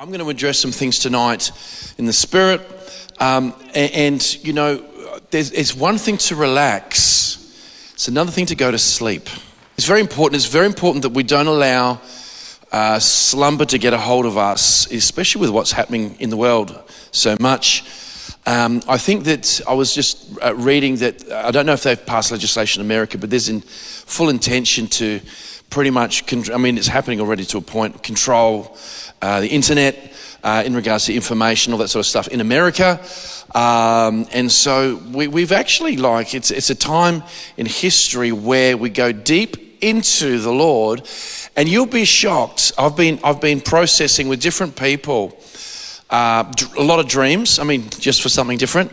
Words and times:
I'm 0.00 0.10
going 0.10 0.20
to 0.20 0.30
address 0.30 0.60
some 0.60 0.70
things 0.70 1.00
tonight 1.00 1.50
in 1.98 2.04
the 2.04 2.12
spirit. 2.12 2.60
Um, 3.18 3.52
and, 3.74 3.92
and, 3.92 4.44
you 4.44 4.52
know, 4.52 4.76
there's, 5.32 5.50
it's 5.50 5.74
one 5.74 5.98
thing 5.98 6.18
to 6.18 6.36
relax, 6.36 7.52
it's 7.94 8.06
another 8.06 8.30
thing 8.30 8.46
to 8.46 8.54
go 8.54 8.70
to 8.70 8.78
sleep. 8.78 9.28
It's 9.76 9.88
very 9.88 10.00
important. 10.00 10.36
It's 10.36 10.52
very 10.52 10.66
important 10.66 11.02
that 11.02 11.14
we 11.14 11.24
don't 11.24 11.48
allow 11.48 12.00
uh, 12.70 13.00
slumber 13.00 13.64
to 13.64 13.76
get 13.76 13.92
a 13.92 13.98
hold 13.98 14.24
of 14.24 14.38
us, 14.38 14.88
especially 14.92 15.40
with 15.40 15.50
what's 15.50 15.72
happening 15.72 16.14
in 16.20 16.30
the 16.30 16.36
world 16.36 16.80
so 17.10 17.36
much. 17.40 17.82
Um, 18.46 18.82
I 18.86 18.98
think 18.98 19.24
that 19.24 19.60
I 19.66 19.74
was 19.74 19.92
just 19.92 20.28
uh, 20.40 20.54
reading 20.54 20.94
that 20.98 21.28
I 21.32 21.50
don't 21.50 21.66
know 21.66 21.72
if 21.72 21.82
they've 21.82 22.06
passed 22.06 22.30
legislation 22.30 22.82
in 22.82 22.86
America, 22.86 23.18
but 23.18 23.30
there's 23.30 23.48
in 23.48 23.62
full 23.62 24.28
intention 24.28 24.86
to 24.86 25.18
pretty 25.70 25.90
much, 25.90 26.32
I 26.50 26.56
mean, 26.56 26.78
it's 26.78 26.88
happening 26.88 27.20
already 27.20 27.44
to 27.46 27.58
a 27.58 27.60
point, 27.60 28.02
control 28.02 28.76
uh, 29.20 29.40
the 29.40 29.48
internet 29.48 30.12
uh, 30.42 30.62
in 30.64 30.74
regards 30.74 31.06
to 31.06 31.14
information, 31.14 31.72
all 31.72 31.78
that 31.78 31.88
sort 31.88 32.00
of 32.00 32.06
stuff 32.06 32.28
in 32.28 32.40
America. 32.40 33.00
Um, 33.54 34.26
and 34.32 34.50
so 34.50 34.96
we, 35.12 35.40
have 35.42 35.52
actually, 35.52 35.96
like, 35.96 36.34
it's, 36.34 36.50
it's 36.50 36.70
a 36.70 36.74
time 36.74 37.22
in 37.56 37.66
history 37.66 38.32
where 38.32 38.76
we 38.76 38.90
go 38.90 39.12
deep 39.12 39.82
into 39.82 40.38
the 40.38 40.52
Lord, 40.52 41.08
and 41.56 41.68
you'll 41.68 41.86
be 41.86 42.04
shocked. 42.04 42.72
I've 42.78 42.96
been, 42.96 43.18
I've 43.22 43.40
been 43.40 43.60
processing 43.60 44.28
with 44.28 44.40
different 44.40 44.76
people 44.76 45.38
uh, 46.10 46.50
a 46.78 46.82
lot 46.82 47.00
of 47.00 47.08
dreams, 47.08 47.58
I 47.58 47.64
mean, 47.64 47.90
just 47.90 48.22
for 48.22 48.28
something 48.28 48.56
different. 48.56 48.92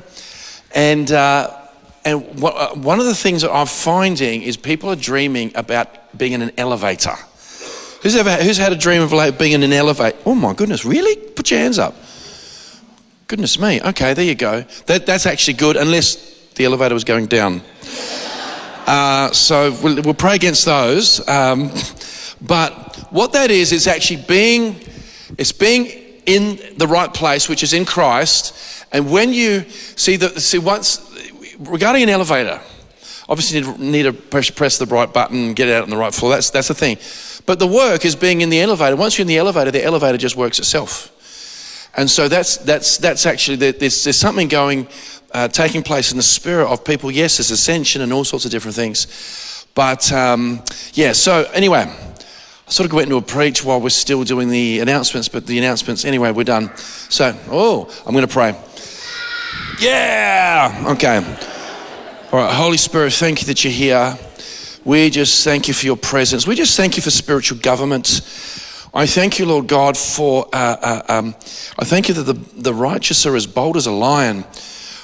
And, 0.73 1.09
uh, 1.11 1.64
and 2.05 2.39
what, 2.39 2.55
uh, 2.55 2.75
one 2.75 2.99
of 2.99 3.07
the 3.07 3.15
things 3.15 3.41
that 3.41 3.51
I'm 3.51 3.65
finding 3.65 4.43
is 4.43 4.55
people 4.57 4.89
are 4.91 4.95
dreaming 4.95 5.51
about 5.55 6.15
being 6.15 6.33
in 6.33 6.41
an 6.43 6.51
elevator. 6.57 7.15
Who's 8.03 8.15
ever 8.15 8.35
who's 8.35 8.57
had 8.57 8.71
a 8.71 8.75
dream 8.75 9.01
of 9.01 9.11
like 9.11 9.39
being 9.39 9.53
in 9.53 9.63
an 9.63 9.73
elevator? 9.73 10.15
Oh 10.25 10.35
my 10.35 10.53
goodness, 10.53 10.85
really? 10.85 11.15
Put 11.15 11.49
your 11.49 11.59
hands 11.59 11.79
up. 11.79 11.95
Goodness 13.27 13.59
me. 13.59 13.81
Okay, 13.81 14.13
there 14.13 14.23
you 14.23 14.35
go. 14.35 14.61
That, 14.85 15.07
that's 15.07 15.25
actually 15.25 15.55
good, 15.55 15.75
unless 15.75 16.15
the 16.53 16.65
elevator 16.65 16.93
was 16.93 17.03
going 17.03 17.25
down. 17.25 17.63
Uh, 18.85 19.31
so 19.31 19.75
we'll, 19.81 19.99
we'll, 20.03 20.13
pray 20.13 20.35
against 20.35 20.65
those. 20.65 21.27
Um, 21.27 21.71
but 22.41 23.07
what 23.09 23.33
that 23.33 23.49
is 23.49 23.71
is 23.71 23.87
actually 23.87 24.23
being 24.27 24.79
it's 25.39 25.51
being 25.51 25.87
in 26.27 26.59
the 26.77 26.87
right 26.87 27.11
place, 27.11 27.49
which 27.49 27.63
is 27.63 27.73
in 27.73 27.85
Christ. 27.85 28.85
And 28.91 29.11
when 29.11 29.33
you 29.33 29.67
see 29.69 30.17
that, 30.17 30.39
see 30.39 30.59
once 30.59 30.99
regarding 31.59 32.03
an 32.03 32.09
elevator, 32.09 32.61
obviously 33.27 33.59
you 33.59 33.77
need, 33.77 34.03
to 34.03 34.13
press, 34.13 34.49
press 34.49 34.77
the 34.77 34.85
right 34.85 35.11
button, 35.11 35.53
get 35.53 35.69
out 35.69 35.83
on 35.83 35.89
the 35.89 35.97
right 35.97 36.13
floor. 36.13 36.31
That's 36.31 36.49
that's 36.49 36.67
the 36.67 36.73
thing. 36.73 36.97
But 37.45 37.59
the 37.59 37.67
work 37.67 38.05
is 38.05 38.15
being 38.15 38.41
in 38.41 38.49
the 38.49 38.61
elevator. 38.61 38.95
Once 38.95 39.17
you're 39.17 39.23
in 39.23 39.27
the 39.27 39.37
elevator, 39.37 39.71
the 39.71 39.83
elevator 39.83 40.17
just 40.17 40.35
works 40.35 40.59
itself. 40.59 41.11
And 41.97 42.09
so 42.09 42.27
that's, 42.27 42.57
that's, 42.57 42.97
that's 42.97 43.25
actually, 43.25 43.55
there's, 43.55 44.03
there's 44.03 44.17
something 44.17 44.47
going, 44.47 44.87
uh, 45.31 45.47
taking 45.47 45.83
place 45.83 46.11
in 46.11 46.17
the 46.17 46.23
spirit 46.23 46.67
of 46.67 46.83
people. 46.83 47.11
Yes, 47.11 47.37
there's 47.37 47.51
ascension 47.51 48.01
and 48.01 48.11
all 48.11 48.23
sorts 48.23 48.45
of 48.45 48.51
different 48.51 48.75
things. 48.75 49.65
But 49.75 50.11
um, 50.11 50.61
yeah, 50.93 51.13
so 51.13 51.43
anyway, 51.53 51.85
I 52.67 52.69
sort 52.71 52.89
of 52.89 52.93
went 52.93 53.05
into 53.05 53.17
a 53.17 53.21
preach 53.21 53.63
while 53.63 53.79
we're 53.79 53.89
still 53.89 54.23
doing 54.23 54.49
the 54.49 54.79
announcements, 54.79 55.29
but 55.29 55.45
the 55.45 55.57
announcements, 55.57 56.03
anyway, 56.03 56.31
we're 56.31 56.43
done. 56.43 56.75
So, 56.77 57.37
oh, 57.49 57.93
I'm 58.05 58.13
going 58.13 58.27
to 58.27 58.33
pray. 58.33 58.55
Yeah! 59.77 60.85
Okay. 60.87 61.17
All 62.31 62.39
right, 62.39 62.53
Holy 62.53 62.77
Spirit, 62.77 63.11
thank 63.13 63.41
you 63.41 63.47
that 63.47 63.63
you're 63.63 63.73
here. 63.73 64.17
We 64.85 65.09
just 65.09 65.43
thank 65.43 65.67
you 65.67 65.73
for 65.73 65.85
your 65.85 65.97
presence. 65.97 66.47
We 66.47 66.55
just 66.55 66.77
thank 66.77 66.95
you 66.95 67.03
for 67.03 67.11
spiritual 67.11 67.57
government. 67.57 68.21
I 68.93 69.05
thank 69.05 69.37
you, 69.37 69.45
Lord 69.45 69.67
God, 69.67 69.97
for, 69.97 70.47
uh, 70.53 70.77
uh, 70.81 71.01
um, 71.09 71.35
I 71.77 71.83
thank 71.83 72.07
you 72.07 72.13
that 72.13 72.23
the, 72.23 72.33
the 72.61 72.73
righteous 72.73 73.25
are 73.25 73.35
as 73.35 73.47
bold 73.47 73.75
as 73.75 73.85
a 73.85 73.91
lion. 73.91 74.45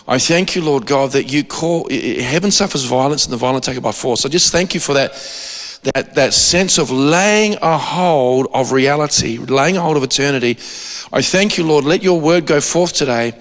I 0.08 0.18
thank 0.18 0.56
you, 0.56 0.62
Lord 0.62 0.86
God, 0.86 1.12
that 1.12 1.32
you 1.32 1.44
call, 1.44 1.90
heaven 1.90 2.52
suffers 2.52 2.86
violence 2.86 3.26
and 3.26 3.34
the 3.34 3.38
violent 3.38 3.66
take 3.66 3.78
it 3.78 3.82
by 3.82 3.92
force. 3.92 4.26
I 4.26 4.30
just 4.30 4.52
thank 4.54 4.74
you 4.74 4.80
for 4.80 4.94
that 4.94 5.16
that, 5.84 6.14
that 6.14 6.34
sense 6.34 6.78
of 6.78 6.92
laying 6.92 7.56
a 7.62 7.78
hold 7.78 8.48
of 8.54 8.72
reality, 8.72 9.38
laying 9.38 9.78
a 9.78 9.82
hold 9.82 9.98
of 9.98 10.04
eternity. 10.04 10.52
I 11.12 11.22
thank 11.22 11.58
you, 11.58 11.66
Lord. 11.66 11.86
Let 11.86 12.04
your 12.04 12.20
word 12.20 12.46
go 12.46 12.62
forth 12.62 12.94
today 12.94 13.34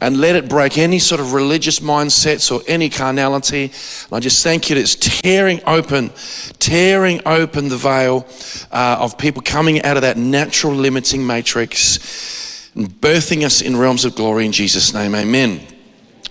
and 0.00 0.18
let 0.18 0.36
it 0.36 0.48
break 0.48 0.76
any 0.76 0.98
sort 0.98 1.22
of 1.22 1.32
religious 1.32 1.80
mindsets 1.80 2.52
or 2.52 2.60
any 2.68 2.90
carnality. 2.90 3.64
And 3.64 4.12
I 4.12 4.20
just 4.20 4.44
thank 4.44 4.68
you 4.68 4.76
that 4.76 4.82
it's 4.82 4.94
tearing 4.96 5.60
open, 5.66 6.10
tearing 6.58 7.22
open 7.24 7.68
the 7.68 7.78
veil 7.78 8.26
uh, 8.70 8.98
of 9.00 9.16
people 9.16 9.40
coming 9.40 9.82
out 9.82 9.96
of 9.96 10.02
that 10.02 10.18
natural 10.18 10.74
limiting 10.74 11.26
matrix 11.26 12.70
and 12.74 12.88
birthing 12.88 13.42
us 13.44 13.62
in 13.62 13.74
realms 13.74 14.04
of 14.04 14.14
glory 14.14 14.44
in 14.44 14.52
Jesus' 14.52 14.92
name. 14.92 15.14
Amen. 15.14 15.66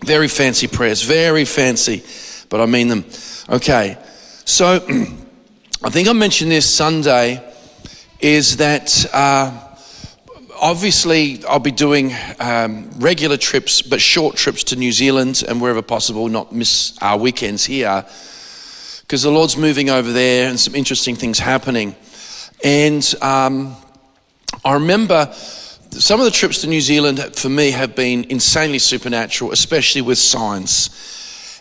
Very 0.04 0.28
fancy 0.28 0.68
prayers, 0.68 1.02
very 1.02 1.44
fancy, 1.44 2.04
but 2.50 2.62
I 2.62 2.68
mean 2.68 2.88
them. 2.88 3.06
Okay. 3.50 3.98
So, 4.46 4.86
I 5.86 5.92
think 5.92 6.08
I 6.08 6.14
mentioned 6.14 6.50
this 6.50 6.68
Sunday 6.68 7.44
is 8.20 8.58
that 8.58 9.06
uh, 9.14 9.52
obviously 10.60 11.46
I'll 11.46 11.60
be 11.60 11.70
doing 11.70 12.12
um, 12.40 12.90
regular 12.98 13.38
trips, 13.38 13.84
but 13.84 14.02
short 14.02 14.36
trips 14.36 14.64
to 14.64 14.76
New 14.78 14.92
Zealand 14.92 15.44
and 15.48 15.62
wherever 15.62 15.84
possible, 15.84 16.28
not 16.28 16.52
miss 16.52 16.98
our 17.04 17.20
weekends 17.20 17.66
here, 17.66 18.04
because 19.02 19.22
the 19.22 19.30
Lord's 19.30 19.58
moving 19.58 19.92
over 19.92 20.12
there 20.12 20.50
and 20.50 20.60
some 20.60 20.74
interesting 20.74 21.16
things 21.16 21.38
happening. 21.38 21.96
And 22.64 23.14
um, 23.22 23.76
I 24.64 24.74
remember 24.74 25.32
some 25.92 26.20
of 26.20 26.26
the 26.26 26.32
trips 26.32 26.62
to 26.62 26.68
New 26.68 26.82
Zealand 26.82 27.20
for 27.36 27.50
me 27.50 27.70
have 27.70 27.96
been 27.96 28.26
insanely 28.32 28.80
supernatural, 28.80 29.52
especially 29.52 30.02
with 30.02 30.18
signs. 30.18 31.15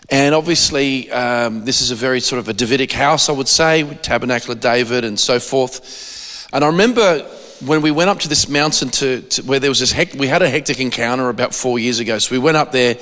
And 0.09 0.35
obviously, 0.35 1.11
um, 1.11 1.65
this 1.65 1.81
is 1.81 1.91
a 1.91 1.95
very 1.95 2.19
sort 2.19 2.39
of 2.39 2.47
a 2.47 2.53
Davidic 2.53 2.91
house, 2.91 3.27
I 3.27 3.31
would 3.31 3.47
say, 3.47 3.83
with 3.83 4.01
Tabernacle 4.01 4.51
of 4.51 4.59
David 4.59 5.03
and 5.03 5.19
so 5.19 5.39
forth. 5.39 6.47
And 6.53 6.63
I 6.63 6.67
remember 6.67 7.19
when 7.65 7.81
we 7.81 7.91
went 7.91 8.09
up 8.09 8.19
to 8.19 8.29
this 8.29 8.47
mountain 8.47 8.89
to, 8.89 9.21
to 9.21 9.43
where 9.43 9.59
there 9.59 9.71
was 9.71 9.79
this, 9.79 9.95
we 10.15 10.27
had 10.27 10.41
a 10.41 10.49
hectic 10.49 10.79
encounter 10.79 11.29
about 11.29 11.55
four 11.55 11.79
years 11.79 11.99
ago. 11.99 12.19
So 12.19 12.35
we 12.35 12.39
went 12.39 12.57
up 12.57 12.71
there 12.71 12.97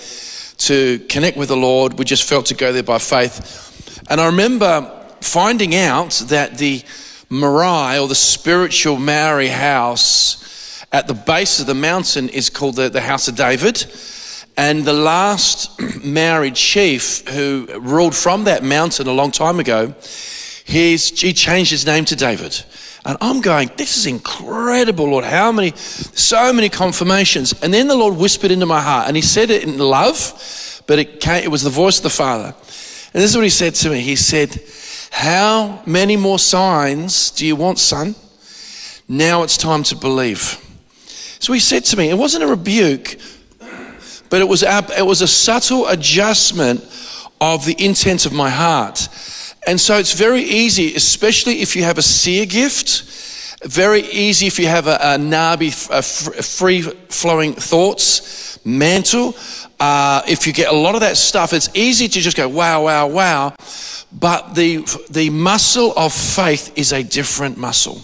to 0.59 0.99
connect 1.09 1.35
with 1.35 1.49
the 1.49 1.57
Lord. 1.57 1.97
We 1.99 2.05
just 2.05 2.23
felt 2.23 2.45
to 2.47 2.55
go 2.55 2.71
there 2.71 2.83
by 2.83 2.99
faith. 2.99 4.05
And 4.09 4.21
I 4.21 4.27
remember 4.27 4.89
finding 5.21 5.75
out 5.75 6.11
that 6.27 6.57
the 6.57 6.83
marae 7.29 7.99
or 7.99 8.07
the 8.07 8.15
spiritual 8.15 8.97
Maori 8.97 9.47
house 9.47 10.85
at 10.91 11.07
the 11.07 11.13
base 11.13 11.59
of 11.59 11.65
the 11.65 11.73
mountain 11.73 12.29
is 12.29 12.49
called 12.49 12.75
the, 12.75 12.89
the 12.89 13.01
House 13.01 13.27
of 13.27 13.35
David. 13.35 13.85
And 14.55 14.83
the 14.85 14.93
last 14.93 15.79
Maori 16.05 16.51
chief 16.51 17.27
who 17.29 17.67
ruled 17.79 18.15
from 18.15 18.43
that 18.45 18.63
mountain 18.63 19.07
a 19.07 19.13
long 19.13 19.31
time 19.31 19.59
ago, 19.59 19.93
he 20.65 20.97
changed 20.97 21.71
his 21.71 21.85
name 21.85 22.05
to 22.05 22.15
David. 22.15 22.63
And 23.05 23.17
I'm 23.19 23.41
going, 23.41 23.69
this 23.75 23.97
is 23.97 24.05
incredible, 24.05 25.05
Lord. 25.05 25.25
How 25.25 25.51
many, 25.51 25.73
so 25.75 26.53
many 26.53 26.69
confirmations. 26.69 27.53
And 27.61 27.73
then 27.73 27.87
the 27.87 27.95
Lord 27.95 28.15
whispered 28.15 28.49
into 28.49 28.65
my 28.65 28.81
heart, 28.81 29.07
and 29.07 29.15
He 29.15 29.21
said 29.21 29.49
it 29.49 29.63
in 29.63 29.77
love, 29.77 30.81
but 30.87 30.99
it, 30.99 31.19
came, 31.19 31.43
it 31.43 31.51
was 31.51 31.63
the 31.63 31.69
voice 31.69 31.97
of 31.97 32.03
the 32.03 32.09
Father. 32.09 32.55
And 33.13 33.21
this 33.21 33.31
is 33.31 33.35
what 33.35 33.43
He 33.43 33.49
said 33.49 33.75
to 33.75 33.89
me 33.89 33.99
He 33.99 34.15
said, 34.15 34.57
How 35.11 35.81
many 35.85 36.15
more 36.15 36.39
signs 36.39 37.31
do 37.31 37.45
you 37.45 37.57
want, 37.57 37.77
son? 37.77 38.15
Now 39.09 39.43
it's 39.43 39.57
time 39.57 39.83
to 39.83 39.97
believe. 39.97 40.57
So 41.39 41.51
He 41.51 41.59
said 41.59 41.83
to 41.85 41.97
me, 41.97 42.09
it 42.09 42.17
wasn't 42.17 42.45
a 42.45 42.47
rebuke, 42.47 43.17
but 44.33 44.41
it 44.41 44.47
was, 44.47 44.63
it 44.63 45.05
was 45.05 45.21
a 45.21 45.27
subtle 45.27 45.85
adjustment 45.89 46.83
of 47.39 47.63
the 47.65 47.75
intent 47.77 48.25
of 48.25 48.33
my 48.33 48.49
heart. 48.49 49.07
And 49.67 49.79
so 49.79 49.99
it's 49.99 50.13
very 50.13 50.41
easy, 50.41 50.95
especially 50.95 51.61
if 51.61 51.75
you 51.75 51.83
have 51.83 51.99
a 51.99 52.01
seer 52.01 52.47
gift, 52.47 53.03
very 53.63 54.01
easy 54.01 54.47
if 54.47 54.57
you 54.57 54.65
have 54.65 54.87
a, 54.87 54.95
a 54.95 55.17
nabi, 55.19 55.69
a 55.91 56.01
free 56.01 56.81
flowing 56.81 57.53
thoughts, 57.53 58.57
mantle. 58.65 59.35
Uh, 59.79 60.23
if 60.27 60.47
you 60.47 60.53
get 60.53 60.73
a 60.73 60.75
lot 60.75 60.95
of 60.95 61.01
that 61.01 61.15
stuff, 61.15 61.53
it's 61.53 61.69
easy 61.75 62.07
to 62.07 62.19
just 62.19 62.35
go, 62.35 62.49
wow, 62.49 62.85
wow, 62.85 63.05
wow. 63.05 63.53
But 64.11 64.55
the, 64.55 64.77
the 65.11 65.29
muscle 65.29 65.93
of 65.95 66.11
faith 66.11 66.75
is 66.75 66.91
a 66.91 67.03
different 67.03 67.59
muscle. 67.59 68.01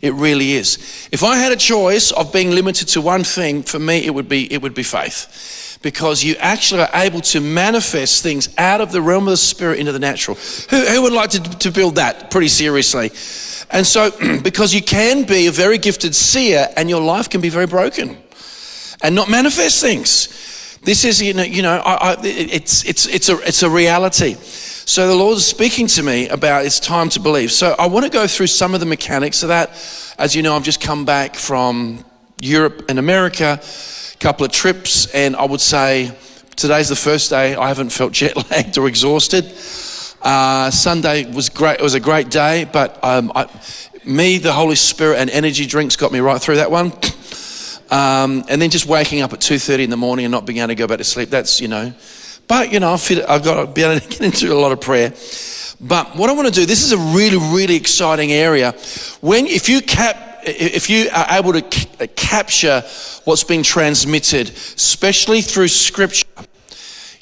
It 0.00 0.14
really 0.14 0.52
is. 0.52 1.08
If 1.10 1.24
I 1.24 1.36
had 1.36 1.50
a 1.50 1.56
choice 1.56 2.12
of 2.12 2.32
being 2.32 2.52
limited 2.52 2.86
to 2.90 3.00
one 3.00 3.24
thing, 3.24 3.64
for 3.64 3.80
me, 3.80 4.06
it 4.06 4.14
would 4.14 4.28
be, 4.28 4.52
it 4.52 4.62
would 4.62 4.74
be 4.74 4.84
faith 4.84 5.62
because 5.84 6.24
you 6.24 6.34
actually 6.36 6.80
are 6.80 6.90
able 6.94 7.20
to 7.20 7.40
manifest 7.40 8.22
things 8.22 8.48
out 8.56 8.80
of 8.80 8.90
the 8.90 9.02
realm 9.02 9.24
of 9.24 9.32
the 9.32 9.36
spirit 9.36 9.78
into 9.78 9.92
the 9.92 9.98
natural. 9.98 10.34
Who, 10.70 10.80
who 10.80 11.02
would 11.02 11.12
like 11.12 11.30
to, 11.30 11.40
to 11.58 11.70
build 11.70 11.96
that 11.96 12.30
pretty 12.30 12.48
seriously? 12.48 13.10
And 13.70 13.86
so, 13.86 14.10
because 14.42 14.74
you 14.74 14.82
can 14.82 15.24
be 15.24 15.46
a 15.46 15.52
very 15.52 15.76
gifted 15.76 16.14
seer 16.14 16.66
and 16.78 16.88
your 16.88 17.02
life 17.02 17.28
can 17.28 17.42
be 17.42 17.50
very 17.50 17.66
broken 17.66 18.16
and 19.02 19.14
not 19.14 19.28
manifest 19.28 19.82
things. 19.82 20.78
This 20.82 21.04
is, 21.04 21.20
you 21.20 21.34
know, 21.34 21.42
you 21.42 21.60
know 21.60 21.76
I, 21.76 22.12
I, 22.12 22.16
it's, 22.22 22.82
it's, 22.86 23.06
it's, 23.06 23.28
a, 23.28 23.38
it's 23.40 23.62
a 23.62 23.68
reality. 23.68 24.36
So 24.86 25.06
the 25.06 25.14
Lord 25.14 25.36
is 25.36 25.46
speaking 25.46 25.86
to 25.88 26.02
me 26.02 26.28
about 26.28 26.64
it's 26.64 26.80
time 26.80 27.10
to 27.10 27.20
believe. 27.20 27.52
So 27.52 27.74
I 27.78 27.88
want 27.88 28.06
to 28.06 28.10
go 28.10 28.26
through 28.26 28.46
some 28.46 28.72
of 28.72 28.80
the 28.80 28.86
mechanics 28.86 29.42
of 29.42 29.50
that. 29.50 29.70
As 30.18 30.34
you 30.34 30.42
know, 30.42 30.56
I've 30.56 30.62
just 30.62 30.80
come 30.80 31.04
back 31.04 31.34
from 31.34 32.04
Europe 32.40 32.86
and 32.88 32.98
America, 32.98 33.60
couple 34.18 34.46
of 34.46 34.52
trips, 34.52 35.06
and 35.14 35.36
I 35.36 35.44
would 35.44 35.60
say 35.60 36.16
today's 36.56 36.88
the 36.88 36.96
first 36.96 37.30
day 37.30 37.54
I 37.54 37.68
haven't 37.68 37.90
felt 37.90 38.12
jet 38.20 38.36
lagged 38.50 38.78
or 38.78 38.88
exhausted. 38.88 39.44
Uh, 40.22 40.70
Sunday 40.70 41.30
was 41.30 41.48
great. 41.48 41.80
It 41.80 41.82
was 41.82 41.94
a 41.94 42.00
great 42.00 42.30
day, 42.30 42.68
but 42.72 43.02
um, 43.04 43.30
I, 43.34 43.46
me, 44.04 44.38
the 44.38 44.52
Holy 44.52 44.76
Spirit, 44.76 45.18
and 45.18 45.30
energy 45.30 45.66
drinks 45.66 45.96
got 45.96 46.12
me 46.12 46.20
right 46.20 46.40
through 46.40 46.56
that 46.56 46.70
one. 46.70 46.92
Um, 47.90 48.44
and 48.48 48.60
then 48.60 48.70
just 48.70 48.86
waking 48.86 49.20
up 49.20 49.34
at 49.34 49.40
2.30 49.40 49.84
in 49.84 49.90
the 49.90 49.96
morning 49.96 50.24
and 50.24 50.32
not 50.32 50.46
being 50.46 50.58
able 50.58 50.68
to 50.68 50.74
go 50.74 50.86
back 50.86 50.98
to 50.98 51.04
sleep, 51.04 51.28
that's, 51.28 51.60
you 51.60 51.68
know. 51.68 51.92
But, 52.48 52.72
you 52.72 52.80
know, 52.80 52.92
I've, 52.92 53.10
I've 53.28 53.44
got 53.44 53.60
to 53.60 53.66
be 53.70 53.82
able 53.82 54.00
to 54.00 54.08
get 54.08 54.22
into 54.22 54.52
a 54.52 54.58
lot 54.58 54.72
of 54.72 54.80
prayer. 54.80 55.12
But 55.80 56.16
what 56.16 56.30
I 56.30 56.32
want 56.32 56.48
to 56.48 56.54
do, 56.54 56.66
this 56.66 56.82
is 56.82 56.92
a 56.92 56.98
really, 56.98 57.36
really 57.54 57.76
exciting 57.76 58.32
area. 58.32 58.72
When, 59.20 59.46
if 59.46 59.68
you 59.68 59.82
cap, 59.82 60.33
if 60.46 60.90
you 60.90 61.08
are 61.12 61.26
able 61.30 61.52
to 61.52 61.64
c- 61.70 61.88
uh, 62.00 62.06
capture 62.16 62.82
what's 63.24 63.44
being 63.44 63.62
transmitted, 63.62 64.50
especially 64.50 65.40
through 65.40 65.68
scripture, 65.68 66.26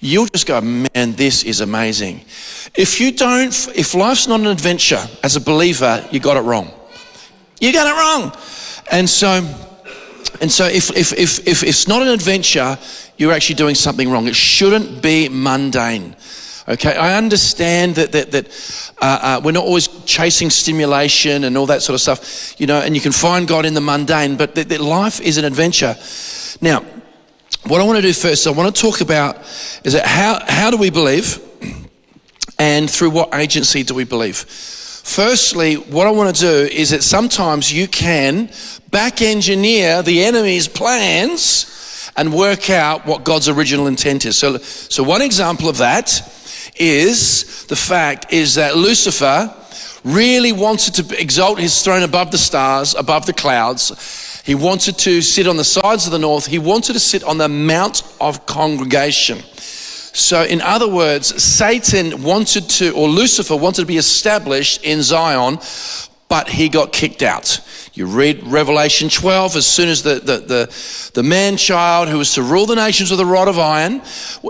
you'll 0.00 0.26
just 0.26 0.46
go, 0.46 0.60
man, 0.60 1.12
this 1.12 1.44
is 1.44 1.60
amazing. 1.60 2.24
If 2.74 3.00
you 3.00 3.12
don't, 3.12 3.54
if 3.74 3.94
life's 3.94 4.26
not 4.26 4.40
an 4.40 4.46
adventure 4.46 5.04
as 5.22 5.36
a 5.36 5.40
believer, 5.40 6.06
you 6.10 6.20
got 6.20 6.36
it 6.36 6.40
wrong. 6.40 6.70
You 7.60 7.72
got 7.72 7.86
it 7.86 7.98
wrong. 7.98 8.36
And 8.90 9.08
so, 9.08 9.28
and 10.40 10.50
so 10.50 10.66
if, 10.66 10.90
if, 10.96 11.12
if, 11.12 11.46
if 11.46 11.62
it's 11.62 11.86
not 11.86 12.02
an 12.02 12.08
adventure, 12.08 12.78
you're 13.16 13.32
actually 13.32 13.54
doing 13.54 13.74
something 13.74 14.10
wrong. 14.10 14.26
It 14.26 14.34
shouldn't 14.34 15.02
be 15.02 15.28
mundane. 15.28 16.16
Okay, 16.69 16.94
I 16.94 17.17
understand 17.17 17.97
that 17.97 18.12
that, 18.12 18.31
that 18.31 18.93
uh, 19.00 19.19
uh, 19.23 19.41
we're 19.44 19.50
not 19.53 19.64
always 19.64 19.88
chasing 20.05 20.49
stimulation 20.49 21.43
and 21.44 21.59
all 21.59 21.67
that 21.67 21.82
sort 21.82 21.94
of 21.94 22.00
stuff, 22.00 22.61
you 22.61 22.67
know, 22.69 22.81
and 22.81 22.94
you 22.94 23.00
can 23.00 23.11
find 23.11 23.49
God 23.49 23.67
in 23.67 23.75
the 23.75 23.81
mundane, 23.81 24.37
but 24.37 24.55
that, 24.55 24.69
that 24.69 24.81
life 24.81 25.20
is 25.20 25.38
an 25.38 25.44
adventure. 25.44 25.97
Now, 26.61 26.85
what 27.67 27.81
I 27.81 27.85
want 27.85 27.97
to 27.97 28.03
do 28.03 28.12
first, 28.12 28.47
I 28.47 28.50
want 28.50 28.75
to 28.75 28.81
talk 28.81 29.00
about 29.00 29.38
is 29.82 29.94
that 29.94 30.06
how 30.06 30.41
how 30.47 30.70
do 30.70 30.76
we 30.76 30.91
believe, 30.91 31.41
and 32.61 32.88
through 32.88 33.11
what 33.11 33.35
agency 33.35 33.82
do 33.82 33.94
we 33.94 34.05
believe? 34.05 34.37
Firstly, 34.37 35.75
what 35.75 36.06
I 36.06 36.12
want 36.12 36.37
to 36.37 36.41
do 36.41 36.73
is 36.73 36.91
that 36.91 37.03
sometimes 37.03 37.73
you 37.73 37.88
can 37.88 38.50
back 38.93 39.20
engineer 39.20 40.00
the 40.03 40.23
enemy's 40.23 40.69
plans 40.69 42.12
and 42.17 42.32
work 42.32 42.70
out 42.70 43.05
what 43.05 43.25
God's 43.25 43.49
original 43.49 43.88
intent 43.88 44.26
is. 44.26 44.38
So, 44.38 44.58
so 44.58 45.03
one 45.03 45.23
example 45.23 45.69
of 45.69 45.79
that 45.79 46.23
is 46.76 47.66
the 47.66 47.76
fact 47.76 48.32
is 48.32 48.54
that 48.56 48.76
Lucifer 48.76 49.54
really 50.04 50.52
wanted 50.52 50.94
to 50.94 51.20
exalt 51.20 51.58
his 51.58 51.82
throne 51.82 52.02
above 52.02 52.30
the 52.30 52.38
stars, 52.38 52.94
above 52.94 53.26
the 53.26 53.32
clouds. 53.32 54.42
He 54.44 54.54
wanted 54.54 54.98
to 54.98 55.22
sit 55.22 55.46
on 55.46 55.56
the 55.56 55.64
sides 55.64 56.06
of 56.06 56.12
the 56.12 56.19
north. 56.19 56.46
He 56.46 56.58
wanted 56.58 56.94
to 56.94 57.00
sit 57.00 57.22
on 57.22 57.38
the 57.38 57.48
Mount 57.48 58.02
of 58.20 58.44
Congregation. 58.46 59.38
So, 60.14 60.42
in 60.42 60.60
other 60.60 60.88
words, 60.88 61.42
Satan 61.42 62.22
wanted 62.22 62.69
to, 62.70 62.90
or 62.94 63.08
Lucifer 63.08 63.56
wanted 63.56 63.82
to 63.82 63.86
be 63.86 63.96
established 63.96 64.84
in 64.84 65.02
Zion, 65.02 65.58
but 66.32 66.49
he 66.49 66.70
got 66.70 66.94
kicked 66.94 67.20
out. 67.20 67.61
You 67.93 68.06
read 68.06 68.43
Revelation 68.46 69.11
12, 69.11 69.55
as 69.55 69.67
soon 69.67 69.90
as 69.90 70.02
the, 70.02 70.14
the, 70.14 70.38
the, 70.38 71.11
the 71.12 71.23
man 71.23 71.58
child 71.58 72.08
who 72.08 72.17
was 72.17 72.32
to 72.37 72.43
rule 72.43 72.64
the 72.64 72.75
nations 72.75 73.11
with 73.11 73.20
a 73.20 73.26
rod 73.26 73.49
of 73.49 73.58
iron, 73.58 74.00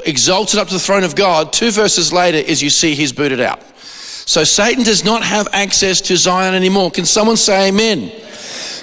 exalted 0.07 0.61
up 0.61 0.69
to 0.69 0.75
the 0.75 0.79
throne 0.79 1.03
of 1.03 1.17
God, 1.17 1.53
two 1.53 1.73
verses 1.73 2.13
later 2.13 2.39
is 2.39 2.63
you 2.63 2.71
see 2.71 2.95
he's 2.95 3.13
booted 3.13 3.41
out. 3.41 3.61
So 3.77 4.45
Satan 4.45 4.85
does 4.85 5.05
not 5.05 5.25
have 5.25 5.49
access 5.53 6.01
to 6.03 6.17
Zion 6.17 6.55
anymore. 6.55 6.93
Can 6.93 7.05
someone 7.05 7.37
say 7.37 7.71
amen? 7.71 8.13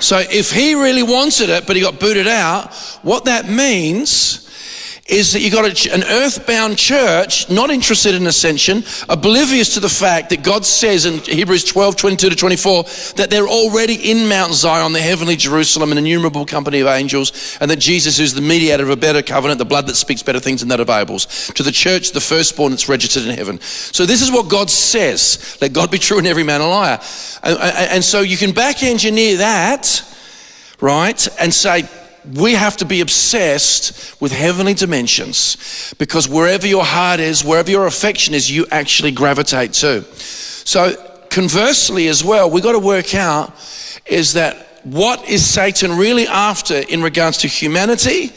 So 0.01 0.17
if 0.17 0.51
he 0.51 0.75
really 0.75 1.03
wanted 1.03 1.49
it, 1.49 1.65
but 1.65 1.77
he 1.77 1.81
got 1.81 2.01
booted 2.01 2.27
out, 2.27 2.73
what 3.01 3.23
that 3.25 3.47
means 3.47 4.48
is 5.09 5.33
that 5.33 5.41
you've 5.41 5.53
got 5.53 5.65
a, 5.65 5.93
an 5.93 6.03
earthbound 6.03 6.77
church 6.77 7.49
not 7.49 7.69
interested 7.69 8.15
in 8.15 8.27
ascension, 8.27 8.83
oblivious 9.09 9.73
to 9.73 9.79
the 9.79 9.89
fact 9.89 10.29
that 10.29 10.43
God 10.43 10.65
says 10.65 11.05
in 11.05 11.19
Hebrews 11.19 11.63
12, 11.65 11.95
22 11.95 12.29
to 12.29 12.35
24, 12.35 12.83
that 13.15 13.27
they're 13.29 13.47
already 13.47 14.11
in 14.11 14.29
Mount 14.29 14.53
Zion, 14.53 14.93
the 14.93 15.01
heavenly 15.01 15.35
Jerusalem, 15.35 15.91
an 15.91 15.97
innumerable 15.97 16.45
company 16.45 16.79
of 16.79 16.87
angels, 16.87 17.57
and 17.59 17.69
that 17.71 17.79
Jesus 17.79 18.19
is 18.19 18.33
the 18.33 18.41
mediator 18.41 18.83
of 18.83 18.89
a 18.89 18.95
better 18.95 19.21
covenant, 19.21 19.57
the 19.57 19.65
blood 19.65 19.87
that 19.87 19.95
speaks 19.95 20.23
better 20.23 20.39
things 20.39 20.59
than 20.61 20.69
that 20.69 20.79
of 20.79 20.89
Abel's. 20.89 21.25
To 21.55 21.63
the 21.63 21.71
church, 21.71 22.11
the 22.11 22.21
firstborn 22.21 22.71
that's 22.71 22.87
registered 22.87 23.23
in 23.23 23.35
heaven. 23.35 23.59
So 23.61 24.05
this 24.05 24.21
is 24.21 24.31
what 24.31 24.49
God 24.49 24.69
says. 24.69 25.57
Let 25.61 25.73
God 25.73 25.91
be 25.91 25.97
true 25.97 26.19
and 26.19 26.27
every 26.27 26.43
man 26.43 26.61
a 26.61 26.67
liar. 26.67 26.99
And, 27.43 27.57
and 27.59 28.03
so 28.03 28.21
you 28.21 28.37
can 28.37 28.51
back 28.51 28.83
engineer 28.83 29.37
that, 29.37 30.03
right, 30.81 31.27
and 31.39 31.53
say, 31.53 31.87
we 32.35 32.53
have 32.53 32.77
to 32.77 32.85
be 32.85 33.01
obsessed 33.01 34.19
with 34.21 34.31
heavenly 34.31 34.73
dimensions 34.73 35.93
because 35.97 36.27
wherever 36.27 36.67
your 36.67 36.83
heart 36.83 37.19
is, 37.19 37.43
wherever 37.43 37.71
your 37.71 37.87
affection 37.87 38.33
is, 38.33 38.51
you 38.51 38.65
actually 38.71 39.11
gravitate 39.11 39.73
to. 39.73 40.03
So, 40.13 40.95
conversely, 41.29 42.07
as 42.07 42.23
well, 42.23 42.49
we've 42.49 42.63
got 42.63 42.73
to 42.73 42.79
work 42.79 43.15
out 43.15 43.53
is 44.05 44.33
that 44.33 44.67
what 44.83 45.27
is 45.29 45.45
Satan 45.45 45.97
really 45.97 46.27
after 46.27 46.75
in 46.75 47.01
regards 47.01 47.39
to 47.39 47.47
humanity? 47.47 48.31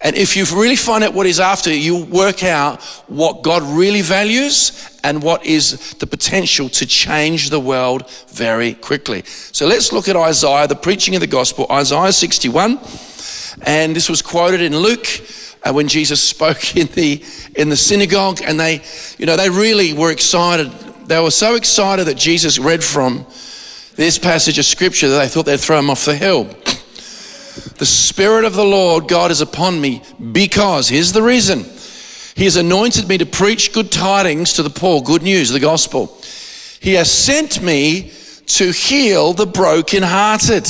And 0.00 0.14
if 0.14 0.36
you 0.36 0.44
really 0.54 0.76
find 0.76 1.02
out 1.02 1.14
what 1.14 1.26
he's 1.26 1.40
after, 1.40 1.72
you 1.72 2.04
work 2.04 2.44
out 2.44 2.82
what 3.08 3.42
God 3.42 3.62
really 3.62 4.02
values 4.02 4.98
and 5.02 5.22
what 5.22 5.46
is 5.46 5.94
the 5.94 6.06
potential 6.06 6.68
to 6.68 6.86
change 6.86 7.48
the 7.48 7.60
world 7.60 8.10
very 8.28 8.74
quickly. 8.74 9.22
So 9.24 9.66
let's 9.66 9.92
look 9.92 10.08
at 10.08 10.16
Isaiah, 10.16 10.66
the 10.66 10.76
preaching 10.76 11.14
of 11.14 11.20
the 11.20 11.26
gospel, 11.26 11.66
Isaiah 11.70 12.12
61. 12.12 12.78
And 13.62 13.94
this 13.96 14.08
was 14.08 14.22
quoted 14.22 14.60
in 14.60 14.76
Luke 14.76 15.06
uh, 15.64 15.72
when 15.72 15.88
Jesus 15.88 16.22
spoke 16.22 16.76
in 16.76 16.86
the, 16.88 17.24
in 17.56 17.68
the 17.68 17.76
synagogue. 17.76 18.40
And 18.44 18.58
they, 18.58 18.82
you 19.18 19.26
know, 19.26 19.36
they 19.36 19.50
really 19.50 19.92
were 19.92 20.10
excited. 20.10 20.70
They 21.06 21.20
were 21.20 21.30
so 21.30 21.54
excited 21.54 22.06
that 22.06 22.16
Jesus 22.16 22.58
read 22.58 22.82
from 22.82 23.26
this 23.96 24.18
passage 24.18 24.58
of 24.58 24.64
scripture 24.64 25.08
that 25.08 25.18
they 25.18 25.28
thought 25.28 25.46
they'd 25.46 25.60
throw 25.60 25.78
him 25.78 25.90
off 25.90 26.04
the 26.04 26.16
hill. 26.16 26.44
The 27.78 27.86
Spirit 27.86 28.44
of 28.44 28.54
the 28.54 28.64
Lord 28.64 29.08
God 29.08 29.30
is 29.30 29.40
upon 29.40 29.80
me 29.80 30.02
because, 30.32 30.88
here's 30.88 31.12
the 31.12 31.22
reason, 31.22 31.64
He 32.34 32.44
has 32.44 32.56
anointed 32.56 33.08
me 33.08 33.16
to 33.18 33.26
preach 33.26 33.72
good 33.72 33.90
tidings 33.90 34.54
to 34.54 34.62
the 34.62 34.70
poor, 34.70 35.00
good 35.02 35.22
news, 35.22 35.50
the 35.50 35.60
gospel. 35.60 36.18
He 36.80 36.94
has 36.94 37.10
sent 37.10 37.62
me 37.62 38.12
to 38.46 38.70
heal 38.72 39.32
the 39.32 39.46
brokenhearted 39.46 40.66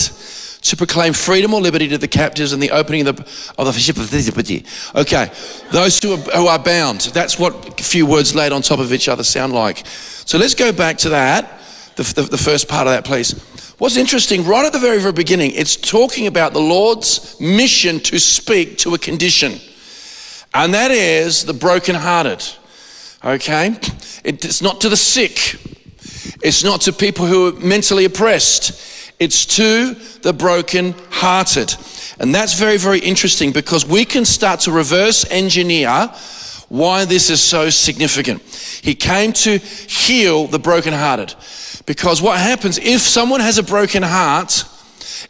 to 0.71 0.77
proclaim 0.77 1.13
freedom 1.13 1.55
or 1.55 1.61
liberty 1.61 1.89
to 1.89 1.99
the 1.99 2.09
captives 2.09 2.53
and 2.53 2.63
the 2.63 2.71
opening 2.71 3.07
of 3.07 3.17
the, 3.17 3.53
of 3.59 3.67
the 3.67 3.81
ship 3.81 3.97
of 3.97 4.13
liberty. 4.13 4.65
Okay, 4.95 5.31
those 5.71 5.99
who 5.99 6.15
are, 6.15 6.17
who 6.17 6.47
are 6.47 6.59
bound. 6.59 7.01
That's 7.13 7.39
what 7.39 7.81
a 7.81 7.83
few 7.83 8.07
words 8.07 8.35
laid 8.35 8.53
on 8.53 8.63
top 8.63 8.79
of 8.79 8.93
each 8.93 9.09
other 9.09 9.25
sound 9.25 9.53
like. 9.53 9.87
So 9.87 10.39
let's 10.39 10.55
go 10.55 10.73
back 10.73 10.99
to 10.99 11.11
that, 11.11 11.61
the, 11.97 12.03
the, 12.03 12.23
the 12.23 12.39
first 12.39 12.69
part 12.69 12.87
of 12.87 12.93
that, 12.93 13.05
please. 13.05 13.33
What's 13.79 13.97
interesting, 13.97 14.45
right 14.45 14.65
at 14.65 14.73
the 14.73 14.79
very, 14.79 14.99
very 14.99 15.13
beginning, 15.13 15.53
it's 15.53 15.77
talking 15.77 16.27
about 16.27 16.55
the 16.55 16.61
Lord's 16.61 17.39
mission 17.41 18.01
to 18.01 18.19
speak 18.19 18.79
to 18.79 18.95
a 18.95 18.99
condition, 18.99 19.61
and 20.55 20.73
that 20.73 20.91
is 20.91 21.45
the 21.45 21.53
brokenhearted. 21.53 22.43
Okay? 23.23 23.77
It's 24.25 24.63
not 24.63 24.81
to 24.81 24.89
the 24.89 24.97
sick, 24.97 25.61
it's 26.43 26.65
not 26.65 26.81
to 26.83 26.93
people 26.93 27.27
who 27.27 27.49
are 27.49 27.61
mentally 27.61 28.07
oppressed. 28.07 28.96
It's 29.19 29.47
to 29.57 29.95
the 30.23 30.33
broken-hearted. 30.33 31.75
And 32.19 32.35
that's 32.35 32.59
very, 32.59 32.77
very 32.77 32.99
interesting 32.99 33.53
because 33.53 33.87
we 33.87 34.05
can 34.05 34.25
start 34.25 34.61
to 34.61 34.73
reverse 34.73 35.25
engineer 35.31 36.11
why 36.69 37.05
this 37.05 37.31
is 37.31 37.41
so 37.41 37.71
significant. 37.71 38.43
He 38.83 38.95
came 38.95 39.33
to 39.35 39.59
heal 39.59 40.47
the 40.47 40.59
brokenhearted. 40.59 41.35
Because 41.87 42.21
what 42.21 42.39
happens 42.39 42.79
if 42.79 43.01
someone 43.01 43.41
has 43.41 43.59
a 43.59 43.63
broken 43.63 44.03
heart, 44.03 44.65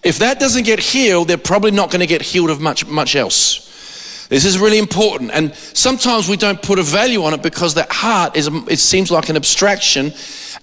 if 0.02 0.18
that 0.18 0.40
doesn't 0.40 0.64
get 0.64 0.78
healed, 0.78 1.28
they're 1.28 1.36
probably 1.36 1.70
not 1.70 1.90
going 1.90 2.00
to 2.00 2.06
get 2.06 2.22
healed 2.22 2.50
of 2.50 2.60
much, 2.60 2.86
much 2.86 3.14
else. 3.14 4.26
This 4.28 4.44
is 4.44 4.58
really 4.58 4.78
important. 4.78 5.30
And 5.32 5.54
sometimes 5.54 6.28
we 6.28 6.36
don't 6.36 6.60
put 6.60 6.78
a 6.78 6.82
value 6.82 7.22
on 7.24 7.34
it 7.34 7.42
because 7.42 7.74
that 7.74 7.92
heart 7.92 8.36
is, 8.36 8.48
it 8.68 8.78
seems 8.78 9.10
like 9.10 9.28
an 9.28 9.36
abstraction 9.36 10.12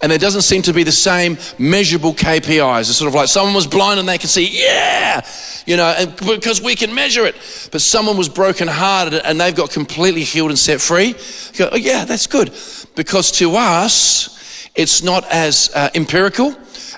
and 0.04 0.12
there 0.12 0.20
doesn't 0.20 0.42
seem 0.42 0.62
to 0.64 0.74
be 0.74 0.84
the 0.84 0.92
same 0.92 1.38
measurable 1.58 2.14
KPIs. 2.14 2.82
It's 2.82 2.98
sort 2.98 3.08
of 3.08 3.16
like 3.16 3.30
someone 3.30 3.56
was 3.56 3.66
blind 3.66 4.02
and 4.02 4.10
they 4.10 4.18
can 4.18 4.28
see, 4.28 4.50
yeah, 4.52 5.26
you 5.66 5.78
know, 5.78 5.96
and 5.98 6.14
because 6.18 6.62
we 6.62 6.76
can 6.76 6.94
measure 6.94 7.26
it. 7.26 7.36
But 7.72 7.80
someone 7.80 8.18
was 8.18 8.28
brokenhearted 8.28 9.22
and 9.24 9.40
they've 9.40 9.56
got 9.56 9.72
completely 9.72 10.26
healed 10.26 10.50
and 10.50 10.60
set 10.60 10.82
free. 10.82 11.16
Go, 11.58 11.70
oh, 11.72 11.78
yeah, 11.78 12.04
that's 12.04 12.28
good. 12.28 12.54
Because 12.98 13.32
to 13.40 13.56
us, 13.56 14.70
it's 14.76 15.04
not 15.04 15.24
as 15.32 15.72
uh, 15.74 15.90
empirical 15.96 16.54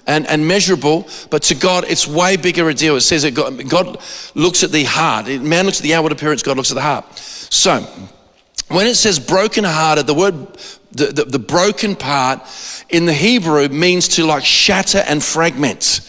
and, 0.07 0.25
and 0.25 0.47
measurable, 0.47 1.07
but 1.29 1.43
to 1.43 1.53
God, 1.53 1.85
it's 1.87 2.07
way 2.07 2.37
bigger 2.37 2.67
a 2.69 2.73
deal. 2.73 2.95
It 2.95 3.01
says 3.01 3.21
that 3.21 3.35
God, 3.35 3.69
God 3.69 4.01
looks 4.33 4.63
at 4.63 4.71
the 4.71 4.83
heart. 4.83 5.27
Man 5.27 5.65
looks 5.65 5.77
at 5.77 5.83
the 5.83 5.93
outward 5.93 6.11
appearance, 6.11 6.41
God 6.41 6.57
looks 6.57 6.71
at 6.71 6.75
the 6.75 6.81
heart. 6.81 7.19
So, 7.19 7.81
when 8.69 8.87
it 8.87 8.95
says 8.95 9.19
brokenhearted, 9.19 10.07
the 10.07 10.15
word, 10.15 10.57
the, 10.95 11.07
the, 11.07 11.25
the 11.25 11.39
broken 11.39 11.95
part 11.95 12.41
in 12.89 13.05
the 13.05 13.13
Hebrew 13.13 13.67
means 13.69 14.07
to 14.09 14.25
like 14.25 14.45
shatter 14.45 15.03
and 15.07 15.23
fragment. 15.23 16.01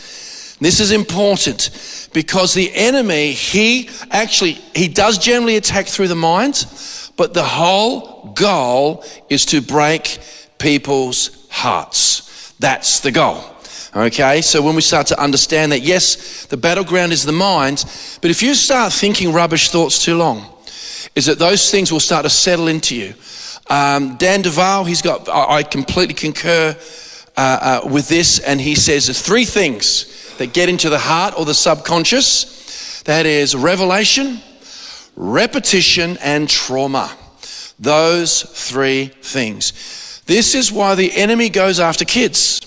This 0.60 0.80
is 0.80 0.92
important 0.92 2.08
because 2.14 2.54
the 2.54 2.72
enemy, 2.74 3.32
he 3.32 3.90
actually, 4.10 4.52
he 4.74 4.88
does 4.88 5.18
generally 5.18 5.56
attack 5.56 5.86
through 5.86 6.08
the 6.08 6.14
mind, 6.14 6.64
but 7.16 7.34
the 7.34 7.44
whole 7.44 8.32
goal 8.34 9.04
is 9.28 9.44
to 9.46 9.60
break 9.60 10.18
people's 10.58 11.46
hearts. 11.50 12.54
That's 12.58 13.00
the 13.00 13.12
goal. 13.12 13.44
Okay, 13.94 14.42
so 14.42 14.60
when 14.62 14.74
we 14.74 14.82
start 14.82 15.06
to 15.08 15.20
understand 15.20 15.72
that, 15.72 15.80
yes, 15.80 16.44
the 16.46 16.56
battleground 16.56 17.12
is 17.12 17.24
the 17.24 17.32
mind, 17.32 17.84
but 18.20 18.30
if 18.30 18.42
you 18.42 18.54
start 18.54 18.92
thinking 18.92 19.32
rubbish 19.32 19.70
thoughts 19.70 20.04
too 20.04 20.16
long, 20.16 20.44
is 21.14 21.26
that 21.26 21.38
those 21.38 21.70
things 21.70 21.90
will 21.90 22.00
start 22.00 22.24
to 22.24 22.30
settle 22.30 22.68
into 22.68 22.94
you. 22.94 23.14
Um, 23.68 24.16
Dan 24.16 24.42
Duval, 24.42 24.84
he's 24.84 25.02
got, 25.02 25.28
I 25.28 25.62
completely 25.62 26.14
concur 26.14 26.76
uh, 27.36 27.80
uh, 27.84 27.88
with 27.88 28.08
this, 28.08 28.38
and 28.38 28.60
he 28.60 28.74
says 28.74 29.06
there's 29.06 29.20
three 29.20 29.44
things 29.44 30.34
that 30.38 30.52
get 30.52 30.68
into 30.68 30.88
the 30.88 30.98
heart 30.98 31.34
or 31.36 31.44
the 31.44 31.54
subconscious 31.54 33.02
that 33.02 33.26
is 33.26 33.54
revelation, 33.54 34.40
repetition, 35.16 36.16
and 36.22 36.48
trauma. 36.48 37.14
Those 37.78 38.42
three 38.42 39.06
things. 39.06 40.22
This 40.26 40.54
is 40.54 40.72
why 40.72 40.94
the 40.94 41.14
enemy 41.16 41.48
goes 41.48 41.78
after 41.78 42.04
kids. 42.04 42.60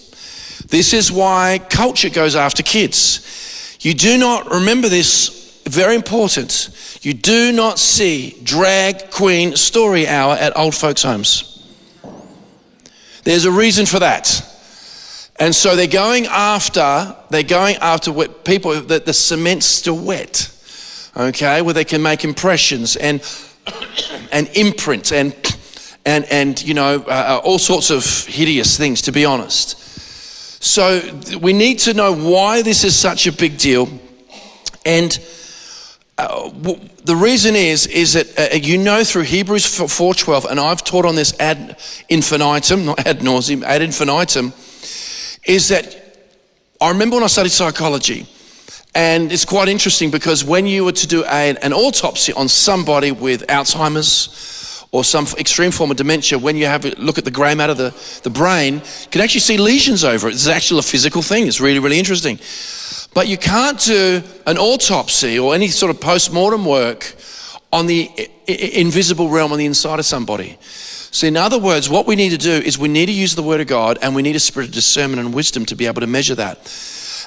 This 0.67 0.93
is 0.93 1.11
why 1.11 1.59
culture 1.69 2.09
goes 2.09 2.35
after 2.35 2.61
kids. 2.63 3.77
You 3.81 3.93
do 3.93 4.17
not 4.17 4.51
remember 4.51 4.89
this, 4.89 5.61
very 5.65 5.95
important. 5.95 6.69
You 7.01 7.13
do 7.13 7.51
not 7.53 7.79
see 7.79 8.37
drag 8.43 9.09
queen 9.09 9.55
story 9.55 10.07
hour 10.07 10.33
at 10.33 10.57
old 10.57 10.75
folks' 10.75 11.03
homes. 11.03 11.55
There's 13.23 13.45
a 13.45 13.51
reason 13.51 13.85
for 13.85 13.99
that. 13.99 14.45
And 15.39 15.55
so 15.55 15.77
they're 15.77 15.87
going 15.87 16.25
after, 16.25 17.15
they're 17.29 17.43
going 17.43 17.77
after 17.77 18.11
what 18.11 18.43
people 18.43 18.73
that 18.81 19.05
the 19.05 19.13
cement's 19.13 19.65
still 19.65 19.97
wet, 19.97 20.51
okay, 21.15 21.61
where 21.61 21.73
they 21.73 21.85
can 21.85 22.01
make 22.01 22.25
impressions 22.25 22.97
and, 22.97 23.21
and 24.33 24.49
imprint 24.55 25.13
and, 25.13 25.33
and, 26.05 26.25
and 26.25 26.61
you 26.61 26.73
know, 26.73 27.01
uh, 27.07 27.39
uh, 27.39 27.41
all 27.45 27.59
sorts 27.59 27.89
of 27.89 28.03
hideous 28.25 28.77
things, 28.77 29.03
to 29.03 29.13
be 29.13 29.23
honest. 29.23 29.77
So 30.61 31.01
we 31.39 31.53
need 31.53 31.79
to 31.79 31.93
know 31.93 32.13
why 32.13 32.61
this 32.61 32.83
is 32.83 32.93
such 32.93 33.25
a 33.25 33.31
big 33.31 33.57
deal. 33.57 33.87
And 34.85 35.17
uh, 36.19 36.49
the 37.05 37.15
reason 37.15 37.55
is 37.55 37.88
is 37.88 38.13
that 38.13 38.27
uh, 38.38 38.55
you 38.55 38.77
know 38.77 39.03
through 39.03 39.23
Hebrews 39.23 39.65
4:12 39.65 40.51
and 40.51 40.59
I've 40.59 40.83
taught 40.83 41.05
on 41.05 41.15
this 41.15 41.39
ad 41.39 41.77
infinitum 42.09 42.85
not 42.85 43.05
ad 43.05 43.19
nauseum 43.19 43.63
ad 43.63 43.81
infinitum 43.81 44.53
is 45.45 45.69
that 45.69 45.95
I 46.81 46.89
remember 46.89 47.15
when 47.15 47.23
I 47.23 47.27
studied 47.27 47.51
psychology 47.51 48.27
and 48.93 49.31
it's 49.31 49.45
quite 49.45 49.69
interesting 49.69 50.11
because 50.11 50.43
when 50.43 50.65
you 50.65 50.83
were 50.83 50.91
to 50.91 51.07
do 51.07 51.23
a, 51.23 51.55
an 51.61 51.73
autopsy 51.73 52.33
on 52.33 52.47
somebody 52.47 53.11
with 53.11 53.47
Alzheimer's 53.47 54.27
or 54.91 55.03
some 55.03 55.25
extreme 55.38 55.72
form 55.72 55.91
of 55.91 55.98
dementia, 55.98 56.39
when 56.39 56.55
you 56.55 56.65
have 56.65 56.86
a 56.86 56.89
look 56.98 57.17
at 57.17 57.25
the 57.25 57.31
grey 57.31 57.53
matter, 57.53 57.72
of 57.72 57.77
the, 57.77 58.22
the 58.24 58.29
brain, 58.29 58.75
you 58.75 59.10
can 59.12 59.22
actually 59.22 59.41
see 59.41 59.58
lesions 59.58 60.03
over 60.03 60.27
it. 60.27 60.34
It's 60.34 60.48
actually 60.48 60.79
a 60.79 60.84
physical 60.84 61.22
thing. 61.22 61.48
It's 61.48 61.62
really, 61.62 61.79
really 61.79 62.00
interesting. 62.00 62.39
But 63.13 63.27
you 63.27 63.38
can't 63.38 63.79
do 63.79 64.22
an 64.46 64.58
autopsy 64.58 65.38
or 65.38 65.53
any 65.53 65.67
sort 65.67 65.89
of 65.89 66.01
post 66.01 66.34
mortem 66.34 66.65
work 66.65 67.15
on 67.72 67.86
the 67.86 68.10
invisible 68.48 69.29
realm 69.29 69.51
on 69.51 69.60
the 69.60 69.65
inside 69.65 70.00
of 70.00 70.05
somebody. 70.05 70.58
So, 71.12 71.27
in 71.27 71.38
other 71.38 71.60
words, 71.60 71.89
what 71.89 72.05
we 72.05 72.15
need 72.15 72.29
to 72.29 72.38
do 72.38 72.51
is 72.51 72.77
we 72.77 72.88
need 72.88 73.08
to 73.08 73.12
use 73.12 73.36
the 73.36 73.43
Word 73.43 73.62
of 73.62 73.67
God 73.67 73.98
and 74.01 74.15
we 74.15 74.22
need 74.22 74.36
a 74.36 74.39
spirit 74.39 74.69
of 74.69 74.75
discernment 74.75 75.19
and 75.19 75.34
wisdom 75.34 75.65
to 75.65 75.75
be 75.75 75.88
able 75.88 76.01
to 76.01 76.08
measure 76.08 76.36
that. 76.36 76.58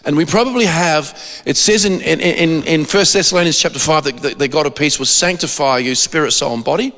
And 0.05 0.17
we 0.17 0.25
probably 0.25 0.67
have, 0.67 1.17
it 1.47 1.57
says 1.57 1.85
in, 1.85 2.01
in, 2.01 2.21
in, 2.21 2.63
in 2.65 2.81
1 2.81 2.87
Thessalonians 2.87 3.59
chapter 3.59 3.79
5 3.79 4.23
that 4.23 4.39
the 4.39 4.49
God 4.49 4.67
of 4.67 4.75
peace 4.75 4.99
will 4.99 5.07
sanctify 5.07 5.79
you, 5.79 5.95
spirit, 5.95 6.33
soul, 6.33 6.55
and 6.55 6.65
body. 6.65 6.93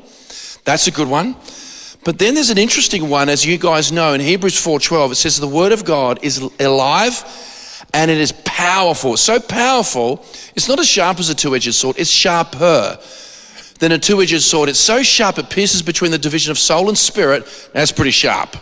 That's 0.64 0.87
a 0.87 0.90
good 0.90 1.09
one. 1.09 1.37
But 2.04 2.18
then 2.18 2.35
there's 2.35 2.50
an 2.50 2.59
interesting 2.59 3.09
one, 3.09 3.28
as 3.30 3.47
you 3.47 3.56
guys 3.56 3.90
know, 3.90 4.12
in 4.12 4.21
Hebrews 4.21 4.54
4.12, 4.54 5.12
it 5.12 5.14
says 5.14 5.40
the 5.40 5.49
Word 5.49 5.73
of 5.73 5.85
God 5.85 6.23
is 6.23 6.38
alive 6.61 7.25
and 7.94 8.11
it 8.11 8.18
is 8.18 8.33
powerful. 8.44 9.16
So 9.16 9.40
powerful, 9.40 10.25
it's 10.54 10.68
not 10.68 10.78
as 10.78 10.87
sharp 10.87 11.18
as 11.18 11.30
a 11.30 11.35
two 11.35 11.56
edged 11.56 11.75
sword, 11.75 11.99
it's 11.99 12.11
sharper 12.11 12.99
than 13.78 13.92
a 13.92 13.99
two 13.99 14.21
edged 14.21 14.42
sword. 14.42 14.68
It's 14.68 14.78
so 14.78 15.02
sharp 15.02 15.38
it 15.38 15.49
pierces 15.49 15.80
between 15.83 16.11
the 16.11 16.18
division 16.18 16.50
of 16.50 16.59
soul 16.59 16.88
and 16.88 16.99
spirit. 16.99 17.47
That's 17.73 17.92
pretty 17.92 18.11
sharp, 18.11 18.56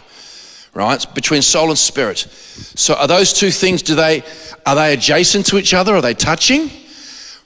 right? 0.73 1.05
between 1.15 1.43
soul 1.43 1.71
and 1.71 1.79
spirit. 1.79 2.19
So 2.19 2.95
are 2.95 3.09
those 3.09 3.33
two 3.33 3.51
things, 3.51 3.83
do 3.83 3.97
they, 3.97 4.23
are 4.65 4.77
they 4.77 4.93
adjacent 4.95 5.47
to 5.47 5.59
each 5.59 5.75
other? 5.75 5.97
Are 5.97 6.03
they 6.03 6.15
touching? 6.15 6.71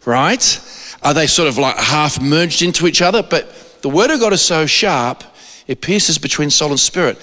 Right? 0.04 0.60
Are 1.02 1.14
they 1.14 1.26
sort 1.26 1.48
of 1.48 1.56
like 1.56 1.76
half 1.76 2.20
merged 2.20 2.60
into 2.62 2.86
each 2.86 3.00
other? 3.00 3.22
But 3.22 3.65
the 3.82 3.88
word 3.88 4.10
of 4.10 4.20
God 4.20 4.32
is 4.32 4.42
so 4.42 4.66
sharp, 4.66 5.24
it 5.66 5.80
pierces 5.80 6.18
between 6.18 6.50
soul 6.50 6.70
and 6.70 6.80
spirit, 6.80 7.18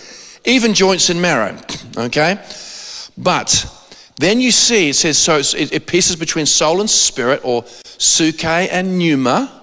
even 0.45 0.73
joints 0.73 1.09
and 1.09 1.21
marrow, 1.21 1.57
okay? 1.97 2.39
But 3.17 3.65
then 4.17 4.39
you 4.39 4.51
see, 4.51 4.89
it 4.89 4.95
says, 4.95 5.17
so 5.17 5.37
it, 5.37 5.71
it 5.71 5.87
pierces 5.87 6.15
between 6.15 6.45
soul 6.45 6.79
and 6.81 6.89
spirit, 6.89 7.41
or 7.43 7.63
psuche 7.63 8.67
and 8.71 8.97
pneuma, 8.97 9.61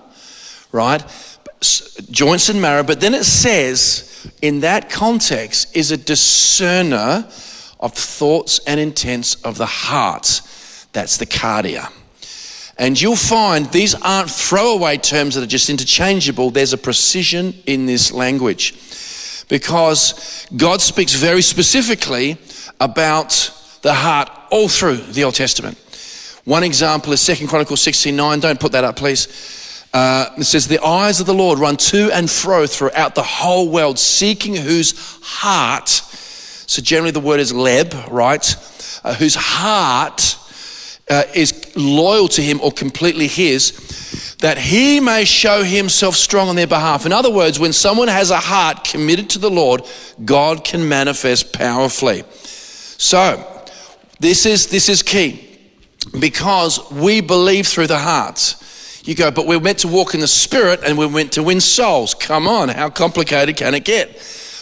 right? 0.73 1.03
Joints 2.11 2.49
and 2.49 2.61
marrow. 2.61 2.83
But 2.83 3.01
then 3.01 3.15
it 3.15 3.25
says, 3.25 4.31
in 4.43 4.61
that 4.61 4.91
context, 4.91 5.77
is 5.77 5.91
a 5.91 5.97
discerner 5.97 7.29
of 7.81 7.95
thoughts 7.95 8.61
and 8.67 8.81
intents 8.81 9.37
of 9.37 9.57
the 9.59 9.67
heart. 9.67 10.43
That's 10.93 11.17
the 11.17 11.27
cardia. 11.27 11.91
And 12.81 12.99
you'll 12.99 13.15
find 13.15 13.67
these 13.67 13.95
aren't 13.95 14.31
throwaway 14.31 14.97
terms 14.97 15.35
that 15.35 15.45
are 15.45 15.47
just 15.47 15.69
interchangeable. 15.69 16.51
There's 16.51 16.73
a 16.73 16.79
precision 16.79 17.53
in 17.67 17.85
this 17.85 18.11
language 18.11 18.73
because 19.51 20.47
God 20.57 20.81
speaks 20.81 21.13
very 21.13 21.43
specifically 21.43 22.39
about 22.81 23.53
the 23.83 23.93
heart 23.93 24.31
all 24.51 24.67
through 24.67 24.97
the 24.97 25.25
Old 25.25 25.35
Testament. 25.35 25.77
One 26.47 26.63
example 26.63 27.13
is 27.13 27.21
Second 27.21 27.49
Chronicles 27.49 27.83
16:9. 27.83 28.41
Don't 28.41 28.59
put 28.59 28.73
that 28.73 28.85
up, 28.85 28.97
please. 28.97 29.29
Uh, 29.93 30.31
it 30.39 30.45
says, 30.45 30.67
The 30.67 30.83
eyes 30.83 31.21
of 31.21 31.27
the 31.27 31.35
Lord 31.35 31.59
run 31.59 31.77
to 31.77 32.11
and 32.15 32.31
fro 32.31 32.67
throughout 32.67 33.15
the 33.15 33.23
whole 33.23 33.69
world, 33.69 33.99
seeking 33.99 34.57
whose 34.57 34.95
heart, 35.21 35.91
so 35.91 36.81
generally 36.81 37.11
the 37.11 37.21
word 37.21 37.41
is 37.41 37.53
leb, 37.53 38.11
right? 38.11 38.57
Uh, 39.05 39.13
whose 39.13 39.35
heart 39.35 40.39
uh, 41.11 41.25
is 41.35 41.77
loyal 41.77 42.29
to 42.29 42.41
him 42.41 42.61
or 42.63 42.73
completely 42.73 43.27
his, 43.27 44.37
that 44.39 44.57
he 44.57 45.01
may 45.01 45.25
show 45.25 45.63
himself 45.63 46.15
strong 46.15 46.49
on 46.49 46.57
their 46.57 46.67
behalf. 46.67 47.05
In 47.05 47.13
other 47.13 47.31
words, 47.31 47.59
when 47.59 47.73
someone 47.73 48.09
has 48.09 48.31
a 48.31 48.39
heart 48.39 48.85
committed 48.85 49.29
to 49.31 49.39
the 49.39 49.51
Lord, 49.51 49.83
God 50.25 50.65
can 50.65 50.89
manifest 50.89 51.53
powerfully. 51.53 52.23
So, 52.33 53.47
this 54.21 54.47
is, 54.47 54.69
this 54.69 54.89
is 54.89 55.03
key 55.03 55.49
because 56.19 56.91
we 56.91 57.21
believe 57.21 57.67
through 57.67 57.89
the 57.89 57.99
heart. 57.99 58.57
You 59.05 59.15
go, 59.15 59.31
but 59.31 59.47
we're 59.47 59.61
meant 59.61 59.79
to 59.79 59.89
walk 59.89 60.15
in 60.15 60.21
the 60.21 60.29
spirit 60.29 60.81
and 60.85 60.97
we're 60.97 61.09
meant 61.09 61.33
to 61.33 61.43
win 61.43 61.61
souls. 61.61 62.15
Come 62.15 62.47
on, 62.47 62.69
how 62.69 62.91
complicated 62.91 63.57
can 63.57 63.75
it 63.75 63.85
get? 63.85 64.19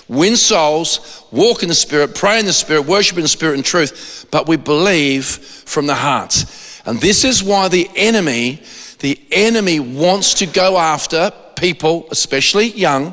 Win 0.09 0.37
souls, 0.37 1.25
walk 1.31 1.63
in 1.63 1.69
the 1.69 1.75
spirit, 1.75 2.15
pray 2.15 2.41
in 2.41 2.47
the 2.47 2.53
spirit, 2.53 2.83
worship 2.87 3.19
in 3.19 3.23
the 3.23 3.29
spirit 3.29 3.57
and 3.57 3.65
truth, 3.65 4.27
but 4.31 4.49
we 4.49 4.57
believe 4.57 5.27
from 5.27 5.87
the 5.87 5.95
heart. 5.95 6.45
And 6.87 6.99
this 6.99 7.25
is 7.25 7.43
why 7.43 7.69
the 7.69 7.91
enemy, 7.95 8.63
the 9.01 9.21
enemy 9.31 9.81
wants 9.81 10.35
to 10.35 10.47
go 10.47 10.79
after 10.79 11.31
people, 11.57 12.09
especially 12.11 12.69
young, 12.69 13.13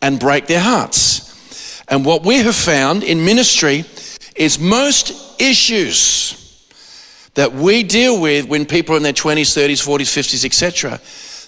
and 0.00 0.18
break 0.18 0.46
their 0.46 0.60
hearts. 0.60 1.82
And 1.88 2.06
what 2.06 2.24
we 2.24 2.36
have 2.36 2.56
found 2.56 3.02
in 3.02 3.26
ministry 3.26 3.84
is 4.34 4.58
most 4.58 5.38
issues 5.38 6.40
that 7.34 7.52
we 7.52 7.82
deal 7.82 8.18
with 8.18 8.48
when 8.48 8.64
people 8.64 8.94
are 8.94 8.96
in 8.96 9.02
their 9.02 9.12
20s, 9.12 9.54
30s, 9.54 9.86
40s, 9.86 10.00
50s, 10.00 10.44
etc., 10.46 11.00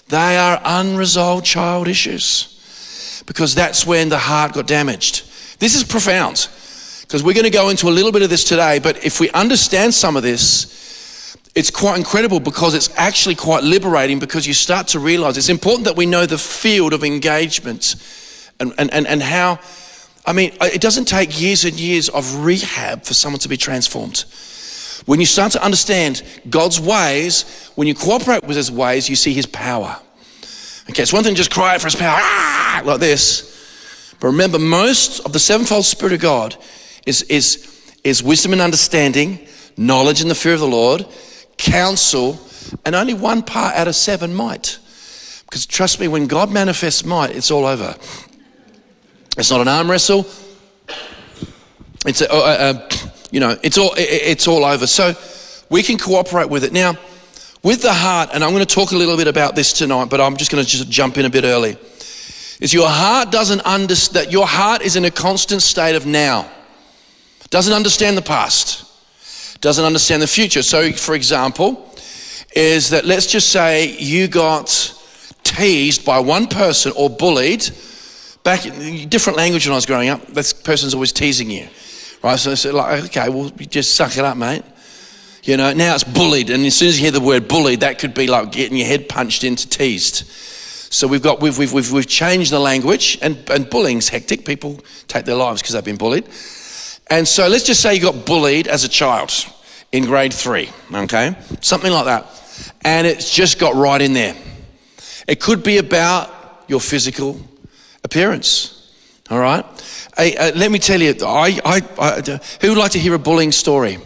they 0.09 0.37
are 0.37 0.61
unresolved 0.63 1.45
child 1.45 1.87
issues 1.87 2.56
because 3.27 3.53
that's 3.53 3.85
when 3.85 4.09
the 4.09 4.17
heart 4.17 4.53
got 4.53 4.65
damaged. 4.65 5.23
This 5.59 5.75
is 5.75 5.83
profound 5.83 6.49
because 7.01 7.23
we're 7.23 7.35
going 7.35 7.43
to 7.43 7.51
go 7.51 7.69
into 7.69 7.87
a 7.87 7.91
little 7.91 8.11
bit 8.11 8.23
of 8.23 8.31
this 8.31 8.43
today, 8.43 8.79
but 8.79 9.05
if 9.05 9.19
we 9.19 9.29
understand 9.31 9.93
some 9.93 10.17
of 10.17 10.23
this, 10.23 11.37
it's 11.53 11.69
quite 11.69 11.97
incredible 11.97 12.39
because 12.39 12.73
it's 12.73 12.89
actually 12.97 13.35
quite 13.35 13.63
liberating 13.63 14.17
because 14.17 14.47
you 14.47 14.53
start 14.53 14.87
to 14.89 14.99
realize 14.99 15.37
it's 15.37 15.49
important 15.49 15.85
that 15.85 15.95
we 15.95 16.05
know 16.07 16.25
the 16.25 16.37
field 16.37 16.93
of 16.93 17.03
engagement 17.03 17.95
and, 18.59 18.73
and, 18.79 18.91
and, 18.91 19.05
and 19.05 19.21
how 19.21 19.59
I 20.27 20.33
mean, 20.33 20.51
it 20.59 20.81
doesn't 20.81 21.05
take 21.05 21.39
years 21.39 21.63
and 21.63 21.79
years 21.79 22.09
of 22.09 22.43
rehab 22.43 23.03
for 23.03 23.13
someone 23.13 23.39
to 23.39 23.47
be 23.47 23.55
transformed. 23.55 24.25
When 25.05 25.21
you 25.21 25.25
start 25.25 25.53
to 25.53 25.63
understand 25.63 26.21
God's 26.49 26.81
ways, 26.81 27.71
when 27.75 27.87
you 27.87 27.95
cooperate 27.95 28.43
with 28.43 28.57
His 28.57 28.69
ways, 28.69 29.07
you 29.07 29.15
see 29.15 29.33
His 29.33 29.45
power. 29.45 29.97
Okay, 30.89 31.03
it's 31.03 31.13
one 31.13 31.23
thing 31.23 31.33
to 31.33 31.37
just 31.37 31.51
cry 31.51 31.75
out 31.75 31.81
for 31.81 31.87
His 31.87 31.95
power, 31.95 32.17
ah, 32.17 32.81
like 32.85 32.99
this. 32.99 34.15
But 34.19 34.27
remember, 34.27 34.57
most 34.57 35.19
of 35.25 35.33
the 35.33 35.39
sevenfold 35.39 35.85
Spirit 35.85 36.13
of 36.13 36.21
God 36.21 36.55
is, 37.05 37.23
is, 37.23 37.93
is 38.03 38.23
wisdom 38.23 38.53
and 38.53 38.61
understanding, 38.61 39.47
knowledge 39.75 40.21
and 40.21 40.31
the 40.31 40.35
fear 40.35 40.53
of 40.53 40.59
the 40.59 40.67
Lord, 40.67 41.05
counsel, 41.57 42.39
and 42.85 42.95
only 42.95 43.13
one 43.13 43.43
part 43.43 43.75
out 43.75 43.87
of 43.87 43.95
seven 43.95 44.33
might. 44.33 44.79
Because 45.45 45.65
trust 45.65 45.99
me, 45.99 46.07
when 46.07 46.27
God 46.27 46.51
manifests 46.51 47.05
might, 47.05 47.35
it's 47.35 47.51
all 47.51 47.65
over. 47.65 47.95
It's 49.37 49.51
not 49.51 49.61
an 49.61 49.67
arm 49.67 49.89
wrestle. 49.89 50.25
It's 52.05 52.21
a, 52.21 52.89
you 53.31 53.39
know, 53.39 53.57
it's 53.61 53.77
all 53.77 53.91
it's 53.97 54.47
all 54.47 54.65
over. 54.65 54.87
So 54.87 55.13
we 55.69 55.83
can 55.83 55.97
cooperate 55.97 56.49
with 56.49 56.63
it 56.63 56.73
now. 56.73 56.97
With 57.63 57.81
the 57.81 57.93
heart, 57.93 58.29
and 58.33 58.43
I'm 58.43 58.51
going 58.51 58.65
to 58.65 58.75
talk 58.75 58.91
a 58.91 58.95
little 58.95 59.17
bit 59.17 59.27
about 59.27 59.55
this 59.55 59.73
tonight, 59.73 60.09
but 60.09 60.21
I'm 60.21 60.37
just 60.37 60.51
going 60.51 60.63
to 60.63 60.69
just 60.69 60.89
jump 60.89 61.17
in 61.17 61.25
a 61.25 61.29
bit 61.29 61.43
early. 61.43 61.77
Is 62.59 62.73
your 62.73 62.89
heart 62.89 63.31
doesn't 63.31 63.61
understand 63.61 64.25
that 64.25 64.31
your 64.31 64.47
heart 64.47 64.81
is 64.81 64.95
in 64.95 65.05
a 65.05 65.11
constant 65.11 65.61
state 65.61 65.95
of 65.95 66.05
now. 66.05 66.49
Doesn't 67.49 67.73
understand 67.73 68.17
the 68.17 68.21
past. 68.21 68.85
Doesn't 69.61 69.85
understand 69.85 70.21
the 70.21 70.27
future. 70.27 70.63
So, 70.63 70.91
for 70.91 71.15
example, 71.15 71.93
is 72.55 72.89
that 72.89 73.05
let's 73.05 73.27
just 73.27 73.49
say 73.49 73.95
you 73.97 74.27
got 74.27 74.93
teased 75.43 76.05
by 76.05 76.19
one 76.19 76.47
person 76.47 76.91
or 76.95 77.09
bullied 77.09 77.69
back 78.43 78.65
in 78.65 79.09
different 79.09 79.37
language 79.37 79.65
when 79.65 79.73
I 79.73 79.75
was 79.77 79.85
growing 79.85 80.09
up. 80.09 80.25
This 80.27 80.53
person's 80.53 80.93
always 80.93 81.11
teasing 81.11 81.49
you, 81.49 81.67
right? 82.23 82.39
So, 82.39 82.55
so 82.55 82.73
like, 82.73 83.05
okay, 83.05 83.29
well, 83.29 83.49
just 83.49 83.95
suck 83.95 84.17
it 84.17 84.23
up, 84.23 84.37
mate. 84.37 84.63
You 85.47 85.55
know, 85.55 85.71
now 85.71 85.95
it's 85.95 86.03
bullied, 86.03 86.49
and 86.49 86.65
as 86.65 86.75
soon 86.75 86.89
as 86.89 86.99
you 86.99 87.05
hear 87.05 87.11
the 87.11 87.21
word 87.21 87.47
bullied, 87.47 87.79
that 87.79 87.99
could 87.99 88.13
be 88.13 88.27
like 88.27 88.51
getting 88.51 88.77
your 88.77 88.85
head 88.85 89.07
punched 89.07 89.45
into 89.45 89.65
teased. 89.69 90.27
So 90.27 91.07
we've 91.07 91.21
got 91.21 91.39
we've 91.39 91.57
we've 91.57 91.71
we've, 91.71 91.89
we've 91.89 92.05
changed 92.05 92.51
the 92.51 92.59
language, 92.59 93.17
and 93.21 93.49
and 93.49 93.69
bullying's 93.69 94.09
hectic. 94.09 94.43
People 94.43 94.81
take 95.07 95.23
their 95.23 95.37
lives 95.37 95.61
because 95.61 95.73
they've 95.73 95.85
been 95.85 95.95
bullied. 95.95 96.25
And 97.09 97.25
so 97.25 97.47
let's 97.47 97.63
just 97.63 97.79
say 97.79 97.95
you 97.95 98.01
got 98.01 98.25
bullied 98.25 98.67
as 98.67 98.83
a 98.83 98.89
child 98.89 99.31
in 99.93 100.03
grade 100.03 100.33
three, 100.33 100.69
okay, 100.93 101.33
something 101.61 101.93
like 101.93 102.05
that, 102.05 102.25
and 102.81 103.07
it's 103.07 103.33
just 103.33 103.57
got 103.57 103.73
right 103.73 104.01
in 104.01 104.11
there. 104.11 104.35
It 105.29 105.39
could 105.39 105.63
be 105.63 105.77
about 105.77 106.29
your 106.67 106.81
physical 106.81 107.39
appearance. 108.03 108.91
All 109.29 109.39
right. 109.39 109.63
Hey, 110.17 110.35
uh, 110.35 110.51
let 110.57 110.71
me 110.71 110.79
tell 110.79 111.01
you, 111.01 111.15
I, 111.21 111.57
I, 111.63 111.81
I, 111.97 112.39
who 112.59 112.69
would 112.69 112.77
like 112.77 112.91
to 112.91 112.99
hear 112.99 113.13
a 113.13 113.19
bullying 113.19 113.53
story? 113.53 113.99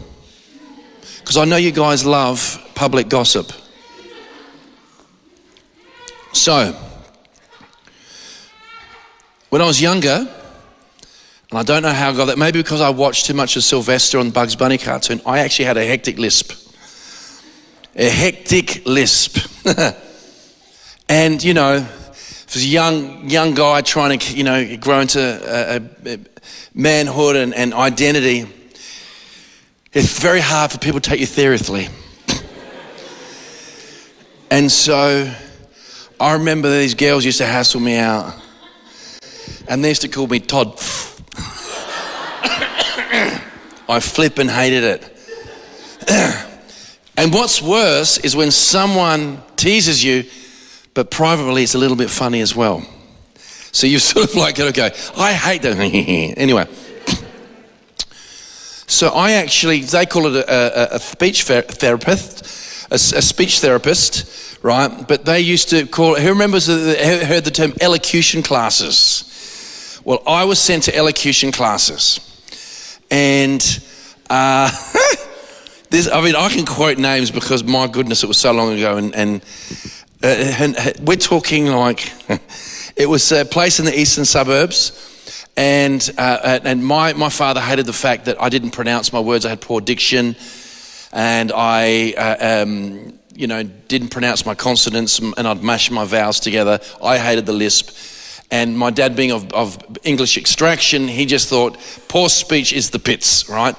Because 1.22 1.36
I 1.36 1.44
know 1.44 1.56
you 1.56 1.70
guys 1.70 2.04
love 2.04 2.60
public 2.74 3.08
gossip. 3.08 3.52
So, 6.32 6.74
when 9.48 9.62
I 9.62 9.66
was 9.66 9.80
younger, 9.80 10.28
and 11.50 11.58
I 11.58 11.62
don't 11.62 11.82
know 11.82 11.92
how 11.92 12.10
I 12.10 12.16
got 12.16 12.24
that, 12.24 12.38
maybe 12.38 12.60
because 12.60 12.80
I 12.80 12.90
watched 12.90 13.26
too 13.26 13.34
much 13.34 13.56
of 13.56 13.62
Sylvester 13.62 14.18
on 14.18 14.30
Bugs 14.30 14.56
Bunny 14.56 14.78
cartoon, 14.78 15.20
I 15.24 15.38
actually 15.38 15.66
had 15.66 15.76
a 15.76 15.84
hectic 15.86 16.18
lisp. 16.18 16.52
A 17.94 18.08
hectic 18.08 18.84
lisp. 18.84 19.38
and, 21.08 21.44
you 21.44 21.54
know, 21.54 21.86
as 22.54 22.56
a 22.56 22.66
young, 22.66 23.30
young 23.30 23.54
guy 23.54 23.80
trying 23.82 24.18
to, 24.18 24.34
you 24.34 24.42
know, 24.42 24.76
grow 24.78 25.00
into 25.00 25.20
a, 25.20 25.76
a, 25.76 26.14
a 26.14 26.18
manhood 26.74 27.36
and, 27.36 27.54
and 27.54 27.72
identity, 27.74 28.46
it's 29.92 30.18
very 30.18 30.40
hard 30.40 30.70
for 30.70 30.78
people 30.78 31.00
to 31.00 31.10
take 31.10 31.20
you 31.20 31.26
seriously. 31.26 31.88
and 34.50 34.70
so 34.70 35.32
I 36.18 36.32
remember 36.32 36.70
these 36.70 36.94
girls 36.94 37.24
used 37.24 37.38
to 37.38 37.46
hassle 37.46 37.80
me 37.80 37.96
out. 37.96 38.34
And 39.68 39.84
they 39.84 39.88
used 39.90 40.02
to 40.02 40.08
call 40.08 40.26
me 40.26 40.40
Todd. 40.40 40.68
I 43.88 44.00
flip 44.00 44.38
and 44.38 44.50
hated 44.50 44.84
it. 44.84 45.08
and 47.16 47.32
what's 47.32 47.60
worse 47.60 48.18
is 48.18 48.34
when 48.34 48.50
someone 48.50 49.42
teases 49.56 50.02
you 50.02 50.24
but 50.94 51.10
privately 51.10 51.62
it's 51.62 51.74
a 51.74 51.78
little 51.78 51.96
bit 51.96 52.10
funny 52.10 52.40
as 52.40 52.54
well. 52.54 52.82
So 53.72 53.86
you 53.86 53.98
sort 53.98 54.28
of 54.28 54.34
like, 54.34 54.58
okay, 54.60 54.90
I 55.16 55.32
hate 55.32 55.62
that. 55.62 55.78
anyway. 56.36 56.66
So 58.92 59.08
I 59.08 59.32
actually, 59.32 59.80
they 59.80 60.04
call 60.04 60.26
it 60.26 60.36
a, 60.36 60.92
a, 60.92 60.96
a 60.96 60.98
speech 60.98 61.44
therapist, 61.44 62.42
a, 62.90 62.94
a, 62.94 63.22
speech 63.22 63.60
therapist, 63.60 64.62
right? 64.62 65.08
But 65.08 65.24
they 65.24 65.40
used 65.40 65.70
to 65.70 65.86
call 65.86 66.16
it, 66.16 66.22
who 66.22 66.28
remembers, 66.28 66.66
heard 66.66 67.44
the 67.44 67.50
term 67.50 67.72
elocution 67.80 68.42
classes? 68.42 70.00
Well, 70.04 70.22
I 70.26 70.44
was 70.44 70.58
sent 70.58 70.82
to 70.84 70.96
elocution 70.96 71.52
classes. 71.52 72.20
And 73.10 73.62
uh, 74.28 74.70
this, 75.90 76.10
I 76.10 76.20
mean, 76.20 76.36
I 76.36 76.50
can 76.50 76.66
quote 76.66 76.98
names 76.98 77.30
because 77.30 77.64
my 77.64 77.86
goodness, 77.86 78.22
it 78.22 78.26
was 78.26 78.38
so 78.38 78.52
long 78.52 78.74
ago. 78.74 78.98
And, 78.98 79.14
and 79.14 79.42
uh, 80.22 80.26
and 80.26 80.76
uh, 80.76 80.92
we're 81.00 81.16
talking 81.16 81.66
like 81.66 82.12
it 82.96 83.08
was 83.08 83.32
a 83.32 83.44
place 83.44 83.80
in 83.80 83.86
the 83.86 83.98
eastern 83.98 84.24
suburbs. 84.24 85.11
And, 85.56 86.10
uh, 86.16 86.20
uh, 86.20 86.60
and 86.64 86.84
my, 86.84 87.12
my 87.12 87.28
father 87.28 87.60
hated 87.60 87.86
the 87.86 87.92
fact 87.92 88.24
that 88.24 88.40
I 88.40 88.48
didn't 88.48 88.70
pronounce 88.70 89.12
my 89.12 89.20
words. 89.20 89.44
I 89.44 89.50
had 89.50 89.60
poor 89.60 89.80
diction. 89.80 90.36
And 91.12 91.52
I, 91.54 92.12
uh, 92.12 92.62
um, 92.62 93.18
you 93.34 93.46
know, 93.46 93.62
didn't 93.62 94.08
pronounce 94.08 94.46
my 94.46 94.54
consonants 94.54 95.18
and 95.18 95.46
I'd 95.46 95.62
mash 95.62 95.90
my 95.90 96.04
vowels 96.04 96.40
together. 96.40 96.80
I 97.02 97.18
hated 97.18 97.46
the 97.46 97.52
lisp. 97.52 97.90
And 98.50 98.78
my 98.78 98.90
dad, 98.90 99.16
being 99.16 99.32
of, 99.32 99.52
of 99.52 99.78
English 100.04 100.36
extraction, 100.36 101.08
he 101.08 101.24
just 101.24 101.48
thought 101.48 101.78
poor 102.08 102.28
speech 102.28 102.72
is 102.72 102.90
the 102.90 102.98
pits, 102.98 103.48
right? 103.48 103.74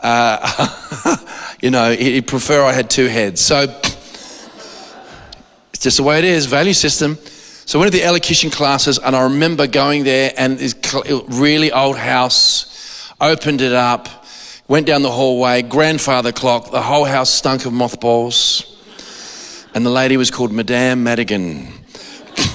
Uh, 0.00 1.16
you 1.60 1.70
know, 1.70 1.90
he'd 1.92 2.26
prefer 2.26 2.62
I 2.62 2.72
had 2.72 2.88
two 2.88 3.06
heads. 3.06 3.40
So 3.40 3.62
it's 5.72 5.80
just 5.80 5.96
the 5.96 6.02
way 6.02 6.18
it 6.18 6.24
is, 6.24 6.46
value 6.46 6.72
system. 6.72 7.18
So 7.66 7.78
went 7.80 7.90
to 7.90 7.98
the 7.98 8.04
elocution 8.04 8.50
classes, 8.50 9.00
and 9.00 9.16
I 9.16 9.24
remember 9.24 9.66
going 9.66 10.04
there, 10.04 10.32
and 10.38 10.56
this 10.56 10.76
really 11.26 11.72
old 11.72 11.98
house, 11.98 13.12
opened 13.20 13.60
it 13.60 13.72
up, 13.72 14.08
went 14.68 14.86
down 14.86 15.02
the 15.02 15.10
hallway, 15.10 15.62
grandfather 15.62 16.30
clock, 16.30 16.70
the 16.70 16.80
whole 16.80 17.04
house 17.04 17.28
stunk 17.28 17.66
of 17.66 17.72
mothballs, 17.72 18.80
and 19.74 19.84
the 19.84 19.90
lady 19.90 20.16
was 20.16 20.30
called 20.30 20.52
Madame 20.52 21.02
Madigan. 21.02 21.66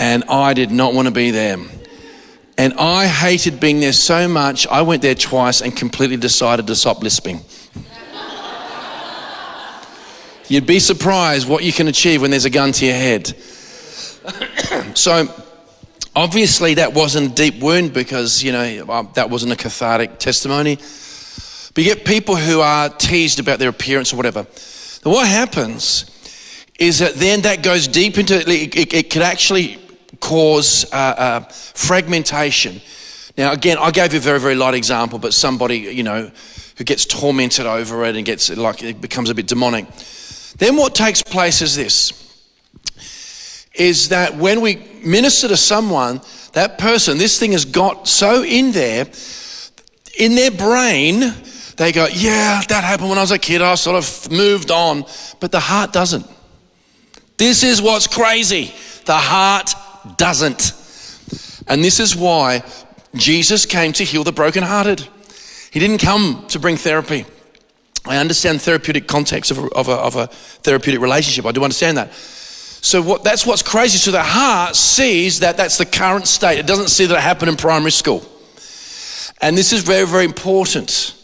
and 0.00 0.24
I 0.24 0.54
did 0.54 0.72
not 0.72 0.92
want 0.92 1.06
to 1.06 1.14
be 1.14 1.30
there. 1.30 1.58
And 2.58 2.74
I 2.80 3.06
hated 3.06 3.60
being 3.60 3.78
there 3.78 3.92
so 3.92 4.26
much, 4.26 4.66
I 4.66 4.82
went 4.82 5.02
there 5.02 5.14
twice 5.14 5.60
and 5.60 5.74
completely 5.74 6.16
decided 6.16 6.66
to 6.66 6.74
stop 6.74 7.00
lisping. 7.00 7.42
You'd 10.48 10.66
be 10.66 10.80
surprised 10.80 11.48
what 11.48 11.62
you 11.62 11.72
can 11.72 11.86
achieve 11.86 12.22
when 12.22 12.32
there's 12.32 12.44
a 12.44 12.50
gun 12.50 12.72
to 12.72 12.84
your 12.84 12.96
head. 12.96 13.32
so, 14.94 15.28
obviously, 16.14 16.74
that 16.74 16.92
wasn't 16.94 17.32
a 17.32 17.34
deep 17.34 17.62
wound 17.62 17.92
because, 17.92 18.42
you 18.42 18.52
know, 18.52 19.02
that 19.14 19.30
wasn't 19.30 19.52
a 19.52 19.56
cathartic 19.56 20.18
testimony. 20.18 20.76
But 20.76 21.84
you 21.84 21.94
get 21.94 22.04
people 22.04 22.36
who 22.36 22.60
are 22.60 22.88
teased 22.88 23.38
about 23.38 23.58
their 23.58 23.68
appearance 23.68 24.12
or 24.12 24.16
whatever. 24.16 24.46
What 25.04 25.26
happens 25.26 26.04
is 26.78 26.98
that 26.98 27.14
then 27.14 27.42
that 27.42 27.62
goes 27.62 27.86
deep 27.86 28.18
into 28.18 28.36
it, 28.40 28.48
it, 28.48 28.92
it 28.92 29.10
could 29.10 29.22
actually 29.22 29.78
cause 30.18 30.84
uh, 30.92 30.96
uh, 30.96 31.40
fragmentation. 31.40 32.80
Now, 33.38 33.52
again, 33.52 33.78
I 33.78 33.90
gave 33.90 34.12
you 34.12 34.18
a 34.18 34.22
very, 34.22 34.40
very 34.40 34.54
light 34.54 34.74
example, 34.74 35.18
but 35.18 35.32
somebody, 35.32 35.78
you 35.78 36.02
know, 36.02 36.30
who 36.76 36.84
gets 36.84 37.04
tormented 37.04 37.66
over 37.66 38.04
it 38.04 38.16
and 38.16 38.24
gets 38.24 38.50
like 38.50 38.82
it 38.82 39.00
becomes 39.00 39.30
a 39.30 39.34
bit 39.34 39.46
demonic. 39.46 39.86
Then 40.56 40.76
what 40.76 40.94
takes 40.94 41.22
place 41.22 41.62
is 41.62 41.76
this 41.76 42.19
is 43.74 44.08
that 44.08 44.36
when 44.36 44.60
we 44.60 44.76
minister 45.04 45.48
to 45.48 45.56
someone, 45.56 46.20
that 46.52 46.78
person, 46.78 47.18
this 47.18 47.38
thing 47.38 47.52
has 47.52 47.64
got 47.64 48.08
so 48.08 48.42
in 48.42 48.72
there, 48.72 49.06
in 50.18 50.34
their 50.34 50.50
brain, 50.50 51.34
they 51.76 51.92
go, 51.92 52.06
Yeah, 52.12 52.60
that 52.68 52.84
happened 52.84 53.08
when 53.08 53.18
I 53.18 53.22
was 53.22 53.30
a 53.30 53.38
kid. 53.38 53.62
I 53.62 53.74
sort 53.76 53.96
of 53.96 54.30
moved 54.30 54.70
on. 54.70 55.04
But 55.38 55.52
the 55.52 55.60
heart 55.60 55.92
doesn't. 55.92 56.26
This 57.36 57.62
is 57.62 57.80
what's 57.80 58.06
crazy. 58.06 58.74
The 59.06 59.16
heart 59.16 59.72
doesn't. 60.18 60.74
And 61.68 61.82
this 61.82 62.00
is 62.00 62.14
why 62.14 62.62
Jesus 63.14 63.64
came 63.64 63.92
to 63.94 64.04
heal 64.04 64.24
the 64.24 64.32
brokenhearted. 64.32 65.06
He 65.70 65.80
didn't 65.80 65.98
come 65.98 66.44
to 66.48 66.58
bring 66.58 66.76
therapy. 66.76 67.24
I 68.04 68.16
understand 68.16 68.60
therapeutic 68.60 69.06
context 69.06 69.50
of 69.50 69.58
a, 69.58 69.66
of 69.68 69.88
a, 69.88 69.92
of 69.92 70.16
a 70.16 70.26
therapeutic 70.26 71.00
relationship. 71.00 71.46
I 71.46 71.52
do 71.52 71.62
understand 71.62 71.96
that. 71.96 72.12
So 72.82 73.02
what, 73.02 73.24
that's 73.24 73.46
what's 73.46 73.62
crazy. 73.62 73.98
So 73.98 74.10
the 74.10 74.22
heart 74.22 74.76
sees 74.76 75.40
that 75.40 75.56
that's 75.56 75.78
the 75.78 75.86
current 75.86 76.26
state. 76.26 76.58
It 76.58 76.66
doesn't 76.66 76.88
see 76.88 77.06
that 77.06 77.14
it 77.14 77.20
happened 77.20 77.50
in 77.50 77.56
primary 77.56 77.90
school. 77.92 78.24
And 79.40 79.56
this 79.56 79.72
is 79.72 79.82
very, 79.82 80.06
very 80.06 80.24
important. 80.24 81.14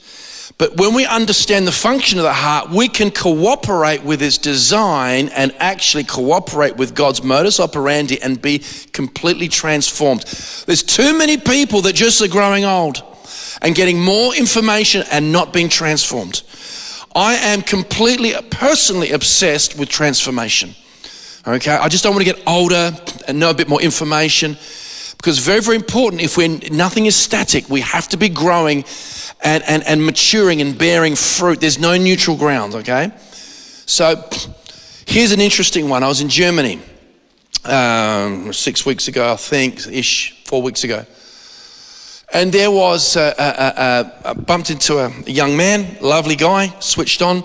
But 0.58 0.76
when 0.78 0.94
we 0.94 1.04
understand 1.04 1.66
the 1.66 1.72
function 1.72 2.18
of 2.18 2.24
the 2.24 2.32
heart, 2.32 2.70
we 2.70 2.88
can 2.88 3.10
cooperate 3.10 4.02
with 4.02 4.22
its 4.22 4.38
design 4.38 5.28
and 5.28 5.54
actually 5.58 6.04
cooperate 6.04 6.76
with 6.76 6.94
God's 6.94 7.22
modus 7.22 7.60
operandi 7.60 8.20
and 8.22 8.40
be 8.40 8.62
completely 8.92 9.48
transformed. 9.48 10.22
There's 10.66 10.82
too 10.82 11.16
many 11.16 11.36
people 11.36 11.82
that 11.82 11.94
just 11.94 12.22
are 12.22 12.28
growing 12.28 12.64
old. 12.64 13.02
and 13.62 13.74
getting 13.74 14.00
more 14.00 14.34
information 14.34 15.04
and 15.10 15.32
not 15.32 15.52
being 15.52 15.68
transformed. 15.68 16.42
I 17.14 17.34
am 17.34 17.62
completely, 17.62 18.34
personally 18.50 19.12
obsessed 19.12 19.78
with 19.78 19.88
transformation. 19.88 20.74
Okay, 21.48 21.70
I 21.70 21.88
just 21.88 22.02
don't 22.02 22.12
want 22.12 22.26
to 22.26 22.32
get 22.34 22.42
older 22.44 22.90
and 23.28 23.38
know 23.38 23.50
a 23.50 23.54
bit 23.54 23.68
more 23.68 23.80
information 23.80 24.56
because 25.16 25.38
very, 25.38 25.60
very 25.60 25.76
important. 25.76 26.20
If 26.20 26.36
we're 26.36 26.58
nothing 26.72 27.06
is 27.06 27.14
static, 27.14 27.70
we 27.70 27.82
have 27.82 28.08
to 28.08 28.16
be 28.16 28.28
growing 28.28 28.84
and, 29.44 29.62
and, 29.68 29.84
and 29.84 30.04
maturing 30.04 30.60
and 30.60 30.76
bearing 30.76 31.14
fruit. 31.14 31.60
There's 31.60 31.78
no 31.78 31.96
neutral 31.96 32.36
ground. 32.36 32.74
Okay, 32.74 33.12
so 33.86 34.28
here's 35.06 35.30
an 35.30 35.40
interesting 35.40 35.88
one. 35.88 36.02
I 36.02 36.08
was 36.08 36.20
in 36.20 36.28
Germany 36.28 36.80
um, 37.64 38.52
six 38.52 38.84
weeks 38.84 39.06
ago, 39.06 39.32
I 39.32 39.36
think, 39.36 39.86
ish, 39.86 40.42
four 40.46 40.62
weeks 40.62 40.82
ago. 40.82 41.06
And 42.32 42.50
there 42.50 42.72
was, 42.72 43.16
uh, 43.16 43.32
uh, 43.38 44.10
uh, 44.24 44.34
bumped 44.34 44.70
into 44.70 44.98
a, 44.98 45.12
a 45.28 45.30
young 45.30 45.56
man, 45.56 45.96
lovely 46.00 46.34
guy, 46.34 46.74
switched 46.80 47.22
on, 47.22 47.44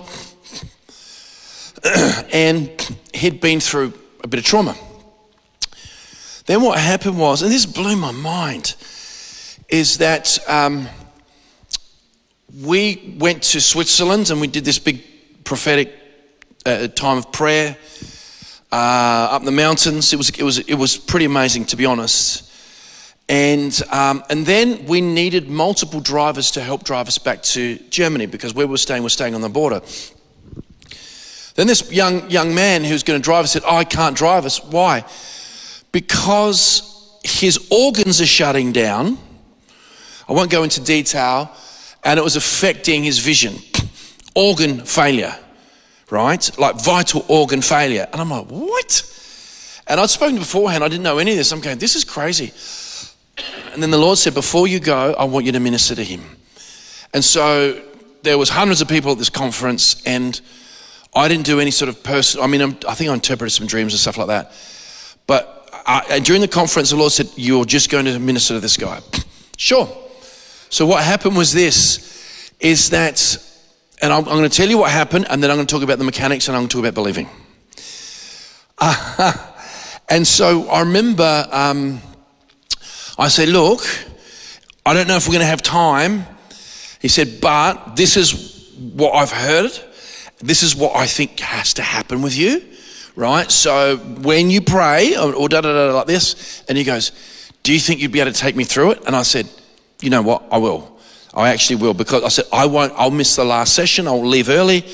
and 2.32 2.70
he'd 3.12 3.40
been 3.40 3.60
through 3.60 3.92
a 4.22 4.28
bit 4.28 4.38
of 4.38 4.46
trauma. 4.46 4.76
Then 6.46 6.62
what 6.62 6.78
happened 6.78 7.18
was, 7.18 7.42
and 7.42 7.50
this 7.50 7.66
blew 7.66 7.96
my 7.96 8.12
mind, 8.12 8.74
is 9.68 9.98
that 9.98 10.38
um, 10.48 10.88
we 12.60 13.16
went 13.18 13.42
to 13.42 13.60
Switzerland 13.60 14.30
and 14.30 14.40
we 14.40 14.46
did 14.46 14.64
this 14.64 14.78
big 14.78 15.02
prophetic 15.44 15.92
uh, 16.66 16.88
time 16.88 17.18
of 17.18 17.32
prayer 17.32 17.76
uh, 18.70 19.28
up 19.30 19.44
the 19.44 19.50
mountains. 19.50 20.12
It 20.12 20.16
was, 20.16 20.30
it, 20.30 20.42
was, 20.42 20.58
it 20.58 20.74
was 20.74 20.96
pretty 20.96 21.26
amazing, 21.26 21.66
to 21.66 21.76
be 21.76 21.86
honest. 21.86 22.50
And, 23.28 23.80
um, 23.90 24.24
and 24.28 24.44
then 24.44 24.84
we 24.86 25.00
needed 25.00 25.48
multiple 25.48 26.00
drivers 26.00 26.50
to 26.52 26.60
help 26.60 26.84
drive 26.84 27.08
us 27.08 27.18
back 27.18 27.42
to 27.44 27.78
Germany 27.88 28.26
because 28.26 28.52
where 28.52 28.66
we 28.66 28.72
were 28.72 28.78
staying, 28.78 29.02
we 29.02 29.06
we're 29.06 29.10
staying 29.10 29.34
on 29.34 29.40
the 29.40 29.48
border. 29.48 29.80
Then 31.54 31.66
this 31.66 31.92
young, 31.92 32.30
young 32.30 32.54
man 32.54 32.84
who's 32.84 33.02
going 33.02 33.20
to 33.20 33.24
drive 33.24 33.44
us 33.44 33.52
said, 33.52 33.62
oh, 33.66 33.76
I 33.76 33.84
can't 33.84 34.16
drive 34.16 34.46
us. 34.46 34.62
Why? 34.64 35.04
Because 35.92 37.18
his 37.22 37.68
organs 37.70 38.20
are 38.20 38.26
shutting 38.26 38.72
down. 38.72 39.18
I 40.28 40.32
won't 40.32 40.50
go 40.50 40.62
into 40.62 40.80
detail. 40.80 41.54
And 42.04 42.18
it 42.18 42.22
was 42.22 42.36
affecting 42.36 43.04
his 43.04 43.18
vision. 43.18 43.56
Organ 44.34 44.80
failure, 44.80 45.36
right? 46.10 46.58
Like 46.58 46.82
vital 46.82 47.24
organ 47.28 47.60
failure. 47.60 48.08
And 48.12 48.20
I'm 48.20 48.30
like, 48.30 48.46
what? 48.46 49.02
And 49.86 50.00
I'd 50.00 50.08
spoken 50.08 50.38
beforehand. 50.38 50.82
I 50.82 50.88
didn't 50.88 51.02
know 51.02 51.18
any 51.18 51.32
of 51.32 51.36
this. 51.36 51.52
I'm 51.52 51.60
going, 51.60 51.78
this 51.78 51.96
is 51.96 52.04
crazy. 52.04 52.52
And 53.72 53.82
then 53.82 53.90
the 53.90 53.98
Lord 53.98 54.16
said, 54.16 54.32
before 54.32 54.66
you 54.66 54.80
go, 54.80 55.14
I 55.18 55.24
want 55.24 55.44
you 55.44 55.52
to 55.52 55.60
minister 55.60 55.94
to 55.94 56.02
him. 56.02 56.22
And 57.12 57.22
so 57.22 57.80
there 58.22 58.38
was 58.38 58.48
hundreds 58.48 58.80
of 58.80 58.88
people 58.88 59.12
at 59.12 59.18
this 59.18 59.30
conference 59.30 60.02
and 60.06 60.40
I 61.14 61.28
didn't 61.28 61.44
do 61.44 61.60
any 61.60 61.70
sort 61.70 61.88
of 61.88 62.02
person. 62.02 62.40
I 62.40 62.46
mean, 62.46 62.62
I'm, 62.62 62.78
i 62.88 62.94
think 62.94 63.10
I 63.10 63.14
interpreted 63.14 63.52
some 63.52 63.66
dreams 63.66 63.92
and 63.92 64.00
stuff 64.00 64.16
like 64.16 64.28
that. 64.28 64.52
But 65.26 65.68
I, 65.86 66.20
during 66.20 66.40
the 66.40 66.48
conference, 66.48 66.90
the 66.90 66.96
Lord 66.96 67.12
said, 67.12 67.28
"You're 67.36 67.64
just 67.64 67.90
going 67.90 68.06
to 68.06 68.18
minister 68.18 68.54
to 68.54 68.60
this 68.60 68.76
guy." 68.76 69.00
sure. 69.58 69.88
So 70.70 70.86
what 70.86 71.04
happened 71.04 71.36
was 71.36 71.52
this: 71.52 72.50
is 72.60 72.90
that, 72.90 73.36
and 74.00 74.12
I'm, 74.12 74.20
I'm, 74.20 74.38
going 74.38 74.48
to 74.48 74.56
tell 74.56 74.68
you 74.68 74.78
what 74.78 74.90
happened, 74.90 75.26
and 75.28 75.42
then 75.42 75.50
I'm 75.50 75.56
going 75.56 75.66
to 75.66 75.72
talk 75.74 75.82
about 75.82 75.98
the 75.98 76.04
mechanics, 76.04 76.48
and 76.48 76.56
I'm 76.56 76.62
going 76.62 76.68
to 76.68 76.72
talk 76.76 76.84
about 76.84 76.94
believing. 76.94 77.28
Uh, 78.78 79.32
and 80.08 80.26
so 80.26 80.68
I 80.68 80.80
remember 80.80 81.46
um, 81.50 82.00
I 83.18 83.28
said, 83.28 83.50
"Look, 83.50 83.82
I 84.86 84.94
don't 84.94 85.08
know 85.08 85.16
if 85.16 85.26
we're 85.26 85.34
going 85.34 85.40
to 85.40 85.46
have 85.46 85.62
time." 85.62 86.24
He 87.00 87.08
said, 87.08 87.40
"But 87.40 87.96
this 87.96 88.16
is 88.16 88.72
what 88.94 89.12
I've 89.12 89.32
heard." 89.32 89.72
This 90.42 90.62
is 90.62 90.74
what 90.74 90.96
I 90.96 91.06
think 91.06 91.40
has 91.40 91.74
to 91.74 91.82
happen 91.82 92.22
with 92.22 92.36
you, 92.36 92.62
right? 93.16 93.50
So 93.50 93.96
when 93.96 94.50
you 94.50 94.60
pray 94.60 95.16
or, 95.16 95.48
da 95.48 95.60
da 95.60 95.72
da 95.72 95.94
like 95.94 96.06
this, 96.06 96.64
and 96.68 96.76
he 96.76 96.84
goes, 96.84 97.12
Do 97.62 97.72
you 97.72 97.78
think 97.78 98.00
you'd 98.00 98.12
be 98.12 98.20
able 98.20 98.32
to 98.32 98.38
take 98.38 98.56
me 98.56 98.64
through 98.64 98.92
it? 98.92 99.06
And 99.06 99.14
I 99.14 99.22
said, 99.22 99.48
You 100.00 100.10
know 100.10 100.22
what? 100.22 100.44
I 100.50 100.58
will. 100.58 100.98
I 101.34 101.50
actually 101.50 101.76
will 101.76 101.94
because 101.94 102.24
I 102.24 102.28
said, 102.28 102.44
I 102.52 102.66
won't, 102.66 102.92
I'll 102.96 103.10
miss 103.10 103.36
the 103.36 103.44
last 103.44 103.74
session. 103.74 104.06
I'll 104.06 104.24
leave 104.24 104.48
early. 104.48 104.84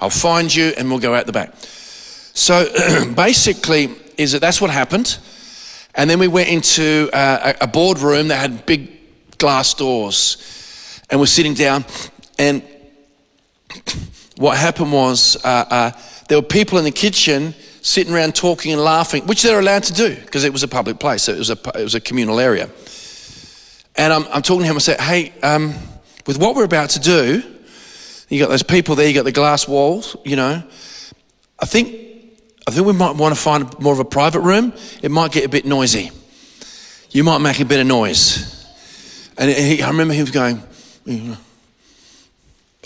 I'll 0.00 0.10
find 0.10 0.52
you 0.52 0.72
and 0.76 0.90
we'll 0.90 0.98
go 0.98 1.14
out 1.14 1.26
the 1.26 1.32
back. 1.32 1.54
So 1.58 2.66
basically, 3.14 3.94
is 4.16 4.32
that 4.32 4.40
that's 4.40 4.60
what 4.60 4.70
happened. 4.70 5.18
And 5.94 6.10
then 6.10 6.18
we 6.18 6.28
went 6.28 6.48
into 6.48 7.08
uh, 7.12 7.54
a 7.60 7.66
boardroom 7.66 8.28
that 8.28 8.36
had 8.36 8.66
big 8.66 9.38
glass 9.38 9.74
doors. 9.74 11.02
And 11.08 11.20
we're 11.20 11.26
sitting 11.26 11.54
down 11.54 11.84
and 12.38 12.62
what 14.36 14.56
happened 14.56 14.92
was 14.92 15.36
uh, 15.44 15.64
uh, 15.70 15.90
there 16.28 16.38
were 16.38 16.46
people 16.46 16.78
in 16.78 16.84
the 16.84 16.90
kitchen 16.90 17.54
sitting 17.82 18.12
around 18.12 18.34
talking 18.34 18.72
and 18.72 18.82
laughing, 18.82 19.26
which 19.26 19.42
they're 19.42 19.60
allowed 19.60 19.84
to 19.84 19.92
do 19.92 20.14
because 20.14 20.44
it 20.44 20.52
was 20.52 20.62
a 20.62 20.68
public 20.68 20.98
place, 20.98 21.22
so 21.22 21.32
it 21.32 21.38
was 21.38 21.50
a, 21.50 21.58
it 21.74 21.82
was 21.82 21.94
a 21.94 22.00
communal 22.00 22.40
area. 22.40 22.68
And 23.96 24.12
I'm, 24.12 24.24
I'm 24.24 24.42
talking 24.42 24.62
to 24.62 24.66
him, 24.66 24.76
I 24.76 24.80
said, 24.80 25.00
hey, 25.00 25.32
um, 25.42 25.74
with 26.26 26.38
what 26.38 26.54
we're 26.54 26.64
about 26.64 26.90
to 26.90 27.00
do, 27.00 27.42
you 28.28 28.40
got 28.40 28.48
those 28.48 28.62
people 28.62 28.94
there, 28.94 29.06
you 29.08 29.14
got 29.14 29.24
the 29.24 29.32
glass 29.32 29.68
walls, 29.68 30.16
you 30.24 30.36
know. 30.36 30.62
I 31.58 31.64
think, 31.64 31.94
I 32.66 32.72
think 32.72 32.86
we 32.86 32.92
might 32.92 33.14
want 33.16 33.34
to 33.34 33.40
find 33.40 33.78
more 33.78 33.92
of 33.92 34.00
a 34.00 34.04
private 34.04 34.40
room. 34.40 34.72
It 35.02 35.10
might 35.10 35.32
get 35.32 35.44
a 35.44 35.48
bit 35.48 35.64
noisy. 35.64 36.10
You 37.10 37.24
might 37.24 37.38
make 37.38 37.60
a 37.60 37.64
bit 37.64 37.80
of 37.80 37.86
noise. 37.86 38.66
And 39.38 39.50
he, 39.50 39.82
I 39.82 39.88
remember 39.88 40.12
he 40.12 40.20
was 40.20 40.32
going, 40.32 40.60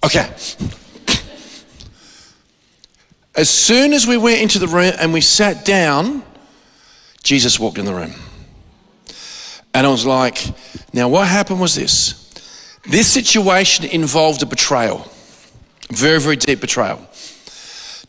okay, 0.05 0.31
as 3.35 3.49
soon 3.49 3.93
as 3.93 4.07
we 4.07 4.17
went 4.17 4.41
into 4.41 4.59
the 4.59 4.67
room 4.67 4.93
and 4.99 5.13
we 5.13 5.21
sat 5.21 5.65
down, 5.65 6.23
Jesus 7.23 7.61
walked 7.61 7.79
in 7.79 7.85
the 7.85 7.95
room. 7.95 8.15
And 9.73 9.87
I 9.87 9.91
was 9.91 10.05
like, 10.05 10.39
now 10.93 11.09
what 11.09 11.29
happened 11.29 11.61
was 11.61 11.75
this. 11.75 12.17
This 12.89 13.07
situation 13.13 13.85
involved 13.85 14.43
a 14.43 14.47
betrayal, 14.47 15.07
very, 15.91 16.19
very 16.21 16.37
deep 16.37 16.61
betrayal. 16.61 17.07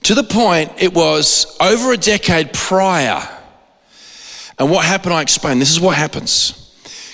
To 0.04 0.16
the 0.16 0.24
point 0.24 0.72
it 0.80 0.94
was 0.94 1.56
over 1.60 1.94
a 1.94 1.98
decade 1.98 2.54
prior. 2.54 3.22
And 4.58 4.72
what 4.72 4.86
happened, 4.86 5.14
I 5.14 5.22
explained. 5.22 5.62
This 5.62 5.72
is 5.72 5.80
what 5.80 5.96
happens. 5.96 6.58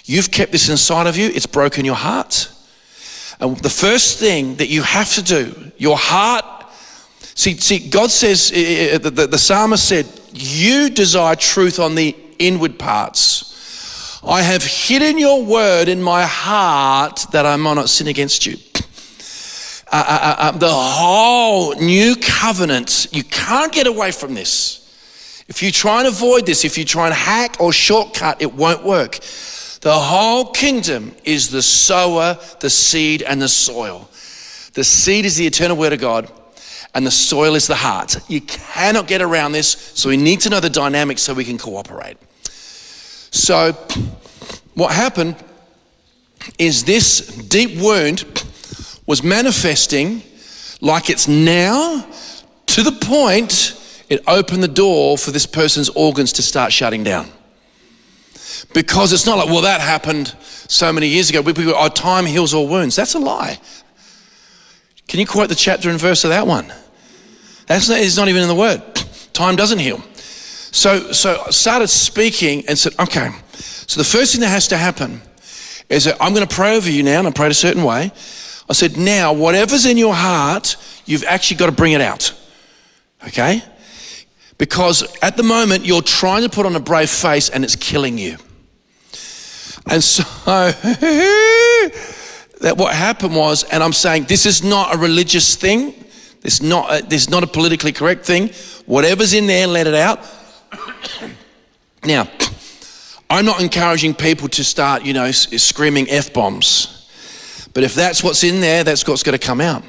You've 0.05 0.31
kept 0.31 0.53
this 0.53 0.69
inside 0.69 1.07
of 1.07 1.17
you, 1.17 1.27
it's 1.27 1.45
broken 1.45 1.83
your 1.83 1.95
heart. 1.95 2.49
And 3.39 3.57
the 3.57 3.69
first 3.69 4.19
thing 4.19 4.55
that 4.55 4.69
you 4.69 4.81
have 4.81 5.13
to 5.15 5.21
do, 5.21 5.71
your 5.77 5.97
heart 5.97 6.56
See, 7.37 7.55
see 7.57 7.87
God 7.87 8.09
says, 8.09 8.49
the, 8.49 8.97
the, 8.97 9.27
the 9.27 9.37
psalmist 9.37 9.87
said, 9.87 10.07
You 10.33 10.89
desire 10.89 11.35
truth 11.35 11.79
on 11.79 11.93
the 11.93 12.15
inward 12.39 12.79
parts. 12.79 14.19
I 14.23 14.41
have 14.41 14.63
hidden 14.63 15.19
your 15.19 15.45
word 15.45 15.87
in 15.87 16.01
my 16.01 16.23
heart 16.23 17.27
that 17.33 17.45
I 17.45 17.55
might 17.55 17.75
not 17.75 17.89
sin 17.89 18.07
against 18.07 18.47
you. 18.47 18.57
Uh, 19.89 20.03
uh, 20.07 20.19
uh, 20.19 20.35
uh, 20.39 20.51
the 20.57 20.73
whole 20.73 21.75
new 21.75 22.15
covenant, 22.15 23.07
you 23.11 23.23
can't 23.23 23.71
get 23.71 23.85
away 23.85 24.11
from 24.11 24.33
this. 24.33 25.43
If 25.47 25.61
you 25.61 25.71
try 25.71 25.99
and 25.99 26.07
avoid 26.07 26.47
this, 26.47 26.65
if 26.65 26.75
you 26.75 26.85
try 26.85 27.05
and 27.05 27.13
hack 27.13 27.57
or 27.59 27.71
shortcut, 27.71 28.41
it 28.41 28.51
won't 28.51 28.83
work. 28.83 29.19
The 29.81 29.93
whole 29.93 30.51
kingdom 30.53 31.15
is 31.23 31.51
the 31.51 31.61
sower, 31.61 32.39
the 32.61 32.69
seed, 32.71 33.21
and 33.21 33.39
the 33.39 33.47
soil. 33.47 34.09
The 34.73 34.83
seed 34.83 35.25
is 35.25 35.37
the 35.37 35.45
eternal 35.45 35.77
word 35.77 35.93
of 35.93 35.99
God 35.99 36.31
and 36.97 37.05
the 37.05 37.11
soil 37.11 37.53
is 37.53 37.67
the 37.67 37.75
heart. 37.75 38.17
You 38.27 38.41
cannot 38.41 39.07
get 39.07 39.21
around 39.21 39.51
this, 39.51 39.67
so 39.93 40.09
we 40.09 40.17
need 40.17 40.41
to 40.41 40.49
know 40.49 40.59
the 40.59 40.69
dynamics 40.71 41.21
so 41.21 41.31
we 41.35 41.45
can 41.45 41.59
cooperate. 41.59 42.17
So, 43.29 43.73
what 44.73 44.91
happened 44.91 45.35
is 46.57 46.85
this 46.85 47.27
deep 47.27 47.79
wound 47.79 48.25
was 49.05 49.21
manifesting 49.21 50.23
like 50.81 51.11
it's 51.11 51.27
now 51.27 52.03
to 52.65 52.81
the 52.81 52.93
point 52.93 53.79
it 54.09 54.23
opened 54.25 54.63
the 54.63 54.67
door 54.67 55.19
for 55.19 55.29
this 55.29 55.45
person's 55.45 55.89
organs 55.89 56.33
to 56.33 56.41
start 56.41 56.73
shutting 56.73 57.03
down. 57.03 57.29
Because 58.73 59.13
it's 59.13 59.27
not 59.27 59.37
like, 59.37 59.49
well, 59.49 59.61
that 59.61 59.81
happened 59.81 60.35
so 60.41 60.91
many 60.91 61.09
years 61.09 61.29
ago. 61.29 61.43
Oh, 61.45 61.89
time 61.89 62.25
heals 62.25 62.55
all 62.55 62.67
wounds. 62.67 62.95
That's 62.95 63.13
a 63.13 63.19
lie. 63.19 63.59
Can 65.07 65.19
you 65.19 65.27
quote 65.27 65.49
the 65.49 65.55
chapter 65.55 65.91
and 65.91 65.99
verse 65.99 66.23
of 66.23 66.31
that 66.31 66.47
one? 66.47 66.73
That's 67.67 67.87
not, 67.89 67.99
it's 67.99 68.17
not 68.17 68.27
even 68.27 68.41
in 68.41 68.47
the 68.47 68.55
word. 68.55 68.81
Time 69.33 69.55
doesn't 69.55 69.79
heal. 69.79 70.01
So, 70.71 71.11
so 71.11 71.43
I 71.45 71.51
started 71.51 71.87
speaking 71.87 72.65
and 72.67 72.77
said, 72.77 72.93
okay, 72.99 73.29
so 73.53 73.99
the 73.99 74.05
first 74.05 74.33
thing 74.33 74.41
that 74.41 74.49
has 74.49 74.67
to 74.69 74.77
happen 74.77 75.21
is 75.89 76.05
that 76.05 76.17
I'm 76.19 76.33
going 76.33 76.45
to 76.45 76.53
pray 76.53 76.75
over 76.75 76.89
you 76.89 77.03
now, 77.03 77.19
and 77.19 77.27
I 77.27 77.31
prayed 77.31 77.51
a 77.51 77.55
certain 77.55 77.83
way. 77.83 78.11
I 78.69 78.73
said, 78.73 78.97
now, 78.97 79.31
whatever's 79.31 79.85
in 79.85 79.97
your 79.97 80.13
heart, 80.13 80.75
you've 81.05 81.23
actually 81.23 81.57
got 81.57 81.67
to 81.67 81.71
bring 81.71 81.93
it 81.93 82.01
out. 82.01 82.33
Okay? 83.25 83.63
Because 84.57 85.03
at 85.21 85.37
the 85.37 85.43
moment, 85.43 85.85
you're 85.85 86.01
trying 86.01 86.43
to 86.43 86.49
put 86.49 86.65
on 86.65 86.75
a 86.75 86.79
brave 86.79 87.09
face 87.09 87.49
and 87.49 87.63
it's 87.63 87.75
killing 87.75 88.17
you. 88.17 88.37
And 89.89 90.03
so 90.03 90.23
that 92.61 92.73
what 92.75 92.93
happened 92.93 93.35
was, 93.35 93.63
and 93.63 93.81
I'm 93.81 93.93
saying 93.93 94.25
this 94.25 94.45
is 94.45 94.63
not 94.63 94.93
a 94.95 94.97
religious 94.97 95.55
thing. 95.55 95.93
This 96.47 96.61
not 96.61 96.89
a, 96.89 97.13
is 97.13 97.29
not 97.29 97.43
a 97.43 97.47
politically 97.47 97.91
correct 97.91 98.25
thing. 98.25 98.51
Whatever's 98.85 99.33
in 99.33 99.47
there, 99.47 99.67
let 99.67 99.85
it 99.85 99.93
out. 99.93 100.21
now, 102.05 102.29
I'm 103.29 103.43
not 103.43 103.61
encouraging 103.61 104.13
people 104.13 104.47
to 104.47 104.63
start, 104.63 105.03
you 105.03 105.11
know, 105.11 105.29
screaming 105.31 106.09
f 106.09 106.31
bombs. 106.31 107.09
But 107.73 107.83
if 107.83 107.95
that's 107.95 108.23
what's 108.23 108.45
in 108.45 108.61
there, 108.61 108.85
that's 108.85 109.05
what's 109.05 109.23
going 109.23 109.37
to 109.37 109.45
come 109.45 109.59
out. 109.59 109.83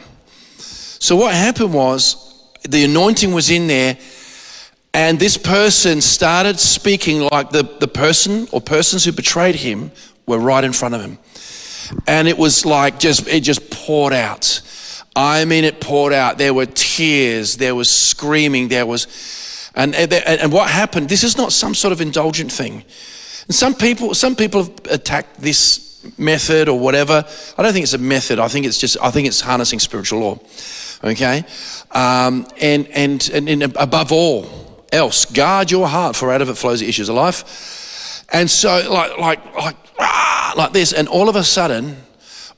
So 0.59 1.15
what 1.15 1.33
happened 1.33 1.73
was 1.73 2.53
the 2.69 2.83
anointing 2.83 3.33
was 3.33 3.51
in 3.51 3.69
there, 3.69 3.97
and 4.93 5.17
this 5.21 5.37
person 5.37 6.01
started 6.01 6.59
speaking 6.59 7.21
like 7.21 7.51
the, 7.51 7.63
the 7.79 7.87
person 7.87 8.49
or 8.51 8.61
persons 8.61 9.05
who 9.05 9.13
betrayed 9.13 9.55
him 9.55 9.93
were 10.27 10.41
right 10.41 10.65
in 10.65 10.73
front 10.73 10.97
of 10.97 11.03
him. 11.03 11.19
And 12.09 12.27
it 12.27 12.37
was 12.37 12.67
like 12.67 12.99
just, 12.99 13.29
it 13.29 13.43
just 13.43 13.71
poured 13.71 14.13
out. 14.13 14.61
I 15.19 15.47
mean, 15.47 15.65
it 15.65 15.81
poured 15.81 16.13
out. 16.13 16.39
There 16.39 16.55
were 16.55 16.67
tears, 16.67 17.57
there 17.57 17.75
was 17.75 17.91
screaming, 17.91 18.69
there 18.69 18.87
was, 18.87 19.09
and, 19.75 19.93
and, 19.97 20.13
and 20.13 20.53
what 20.53 20.71
happened, 20.71 21.09
this 21.09 21.25
is 21.25 21.37
not 21.37 21.53
some 21.53 21.75
sort 21.75 21.91
of 21.91 22.01
indulgent 22.01 22.53
thing. 22.53 22.85
And 23.49 23.55
some 23.55 23.75
people, 23.75 24.15
some 24.15 24.37
people 24.37 24.63
have 24.63 24.75
attacked 24.89 25.41
this 25.41 26.07
method 26.17 26.69
or 26.69 26.79
whatever. 26.79 27.25
I 27.59 27.63
don't 27.65 27.73
think 27.73 27.83
it's 27.83 27.95
a 27.95 27.99
method. 27.99 28.39
I 28.39 28.47
think 28.47 28.65
it's 28.65 28.79
just, 28.79 28.97
I 29.03 29.11
think 29.11 29.27
it's 29.27 29.41
harnessing 29.41 29.81
spiritual 29.81 30.21
law. 30.21 30.39
Okay? 31.03 31.45
Um, 31.91 32.47
and, 32.61 32.87
and, 32.87 33.29
and, 33.35 33.49
and 33.49 33.63
above 33.77 34.13
all 34.13 34.85
else, 34.93 35.25
guard 35.25 35.73
your 35.73 35.89
heart, 35.89 36.15
for 36.15 36.33
out 36.33 36.43
of 36.43 36.49
it 36.49 36.55
flows 36.55 36.79
the 36.79 36.89
issues 36.89 37.09
of 37.09 37.17
life. 37.17 38.25
And 38.31 38.49
so, 38.49 38.89
like, 38.89 39.19
like, 39.19 39.55
like, 39.57 39.77
ah, 39.99 40.55
like 40.57 40.73
this, 40.73 40.93
and 40.93 41.09
all 41.09 41.29
of 41.29 41.35
a 41.35 41.43
sudden, 41.43 41.97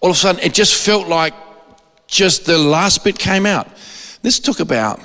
all 0.00 0.10
of 0.10 0.16
a 0.16 0.18
sudden, 0.18 0.42
it 0.42 0.52
just 0.52 0.74
felt 0.74 1.08
like 1.08 1.32
just 2.10 2.44
the 2.44 2.58
last 2.58 3.04
bit 3.04 3.18
came 3.18 3.46
out. 3.46 3.68
This 4.22 4.40
took 4.40 4.60
about 4.60 5.00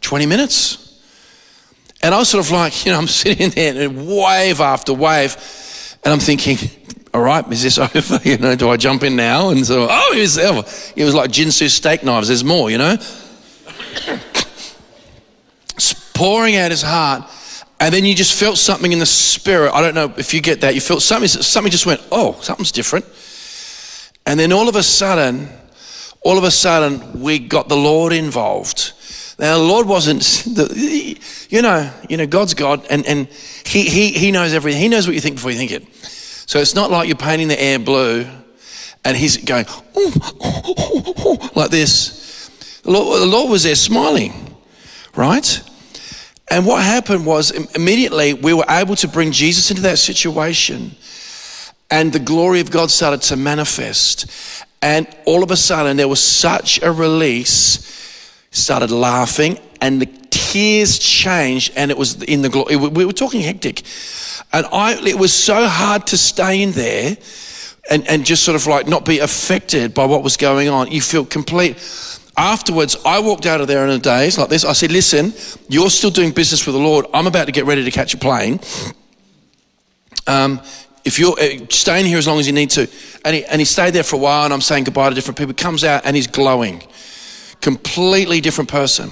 20 0.00 0.26
minutes. 0.26 1.00
And 2.02 2.14
I 2.14 2.18
was 2.18 2.28
sort 2.28 2.44
of 2.44 2.50
like, 2.50 2.84
you 2.84 2.92
know, 2.92 2.98
I'm 2.98 3.06
sitting 3.22 3.50
there 3.50 3.82
and 3.82 4.06
wave 4.06 4.60
after 4.60 4.92
wave, 4.92 5.36
and 6.04 6.12
I'm 6.12 6.20
thinking, 6.20 6.58
all 7.14 7.22
right, 7.22 7.46
is 7.50 7.62
this 7.62 7.78
over? 7.96 8.20
You 8.28 8.38
know, 8.38 8.54
do 8.54 8.68
I 8.68 8.76
jump 8.76 9.02
in 9.02 9.16
now? 9.16 9.50
And 9.50 9.64
so, 9.66 9.86
oh, 9.90 10.12
it 10.14 10.20
was, 10.20 10.38
it 10.96 11.04
was 11.04 11.14
like 11.14 11.30
Ginsu 11.30 11.68
steak 11.68 12.04
knives. 12.04 12.28
There's 12.28 12.44
more, 12.44 12.70
you 12.70 12.78
know? 12.78 12.96
pouring 16.18 16.56
out 16.56 16.72
his 16.72 16.82
heart. 16.82 17.30
And 17.78 17.94
then 17.94 18.04
you 18.04 18.12
just 18.12 18.38
felt 18.38 18.58
something 18.58 18.90
in 18.92 18.98
the 18.98 19.06
spirit. 19.06 19.72
I 19.72 19.80
don't 19.80 19.94
know 19.94 20.12
if 20.16 20.34
you 20.34 20.40
get 20.40 20.62
that. 20.62 20.74
You 20.74 20.80
felt 20.80 21.00
something, 21.00 21.28
something 21.28 21.70
just 21.70 21.86
went, 21.86 22.02
oh, 22.10 22.36
something's 22.40 22.72
different. 22.72 23.06
And 24.26 24.38
then 24.38 24.52
all 24.52 24.68
of 24.68 24.74
a 24.74 24.82
sudden, 24.82 25.48
all 26.22 26.38
of 26.38 26.44
a 26.44 26.50
sudden, 26.50 27.20
we 27.20 27.38
got 27.38 27.68
the 27.68 27.76
Lord 27.76 28.12
involved. 28.12 28.92
Now, 29.38 29.56
the 29.58 29.64
Lord 29.64 29.86
wasn't, 29.86 30.22
the, 30.22 31.18
you 31.48 31.62
know, 31.62 31.90
you 32.08 32.16
know, 32.16 32.26
God's 32.26 32.54
God, 32.54 32.84
and, 32.90 33.06
and 33.06 33.28
he, 33.64 33.88
he, 33.88 34.10
he 34.10 34.32
knows 34.32 34.52
everything. 34.52 34.80
He 34.80 34.88
knows 34.88 35.06
what 35.06 35.14
you 35.14 35.20
think 35.20 35.36
before 35.36 35.52
you 35.52 35.58
think 35.58 35.70
it. 35.70 35.86
So 35.94 36.58
it's 36.58 36.74
not 36.74 36.90
like 36.90 37.08
you're 37.08 37.16
painting 37.16 37.48
the 37.48 37.62
air 37.62 37.78
blue 37.78 38.26
and 39.04 39.16
he's 39.16 39.36
going, 39.36 39.66
like 41.54 41.70
this. 41.70 42.80
The 42.82 42.90
Lord, 42.90 43.20
the 43.20 43.26
Lord 43.26 43.50
was 43.50 43.62
there 43.62 43.74
smiling, 43.74 44.32
right? 45.14 45.62
And 46.50 46.66
what 46.66 46.82
happened 46.82 47.26
was 47.26 47.50
immediately 47.76 48.34
we 48.34 48.54
were 48.54 48.64
able 48.68 48.96
to 48.96 49.08
bring 49.08 49.30
Jesus 49.30 49.70
into 49.70 49.82
that 49.82 49.98
situation 49.98 50.96
and 51.90 52.12
the 52.12 52.18
glory 52.18 52.60
of 52.60 52.70
God 52.70 52.90
started 52.90 53.22
to 53.22 53.36
manifest. 53.36 54.26
And 54.80 55.08
all 55.26 55.42
of 55.42 55.50
a 55.50 55.56
sudden 55.56 55.96
there 55.96 56.08
was 56.08 56.22
such 56.22 56.80
a 56.82 56.92
release, 56.92 57.84
started 58.50 58.90
laughing 58.90 59.58
and 59.80 60.00
the 60.00 60.06
tears 60.30 60.98
changed 60.98 61.72
and 61.76 61.90
it 61.90 61.98
was 61.98 62.22
in 62.22 62.42
the 62.42 62.48
glory. 62.48 62.76
We 62.76 63.04
were 63.04 63.12
talking 63.12 63.40
hectic. 63.40 63.82
And 64.52 64.66
I, 64.72 64.94
it 65.06 65.18
was 65.18 65.32
so 65.32 65.66
hard 65.66 66.06
to 66.08 66.16
stay 66.16 66.62
in 66.62 66.72
there 66.72 67.16
and, 67.90 68.06
and 68.08 68.24
just 68.24 68.44
sort 68.44 68.54
of 68.54 68.66
like 68.66 68.86
not 68.86 69.04
be 69.04 69.18
affected 69.18 69.94
by 69.94 70.06
what 70.06 70.22
was 70.22 70.36
going 70.36 70.68
on. 70.68 70.90
You 70.90 71.00
feel 71.00 71.24
complete 71.24 71.76
afterwards, 72.38 72.96
I 73.04 73.18
walked 73.18 73.44
out 73.44 73.60
of 73.60 73.66
there 73.66 73.84
in 73.84 73.90
a 73.90 73.98
daze 73.98 74.38
like 74.38 74.48
this. 74.48 74.64
I 74.64 74.72
said, 74.72 74.92
Listen, 74.92 75.34
you're 75.68 75.90
still 75.90 76.10
doing 76.10 76.30
business 76.30 76.64
with 76.64 76.74
the 76.74 76.80
Lord. 76.80 77.04
I'm 77.12 77.26
about 77.26 77.46
to 77.46 77.52
get 77.52 77.66
ready 77.66 77.84
to 77.84 77.90
catch 77.90 78.14
a 78.14 78.16
plane. 78.16 78.60
Um, 80.26 80.60
if 81.04 81.18
you're 81.18 81.38
uh, 81.38 81.66
staying 81.70 82.06
here 82.06 82.18
as 82.18 82.26
long 82.26 82.38
as 82.38 82.46
you 82.46 82.52
need 82.52 82.70
to. 82.70 82.88
And 83.24 83.34
he, 83.36 83.44
and 83.44 83.60
he 83.60 83.64
stayed 83.64 83.94
there 83.94 84.02
for 84.02 84.16
a 84.16 84.18
while, 84.18 84.44
and 84.44 84.52
I'm 84.52 84.60
saying 84.60 84.84
goodbye 84.84 85.08
to 85.08 85.14
different 85.14 85.38
people. 85.38 85.50
He 85.50 85.62
comes 85.62 85.84
out 85.84 86.04
and 86.04 86.14
he's 86.14 86.26
glowing. 86.26 86.82
Completely 87.60 88.40
different 88.40 88.70
person. 88.70 89.10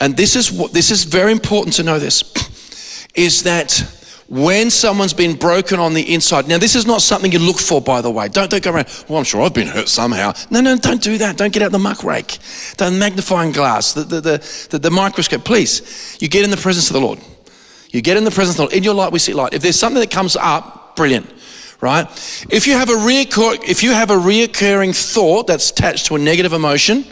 And 0.00 0.16
this 0.16 0.36
is 0.36 0.50
what 0.50 0.72
this 0.72 0.90
is 0.90 1.04
very 1.04 1.32
important 1.32 1.76
to 1.76 1.82
know 1.82 1.98
this 1.98 2.22
is 3.14 3.44
that 3.44 3.70
when 4.32 4.70
someone's 4.70 5.12
been 5.12 5.36
broken 5.36 5.78
on 5.78 5.92
the 5.92 6.14
inside. 6.14 6.48
Now, 6.48 6.56
this 6.56 6.74
is 6.74 6.86
not 6.86 7.02
something 7.02 7.30
you 7.30 7.38
look 7.38 7.58
for, 7.58 7.82
by 7.82 8.00
the 8.00 8.10
way. 8.10 8.28
Don't, 8.28 8.50
don't 8.50 8.62
go 8.62 8.72
around, 8.72 9.04
well, 9.06 9.18
I'm 9.18 9.24
sure 9.24 9.42
I've 9.42 9.52
been 9.52 9.66
hurt 9.66 9.90
somehow. 9.90 10.32
No, 10.50 10.62
no, 10.62 10.78
don't 10.78 11.02
do 11.02 11.18
that. 11.18 11.36
Don't 11.36 11.52
get 11.52 11.62
out 11.62 11.70
the 11.70 11.78
muck 11.78 12.02
rake, 12.02 12.38
the 12.78 12.90
magnifying 12.90 13.52
glass, 13.52 13.92
the, 13.92 14.04
the, 14.04 14.20
the, 14.22 14.66
the, 14.70 14.78
the 14.78 14.90
microscope. 14.90 15.44
Please, 15.44 16.16
you 16.18 16.28
get 16.28 16.44
in 16.44 16.50
the 16.50 16.56
presence 16.56 16.88
of 16.88 16.94
the 16.94 17.00
Lord. 17.00 17.18
You 17.90 18.00
get 18.00 18.16
in 18.16 18.24
the 18.24 18.30
presence 18.30 18.54
of 18.54 18.56
the 18.56 18.62
Lord. 18.62 18.72
In 18.72 18.82
your 18.82 18.94
light, 18.94 19.12
we 19.12 19.18
see 19.18 19.34
light. 19.34 19.52
If 19.52 19.60
there's 19.60 19.78
something 19.78 20.00
that 20.00 20.10
comes 20.10 20.34
up, 20.34 20.81
brilliant, 20.96 21.30
right? 21.80 22.06
If 22.50 22.66
you 22.66 22.74
have 22.74 22.88
a 22.88 22.94
reoccur, 22.94 23.62
if 23.68 23.82
you 23.82 23.92
have 23.92 24.10
a 24.10 24.16
reoccurring 24.16 24.94
thought 24.94 25.46
that's 25.46 25.70
attached 25.70 26.06
to 26.06 26.16
a 26.16 26.18
negative 26.18 26.52
emotion, 26.52 27.04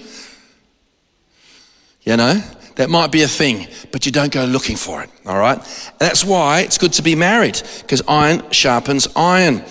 you 2.03 2.17
know, 2.17 2.43
that 2.77 2.89
might 2.89 3.13
be 3.13 3.23
a 3.23 3.29
thing, 3.29 3.67
but 3.93 4.07
you 4.07 4.13
don't 4.13 4.33
go 4.33 4.45
looking 4.45 4.77
for 4.77 5.03
it, 5.03 5.11
all 5.27 5.39
right? 5.39 5.59
And 5.59 5.99
that's 5.99 6.25
why 6.25 6.61
it's 6.61 6.79
good 6.79 6.95
to 6.95 7.03
be 7.03 7.15
married, 7.15 7.61
because 7.81 8.03
iron 8.09 8.51
sharpens 8.51 9.07
iron. 9.15 9.65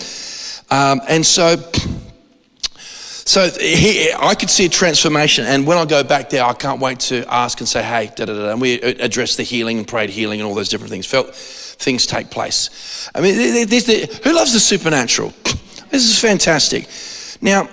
Um, 0.69 1.01
and 1.09 1.25
so, 1.25 1.55
so 3.25 3.49
he, 3.59 4.11
I 4.13 4.35
could 4.35 4.51
see 4.51 4.65
a 4.65 4.69
transformation. 4.69 5.45
And 5.45 5.65
when 5.65 5.79
I 5.79 5.85
go 5.85 6.03
back 6.03 6.29
there, 6.29 6.43
I 6.43 6.53
can't 6.53 6.79
wait 6.79 6.99
to 7.01 7.25
ask 7.33 7.59
and 7.59 7.67
say, 7.67 7.81
hey, 7.81 8.11
da 8.15 8.25
da 8.25 8.33
da. 8.33 8.51
And 8.51 8.61
we 8.61 8.79
addressed 8.79 9.37
the 9.37 9.43
healing 9.43 9.79
and 9.79 9.87
prayed 9.87 10.11
healing 10.11 10.39
and 10.39 10.47
all 10.47 10.53
those 10.53 10.69
different 10.69 10.91
things. 10.91 11.07
Felt 11.07 11.33
things 11.79 12.05
take 12.05 12.29
place. 12.29 13.09
I 13.15 13.21
mean, 13.21 13.35
the, 13.35 14.19
who 14.23 14.33
loves 14.33 14.53
the 14.53 14.59
supernatural? 14.59 15.33
This 15.89 16.07
is 16.07 16.21
fantastic. 16.21 16.87
Now, 17.41 17.67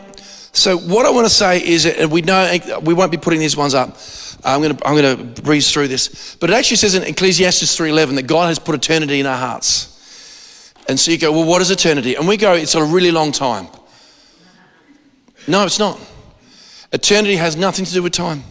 so 0.52 0.78
what 0.78 1.04
I 1.04 1.10
want 1.10 1.26
to 1.26 1.32
say 1.32 1.62
is, 1.62 2.08
we 2.08 2.22
know 2.22 2.40
eh, 2.40 2.78
we 2.78 2.94
won't 2.94 3.10
be 3.10 3.18
putting 3.18 3.40
these 3.40 3.58
ones 3.58 3.74
up. 3.74 3.98
I'm 4.42 4.62
going 4.62 4.74
to, 4.74 4.86
I'm 4.88 4.96
going 4.96 5.34
to 5.34 5.42
breeze 5.42 5.70
through 5.70 5.88
this. 5.88 6.34
But 6.36 6.48
it 6.48 6.54
actually 6.54 6.78
says 6.78 6.94
in 6.94 7.02
Ecclesiastes 7.02 7.78
3.11 7.78 8.14
that 8.14 8.26
God 8.26 8.46
has 8.46 8.58
put 8.58 8.74
eternity 8.74 9.20
in 9.20 9.26
our 9.26 9.36
hearts. 9.36 10.72
And 10.88 10.98
so 10.98 11.10
you 11.10 11.18
go, 11.18 11.30
well, 11.30 11.44
what 11.44 11.60
is 11.60 11.70
eternity? 11.70 12.14
And 12.14 12.26
we 12.26 12.38
go, 12.38 12.54
it's 12.54 12.74
a 12.74 12.82
really 12.82 13.10
long 13.10 13.32
time. 13.32 13.66
No, 15.46 15.66
it's 15.66 15.78
not. 15.78 16.00
Eternity 16.90 17.36
has 17.36 17.54
nothing 17.54 17.84
to 17.84 17.92
do 17.92 18.02
with 18.02 18.14
time. 18.14 18.44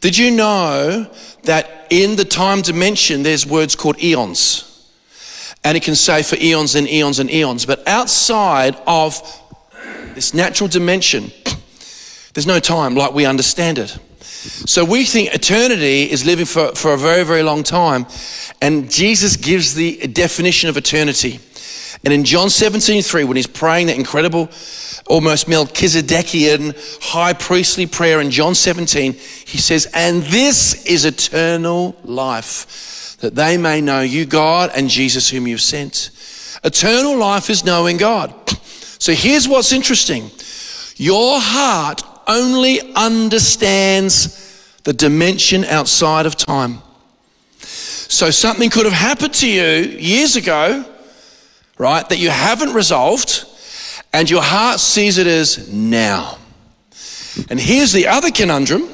Did 0.00 0.18
you 0.18 0.30
know 0.30 1.10
that 1.44 1.86
in 1.90 2.16
the 2.16 2.24
time 2.24 2.62
dimension, 2.62 3.22
there's 3.22 3.46
words 3.46 3.76
called 3.76 4.02
eons? 4.02 4.70
And 5.62 5.76
it 5.76 5.82
can 5.82 5.94
say 5.94 6.22
for 6.22 6.36
eons 6.36 6.74
and 6.74 6.88
eons 6.88 7.18
and 7.18 7.30
eons. 7.30 7.64
But 7.64 7.86
outside 7.88 8.76
of 8.86 9.20
this 10.14 10.34
natural 10.34 10.68
dimension, 10.68 11.32
there's 12.34 12.46
no 12.46 12.60
time 12.60 12.94
like 12.94 13.14
we 13.14 13.24
understand 13.24 13.78
it. 13.78 13.98
So 14.20 14.84
we 14.84 15.04
think 15.04 15.34
eternity 15.34 16.10
is 16.10 16.26
living 16.26 16.44
for, 16.44 16.74
for 16.74 16.92
a 16.92 16.98
very, 16.98 17.24
very 17.24 17.42
long 17.42 17.62
time. 17.62 18.06
And 18.60 18.90
Jesus 18.90 19.36
gives 19.36 19.74
the 19.74 20.06
definition 20.08 20.68
of 20.68 20.76
eternity. 20.76 21.40
And 22.04 22.12
in 22.12 22.24
John 22.24 22.50
17, 22.50 23.02
3, 23.02 23.24
when 23.24 23.36
he's 23.36 23.46
praying 23.46 23.86
that 23.86 23.96
incredible, 23.96 24.50
almost 25.06 25.46
Melchizedekian 25.46 27.02
high 27.02 27.32
priestly 27.32 27.86
prayer 27.86 28.20
in 28.20 28.30
John 28.30 28.54
17, 28.54 29.12
he 29.12 29.58
says, 29.58 29.88
And 29.94 30.22
this 30.24 30.84
is 30.84 31.04
eternal 31.04 31.96
life, 32.04 33.16
that 33.20 33.34
they 33.34 33.56
may 33.56 33.80
know 33.80 34.02
you, 34.02 34.26
God, 34.26 34.70
and 34.74 34.90
Jesus, 34.90 35.30
whom 35.30 35.46
you've 35.46 35.60
sent. 35.60 36.10
Eternal 36.62 37.16
life 37.16 37.48
is 37.50 37.64
knowing 37.64 37.96
God. 37.96 38.34
So 38.98 39.12
here's 39.12 39.48
what's 39.48 39.72
interesting 39.72 40.30
your 40.96 41.40
heart 41.40 42.02
only 42.26 42.80
understands 42.94 44.40
the 44.84 44.92
dimension 44.92 45.64
outside 45.64 46.26
of 46.26 46.36
time. 46.36 46.78
So 47.58 48.30
something 48.30 48.70
could 48.70 48.84
have 48.84 48.94
happened 48.94 49.34
to 49.34 49.50
you 49.50 49.98
years 49.98 50.36
ago, 50.36 50.84
right, 51.78 52.08
that 52.08 52.18
you 52.18 52.30
haven't 52.30 52.72
resolved, 52.74 53.44
and 54.12 54.28
your 54.30 54.42
heart 54.42 54.80
sees 54.80 55.18
it 55.18 55.26
as 55.26 55.72
now. 55.72 56.38
And 57.50 57.58
here's 57.58 57.92
the 57.92 58.06
other 58.08 58.30
conundrum 58.30 58.88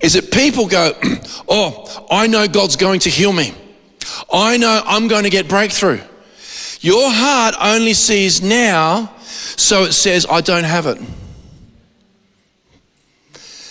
is 0.00 0.14
that 0.14 0.30
people 0.32 0.66
go, 0.68 0.92
Oh, 1.48 2.06
I 2.10 2.26
know 2.26 2.48
God's 2.48 2.76
going 2.76 3.00
to 3.00 3.10
heal 3.10 3.32
me. 3.32 3.54
I 4.32 4.56
know 4.56 4.82
I'm 4.84 5.08
going 5.08 5.24
to 5.24 5.30
get 5.30 5.48
breakthrough. 5.48 6.00
Your 6.80 7.10
heart 7.10 7.54
only 7.60 7.94
sees 7.94 8.42
now 8.42 9.14
so 9.56 9.84
it 9.84 9.92
says, 9.92 10.26
I 10.28 10.40
don't 10.40 10.64
have 10.64 10.86
it. 10.86 10.98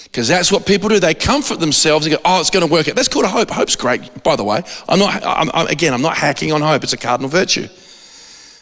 Because 0.03 0.27
that's 0.27 0.51
what 0.51 0.65
people 0.65 0.89
do. 0.89 0.99
They 0.99 1.13
comfort 1.13 1.59
themselves 1.59 2.05
and 2.05 2.15
go, 2.15 2.21
oh, 2.25 2.39
it's 2.39 2.49
going 2.49 2.65
to 2.65 2.71
work 2.71 2.87
out. 2.87 2.95
That's 2.95 3.07
called 3.07 3.25
a 3.25 3.29
hope. 3.29 3.49
Hope's 3.49 3.75
great, 3.75 4.23
by 4.23 4.35
the 4.35 4.43
way. 4.43 4.61
I'm 4.87 4.99
not, 4.99 5.23
I'm, 5.25 5.49
I'm, 5.53 5.67
again, 5.67 5.93
I'm 5.93 6.01
not 6.01 6.17
hacking 6.17 6.51
on 6.51 6.61
hope. 6.61 6.83
It's 6.83 6.93
a 6.93 6.97
cardinal 6.97 7.29
virtue. 7.29 7.67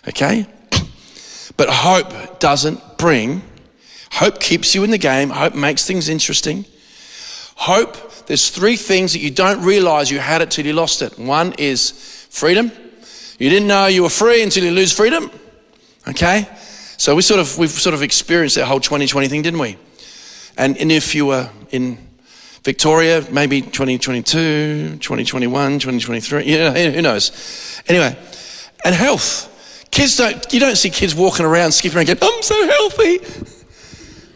Okay? 0.08 0.46
But 1.58 1.70
hope 1.70 2.40
doesn't 2.40 2.98
bring, 2.98 3.42
hope 4.12 4.40
keeps 4.40 4.74
you 4.74 4.84
in 4.84 4.92
the 4.92 4.98
game. 4.98 5.30
Hope 5.30 5.56
makes 5.56 5.86
things 5.86 6.10
interesting. 6.10 6.66
Hope, 7.56 8.26
there's 8.28 8.50
three 8.50 8.78
things 8.78 9.14
that 9.14 9.20
you 9.20 9.32
don't 9.32 9.62
realize 9.64 10.10
you 10.10 10.20
had 10.20 10.42
it 10.42 10.52
till 10.52 10.66
you 10.66 10.74
lost 10.74 11.02
it. 11.02 11.20
One 11.20 11.54
is 11.58 12.28
freedom. 12.30 12.72
You 13.38 13.50
didn't 13.50 13.68
know 13.68 13.88
you 13.88 14.04
were 14.04 14.10
free 14.10 14.44
until 14.44 14.64
you 14.64 14.72
lose 14.72 14.94
freedom. 14.94 15.30
Okay? 16.08 16.48
So 16.98 17.16
we 17.16 17.22
sort 17.22 17.40
of, 17.40 17.58
we've 17.58 17.70
sort 17.70 17.94
of 17.94 18.04
experienced 18.04 18.56
that 18.56 18.66
whole 18.66 18.80
2020 18.80 19.28
thing, 19.28 19.42
didn't 19.42 19.60
we? 19.60 19.78
And, 20.58 20.78
and 20.78 20.92
if 20.92 21.16
you 21.16 21.26
were 21.26 21.50
in 21.72 21.98
Victoria, 22.64 23.26
maybe 23.32 23.62
2022, 23.62 24.98
2021, 25.00 25.80
2023, 25.80 26.46
you 26.46 26.58
know, 26.58 26.72
who 26.72 27.02
knows? 27.02 27.82
Anyway, 27.88 28.18
and 28.84 28.96
health. 28.96 29.48
Kids 29.92 30.18
don't, 30.18 30.54
you 30.54 30.60
don't 30.60 30.76
see 30.76 30.90
kids 30.90 31.16
walking 31.16 31.46
around, 31.46 31.72
skipping 31.72 31.98
around, 31.98 32.08
going, 32.08 32.20
I'm 32.22 32.44
so 32.44 32.68
healthy. 32.68 33.18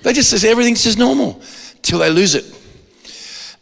They 0.01 0.13
just 0.13 0.29
say 0.29 0.49
everything's 0.49 0.83
just 0.83 0.97
normal 0.97 1.41
till 1.81 1.99
they 1.99 2.09
lose 2.09 2.35
it. 2.35 2.45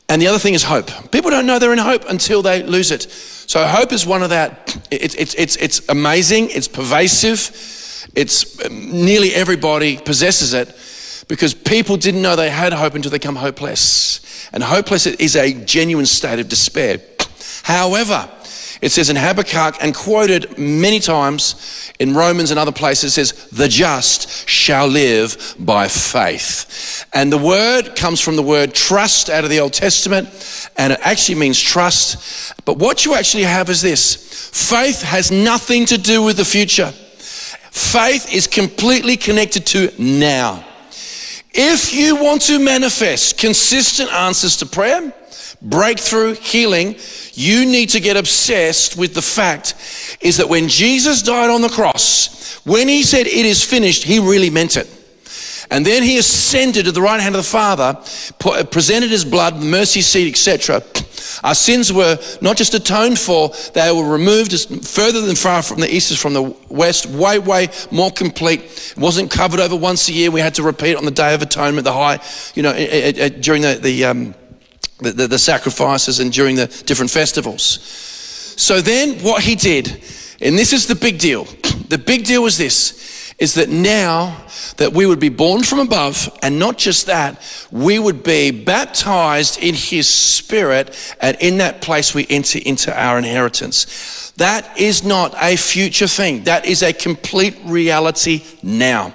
And 0.09 0.21
the 0.21 0.27
other 0.27 0.39
thing 0.39 0.53
is 0.53 0.63
hope. 0.63 0.89
People 1.11 1.31
don't 1.31 1.45
know 1.45 1.59
they're 1.59 1.71
in 1.71 1.79
hope 1.79 2.03
until 2.09 2.41
they 2.41 2.63
lose 2.63 2.91
it. 2.91 3.03
So 3.03 3.65
hope 3.65 3.93
is 3.93 4.05
one 4.05 4.23
of 4.23 4.29
that. 4.31 4.77
It's, 4.91 5.15
it's, 5.15 5.33
it's, 5.35 5.55
it's 5.57 5.87
amazing. 5.89 6.49
It's 6.49 6.67
pervasive. 6.67 8.09
It's 8.15 8.65
um, 8.65 8.91
nearly 9.05 9.33
everybody 9.33 9.97
possesses 9.97 10.53
it 10.53 10.75
because 11.27 11.53
people 11.53 11.95
didn't 11.97 12.21
know 12.21 12.35
they 12.35 12.49
had 12.49 12.73
hope 12.73 12.95
until 12.95 13.11
they 13.11 13.19
become 13.19 13.35
hopeless. 13.35 14.49
And 14.51 14.61
hopeless 14.61 15.05
is 15.05 15.35
a 15.35 15.53
genuine 15.65 16.05
state 16.05 16.39
of 16.39 16.49
despair. 16.49 16.99
However, 17.63 18.29
it 18.81 18.91
says 18.91 19.11
in 19.11 19.15
Habakkuk 19.15 19.75
and 19.81 19.95
quoted 19.95 20.57
many 20.57 20.99
times 20.99 21.91
in 21.99 22.15
Romans 22.15 22.49
and 22.49 22.59
other 22.59 22.71
places, 22.71 23.15
it 23.15 23.27
says, 23.27 23.49
the 23.49 23.67
just 23.67 24.49
shall 24.49 24.87
live 24.87 25.55
by 25.59 25.87
faith. 25.87 27.05
And 27.13 27.31
the 27.31 27.37
word 27.37 27.95
comes 27.95 28.19
from 28.19 28.35
the 28.35 28.41
word 28.41 28.73
trust 28.73 29.29
out 29.29 29.43
of 29.43 29.51
the 29.51 29.59
Old 29.59 29.73
Testament, 29.73 30.27
and 30.77 30.93
it 30.93 30.99
actually 31.03 31.35
means 31.39 31.59
trust. 31.61 32.53
But 32.65 32.79
what 32.79 33.05
you 33.05 33.13
actually 33.13 33.43
have 33.43 33.69
is 33.69 33.81
this 33.81 34.49
faith 34.51 35.03
has 35.03 35.31
nothing 35.31 35.85
to 35.85 35.97
do 35.99 36.23
with 36.23 36.37
the 36.37 36.45
future, 36.45 36.91
faith 36.91 38.33
is 38.33 38.47
completely 38.47 39.15
connected 39.15 39.67
to 39.67 39.91
now. 39.99 40.65
If 41.53 41.93
you 41.93 42.15
want 42.15 42.41
to 42.43 42.57
manifest 42.57 43.37
consistent 43.37 44.11
answers 44.11 44.57
to 44.57 44.65
prayer, 44.65 45.13
breakthrough, 45.61 46.33
healing, 46.33 46.95
you 47.33 47.65
need 47.65 47.89
to 47.89 47.99
get 47.99 48.17
obsessed 48.17 48.97
with 48.97 49.13
the 49.13 49.21
fact 49.21 49.75
is 50.21 50.37
that 50.37 50.49
when 50.49 50.67
Jesus 50.67 51.21
died 51.21 51.49
on 51.49 51.61
the 51.61 51.69
cross, 51.69 52.59
when 52.65 52.87
he 52.87 53.03
said 53.03 53.27
it 53.27 53.45
is 53.45 53.63
finished, 53.63 54.03
he 54.03 54.19
really 54.19 54.49
meant 54.49 54.77
it. 54.77 54.87
And 55.71 55.85
then 55.85 56.03
he 56.03 56.17
ascended 56.17 56.83
to 56.85 56.91
the 56.91 57.01
right 57.01 57.21
hand 57.21 57.33
of 57.33 57.39
the 57.39 57.47
Father, 57.47 57.93
presented 58.65 59.09
his 59.09 59.23
blood, 59.23 59.63
mercy 59.63 60.01
seat, 60.01 60.29
etc. 60.29 60.83
Our 61.45 61.55
sins 61.55 61.93
were 61.93 62.19
not 62.41 62.57
just 62.57 62.73
atoned 62.73 63.17
for, 63.17 63.53
they 63.73 63.89
were 63.89 64.11
removed 64.11 64.51
as 64.51 64.65
further 64.65 65.21
than 65.21 65.35
far 65.37 65.61
from 65.61 65.79
the 65.79 65.93
east 65.93 66.11
as 66.11 66.21
from 66.21 66.33
the 66.33 66.53
west, 66.67 67.05
way, 67.05 67.39
way 67.39 67.69
more 67.89 68.11
complete. 68.11 68.61
It 68.61 68.97
wasn't 68.97 69.31
covered 69.31 69.61
over 69.61 69.77
once 69.77 70.09
a 70.09 70.11
year. 70.11 70.29
We 70.29 70.41
had 70.41 70.55
to 70.55 70.63
repeat 70.63 70.97
on 70.97 71.05
the 71.05 71.11
Day 71.11 71.33
of 71.33 71.41
Atonement, 71.41 71.85
the 71.85 71.93
high, 71.93 72.19
you 72.53 72.63
know, 72.63 72.73
during 73.39 73.61
the, 73.61 73.79
the 73.81 74.05
um, 74.05 74.35
the, 75.01 75.11
the, 75.11 75.27
the 75.27 75.39
sacrifices 75.39 76.19
and 76.19 76.31
during 76.31 76.55
the 76.55 76.67
different 76.85 77.11
festivals. 77.11 77.63
So 78.57 78.81
then 78.81 79.19
what 79.19 79.43
he 79.43 79.55
did, 79.55 79.87
and 80.41 80.57
this 80.57 80.73
is 80.73 80.87
the 80.87 80.95
big 80.95 81.19
deal. 81.19 81.45
The 81.91 81.97
big 81.97 82.23
deal 82.23 82.43
was 82.43 82.57
this, 82.57 83.33
is 83.37 83.55
that 83.55 83.67
now 83.67 84.45
that 84.77 84.93
we 84.93 85.05
would 85.05 85.19
be 85.19 85.27
born 85.27 85.61
from 85.61 85.79
above, 85.79 86.29
and 86.41 86.57
not 86.57 86.77
just 86.77 87.07
that, 87.07 87.41
we 87.69 87.99
would 87.99 88.23
be 88.23 88.51
baptized 88.51 89.61
in 89.61 89.75
his 89.75 90.07
spirit, 90.07 91.15
and 91.19 91.35
in 91.41 91.57
that 91.57 91.81
place 91.81 92.13
we 92.13 92.25
enter 92.29 92.59
into 92.65 92.97
our 92.97 93.17
inheritance. 93.17 94.31
That 94.37 94.79
is 94.79 95.03
not 95.03 95.35
a 95.41 95.57
future 95.57 96.07
thing. 96.07 96.45
That 96.45 96.65
is 96.65 96.81
a 96.81 96.93
complete 96.93 97.57
reality 97.65 98.43
now. 98.63 99.13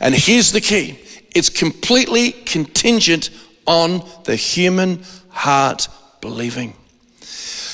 And 0.00 0.14
here's 0.14 0.52
the 0.52 0.62
key. 0.62 0.98
It's 1.34 1.50
completely 1.50 2.32
contingent 2.32 3.28
on 3.66 4.06
the 4.24 4.36
human 4.36 5.02
heart 5.28 5.88
believing. 6.20 6.74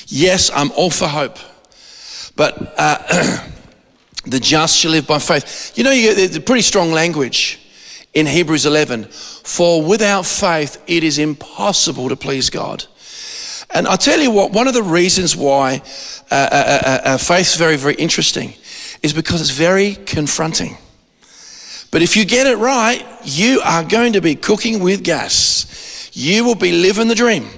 Yes, 0.07 0.51
I'm 0.55 0.71
all 0.73 0.91
for 0.91 1.09
hope, 1.09 1.39
but 2.37 2.75
uh, 2.77 3.49
the 4.27 4.41
just 4.41 4.79
shall 4.79 4.91
live 4.91 5.07
by 5.07 5.19
faith. 5.19 5.73
You 5.77 5.85
know, 5.85 5.91
you 5.91 6.15
get 6.15 6.33
the 6.33 6.41
pretty 6.41 6.63
strong 6.63 6.93
language 6.93 7.61
in 8.15 8.27
Hebrews 8.27 8.67
11. 8.67 9.05
For 9.05 9.83
without 9.83 10.27
faith, 10.27 10.83
it 10.87 11.03
is 11.05 11.19
impossible 11.19 12.09
to 12.09 12.17
please 12.17 12.51
God. 12.51 12.85
And 13.71 13.87
I'll 13.89 13.97
tell 13.97 14.21
you 14.21 14.31
what, 14.31 14.53
one 14.53 14.69
of 14.69 14.75
the 14.75 14.83
reasons 14.83 15.35
why 15.35 15.81
uh, 16.31 16.35
uh, 16.35 16.79
uh, 16.85 17.01
uh 17.05 17.19
faith 17.19 17.47
is 17.47 17.57
very, 17.57 17.77
very 17.77 17.95
interesting 17.95 18.55
is 19.03 19.13
because 19.13 19.41
it's 19.41 19.51
very 19.51 19.95
confronting. 19.95 20.77
But 21.93 22.03
if 22.03 22.17
you 22.17 22.25
get 22.25 22.49
it 22.49 22.57
right, 22.57 23.07
you 23.23 23.61
are 23.65 23.85
going 23.85 24.15
to 24.15 24.21
be 24.21 24.35
cooking 24.35 24.81
with 24.81 25.05
gas 25.05 25.73
you 26.13 26.45
will 26.45 26.55
be 26.55 26.73
living 26.73 27.09
the 27.09 27.15
dream. 27.15 27.49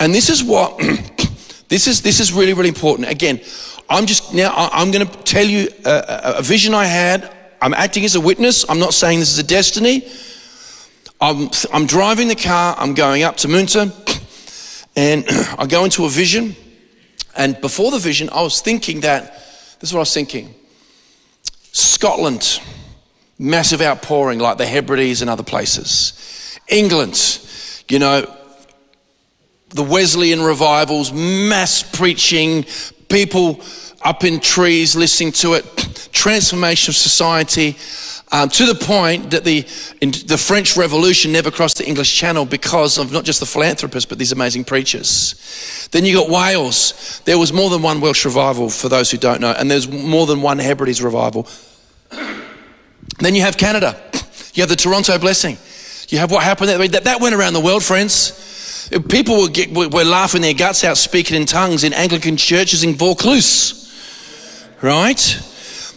And 0.00 0.14
this 0.14 0.28
is 0.28 0.42
what, 0.42 0.78
this 1.68 1.86
is, 1.86 2.02
this 2.02 2.20
is 2.20 2.32
really, 2.32 2.52
really 2.52 2.68
important. 2.68 3.08
Again, 3.08 3.40
I'm 3.88 4.06
just, 4.06 4.34
now 4.34 4.52
I'm 4.54 4.90
going 4.90 5.06
to 5.06 5.18
tell 5.22 5.46
you 5.46 5.68
a, 5.84 6.34
a 6.38 6.42
vision 6.42 6.74
I 6.74 6.84
had. 6.84 7.34
I'm 7.62 7.74
acting 7.74 8.04
as 8.04 8.14
a 8.14 8.20
witness. 8.20 8.68
I'm 8.68 8.78
not 8.78 8.94
saying 8.94 9.20
this 9.20 9.30
is 9.30 9.38
a 9.38 9.44
destiny. 9.44 10.08
I'm, 11.20 11.50
I'm 11.72 11.86
driving 11.86 12.28
the 12.28 12.36
car. 12.36 12.76
I'm 12.78 12.94
going 12.94 13.22
up 13.22 13.36
to 13.38 13.48
Munter 13.48 13.92
and 14.96 15.24
I 15.58 15.66
go 15.66 15.84
into 15.84 16.04
a 16.04 16.08
vision. 16.08 16.54
And 17.36 17.60
before 17.60 17.90
the 17.90 17.98
vision, 17.98 18.28
I 18.30 18.42
was 18.42 18.60
thinking 18.60 19.00
that, 19.00 19.34
this 19.80 19.90
is 19.90 19.92
what 19.92 20.00
I 20.00 20.02
was 20.02 20.14
thinking. 20.14 20.54
Scotland, 21.72 22.60
massive 23.38 23.80
outpouring 23.80 24.38
like 24.38 24.58
the 24.58 24.66
Hebrides 24.66 25.22
and 25.22 25.30
other 25.30 25.42
places. 25.42 26.58
England, 26.68 27.40
you 27.88 27.98
know, 27.98 28.34
the 29.70 29.82
Wesleyan 29.82 30.42
revivals, 30.42 31.12
mass 31.12 31.82
preaching, 31.82 32.64
people 33.08 33.60
up 34.02 34.24
in 34.24 34.40
trees 34.40 34.96
listening 34.96 35.32
to 35.32 35.54
it, 35.54 35.64
transformation 36.12 36.90
of 36.90 36.96
society, 36.96 37.76
um, 38.30 38.48
to 38.50 38.66
the 38.66 38.74
point 38.74 39.30
that 39.30 39.44
the, 39.44 39.62
the 40.00 40.36
French 40.36 40.76
Revolution 40.76 41.32
never 41.32 41.50
crossed 41.50 41.78
the 41.78 41.86
English 41.86 42.14
Channel 42.14 42.44
because 42.44 42.98
of 42.98 43.10
not 43.10 43.24
just 43.24 43.40
the 43.40 43.46
philanthropists, 43.46 44.08
but 44.08 44.18
these 44.18 44.32
amazing 44.32 44.64
preachers. 44.64 45.88
Then 45.92 46.04
you 46.04 46.14
got 46.14 46.28
Wales. 46.28 47.22
There 47.24 47.38
was 47.38 47.52
more 47.52 47.70
than 47.70 47.80
one 47.80 48.00
Welsh 48.00 48.26
revival, 48.26 48.68
for 48.68 48.90
those 48.90 49.10
who 49.10 49.16
don't 49.16 49.40
know, 49.40 49.52
and 49.52 49.70
there's 49.70 49.88
more 49.88 50.26
than 50.26 50.42
one 50.42 50.58
Hebrides 50.58 51.02
revival. 51.02 51.48
Then 53.18 53.34
you 53.34 53.42
have 53.42 53.56
Canada. 53.56 54.00
You 54.54 54.62
have 54.62 54.68
the 54.68 54.76
Toronto 54.76 55.18
Blessing. 55.18 55.58
You 56.08 56.18
have 56.18 56.30
what 56.30 56.42
happened 56.42 56.70
there. 56.70 56.88
That, 56.88 57.04
that 57.04 57.20
went 57.20 57.34
around 57.34 57.52
the 57.52 57.60
world, 57.60 57.84
friends. 57.84 58.88
People 59.08 59.42
were, 59.42 59.48
get, 59.48 59.70
were 59.72 60.04
laughing 60.04 60.40
their 60.40 60.54
guts 60.54 60.82
out, 60.84 60.96
speaking 60.96 61.36
in 61.36 61.46
tongues 61.46 61.84
in 61.84 61.92
Anglican 61.92 62.36
churches 62.36 62.82
in 62.82 62.94
Vaucluse. 62.94 63.84
Right? 64.80 65.40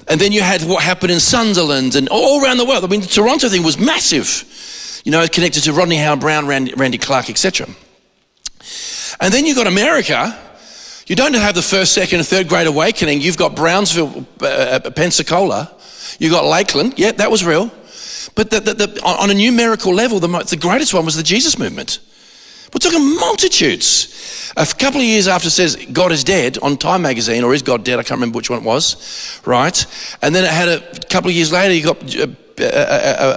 And 0.08 0.20
then 0.20 0.32
you 0.32 0.42
had 0.42 0.62
what 0.64 0.84
happened 0.84 1.12
in 1.12 1.20
Sunderland 1.20 1.96
and 1.96 2.10
all 2.10 2.44
around 2.44 2.58
the 2.58 2.66
world. 2.66 2.84
I 2.84 2.88
mean, 2.88 3.02
the 3.02 3.08
Toronto 3.08 3.48
thing 3.48 3.64
was 3.64 3.80
massive. 3.80 5.02
You 5.06 5.12
know, 5.12 5.26
connected 5.28 5.64
to 5.64 5.74
Rodney 5.74 5.96
Howard-Browne, 5.96 6.48
Randy, 6.48 6.74
Randy 6.74 6.98
Clark, 6.98 7.30
etc. 7.30 7.68
And 9.20 9.34
then 9.34 9.46
you've 9.46 9.58
got 9.58 9.68
America. 9.68 10.38
You 11.08 11.16
don't 11.16 11.34
have 11.34 11.56
the 11.56 11.62
first, 11.62 11.94
second, 11.94 12.20
and 12.20 12.28
third 12.28 12.50
great 12.50 12.68
awakening. 12.68 13.22
You've 13.22 13.38
got 13.38 13.56
Brownsville, 13.56 14.26
uh, 14.42 14.46
uh 14.46 14.90
Pensacola. 14.92 15.74
You 16.20 16.30
got 16.30 16.46
Lakeland. 16.46 16.98
Yeah, 16.98 17.12
that 17.14 17.32
was 17.32 17.44
real. 17.46 17.72
But 18.36 18.50
the, 18.50 18.60
the, 18.60 18.74
the, 18.74 19.02
on 19.04 19.30
a 19.30 19.34
numerical 19.34 19.94
level, 19.94 20.20
the, 20.20 20.28
the 20.28 20.58
greatest 20.58 20.94
one 20.94 21.06
was 21.06 21.16
the 21.16 21.24
Jesus 21.24 21.58
movement. 21.58 22.00
We're 22.74 22.80
talking 22.80 23.16
multitudes. 23.16 24.54
A 24.56 24.66
couple 24.66 25.02
of 25.02 25.06
years 25.06 25.28
after 25.28 25.48
it 25.48 25.52
says 25.52 25.76
God 25.92 26.12
is 26.12 26.24
dead 26.24 26.58
on 26.60 26.78
Time 26.78 27.02
magazine, 27.02 27.44
or 27.44 27.54
is 27.54 27.62
God 27.62 27.84
dead? 27.84 28.00
I 28.00 28.04
can't 28.04 28.20
remember 28.20 28.38
which 28.38 28.50
one 28.50 28.60
it 28.60 28.66
was, 28.66 29.42
right? 29.46 29.86
And 30.22 30.34
then 30.34 30.46
it 30.46 30.52
had 30.52 30.70
a 30.70 31.00
couple 31.08 31.30
of 31.30 31.36
years 31.36 31.52
later, 31.52 31.74
you 31.74 31.84
got 31.84 32.16
a, 32.16 32.36
a, 32.60 33.30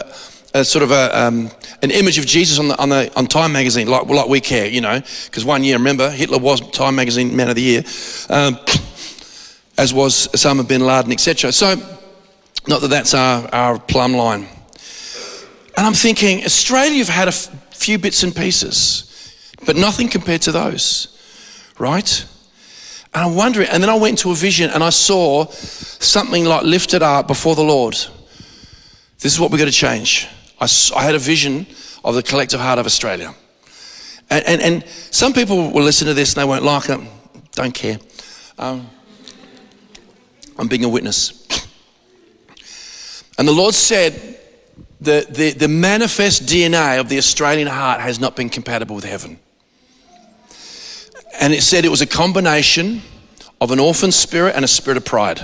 a, 0.54 0.60
a 0.60 0.64
sort 0.64 0.84
of 0.84 0.92
um, 0.92 1.50
an 1.82 1.90
image 1.90 2.18
of 2.18 2.26
Jesus 2.26 2.60
on, 2.60 2.68
the, 2.68 2.80
on, 2.80 2.88
the, 2.90 3.12
on 3.16 3.26
Time 3.26 3.52
magazine, 3.52 3.88
like, 3.88 4.06
like 4.06 4.28
we 4.28 4.40
care, 4.40 4.66
you 4.66 4.80
know, 4.80 5.00
because 5.24 5.44
one 5.44 5.64
year, 5.64 5.78
remember, 5.78 6.10
Hitler 6.10 6.38
was 6.38 6.60
Time 6.70 6.94
magazine 6.94 7.34
Man 7.34 7.48
of 7.48 7.56
the 7.56 7.62
Year, 7.62 7.82
um, 8.30 8.56
as 9.76 9.92
was 9.92 10.28
Osama 10.28 10.66
bin 10.66 10.86
Laden, 10.86 11.10
etc. 11.10 11.50
So 11.50 11.74
Not 12.66 12.80
that 12.80 12.88
that's 12.88 13.14
our, 13.14 13.48
our 13.52 13.78
plumb 13.78 14.14
line. 14.14 14.48
And 15.76 15.86
I'm 15.86 15.92
thinking, 15.92 16.44
Australia, 16.44 16.94
you've 16.94 17.08
had 17.08 17.28
a 17.28 17.34
f- 17.34 17.74
few 17.74 17.98
bits 17.98 18.22
and 18.22 18.34
pieces, 18.34 19.34
but 19.66 19.76
nothing 19.76 20.08
compared 20.08 20.42
to 20.42 20.52
those, 20.52 21.08
right? 21.78 22.26
And 23.12 23.24
I'm 23.24 23.34
wondering, 23.34 23.68
and 23.68 23.82
then 23.82 23.90
I 23.90 23.94
went 23.94 24.12
into 24.12 24.30
a 24.30 24.34
vision 24.34 24.70
and 24.70 24.82
I 24.82 24.90
saw 24.90 25.46
something 25.46 26.44
like 26.44 26.62
lifted 26.62 27.02
up 27.02 27.26
before 27.26 27.54
the 27.54 27.62
Lord. 27.62 27.94
This 29.20 29.32
is 29.32 29.40
what 29.40 29.50
we're 29.50 29.58
going 29.58 29.70
to 29.70 29.76
change. 29.76 30.28
I, 30.60 30.68
I 30.96 31.02
had 31.02 31.14
a 31.14 31.18
vision 31.18 31.66
of 32.04 32.14
the 32.14 32.22
collective 32.22 32.60
heart 32.60 32.78
of 32.78 32.86
Australia. 32.86 33.34
And, 34.30 34.46
and, 34.46 34.62
and, 34.62 34.88
some 35.10 35.32
people 35.32 35.70
will 35.70 35.82
listen 35.82 36.06
to 36.06 36.14
this 36.14 36.34
and 36.34 36.42
they 36.42 36.48
won't 36.48 36.64
like 36.64 36.88
it. 36.88 37.00
Don't 37.52 37.74
care. 37.74 37.98
Um, 38.58 38.88
I'm 40.58 40.66
being 40.66 40.84
a 40.84 40.88
witness. 40.88 41.43
And 43.38 43.48
the 43.48 43.52
Lord 43.52 43.74
said, 43.74 44.38
the, 45.00 45.26
the, 45.28 45.52
the 45.52 45.68
manifest 45.68 46.44
DNA 46.44 46.98
of 46.98 47.08
the 47.08 47.18
Australian 47.18 47.68
heart 47.68 48.00
has 48.00 48.18
not 48.18 48.36
been 48.36 48.48
compatible 48.48 48.96
with 48.96 49.04
heaven. 49.04 49.38
And 51.40 51.52
it 51.52 51.62
said 51.62 51.84
it 51.84 51.90
was 51.90 52.00
a 52.00 52.06
combination 52.06 53.02
of 53.60 53.70
an 53.70 53.80
orphan 53.80 54.12
spirit 54.12 54.54
and 54.54 54.64
a 54.64 54.68
spirit 54.68 54.96
of 54.96 55.04
pride. 55.04 55.40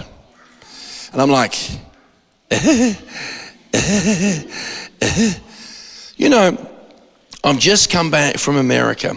And 1.12 1.20
I'm 1.20 1.30
like, 1.30 1.56
you 6.16 6.28
know, 6.28 6.70
I've 7.42 7.58
just 7.58 7.90
come 7.90 8.10
back 8.10 8.38
from 8.38 8.56
America. 8.56 9.16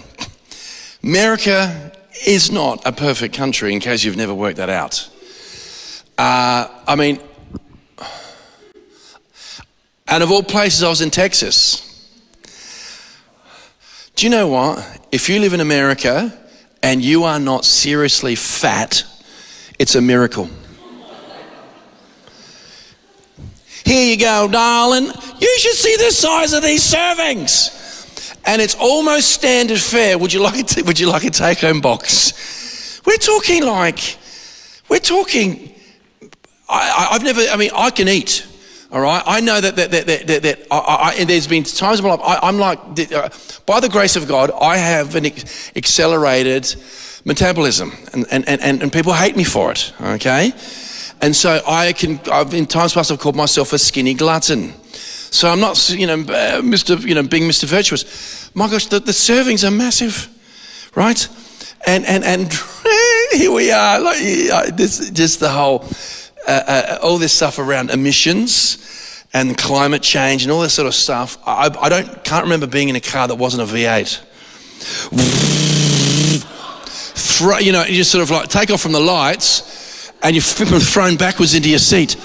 America 1.03 1.91
is 2.25 2.51
not 2.51 2.81
a 2.85 2.91
perfect 2.91 3.35
country, 3.35 3.73
in 3.73 3.79
case 3.79 4.03
you've 4.03 4.17
never 4.17 4.33
worked 4.33 4.57
that 4.57 4.69
out. 4.69 5.09
Uh, 6.17 6.67
I 6.87 6.95
mean, 6.95 7.19
and 10.07 10.23
of 10.23 10.31
all 10.31 10.43
places, 10.43 10.83
I 10.83 10.89
was 10.89 11.01
in 11.01 11.09
Texas. 11.09 11.89
Do 14.15 14.25
you 14.25 14.29
know 14.29 14.47
what? 14.47 15.07
If 15.11 15.29
you 15.29 15.39
live 15.39 15.53
in 15.53 15.59
America 15.59 16.37
and 16.81 17.01
you 17.03 17.23
are 17.23 17.39
not 17.39 17.65
seriously 17.65 18.35
fat, 18.35 19.03
it's 19.79 19.95
a 19.95 20.01
miracle. 20.01 20.49
Here 23.85 24.11
you 24.11 24.17
go, 24.17 24.47
darling. 24.49 25.05
You 25.05 25.57
should 25.57 25.75
see 25.75 25.95
the 25.97 26.11
size 26.11 26.53
of 26.53 26.63
these 26.63 26.81
servings. 26.81 27.79
And 28.45 28.61
it's 28.61 28.75
almost 28.75 29.31
standard 29.31 29.79
fare. 29.79 30.17
Would 30.17 30.33
you 30.33 30.41
like 30.41 30.77
a, 30.77 30.83
would 30.83 30.99
you 30.99 31.09
like 31.09 31.23
a 31.23 31.29
take 31.29 31.59
home 31.59 31.81
box? 31.81 33.01
We're 33.05 33.17
talking 33.17 33.65
like, 33.65 34.17
we're 34.89 34.99
talking, 34.99 35.73
I, 36.69 37.09
have 37.11 37.23
never, 37.23 37.41
I 37.41 37.57
mean, 37.57 37.71
I 37.75 37.89
can 37.89 38.07
eat. 38.07 38.45
All 38.93 39.01
right, 39.01 39.23
I 39.25 39.41
know 39.41 39.59
that 39.59 39.75
that 39.75 39.89
that 39.89 40.05
that, 40.05 40.43
that 40.43 40.67
I, 40.69 41.15
I, 41.17 41.23
there's 41.23 41.47
been 41.47 41.63
times 41.63 41.97
in 41.97 42.05
my 42.05 42.11
life 42.11 42.21
I, 42.23 42.47
am 42.47 42.59
like, 42.59 42.77
uh, 43.11 43.27
by 43.65 43.79
the 43.79 43.89
grace 43.89 44.15
of 44.15 44.27
God, 44.27 44.51
I 44.51 44.77
have 44.77 45.15
an 45.15 45.25
accelerated 45.75 46.75
metabolism, 47.25 47.91
and, 48.13 48.27
and, 48.29 48.47
and, 48.47 48.83
and 48.83 48.93
people 48.93 49.11
hate 49.11 49.35
me 49.35 49.45
for 49.45 49.71
it. 49.71 49.91
Okay, 49.99 50.53
and 51.21 51.35
so 51.35 51.59
I 51.65 51.93
can. 51.93 52.19
I've 52.31 52.53
in 52.53 52.67
times 52.67 52.93
past 52.93 53.11
I've 53.11 53.17
called 53.17 53.35
myself 53.35 53.73
a 53.73 53.79
skinny 53.79 54.13
glutton. 54.13 54.73
So 54.83 55.49
I'm 55.49 55.59
not, 55.59 55.89
you 55.89 56.05
know, 56.05 56.13
uh, 56.13 56.61
Mr. 56.61 57.01
You 57.01 57.15
know, 57.15 57.23
being 57.23 57.49
Mr. 57.49 57.65
Virtuous. 57.65 58.51
My 58.53 58.69
gosh, 58.69 58.85
the, 58.85 58.99
the 58.99 59.11
servings 59.11 59.67
are 59.67 59.71
massive, 59.71 60.29
right? 60.93 61.27
And 61.87 62.05
and 62.05 62.23
and 62.23 62.53
here 63.31 63.51
we 63.51 63.71
are, 63.71 63.99
like 63.99 64.19
this, 64.77 65.09
just 65.09 65.39
the 65.39 65.49
whole 65.49 65.79
uh, 66.47 66.61
uh, 66.67 66.99
all 67.01 67.17
this 67.17 67.33
stuff 67.33 67.59
around 67.59 67.89
emissions 67.89 69.25
and 69.33 69.57
climate 69.57 70.01
change 70.01 70.43
and 70.43 70.51
all 70.51 70.61
this 70.61 70.73
sort 70.73 70.87
of 70.87 70.93
stuff. 70.93 71.37
I, 71.45 71.69
I 71.79 71.89
don't 71.89 72.23
can't 72.23 72.43
remember 72.43 72.67
being 72.67 72.89
in 72.89 72.95
a 72.95 73.01
car 73.01 73.27
that 73.27 73.35
wasn't 73.35 73.69
a 73.69 73.73
V8. 73.73 74.21
Throw, 77.15 77.59
you 77.59 77.71
know, 77.71 77.83
you 77.83 77.95
just 77.95 78.11
sort 78.11 78.23
of 78.23 78.31
like 78.31 78.49
take 78.49 78.71
off 78.71 78.81
from 78.81 78.91
the 78.91 78.99
lights 78.99 80.11
and 80.21 80.35
you're 80.35 80.43
thrown 80.43 81.17
backwards 81.17 81.53
into 81.53 81.69
your 81.69 81.79
seat. 81.79 82.15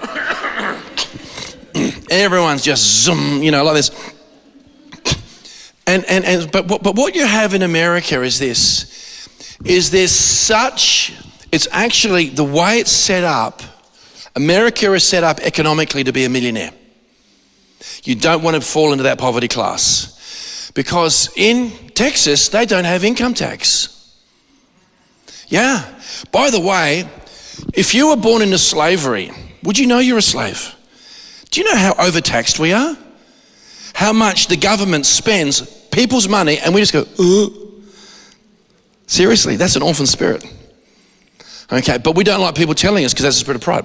Everyone's 2.10 2.62
just 2.62 3.04
zoom, 3.04 3.42
you 3.42 3.50
know, 3.50 3.64
like 3.64 3.74
this. 3.74 4.14
And, 5.86 6.04
and, 6.04 6.24
and 6.24 6.52
but, 6.52 6.68
but 6.68 6.96
what 6.96 7.14
you 7.14 7.26
have 7.26 7.54
in 7.54 7.62
America 7.62 8.22
is 8.22 8.38
this, 8.38 9.28
is 9.64 9.90
there's 9.90 10.12
such 10.12 11.14
it's 11.52 11.68
actually 11.70 12.28
the 12.28 12.44
way 12.44 12.78
it's 12.78 12.92
set 12.92 13.24
up. 13.24 13.62
America 14.36 14.92
is 14.92 15.04
set 15.04 15.24
up 15.24 15.40
economically 15.40 16.04
to 16.04 16.12
be 16.12 16.24
a 16.24 16.28
millionaire. 16.28 16.72
You 18.04 18.14
don't 18.14 18.42
want 18.42 18.54
to 18.56 18.60
fall 18.60 18.92
into 18.92 19.04
that 19.04 19.18
poverty 19.18 19.48
class. 19.48 20.70
Because 20.74 21.30
in 21.36 21.70
Texas, 21.94 22.48
they 22.50 22.66
don't 22.66 22.84
have 22.84 23.04
income 23.04 23.34
tax. 23.34 23.94
Yeah. 25.48 25.84
By 26.30 26.50
the 26.50 26.60
way, 26.60 27.08
if 27.74 27.94
you 27.94 28.08
were 28.08 28.16
born 28.16 28.42
into 28.42 28.58
slavery, 28.58 29.30
would 29.62 29.78
you 29.78 29.86
know 29.86 29.98
you're 29.98 30.18
a 30.18 30.22
slave? 30.22 30.74
Do 31.50 31.60
you 31.60 31.66
know 31.68 31.76
how 31.76 31.94
overtaxed 31.98 32.58
we 32.58 32.72
are? 32.72 32.96
How 33.94 34.12
much 34.12 34.48
the 34.48 34.56
government 34.56 35.06
spends 35.06 35.62
people's 35.90 36.28
money 36.28 36.58
and 36.58 36.74
we 36.74 36.80
just 36.80 36.92
go, 36.92 37.06
Ugh. 37.18 37.52
seriously, 39.06 39.56
that's 39.56 39.74
an 39.74 39.82
orphan 39.82 40.06
spirit. 40.06 40.44
Okay, 41.70 41.98
but 41.98 42.16
we 42.16 42.24
don't 42.24 42.40
like 42.40 42.54
people 42.54 42.74
telling 42.74 43.04
us 43.04 43.12
because 43.12 43.24
that's 43.24 43.36
a 43.36 43.40
spirit 43.40 43.56
of 43.56 43.62
pride. 43.62 43.84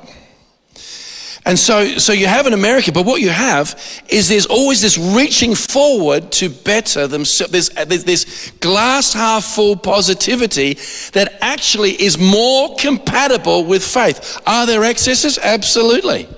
And 1.45 1.59
so, 1.59 1.97
so 1.97 2.13
you 2.13 2.27
have 2.27 2.47
in 2.47 2.53
America, 2.53 2.93
but 2.93 3.05
what 3.05 3.19
you 3.19 3.29
have 3.29 4.01
is 4.07 4.29
there's 4.29 4.45
always 4.45 4.81
this 4.81 4.97
reaching 4.97 5.55
forward 5.55 6.31
to 6.34 6.47
better 6.49 7.05
themselves. 7.05 7.51
There's, 7.51 7.69
there's 7.69 8.05
this 8.05 8.51
glass 8.61 9.11
half 9.11 9.43
full 9.43 9.75
positivity 9.75 10.75
that 11.11 11.38
actually 11.41 12.01
is 12.01 12.17
more 12.17 12.75
compatible 12.77 13.65
with 13.65 13.84
faith. 13.84 14.41
Are 14.47 14.65
there 14.65 14.86
excesses? 14.86 15.38
Absolutely. 15.38 16.29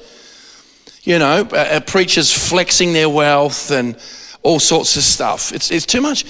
You 1.04 1.20
know, 1.20 1.46
preachers 1.86 2.34
flexing 2.34 2.94
their 2.94 3.10
wealth 3.10 3.70
and 3.70 3.96
all 4.42 4.60
sorts 4.60 4.98
of 4.98 5.04
stuff. 5.04 5.54
It's, 5.54 5.70
it's 5.70 5.86
too 5.86 6.02
much. 6.02 6.26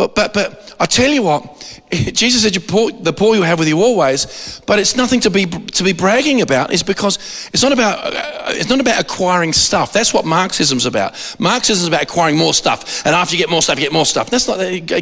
But, 0.00 0.14
but, 0.14 0.32
but 0.32 0.74
I 0.80 0.86
tell 0.86 1.10
you 1.10 1.22
what, 1.22 1.44
Jesus 1.92 2.42
said, 2.42 2.56
poor, 2.66 2.90
the 2.90 3.12
poor 3.12 3.34
you 3.34 3.42
have 3.42 3.58
with 3.58 3.68
you 3.68 3.82
always, 3.82 4.62
but 4.66 4.78
it's 4.78 4.96
nothing 4.96 5.20
to 5.20 5.30
be, 5.30 5.44
to 5.44 5.84
be 5.84 5.92
bragging 5.92 6.40
about. 6.40 6.72
It's 6.72 6.82
because 6.82 7.16
it's 7.52 7.62
not 7.62 7.72
about, 7.72 8.14
uh, 8.14 8.44
it's 8.46 8.70
not 8.70 8.80
about 8.80 8.98
acquiring 8.98 9.52
stuff. 9.52 9.92
That's 9.92 10.14
what 10.14 10.24
Marxism's 10.24 10.86
about. 10.86 11.36
Marxism 11.38 11.82
is 11.82 11.88
about 11.88 12.04
acquiring 12.04 12.38
more 12.38 12.54
stuff. 12.54 13.04
And 13.04 13.14
after 13.14 13.36
you 13.36 13.38
get 13.38 13.50
more 13.50 13.60
stuff, 13.60 13.78
you 13.78 13.84
get 13.84 13.92
more 13.92 14.06
stuff. 14.06 14.30
That's 14.30 14.48
not, 14.48 14.56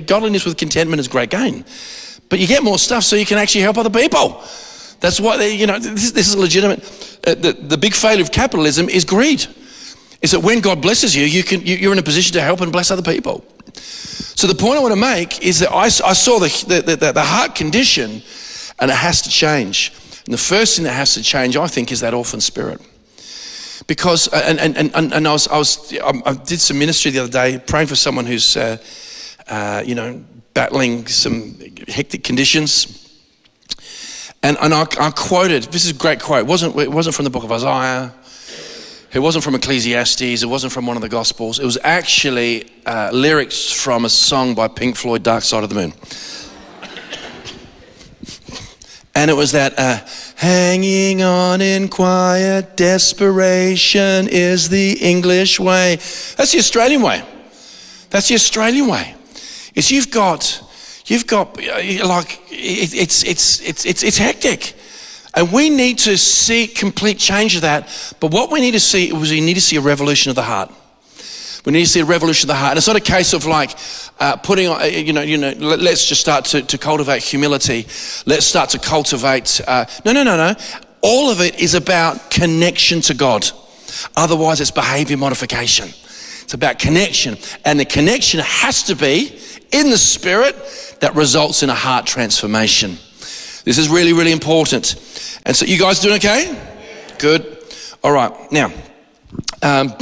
godliness 0.09 0.44
with 0.44 0.57
contentment 0.57 0.99
is 0.99 1.07
great 1.07 1.30
gain. 1.30 1.64
But 2.28 2.40
you 2.40 2.49
get 2.49 2.64
more 2.64 2.76
stuff 2.76 3.05
so 3.05 3.14
you 3.14 3.24
can 3.24 3.38
actually 3.38 3.61
help 3.61 3.78
other 3.78 3.90
people. 3.90 4.42
That's 4.99 5.20
why, 5.20 5.36
they, 5.36 5.55
you 5.55 5.68
know, 5.68 5.78
this, 5.78 6.11
this 6.11 6.26
is 6.26 6.36
legitimate. 6.36 6.80
Uh, 7.24 7.36
the, 7.36 7.53
the 7.53 7.78
big 7.78 7.94
failure 7.94 8.24
of 8.24 8.32
capitalism 8.32 8.88
is 8.88 9.05
greed. 9.05 9.46
Is 10.20 10.32
that 10.32 10.40
when 10.40 10.60
God 10.60 10.82
blesses 10.82 11.14
you, 11.14 11.24
you 11.24 11.42
can, 11.42 11.64
you, 11.64 11.76
you're 11.76 11.92
in 11.92 11.98
a 11.98 12.02
position 12.02 12.32
to 12.34 12.40
help 12.40 12.60
and 12.60 12.72
bless 12.72 12.90
other 12.90 13.02
people. 13.02 13.44
So 13.74 14.46
the 14.46 14.54
point 14.54 14.78
I 14.78 14.80
want 14.80 14.94
to 14.94 15.00
make 15.00 15.42
is 15.42 15.60
that 15.60 15.72
I, 15.72 15.84
I 15.84 16.12
saw 16.12 16.38
the, 16.38 16.48
the, 16.68 16.96
the, 16.96 17.12
the 17.12 17.22
heart 17.22 17.54
condition 17.54 18.22
and 18.78 18.90
it 18.90 18.96
has 18.96 19.22
to 19.22 19.30
change. 19.30 19.92
And 20.24 20.34
the 20.34 20.38
first 20.38 20.76
thing 20.76 20.84
that 20.84 20.92
has 20.92 21.14
to 21.14 21.22
change, 21.22 21.56
I 21.56 21.66
think, 21.66 21.90
is 21.90 22.00
that 22.00 22.14
orphan 22.14 22.40
spirit. 22.40 22.80
Because, 23.86 24.28
uh, 24.32 24.42
and, 24.44 24.60
and, 24.60 24.94
and, 24.94 25.12
and 25.12 25.26
I, 25.26 25.32
was, 25.32 25.48
I, 25.48 25.58
was, 25.58 25.92
I 26.02 26.34
did 26.34 26.60
some 26.60 26.78
ministry 26.78 27.10
the 27.10 27.20
other 27.20 27.32
day 27.32 27.58
praying 27.58 27.86
for 27.86 27.96
someone 27.96 28.26
who's, 28.26 28.56
uh, 28.56 28.76
uh, 29.48 29.82
you 29.86 29.94
know, 29.94 30.22
battling 30.54 31.06
some 31.06 31.58
hectic 31.88 32.24
conditions. 32.24 33.22
And, 34.42 34.56
and 34.60 34.74
I, 34.74 34.82
I, 35.00 35.10
quoted, 35.10 35.64
this 35.64 35.84
is 35.84 35.92
a 35.92 35.94
great 35.94 36.20
quote, 36.20 36.40
it 36.40 36.46
wasn't, 36.46 36.76
it 36.76 36.90
wasn't 36.90 37.16
from 37.16 37.24
the 37.24 37.30
book 37.30 37.44
of 37.44 37.50
Isaiah, 37.50 38.12
it 39.12 39.20
wasn't 39.20 39.42
from 39.42 39.54
Ecclesiastes, 39.54 40.42
it 40.42 40.46
wasn't 40.46 40.72
from 40.72 40.86
one 40.86 40.96
of 40.96 41.02
the 41.02 41.09
Gospels. 41.09 41.59
It 41.59 41.64
was 41.64 41.78
actually 41.82 42.70
uh, 42.84 43.11
lyrics 43.12 43.72
from 43.72 44.04
a 44.04 44.09
song 44.09 44.54
by 44.54 44.68
Pink 44.68 44.96
Floyd, 44.96 45.22
Dark 45.22 45.44
Side 45.44 45.64
of 45.64 45.70
the 45.70 45.74
Moon. 45.74 45.92
And 49.14 49.32
it 49.32 49.34
was 49.34 49.50
that 49.50 49.76
uh, 49.76 49.98
hanging 50.36 51.24
on 51.24 51.61
in 51.61 51.88
quiet 51.88 52.76
desperation 52.76 54.28
is 54.28 54.68
the 54.68 54.92
English 54.92 55.59
way. 55.59 55.96
That's 56.36 56.52
the 56.52 56.59
Australian 56.59 57.02
way. 57.02 57.24
That's 58.11 58.28
the 58.28 58.36
Australian 58.36 58.86
way. 58.86 59.16
Is 59.74 59.90
you've 59.90 60.12
got, 60.12 60.62
you've 61.06 61.26
got 61.26 61.59
uh, 61.59 62.06
like 62.06 62.40
it's 62.48 63.24
it's 63.24 63.61
it's 63.62 63.84
it's 63.84 64.04
it's 64.04 64.18
hectic. 64.18 64.74
And 65.34 65.52
we 65.52 65.70
need 65.70 65.98
to 65.98 66.16
see 66.16 66.66
complete 66.66 67.18
change 67.18 67.54
of 67.56 67.62
that. 67.62 68.14
But 68.20 68.32
what 68.32 68.50
we 68.50 68.60
need 68.60 68.72
to 68.72 68.80
see 68.80 69.14
is 69.14 69.30
we 69.30 69.40
need 69.40 69.54
to 69.54 69.60
see 69.60 69.76
a 69.76 69.80
revolution 69.80 70.30
of 70.30 70.36
the 70.36 70.42
heart. 70.42 70.70
We 71.64 71.72
need 71.72 71.84
to 71.84 71.90
see 71.90 72.00
a 72.00 72.04
revolution 72.04 72.48
of 72.48 72.54
the 72.54 72.58
heart. 72.58 72.70
And 72.70 72.78
it's 72.78 72.86
not 72.86 72.96
a 72.96 73.00
case 73.00 73.34
of 73.34 73.44
like 73.44 73.76
uh, 74.20 74.36
putting 74.36 74.68
on, 74.68 74.80
uh, 74.80 74.84
you 74.84 75.12
know, 75.12 75.20
you 75.20 75.36
know, 75.36 75.52
let's 75.52 76.06
just 76.06 76.20
start 76.20 76.46
to, 76.46 76.62
to 76.62 76.78
cultivate 76.78 77.22
humility. 77.22 77.86
Let's 78.26 78.46
start 78.46 78.70
to 78.70 78.78
cultivate. 78.78 79.60
Uh, 79.66 79.84
no, 80.04 80.12
no, 80.12 80.22
no, 80.22 80.36
no. 80.36 80.54
all 81.02 81.30
of 81.30 81.40
it 81.40 81.60
is 81.60 81.74
about 81.74 82.30
connection 82.30 83.00
to 83.02 83.14
God. 83.14 83.46
Otherwise, 84.16 84.60
it's 84.60 84.70
behavior 84.70 85.16
modification. 85.16 85.88
It's 86.42 86.54
about 86.54 86.78
connection. 86.78 87.36
And 87.64 87.78
the 87.78 87.84
connection 87.84 88.40
has 88.40 88.84
to 88.84 88.96
be 88.96 89.38
in 89.70 89.90
the 89.90 89.98
spirit 89.98 90.56
that 91.00 91.14
results 91.14 91.62
in 91.62 91.70
a 91.70 91.74
heart 91.74 92.06
transformation. 92.06 92.96
This 93.68 93.76
is 93.76 93.90
really, 93.90 94.14
really 94.14 94.32
important. 94.32 94.94
And 95.44 95.54
so, 95.54 95.66
you 95.66 95.78
guys 95.78 96.00
doing 96.00 96.14
okay? 96.14 96.58
Good. 97.18 97.58
All 98.02 98.12
right. 98.12 98.32
Now, 98.50 98.72
um, 99.62 99.94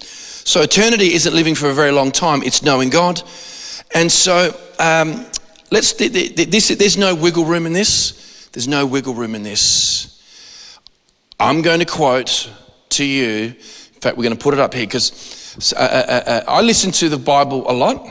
so 0.00 0.60
eternity 0.60 1.14
isn't 1.14 1.32
living 1.32 1.54
for 1.54 1.70
a 1.70 1.72
very 1.72 1.92
long 1.92 2.10
time, 2.10 2.42
it's 2.42 2.64
knowing 2.64 2.90
God. 2.90 3.22
And 3.94 4.10
so, 4.10 4.52
um, 4.80 5.24
let's, 5.70 5.92
this, 5.92 6.68
there's 6.76 6.98
no 6.98 7.14
wiggle 7.14 7.44
room 7.44 7.64
in 7.64 7.72
this. 7.72 8.48
There's 8.52 8.66
no 8.66 8.86
wiggle 8.86 9.14
room 9.14 9.36
in 9.36 9.44
this. 9.44 10.20
I'm 11.38 11.62
going 11.62 11.78
to 11.78 11.86
quote 11.86 12.50
to 12.88 13.04
you, 13.04 13.54
in 13.54 14.00
fact, 14.00 14.16
we're 14.16 14.24
going 14.24 14.36
to 14.36 14.42
put 14.42 14.52
it 14.52 14.58
up 14.58 14.74
here 14.74 14.84
because 14.84 15.72
uh, 15.76 15.78
uh, 15.78 16.28
uh, 16.28 16.44
I 16.48 16.60
listen 16.60 16.90
to 16.90 17.08
the 17.08 17.18
Bible 17.18 17.70
a 17.70 17.72
lot, 17.72 18.04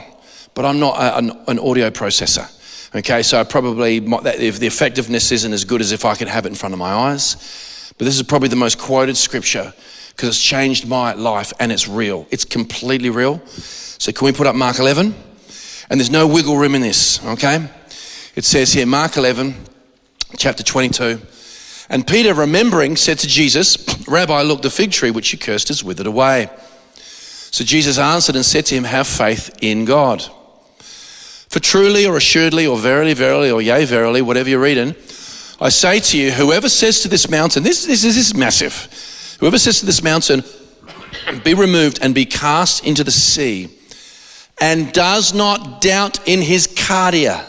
but 0.54 0.64
I'm 0.64 0.80
not 0.80 0.96
a, 0.96 1.18
an, 1.18 1.32
an, 1.50 1.60
audio 1.60 1.90
processor. 1.90 2.50
Okay, 2.94 3.24
so 3.24 3.40
I 3.40 3.44
probably, 3.46 4.00
that, 4.00 4.40
if 4.40 4.60
the 4.60 4.68
effectiveness 4.68 5.32
isn't 5.32 5.54
as 5.54 5.64
good 5.64 5.80
as 5.80 5.94
if 5.94 6.04
I 6.04 6.16
could 6.16 6.28
have 6.28 6.46
it 6.46 6.50
in 6.50 6.56
front 6.56 6.74
of 6.74 6.80
my 6.80 6.92
eyes. 6.92 7.94
But 7.98 8.04
this 8.04 8.16
is 8.16 8.24
probably 8.24 8.50
the 8.50 8.58
most 8.58 8.80
quoted 8.80 9.16
scripture 9.16 9.74
because 10.10 10.30
it's 10.30 10.44
changed 10.44 10.88
my 10.88 11.14
life 11.14 11.54
and 11.60 11.72
it's 11.72 11.88
real. 11.88 12.28
It's 12.32 12.44
completely 12.44 13.10
real. 13.10 13.42
So 13.48 14.12
can 14.12 14.26
we 14.26 14.34
put 14.34 14.46
up 14.46 14.56
Mark 14.56 14.80
11? 14.80 15.16
And 15.90 16.00
there's 16.00 16.10
no 16.10 16.28
wiggle 16.28 16.58
room 16.58 16.76
in 16.76 16.82
this, 16.82 17.26
okay? 17.26 17.70
It 18.36 18.44
says 18.44 18.74
here, 18.74 18.86
Mark 18.86 19.16
11, 19.16 19.56
chapter 20.38 20.64
22. 20.64 21.22
And 21.90 22.06
Peter, 22.06 22.34
remembering, 22.34 22.98
said 22.98 23.20
to 23.20 23.28
Jesus, 23.28 23.78
Rabbi, 24.08 24.42
look, 24.42 24.62
the 24.62 24.70
fig 24.70 24.92
tree 24.92 25.12
which 25.12 25.32
you 25.32 25.40
cursed 25.40 25.70
is 25.70 25.84
withered 25.84 26.08
away. 26.08 26.50
So 26.96 27.64
Jesus 27.64 27.98
answered 27.98 28.36
and 28.36 28.46
said 28.46 28.66
to 28.68 28.76
him, 28.76 28.86
Have 28.86 29.08
faith 29.08 29.58
in 29.62 29.86
God. 29.86 30.26
For 31.52 31.60
truly 31.60 32.06
or 32.06 32.16
assuredly 32.16 32.66
or 32.66 32.78
verily, 32.78 33.14
verily 33.14 33.52
or 33.52 33.62
yea, 33.62 33.84
verily, 33.84 34.22
whatever 34.22 34.48
you're 34.48 34.62
reading, 34.62 34.96
I 35.60 35.68
say 35.68 36.00
to 36.00 36.18
you, 36.18 36.32
whoever 36.32 36.70
says 36.70 37.02
to 37.02 37.10
this 37.10 37.30
mountain, 37.30 37.62
this, 37.62 37.86
this, 37.86 38.04
this 38.04 38.16
is 38.16 38.34
massive. 38.34 39.36
Whoever 39.42 39.60
says 39.60 39.82
to 39.82 39.86
this 39.86 40.02
mountain, 40.02 40.46
be 41.44 41.54
removed 41.54 42.00
and 42.02 42.16
be 42.16 42.26
cast 42.26 42.86
into 42.86 43.04
the 43.04 43.12
sea, 43.12 43.70
and 44.62 44.94
does 44.94 45.34
not 45.34 45.82
doubt 45.82 46.26
in 46.26 46.42
his 46.42 46.68
kardia. 46.68 47.46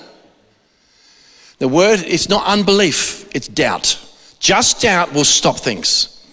The 1.59 1.69
word, 1.69 2.01
it's 2.05 2.29
not 2.29 2.45
unbelief, 2.45 3.33
it's 3.37 3.47
doubt. 3.47 4.05
Just 4.41 4.81
doubt 4.81 5.13
will 5.13 5.25
stop 5.25 5.59
things. 5.59 6.27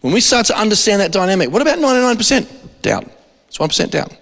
When 0.00 0.12
we 0.12 0.20
start 0.20 0.46
to 0.46 0.58
understand 0.58 1.02
that 1.02 1.12
dynamic, 1.12 1.52
what 1.52 1.62
about 1.62 1.78
99%? 1.78 2.82
doubt. 2.82 3.08
It's 3.46 3.58
1% 3.58 3.90
doubt. 3.90 4.16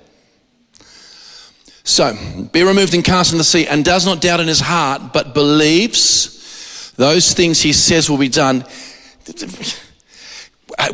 So, 1.88 2.14
be 2.52 2.64
removed 2.64 2.92
and 2.92 3.02
cast 3.02 3.32
in 3.32 3.38
the 3.38 3.44
sea, 3.44 3.66
and 3.66 3.82
does 3.82 4.04
not 4.04 4.20
doubt 4.20 4.40
in 4.40 4.46
his 4.46 4.60
heart, 4.60 5.14
but 5.14 5.32
believes 5.32 6.92
those 6.96 7.32
things 7.32 7.62
he 7.62 7.72
says 7.72 8.10
will 8.10 8.18
be 8.18 8.28
done. 8.28 8.62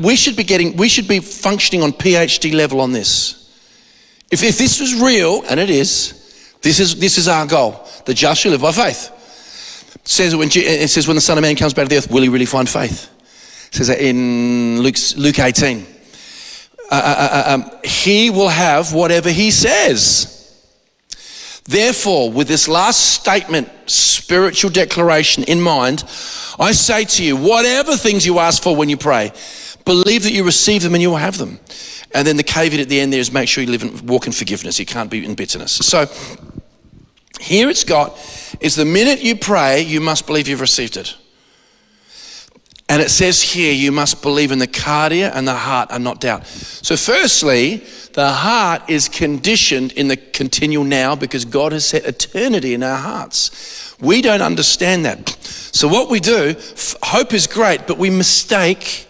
We 0.01 0.15
should 0.15 0.37
be 0.37 0.45
getting, 0.45 0.77
we 0.77 0.89
should 0.89 1.09
be 1.09 1.19
functioning 1.19 1.83
on 1.83 1.91
PhD 1.95 2.55
level 2.55 2.81
on 2.81 2.93
this. 2.93 3.41
If, 4.31 4.45
if 4.45 4.57
this 4.57 4.81
was 4.81 5.03
real, 5.03 5.43
and 5.51 5.59
it 5.59 5.69
is, 5.69 6.55
this 6.63 6.79
is, 6.79 6.95
this 7.01 7.19
is 7.19 7.27
our 7.27 7.45
goal. 7.45 7.85
The 8.07 8.15
just 8.15 8.43
shall 8.43 8.53
live 8.53 8.63
by 8.63 8.71
faith. 8.71 9.11
It 9.97 10.07
says, 10.07 10.37
when, 10.37 10.49
it 10.53 10.89
says 10.91 11.09
when 11.09 11.17
the 11.17 11.21
Son 11.21 11.37
of 11.37 11.43
Man 11.43 11.57
comes 11.57 11.75
back 11.75 11.87
to 11.87 11.89
the 11.89 11.97
earth, 11.97 12.09
will 12.09 12.23
he 12.23 12.29
really 12.29 12.47
find 12.47 12.69
faith? 12.69 13.11
It 13.67 13.75
says 13.75 13.89
that 13.89 14.01
in 14.01 14.81
Luke, 14.81 14.95
Luke 15.17 15.41
18. 15.41 15.87
Uh, 16.89 16.95
uh, 16.95 16.95
uh, 16.95 17.55
um, 17.55 17.81
he 17.83 18.31
will 18.31 18.49
have 18.49 18.93
whatever 18.93 19.29
he 19.29 19.51
says. 19.51 20.34
Therefore, 21.65 22.31
with 22.31 22.47
this 22.47 22.69
last 22.69 23.15
statement, 23.15 23.69
spiritual 23.87 24.71
declaration 24.71 25.45
in 25.45 25.61
mind, 25.61 26.05
I 26.59 26.73
say 26.73 27.05
to 27.05 27.25
you, 27.25 27.37
whatever 27.37 27.97
things 27.97 28.27
you 28.27 28.39
ask 28.39 28.63
for 28.63 28.77
when 28.77 28.89
you 28.89 28.99
pray, 28.99 29.33
believe 29.85 30.25
that 30.25 30.33
you 30.33 30.45
receive 30.45 30.83
them 30.83 30.95
and 30.95 31.03
you 31.03 31.11
will 31.11 31.17
have 31.17 31.39
them. 31.39 31.59
And 32.13 32.27
then 32.27 32.37
the 32.37 32.43
caveat 32.43 32.81
at 32.81 32.89
the 32.89 33.01
end 33.01 33.13
there 33.13 33.21
is 33.21 33.33
make 33.33 33.49
sure 33.49 33.65
you 33.65 33.71
live 33.71 33.83
and 33.83 34.09
walk 34.09 34.27
in 34.27 34.33
forgiveness. 34.33 34.79
You 34.79 34.87
can't 34.87 35.11
be 35.11 35.25
in 35.25 35.35
bitterness. 35.35 35.73
So 35.73 36.07
here 37.41 37.69
it's 37.69 37.85
got 37.85 38.17
is 38.61 38.77
the 38.77 38.85
minute 38.85 39.23
you 39.23 39.35
pray, 39.35 39.81
you 39.81 40.01
must 40.01 40.27
believe 40.27 40.47
you've 40.47 40.61
received 40.61 40.97
it. 40.97 41.17
And 42.89 43.01
it 43.01 43.11
says 43.11 43.43
here, 43.43 43.73
you 43.73 43.93
must 43.93 44.21
believe 44.21 44.53
in 44.53 44.59
the 44.59 44.67
kardia 44.67 45.31
and 45.35 45.49
the 45.49 45.55
heart 45.55 45.89
and 45.91 46.05
not 46.05 46.21
doubt. 46.21 46.47
So, 46.47 46.97
firstly, 46.97 47.83
the 48.13 48.31
heart 48.31 48.83
is 48.89 49.09
conditioned 49.09 49.93
in 49.93 50.09
the 50.09 50.19
continual 50.19 50.85
now 50.85 51.17
because 51.17 51.47
God 51.47 51.73
has 51.73 51.87
set 51.87 52.05
eternity 52.05 52.75
in 52.75 52.83
our 52.83 52.99
hearts. 52.99 53.97
We 54.01 54.21
don't 54.21 54.43
understand 54.43 55.07
that. 55.07 55.31
So, 55.31 55.89
what 55.89 56.11
we 56.11 56.21
do, 56.21 56.55
hope 57.03 57.33
is 57.33 57.47
great, 57.47 57.87
but 57.87 57.97
we 57.97 58.11
mistake 58.11 59.07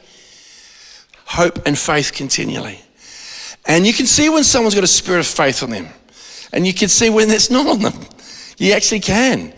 hope 1.25 1.67
and 1.67 1.77
faith 1.77 2.13
continually. 2.15 2.81
And 3.67 3.87
you 3.87 3.93
can 3.93 4.07
see 4.07 4.29
when 4.29 4.45
someone's 4.45 4.75
got 4.75 4.85
a 4.85 4.89
spirit 4.89 5.21
of 5.21 5.27
faith 5.27 5.63
on 5.63 5.71
them, 5.71 5.89
and 6.53 6.65
you 6.67 6.75
can 6.75 6.89
see 6.89 7.11
when 7.11 7.29
it's 7.31 7.51
not 7.51 7.67
on 7.67 7.81
them. 7.81 8.07
You 8.59 8.73
actually 8.73 9.01
can. 9.01 9.53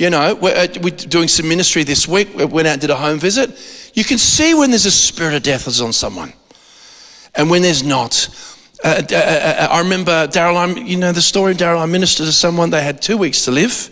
You 0.00 0.08
know, 0.08 0.34
we're, 0.34 0.56
uh, 0.56 0.66
we're, 0.80 0.96
doing 0.96 1.28
some 1.28 1.46
ministry 1.46 1.84
this 1.84 2.08
week. 2.08 2.34
We 2.34 2.46
went 2.46 2.66
out 2.66 2.72
and 2.72 2.80
did 2.80 2.88
a 2.88 2.96
home 2.96 3.18
visit. 3.18 3.50
You 3.92 4.02
can 4.02 4.16
see 4.16 4.54
when 4.54 4.70
there's 4.70 4.86
a 4.86 4.90
spirit 4.90 5.34
of 5.34 5.42
death 5.42 5.68
is 5.68 5.82
on 5.82 5.92
someone 5.92 6.32
and 7.34 7.50
when 7.50 7.60
there's 7.60 7.82
not. 7.82 8.26
Uh, 8.82 9.02
uh, 9.12 9.14
uh, 9.14 9.16
uh 9.16 9.68
I 9.70 9.80
remember 9.80 10.26
Daryl, 10.26 10.88
you 10.88 10.96
know 10.96 11.12
the 11.12 11.20
story, 11.20 11.54
Daryl, 11.54 11.82
I 11.82 11.84
ministered 11.84 12.24
to 12.24 12.32
someone, 12.32 12.70
they 12.70 12.82
had 12.82 13.02
two 13.02 13.18
weeks 13.18 13.44
to 13.44 13.50
live. 13.50 13.90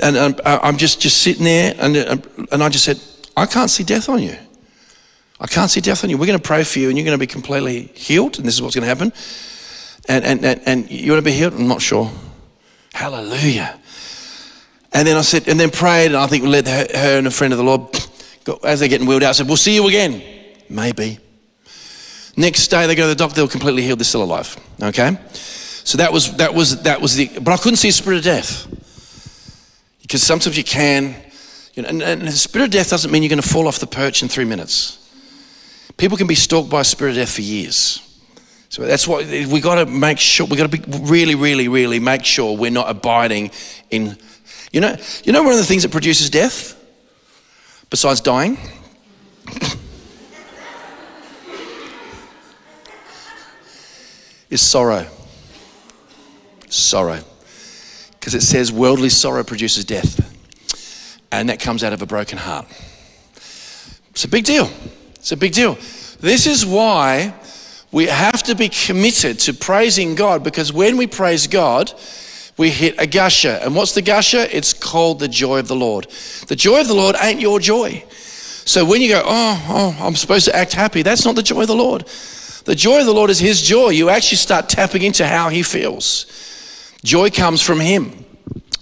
And 0.00 0.16
um, 0.16 0.36
I'm 0.44 0.76
just, 0.76 1.00
just 1.00 1.20
sitting 1.20 1.42
there 1.42 1.74
and, 1.76 1.96
and 2.52 2.62
I 2.62 2.68
just 2.68 2.84
said, 2.84 3.00
I 3.36 3.46
can't 3.46 3.68
see 3.68 3.82
death 3.82 4.08
on 4.08 4.22
you. 4.22 4.36
I 5.40 5.48
can't 5.48 5.72
see 5.72 5.80
death 5.80 6.04
on 6.04 6.10
you. 6.10 6.18
We're 6.18 6.26
going 6.26 6.38
to 6.38 6.48
pray 6.48 6.62
for 6.62 6.78
you 6.78 6.88
and 6.88 6.96
you're 6.96 7.04
going 7.04 7.18
to 7.18 7.20
be 7.20 7.26
completely 7.26 7.90
healed. 7.96 8.38
And 8.38 8.46
this 8.46 8.54
is 8.54 8.62
what's 8.62 8.76
going 8.76 8.84
to 8.84 8.94
happen. 8.94 9.12
And, 10.08 10.24
and, 10.24 10.44
and, 10.44 10.60
and 10.66 10.88
you 10.88 11.10
want 11.10 11.24
to 11.24 11.28
be 11.28 11.36
healed? 11.36 11.54
I'm 11.54 11.66
not 11.66 11.82
sure. 11.82 12.12
Hallelujah. 12.94 13.80
And 14.96 15.06
then 15.06 15.18
I 15.18 15.20
said, 15.20 15.46
and 15.46 15.60
then 15.60 15.70
prayed, 15.70 16.06
and 16.06 16.16
I 16.16 16.26
think 16.26 16.42
we 16.42 16.48
led 16.48 16.66
her, 16.66 16.86
her 16.94 17.18
and 17.18 17.26
a 17.26 17.30
friend 17.30 17.52
of 17.52 17.58
the 17.58 17.64
Lord, 17.64 17.94
as 18.64 18.80
they're 18.80 18.88
getting 18.88 19.06
wheeled 19.06 19.22
out, 19.22 19.28
I 19.28 19.32
said, 19.32 19.46
We'll 19.46 19.58
see 19.58 19.74
you 19.74 19.86
again. 19.88 20.22
Maybe. 20.70 21.18
Next 22.34 22.68
day 22.68 22.86
they 22.86 22.94
go 22.94 23.02
to 23.02 23.08
the 23.08 23.14
doctor, 23.14 23.36
they're 23.36 23.46
completely 23.46 23.82
healed, 23.82 23.98
they're 23.98 24.06
still 24.06 24.22
alive. 24.22 24.56
Okay? 24.82 25.18
So 25.30 25.98
that 25.98 26.14
was 26.14 26.34
that 26.38 26.54
was 26.54 26.82
that 26.84 27.02
was 27.02 27.14
the 27.14 27.28
but 27.40 27.48
I 27.52 27.58
couldn't 27.58 27.76
see 27.76 27.90
a 27.90 27.92
spirit 27.92 28.16
of 28.18 28.24
death. 28.24 28.66
Because 30.00 30.22
sometimes 30.22 30.56
you 30.56 30.64
can, 30.64 31.14
you 31.74 31.82
know, 31.82 31.90
and, 31.90 32.02
and 32.02 32.22
the 32.22 32.32
spirit 32.32 32.64
of 32.64 32.70
death 32.70 32.88
doesn't 32.88 33.10
mean 33.10 33.22
you're 33.22 33.28
going 33.28 33.42
to 33.42 33.46
fall 33.46 33.68
off 33.68 33.78
the 33.78 33.86
perch 33.86 34.22
in 34.22 34.28
three 34.28 34.46
minutes. 34.46 34.98
People 35.98 36.16
can 36.16 36.26
be 36.26 36.34
stalked 36.34 36.70
by 36.70 36.80
a 36.80 36.84
spirit 36.84 37.10
of 37.10 37.16
death 37.16 37.34
for 37.34 37.42
years. 37.42 38.00
So 38.70 38.82
that's 38.82 39.06
what 39.06 39.26
we 39.26 39.60
got 39.60 39.74
to 39.74 39.86
make 39.86 40.18
sure. 40.18 40.46
We 40.46 40.56
got 40.56 40.70
to 40.70 40.78
be 40.78 40.98
really, 41.00 41.34
really, 41.34 41.68
really 41.68 42.00
make 42.00 42.24
sure 42.24 42.56
we're 42.56 42.70
not 42.70 42.88
abiding 42.88 43.50
in 43.90 44.16
you 44.72 44.80
know, 44.80 44.96
you 45.24 45.32
know 45.32 45.42
one 45.42 45.52
of 45.52 45.58
the 45.58 45.64
things 45.64 45.82
that 45.82 45.92
produces 45.92 46.30
death? 46.30 46.74
Besides 47.90 48.20
dying? 48.20 48.58
is 54.50 54.60
sorrow. 54.60 55.06
Sorrow. 56.68 57.20
Because 58.12 58.34
it 58.34 58.42
says 58.42 58.72
worldly 58.72 59.08
sorrow 59.08 59.44
produces 59.44 59.84
death. 59.84 60.32
And 61.30 61.48
that 61.48 61.60
comes 61.60 61.84
out 61.84 61.92
of 61.92 62.02
a 62.02 62.06
broken 62.06 62.38
heart. 62.38 62.66
It's 64.10 64.24
a 64.24 64.28
big 64.28 64.44
deal. 64.44 64.70
It's 65.16 65.32
a 65.32 65.36
big 65.36 65.52
deal. 65.52 65.74
This 66.20 66.46
is 66.46 66.64
why 66.64 67.34
we 67.92 68.06
have 68.06 68.42
to 68.44 68.54
be 68.54 68.68
committed 68.68 69.38
to 69.40 69.54
praising 69.54 70.14
God 70.14 70.42
because 70.42 70.72
when 70.72 70.96
we 70.96 71.06
praise 71.06 71.46
God, 71.46 71.92
we 72.56 72.70
hit 72.70 72.94
a 72.98 73.06
gusher. 73.06 73.58
And 73.62 73.74
what's 73.74 73.92
the 73.92 74.02
gusher? 74.02 74.46
It's 74.50 74.72
called 74.72 75.18
the 75.18 75.28
joy 75.28 75.58
of 75.58 75.68
the 75.68 75.76
Lord. 75.76 76.06
The 76.48 76.56
joy 76.56 76.80
of 76.80 76.88
the 76.88 76.94
Lord 76.94 77.16
ain't 77.20 77.40
your 77.40 77.60
joy. 77.60 78.04
So 78.10 78.84
when 78.84 79.00
you 79.00 79.08
go, 79.10 79.22
oh, 79.24 79.66
oh, 79.68 80.04
I'm 80.04 80.16
supposed 80.16 80.46
to 80.46 80.56
act 80.56 80.72
happy, 80.72 81.02
that's 81.02 81.24
not 81.24 81.36
the 81.36 81.42
joy 81.42 81.62
of 81.62 81.68
the 81.68 81.76
Lord. 81.76 82.06
The 82.64 82.74
joy 82.74 83.00
of 83.00 83.06
the 83.06 83.14
Lord 83.14 83.30
is 83.30 83.38
His 83.38 83.62
joy. 83.62 83.90
You 83.90 84.08
actually 84.08 84.38
start 84.38 84.68
tapping 84.68 85.02
into 85.02 85.26
how 85.26 85.50
He 85.50 85.62
feels. 85.62 86.26
Joy 87.04 87.30
comes 87.30 87.62
from 87.62 87.78
Him. 87.78 88.24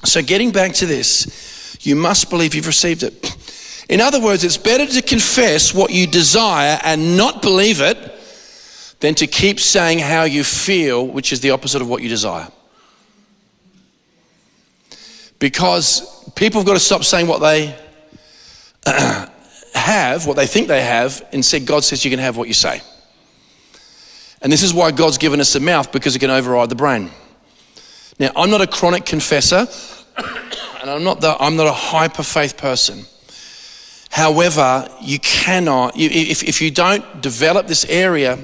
So 0.04 0.22
getting 0.22 0.52
back 0.52 0.72
to 0.74 0.86
this, 0.86 1.76
you 1.80 1.96
must 1.96 2.30
believe 2.30 2.54
you've 2.54 2.66
received 2.66 3.02
it. 3.02 3.36
In 3.90 4.00
other 4.00 4.20
words, 4.20 4.44
it's 4.44 4.56
better 4.56 4.86
to 4.86 5.02
confess 5.02 5.74
what 5.74 5.90
you 5.90 6.06
desire 6.06 6.78
and 6.82 7.18
not 7.18 7.42
believe 7.42 7.82
it 7.82 7.98
than 9.00 9.14
to 9.16 9.26
keep 9.26 9.60
saying 9.60 9.98
how 9.98 10.24
you 10.24 10.44
feel, 10.44 11.06
which 11.06 11.32
is 11.32 11.40
the 11.40 11.50
opposite 11.50 11.82
of 11.82 11.88
what 11.88 12.00
you 12.00 12.08
desire 12.08 12.48
because 15.44 16.24
people 16.36 16.58
have 16.58 16.66
got 16.66 16.72
to 16.72 16.80
stop 16.80 17.04
saying 17.04 17.26
what 17.26 17.38
they 17.42 17.76
have 19.74 20.26
what 20.26 20.36
they 20.36 20.46
think 20.46 20.68
they 20.68 20.80
have. 20.80 21.20
and 21.20 21.34
Instead, 21.34 21.66
God 21.66 21.84
says 21.84 22.02
you 22.02 22.10
can 22.10 22.18
have 22.18 22.38
what 22.38 22.48
you 22.48 22.54
say. 22.54 22.80
And 24.40 24.50
this 24.50 24.62
is 24.62 24.72
why 24.72 24.90
God's 24.90 25.18
given 25.18 25.40
us 25.40 25.54
a 25.54 25.60
mouth 25.60 25.92
because 25.92 26.16
it 26.16 26.20
can 26.20 26.30
override 26.30 26.70
the 26.70 26.74
brain. 26.74 27.10
Now, 28.18 28.30
I'm 28.34 28.48
not 28.48 28.62
a 28.62 28.66
chronic 28.66 29.04
confessor, 29.04 29.66
and 30.80 30.90
I'm 30.90 31.04
not, 31.04 31.20
the, 31.20 31.36
I'm 31.38 31.56
not 31.56 31.66
a 31.66 31.72
hyper 31.74 32.22
faith 32.22 32.56
person. 32.56 33.04
However, 34.08 34.88
you 35.02 35.18
cannot, 35.18 35.92
if, 35.94 36.42
if 36.42 36.62
you 36.62 36.70
don't 36.70 37.20
develop 37.20 37.66
this 37.66 37.84
area, 37.84 38.42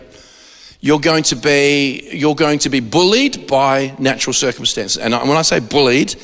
you're 0.82 1.00
going 1.00 1.22
to 1.22 1.36
be, 1.36 2.10
you're 2.12 2.34
going 2.34 2.58
to 2.58 2.68
be 2.68 2.80
bullied 2.80 3.46
by 3.46 3.94
natural 3.98 4.34
circumstances. 4.34 4.98
And 4.98 5.14
when 5.14 5.38
I 5.38 5.42
say 5.42 5.60
bullied, 5.60 6.14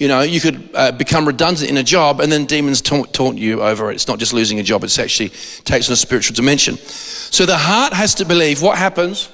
you 0.00 0.08
know, 0.08 0.22
you 0.22 0.40
could 0.40 0.70
uh, 0.72 0.92
become 0.92 1.26
redundant 1.26 1.68
in 1.68 1.76
a 1.76 1.82
job 1.82 2.20
and 2.20 2.32
then 2.32 2.46
demons 2.46 2.80
taunt, 2.80 3.12
taunt 3.12 3.36
you 3.36 3.60
over 3.62 3.90
it. 3.90 3.96
It's 3.96 4.08
not 4.08 4.18
just 4.18 4.32
losing 4.32 4.58
a 4.58 4.62
job, 4.62 4.82
it's 4.82 4.98
actually 4.98 5.28
takes 5.64 5.90
on 5.90 5.92
a 5.92 5.96
spiritual 5.96 6.34
dimension. 6.34 6.78
So 6.78 7.44
the 7.44 7.58
heart 7.58 7.92
has 7.92 8.14
to 8.14 8.24
believe 8.24 8.62
what 8.62 8.78
happens 8.78 9.28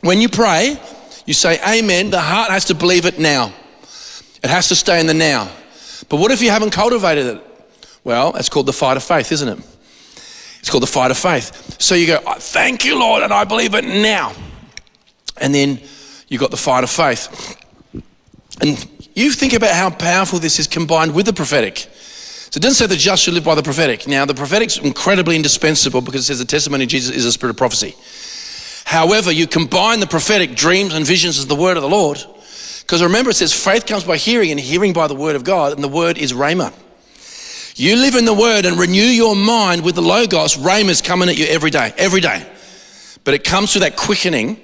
when 0.00 0.20
you 0.20 0.28
pray, 0.28 0.80
you 1.26 1.34
say 1.34 1.60
amen, 1.64 2.10
the 2.10 2.20
heart 2.20 2.50
has 2.50 2.64
to 2.66 2.74
believe 2.74 3.06
it 3.06 3.20
now. 3.20 3.52
It 4.42 4.50
has 4.50 4.68
to 4.68 4.74
stay 4.74 4.98
in 4.98 5.06
the 5.06 5.14
now. 5.14 5.48
But 6.08 6.16
what 6.16 6.32
if 6.32 6.42
you 6.42 6.50
haven't 6.50 6.70
cultivated 6.70 7.26
it? 7.26 7.42
Well, 8.02 8.32
that's 8.32 8.48
called 8.48 8.66
the 8.66 8.72
fight 8.72 8.96
of 8.96 9.04
faith, 9.04 9.30
isn't 9.30 9.48
it? 9.48 9.64
It's 10.58 10.70
called 10.70 10.82
the 10.82 10.88
fight 10.88 11.12
of 11.12 11.18
faith. 11.18 11.76
So 11.80 11.94
you 11.94 12.08
go, 12.08 12.18
thank 12.18 12.84
you, 12.84 12.98
Lord, 12.98 13.22
and 13.22 13.32
I 13.32 13.44
believe 13.44 13.74
it 13.74 13.84
now. 13.84 14.32
And 15.36 15.54
then 15.54 15.80
you've 16.26 16.40
got 16.40 16.50
the 16.50 16.56
fight 16.56 16.82
of 16.82 16.90
faith. 16.90 17.56
And 18.60 18.86
you 19.14 19.32
think 19.32 19.52
about 19.52 19.74
how 19.74 19.90
powerful 19.90 20.38
this 20.38 20.58
is 20.58 20.66
combined 20.66 21.14
with 21.14 21.26
the 21.26 21.32
prophetic. 21.32 21.78
So 21.78 22.58
it 22.58 22.62
doesn't 22.62 22.74
say 22.74 22.86
the 22.86 22.96
just 22.96 23.22
should 23.22 23.34
live 23.34 23.44
by 23.44 23.54
the 23.54 23.62
prophetic. 23.62 24.08
Now, 24.08 24.24
the 24.24 24.34
prophetic's 24.34 24.78
incredibly 24.78 25.36
indispensable 25.36 26.00
because 26.00 26.22
it 26.22 26.24
says 26.24 26.38
the 26.38 26.44
testimony 26.44 26.84
of 26.84 26.90
Jesus 26.90 27.14
is 27.14 27.24
a 27.24 27.32
spirit 27.32 27.50
of 27.50 27.56
prophecy. 27.56 27.94
However, 28.84 29.30
you 29.30 29.46
combine 29.46 30.00
the 30.00 30.06
prophetic 30.06 30.56
dreams 30.56 30.94
and 30.94 31.06
visions 31.06 31.38
as 31.38 31.46
the 31.46 31.54
word 31.54 31.76
of 31.76 31.82
the 31.82 31.88
Lord. 31.88 32.18
Because 32.80 33.02
remember, 33.04 33.30
it 33.30 33.36
says 33.36 33.52
faith 33.52 33.86
comes 33.86 34.02
by 34.02 34.16
hearing 34.16 34.50
and 34.50 34.58
hearing 34.58 34.92
by 34.92 35.06
the 35.06 35.14
word 35.14 35.36
of 35.36 35.44
God, 35.44 35.72
and 35.72 35.84
the 35.84 35.88
word 35.88 36.18
is 36.18 36.32
Rhema. 36.32 36.72
You 37.76 37.94
live 37.96 38.16
in 38.16 38.24
the 38.24 38.34
word 38.34 38.64
and 38.66 38.76
renew 38.78 39.00
your 39.00 39.36
mind 39.36 39.84
with 39.84 39.94
the 39.94 40.02
Logos. 40.02 40.56
Rhema's 40.56 41.00
coming 41.00 41.28
at 41.28 41.38
you 41.38 41.46
every 41.46 41.70
day, 41.70 41.94
every 41.96 42.20
day. 42.20 42.44
But 43.22 43.34
it 43.34 43.44
comes 43.44 43.72
through 43.72 43.82
that 43.82 43.96
quickening 43.96 44.56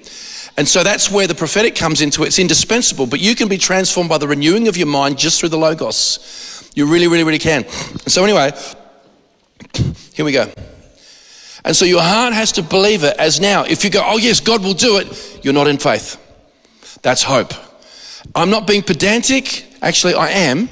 and 0.57 0.67
so 0.67 0.83
that's 0.83 1.11
where 1.11 1.27
the 1.27 1.35
prophetic 1.35 1.75
comes 1.75 2.01
into 2.01 2.23
it. 2.23 2.27
It's 2.27 2.39
indispensable, 2.39 3.05
but 3.05 3.19
you 3.19 3.35
can 3.35 3.47
be 3.47 3.59
transformed 3.59 4.09
by 4.09 4.17
the 4.17 4.27
renewing 4.27 4.67
of 4.67 4.75
your 4.75 4.87
mind 4.87 5.19
just 5.19 5.39
through 5.39 5.49
the 5.49 5.57
Logos. 5.57 6.71
You 6.73 6.87
really, 6.87 7.07
really, 7.07 7.23
really 7.23 7.39
can. 7.39 7.67
So, 8.07 8.23
anyway, 8.23 8.51
here 10.13 10.25
we 10.25 10.31
go. 10.31 10.51
And 11.63 11.75
so 11.75 11.85
your 11.85 12.01
heart 12.01 12.33
has 12.33 12.51
to 12.53 12.63
believe 12.63 13.03
it 13.03 13.15
as 13.17 13.39
now. 13.39 13.65
If 13.65 13.83
you 13.83 13.89
go, 13.89 14.01
oh, 14.03 14.17
yes, 14.17 14.39
God 14.39 14.63
will 14.63 14.73
do 14.73 14.97
it, 14.97 15.39
you're 15.43 15.53
not 15.53 15.67
in 15.67 15.77
faith. 15.77 16.17
That's 17.03 17.21
hope. 17.21 17.53
I'm 18.33 18.49
not 18.49 18.65
being 18.65 18.81
pedantic. 18.81 19.65
Actually, 19.81 20.15
I 20.15 20.29
am. 20.29 20.69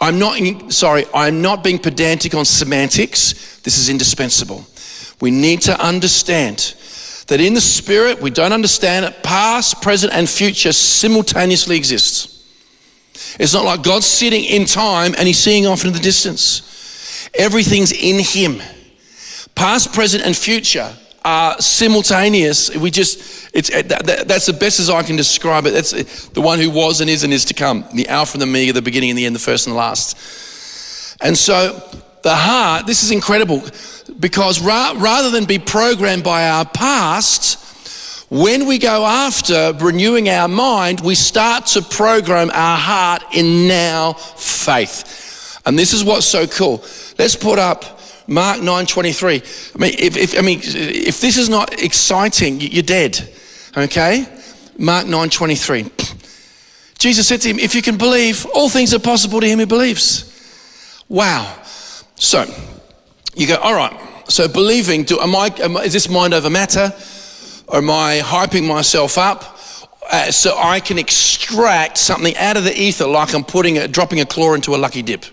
I'm 0.00 0.18
not, 0.18 0.72
sorry, 0.72 1.04
I'm 1.14 1.40
not 1.40 1.64
being 1.64 1.78
pedantic 1.78 2.34
on 2.34 2.44
semantics. 2.44 3.58
This 3.60 3.78
is 3.78 3.88
indispensable. 3.88 4.66
We 5.20 5.30
need 5.30 5.62
to 5.62 5.80
understand 5.80 6.74
that 7.26 7.40
in 7.40 7.54
the 7.54 7.60
spirit 7.60 8.20
we 8.20 8.30
don't 8.30 8.52
understand 8.52 9.06
it, 9.06 9.22
past, 9.22 9.82
present, 9.82 10.12
and 10.12 10.28
future 10.28 10.72
simultaneously 10.72 11.76
exists. 11.76 12.30
It's 13.38 13.54
not 13.54 13.64
like 13.64 13.82
God's 13.82 14.06
sitting 14.06 14.44
in 14.44 14.64
time 14.64 15.14
and 15.16 15.26
he's 15.26 15.38
seeing 15.38 15.66
off 15.66 15.84
into 15.84 15.96
the 15.96 16.02
distance. 16.02 17.28
Everything's 17.34 17.92
in 17.92 18.20
him. 18.20 18.62
Past, 19.54 19.92
present, 19.92 20.24
and 20.24 20.36
future 20.36 20.92
are 21.24 21.58
simultaneous. 21.60 22.74
We 22.76 22.90
just, 22.90 23.50
it's, 23.54 23.70
that, 23.70 24.24
that's 24.26 24.46
the 24.46 24.52
best 24.52 24.78
as 24.78 24.90
I 24.90 25.02
can 25.02 25.16
describe 25.16 25.64
it. 25.66 25.70
That's 25.70 26.28
the 26.28 26.40
one 26.40 26.58
who 26.58 26.70
was 26.70 27.00
and 27.00 27.08
is 27.08 27.24
and 27.24 27.32
is 27.32 27.44
to 27.46 27.54
come. 27.54 27.84
The 27.94 28.08
Alpha 28.08 28.34
and 28.34 28.42
the 28.42 28.46
Omega, 28.46 28.72
the 28.72 28.82
beginning 28.82 29.10
and 29.10 29.18
the 29.18 29.26
end, 29.26 29.34
the 29.34 29.40
first 29.40 29.66
and 29.66 29.74
the 29.74 29.78
last. 29.78 30.16
And 31.22 31.36
so 31.38 31.82
the 32.22 32.34
heart, 32.34 32.86
this 32.86 33.02
is 33.02 33.10
incredible 33.10 33.62
because 34.18 34.60
ra- 34.60 34.94
rather 34.96 35.30
than 35.30 35.44
be 35.44 35.58
programmed 35.58 36.24
by 36.24 36.48
our 36.48 36.64
past, 36.64 37.60
when 38.30 38.66
we 38.66 38.78
go 38.78 39.04
after 39.04 39.72
renewing 39.80 40.28
our 40.28 40.48
mind, 40.48 41.00
we 41.00 41.14
start 41.14 41.66
to 41.66 41.82
program 41.82 42.50
our 42.52 42.76
heart 42.78 43.22
in 43.32 43.68
now 43.68 44.14
faith. 44.14 45.60
And 45.66 45.78
this 45.78 45.92
is 45.92 46.04
what's 46.04 46.26
so 46.26 46.46
cool. 46.46 46.84
Let's 47.18 47.36
put 47.36 47.58
up 47.58 48.00
Mark 48.26 48.60
9:23. 48.60 49.74
I 49.74 49.78
mean, 49.78 49.94
if, 49.98 50.16
if, 50.16 50.38
I 50.38 50.42
mean, 50.42 50.60
if 50.62 51.20
this 51.20 51.36
is 51.36 51.48
not 51.48 51.82
exciting, 51.82 52.60
you're 52.60 52.82
dead. 52.82 53.32
Okay? 53.76 54.26
Mark 54.78 55.06
9:23. 55.06 55.90
Jesus 56.98 57.28
said 57.28 57.40
to 57.42 57.48
him, 57.50 57.58
"If 57.58 57.74
you 57.74 57.82
can 57.82 57.96
believe, 57.96 58.46
all 58.54 58.68
things 58.68 58.94
are 58.94 58.98
possible 58.98 59.40
to 59.40 59.46
him 59.46 59.58
who 59.58 59.66
believes." 59.66 60.24
Wow. 61.08 61.54
So, 62.16 62.46
you 63.36 63.46
go, 63.46 63.56
all 63.56 63.74
right, 63.74 63.98
so 64.28 64.48
believing, 64.48 65.04
do, 65.04 65.20
am 65.20 65.34
I, 65.34 65.50
am, 65.58 65.76
is 65.76 65.92
this 65.92 66.08
mind 66.08 66.34
over 66.34 66.50
matter? 66.50 66.92
Or 67.66 67.78
am 67.78 67.90
I 67.90 68.20
hyping 68.22 68.66
myself 68.66 69.18
up 69.18 69.58
uh, 70.10 70.30
so 70.30 70.56
I 70.56 70.80
can 70.80 70.98
extract 70.98 71.96
something 71.96 72.36
out 72.36 72.56
of 72.56 72.64
the 72.64 72.78
ether 72.78 73.06
like 73.06 73.34
I'm 73.34 73.44
putting 73.44 73.78
a, 73.78 73.88
dropping 73.88 74.20
a 74.20 74.26
claw 74.26 74.54
into 74.54 74.74
a 74.74 74.78
lucky 74.78 75.02
dip? 75.02 75.24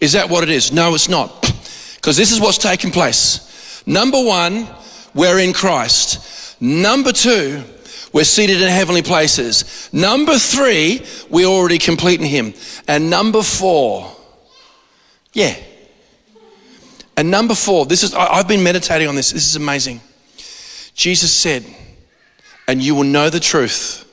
Is 0.00 0.12
that 0.12 0.28
what 0.28 0.42
it 0.42 0.50
is? 0.50 0.72
No, 0.72 0.94
it's 0.94 1.08
not. 1.08 1.30
Because 1.96 2.16
this 2.16 2.32
is 2.32 2.40
what's 2.40 2.56
taking 2.56 2.92
place. 2.92 3.82
Number 3.86 4.24
one, 4.24 4.66
we're 5.14 5.38
in 5.38 5.52
Christ. 5.52 6.56
Number 6.58 7.12
two, 7.12 7.62
we're 8.10 8.24
seated 8.24 8.62
in 8.62 8.68
heavenly 8.68 9.02
places. 9.02 9.90
Number 9.92 10.38
three, 10.38 11.04
we're 11.28 11.44
already 11.44 11.76
complete 11.76 12.18
in 12.18 12.26
Him. 12.26 12.54
And 12.88 13.10
number 13.10 13.42
four, 13.42 14.10
yeah, 15.34 15.54
and 17.20 17.30
number 17.30 17.54
four, 17.54 17.84
this 17.84 18.02
is, 18.02 18.14
I've 18.14 18.48
been 18.48 18.62
meditating 18.62 19.06
on 19.06 19.14
this. 19.14 19.32
This 19.32 19.46
is 19.46 19.54
amazing. 19.54 20.00
Jesus 20.94 21.30
said, 21.30 21.62
and 22.66 22.82
you 22.82 22.94
will 22.94 23.04
know 23.04 23.28
the 23.28 23.38
truth, 23.38 24.10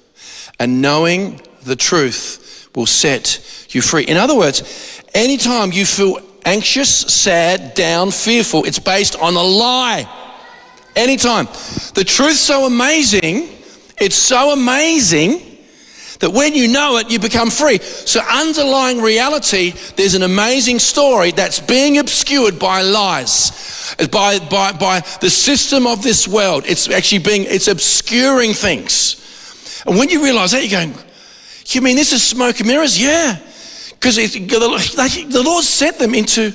and 0.59 0.81
knowing 0.81 1.39
the 1.63 1.77
truth 1.77 2.69
will 2.75 2.85
set 2.85 3.39
you 3.69 3.81
free. 3.81 4.03
In 4.03 4.17
other 4.17 4.35
words, 4.35 5.01
anytime 5.13 5.71
you 5.71 5.85
feel 5.85 6.19
anxious, 6.43 6.89
sad, 6.89 7.75
down, 7.75 8.11
fearful, 8.11 8.65
it's 8.65 8.79
based 8.79 9.15
on 9.15 9.35
a 9.35 9.41
lie. 9.41 10.05
Anytime. 10.93 11.45
The 11.93 12.03
truth's 12.05 12.41
so 12.41 12.65
amazing, 12.65 13.47
it's 14.01 14.17
so 14.17 14.51
amazing 14.51 15.46
that 16.19 16.31
when 16.31 16.55
you 16.55 16.67
know 16.67 16.97
it, 16.97 17.11
you 17.11 17.19
become 17.19 17.49
free. 17.49 17.77
So, 17.79 18.21
underlying 18.21 19.01
reality, 19.01 19.71
there's 19.95 20.15
an 20.15 20.23
amazing 20.23 20.79
story 20.79 21.31
that's 21.31 21.59
being 21.59 21.97
obscured 21.97 22.59
by 22.59 22.81
lies, 22.81 23.95
by, 24.11 24.39
by, 24.39 24.71
by 24.73 25.01
the 25.21 25.29
system 25.29 25.85
of 25.85 26.01
this 26.01 26.27
world. 26.27 26.63
It's 26.65 26.89
actually 26.89 27.19
being, 27.19 27.43
it's 27.45 27.67
obscuring 27.67 28.53
things. 28.53 29.83
And 29.85 29.97
when 29.97 30.09
you 30.09 30.23
realize 30.23 30.51
that, 30.51 30.67
you're 30.67 30.79
going, 30.79 30.95
you 31.65 31.81
mean 31.81 31.95
this 31.95 32.13
is 32.13 32.23
smoke 32.23 32.59
and 32.59 32.67
mirrors? 32.67 33.01
Yeah. 33.01 33.37
Because 33.91 34.15
the 34.15 35.41
Lord 35.43 35.63
sent 35.63 35.97
them 35.97 36.13
into 36.13 36.53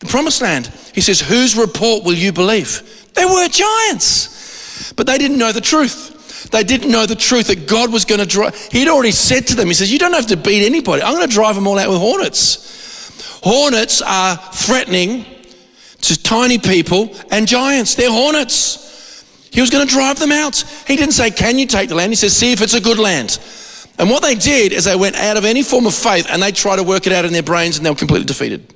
the 0.00 0.06
promised 0.06 0.42
land. 0.42 0.66
He 0.94 1.00
says, 1.00 1.20
Whose 1.20 1.56
report 1.56 2.04
will 2.04 2.14
you 2.14 2.32
believe? 2.32 3.10
They 3.14 3.24
were 3.24 3.48
giants, 3.48 4.92
but 4.96 5.06
they 5.06 5.18
didn't 5.18 5.38
know 5.38 5.52
the 5.52 5.60
truth. 5.60 6.13
They 6.50 6.62
didn't 6.62 6.90
know 6.90 7.06
the 7.06 7.14
truth 7.14 7.48
that 7.48 7.66
God 7.66 7.92
was 7.92 8.04
going 8.04 8.20
to 8.20 8.26
drive. 8.26 8.56
He'd 8.70 8.88
already 8.88 9.10
said 9.12 9.46
to 9.48 9.56
them, 9.56 9.68
He 9.68 9.74
says, 9.74 9.92
You 9.92 9.98
don't 9.98 10.12
have 10.12 10.26
to 10.28 10.36
beat 10.36 10.64
anybody. 10.64 11.02
I'm 11.02 11.14
going 11.14 11.26
to 11.26 11.32
drive 11.34 11.54
them 11.54 11.66
all 11.66 11.78
out 11.78 11.88
with 11.88 11.98
hornets. 11.98 13.40
Hornets 13.42 14.02
are 14.02 14.36
threatening 14.36 15.26
to 16.02 16.22
tiny 16.22 16.58
people 16.58 17.14
and 17.30 17.48
giants. 17.48 17.94
They're 17.94 18.10
hornets. 18.10 19.24
He 19.50 19.60
was 19.60 19.70
going 19.70 19.86
to 19.86 19.92
drive 19.92 20.18
them 20.18 20.32
out. 20.32 20.56
He 20.86 20.96
didn't 20.96 21.12
say, 21.12 21.30
Can 21.30 21.58
you 21.58 21.66
take 21.66 21.88
the 21.88 21.94
land? 21.94 22.12
He 22.12 22.16
says, 22.16 22.36
See 22.36 22.52
if 22.52 22.60
it's 22.60 22.74
a 22.74 22.80
good 22.80 22.98
land. 22.98 23.38
And 23.98 24.10
what 24.10 24.22
they 24.22 24.34
did 24.34 24.72
is 24.72 24.84
they 24.84 24.96
went 24.96 25.16
out 25.16 25.36
of 25.36 25.44
any 25.44 25.62
form 25.62 25.86
of 25.86 25.94
faith 25.94 26.26
and 26.28 26.42
they 26.42 26.50
tried 26.50 26.76
to 26.76 26.82
work 26.82 27.06
it 27.06 27.12
out 27.12 27.24
in 27.24 27.32
their 27.32 27.44
brains 27.44 27.76
and 27.76 27.86
they 27.86 27.90
were 27.90 27.96
completely 27.96 28.26
defeated. 28.26 28.74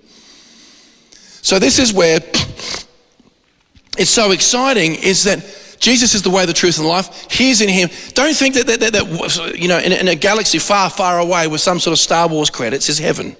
So, 1.42 1.58
this 1.58 1.78
is 1.78 1.92
where 1.92 2.20
it's 3.98 4.10
so 4.10 4.30
exciting 4.30 4.94
is 4.94 5.24
that 5.24 5.44
Jesus 5.78 6.14
is 6.14 6.22
the 6.22 6.30
way, 6.30 6.44
the 6.46 6.52
truth, 6.52 6.78
and 6.78 6.86
life. 6.86 7.30
He's 7.30 7.60
in 7.60 7.68
him. 7.68 7.88
Don't 8.14 8.34
think 8.34 8.54
that, 8.54 8.66
that, 8.66 8.80
that, 8.80 8.92
that 8.92 9.54
you 9.56 9.68
know, 9.68 9.78
in, 9.78 9.92
in, 9.92 10.08
a 10.08 10.14
galaxy 10.14 10.58
far, 10.58 10.90
far 10.90 11.18
away 11.18 11.46
with 11.46 11.60
some 11.60 11.78
sort 11.78 11.92
of 11.92 11.98
Star 11.98 12.28
Wars 12.28 12.50
credits 12.50 12.88
is 12.88 12.98
heaven. 12.98 13.36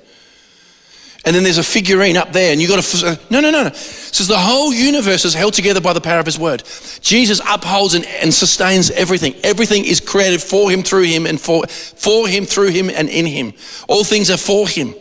And 1.24 1.34
then 1.34 1.42
there's 1.42 1.58
a 1.58 1.64
figurine 1.64 2.16
up 2.16 2.32
there, 2.32 2.52
and 2.52 2.60
you've 2.60 2.70
got 2.70 2.82
to. 2.82 3.06
Uh, 3.06 3.16
no, 3.28 3.40
no, 3.40 3.50
no, 3.50 3.62
no. 3.64 3.68
It 3.68 3.76
says 3.76 4.28
the 4.28 4.38
whole 4.38 4.72
universe 4.72 5.24
is 5.24 5.34
held 5.34 5.52
together 5.52 5.80
by 5.80 5.92
the 5.92 6.00
power 6.00 6.20
of 6.20 6.26
his 6.26 6.38
word. 6.38 6.62
Jesus 7.00 7.40
upholds 7.46 7.94
and, 7.94 8.06
and 8.06 8.32
sustains 8.32 8.90
everything. 8.92 9.34
Everything 9.42 9.84
is 9.84 10.00
created 10.00 10.40
for 10.40 10.70
him, 10.70 10.82
through 10.82 11.02
him, 11.02 11.26
and 11.26 11.40
for, 11.40 11.66
for 11.66 12.28
him, 12.28 12.46
through 12.46 12.68
him, 12.68 12.88
and 12.88 13.08
in 13.08 13.26
him. 13.26 13.52
All 13.88 14.04
things 14.04 14.30
are 14.30 14.36
for 14.36 14.68
him. 14.68 14.94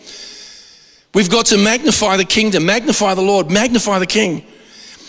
We've 1.14 1.30
got 1.30 1.46
to 1.48 1.58
magnify 1.58 2.18
the 2.18 2.26
kingdom, 2.26 2.66
magnify 2.66 3.14
the 3.14 3.22
Lord, 3.22 3.50
magnify 3.50 4.00
the 4.00 4.08
King. 4.08 4.46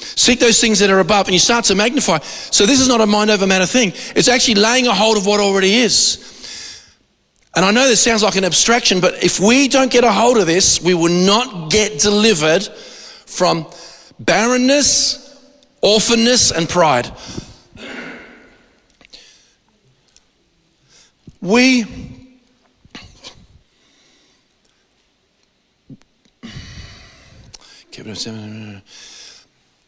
Seek 0.01 0.41
those 0.41 0.61
things 0.61 0.79
that 0.79 0.91
are 0.91 1.01
above, 1.01 1.27
and 1.27 1.35
you 1.35 1.39
start 1.39 1.65
to 1.67 1.75
magnify. 1.75 2.19
So, 2.21 2.67
this 2.67 2.81
is 2.81 2.89
not 2.89 3.01
a 3.01 3.07
mind 3.07 3.31
over 3.31 3.47
matter 3.47 3.67
thing. 3.67 3.93
It's 4.17 4.29
actually 4.29 4.57
laying 4.57 4.87
a 4.87 4.95
hold 4.95 5.17
of 5.17 5.27
what 5.27 5.41
already 5.41 5.77
is. 5.77 6.25
And 7.55 7.65
I 7.65 7.71
know 7.71 7.89
this 7.89 8.01
sounds 8.01 8.23
like 8.23 8.37
an 8.37 8.45
abstraction, 8.45 9.01
but 9.01 9.23
if 9.25 9.41
we 9.41 9.69
don't 9.69 9.91
get 9.91 10.05
a 10.05 10.13
hold 10.13 10.39
of 10.39 10.47
this, 10.47 10.81
we 10.81 10.95
will 10.95 11.13
not 11.13 11.71
get 11.71 11.99
delivered 11.99 12.65
from 12.65 13.67
barrenness, 14.21 15.37
orphanness, 15.83 16.53
and 16.57 16.69
pride. 16.69 17.11
We 21.41 21.85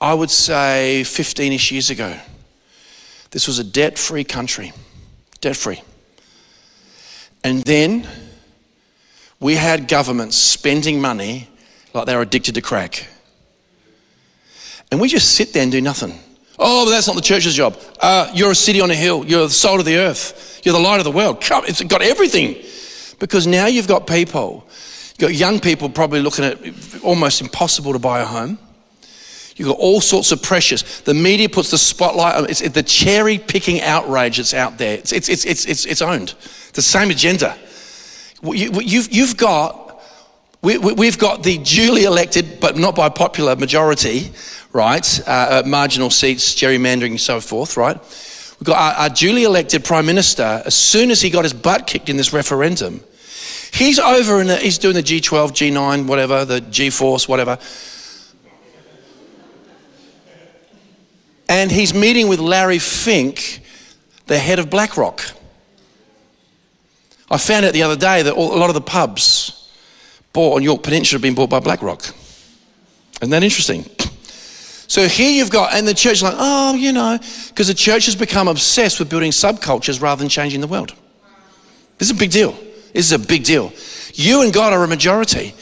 I 0.01 0.14
would 0.14 0.30
say 0.30 1.05
15 1.05 1.53
ish 1.53 1.72
years 1.72 1.90
ago, 1.90 2.16
this 3.30 3.46
was 3.46 3.59
a 3.59 3.64
debt 3.64 3.98
free 3.98 4.24
country, 4.24 4.72
debt 5.40 5.57
free. 5.57 5.82
And 7.44 7.62
then 7.64 8.07
we 9.38 9.55
had 9.55 9.88
governments 9.88 10.36
spending 10.36 11.01
money 11.01 11.48
like 11.92 12.07
they 12.07 12.16
were 12.16 12.22
addicted 12.22 12.55
to 12.55 12.62
crack. 12.62 13.09
And 14.90 15.01
we 15.01 15.09
just 15.09 15.34
sit 15.34 15.53
there 15.53 15.62
and 15.62 15.70
do 15.70 15.80
nothing. 15.80 16.18
Oh, 16.59 16.84
but 16.84 16.90
that's 16.90 17.07
not 17.07 17.16
the 17.16 17.22
church's 17.22 17.55
job. 17.55 17.78
Uh, 18.01 18.30
you're 18.34 18.51
a 18.51 18.55
city 18.55 18.80
on 18.80 18.90
a 18.90 18.94
hill. 18.94 19.24
You're 19.24 19.44
the 19.44 19.51
salt 19.51 19.80
of 19.80 19.86
the 19.86 19.96
earth. 19.96 20.61
You're 20.64 20.74
the 20.74 20.80
light 20.80 20.98
of 20.98 21.05
the 21.05 21.11
world. 21.11 21.40
Come, 21.40 21.64
it's 21.66 21.82
got 21.82 22.03
everything. 22.03 22.62
Because 23.18 23.46
now 23.46 23.66
you've 23.66 23.88
got 23.88 24.07
people, 24.07 24.66
you've 25.11 25.18
got 25.18 25.34
young 25.34 25.61
people 25.61 25.88
probably 25.88 26.20
looking 26.20 26.44
at 26.44 26.59
almost 27.03 27.40
impossible 27.40 27.92
to 27.92 27.98
buy 27.98 28.20
a 28.20 28.24
home. 28.24 28.59
You've 29.61 29.69
got 29.69 29.79
all 29.79 30.01
sorts 30.01 30.33
of 30.33 30.43
pressures. 30.43 31.03
The 31.03 31.13
media 31.13 31.47
puts 31.47 31.71
the 31.71 31.77
spotlight 31.77 32.35
on 32.35 32.49
it's 32.49 32.67
the 32.67 32.83
cherry 32.83 33.37
picking 33.37 33.83
outrage 33.83 34.39
that's 34.39 34.55
out 34.55 34.79
there. 34.79 34.95
It's, 34.97 35.13
it's, 35.13 35.29
it's, 35.29 35.45
it's, 35.45 35.67
it's, 35.67 35.85
it's 35.85 36.01
owned. 36.01 36.33
The 36.73 36.81
same 36.81 37.11
agenda. 37.11 37.55
You've, 38.43 39.13
you've 39.13 39.37
got, 39.37 40.03
we, 40.63 40.79
we've 40.79 41.19
got 41.19 41.43
the 41.43 41.59
duly 41.59 42.05
elected, 42.05 42.59
but 42.59 42.79
not 42.79 42.95
by 42.95 43.11
popular 43.11 43.55
majority, 43.55 44.33
right? 44.73 45.21
Uh, 45.29 45.31
uh, 45.31 45.69
marginal 45.69 46.09
seats, 46.09 46.55
gerrymandering, 46.55 47.11
and 47.11 47.21
so 47.21 47.39
forth, 47.39 47.77
right? 47.77 47.99
We've 48.61 48.67
got 48.67 48.79
our, 48.79 49.03
our 49.03 49.09
duly 49.11 49.45
elected 49.45 49.85
prime 49.85 50.07
minister, 50.07 50.63
as 50.65 50.75
soon 50.75 51.11
as 51.11 51.21
he 51.21 51.29
got 51.29 51.45
his 51.45 51.53
butt 51.53 51.87
kicked 51.87 52.09
in 52.09 52.17
this 52.17 52.33
referendum, 52.33 53.03
he's 53.75 53.99
over 53.99 54.41
and 54.41 54.51
he's 54.53 54.79
doing 54.79 54.95
the 54.95 55.03
G12, 55.03 55.51
G9, 55.51 56.07
whatever, 56.07 56.47
the 56.47 56.63
G 56.63 56.89
Force, 56.89 57.29
whatever 57.29 57.59
and 61.51 61.68
he's 61.68 61.92
meeting 61.92 62.28
with 62.28 62.38
Larry 62.38 62.78
Fink, 62.78 63.61
the 64.26 64.38
head 64.38 64.61
of 64.61 64.70
BlackRock. 64.70 65.20
I 67.28 67.38
found 67.38 67.66
out 67.66 67.72
the 67.72 67.82
other 67.82 67.96
day 67.96 68.22
that 68.22 68.36
a 68.36 68.40
lot 68.40 68.70
of 68.70 68.74
the 68.74 68.80
pubs 68.80 69.68
bought 70.32 70.55
on 70.55 70.62
Yorke 70.62 70.84
Peninsula 70.84 71.16
have 71.16 71.22
been 71.22 71.34
bought 71.34 71.51
by 71.51 71.59
BlackRock. 71.59 72.03
Isn't 73.20 73.30
that 73.30 73.42
interesting? 73.42 73.84
So 74.90 75.07
here 75.07 75.30
you've 75.30 75.51
got, 75.51 75.72
and 75.72 75.86
the 75.86 75.94
church 75.94 76.20
like, 76.20 76.34
oh, 76.36 76.74
you 76.74 76.90
know, 76.90 77.16
because 77.46 77.68
the 77.68 77.74
church 77.74 78.07
has 78.07 78.16
become 78.16 78.48
obsessed 78.48 78.98
with 78.98 79.09
building 79.09 79.30
subcultures 79.30 80.03
rather 80.03 80.18
than 80.18 80.28
changing 80.28 80.61
the 80.61 80.66
world. 80.66 80.92
This 81.98 82.11
is 82.11 82.16
a 82.16 82.18
big 82.18 82.32
deal. 82.32 82.59
This 82.92 83.07
is 83.07 83.12
a 83.12 83.18
big 83.20 83.44
deal. 83.44 83.72
You 84.14 84.42
and 84.42 84.53
God 84.53 84.72
are 84.72 84.82
a 84.82 84.88
majority. 84.88 85.55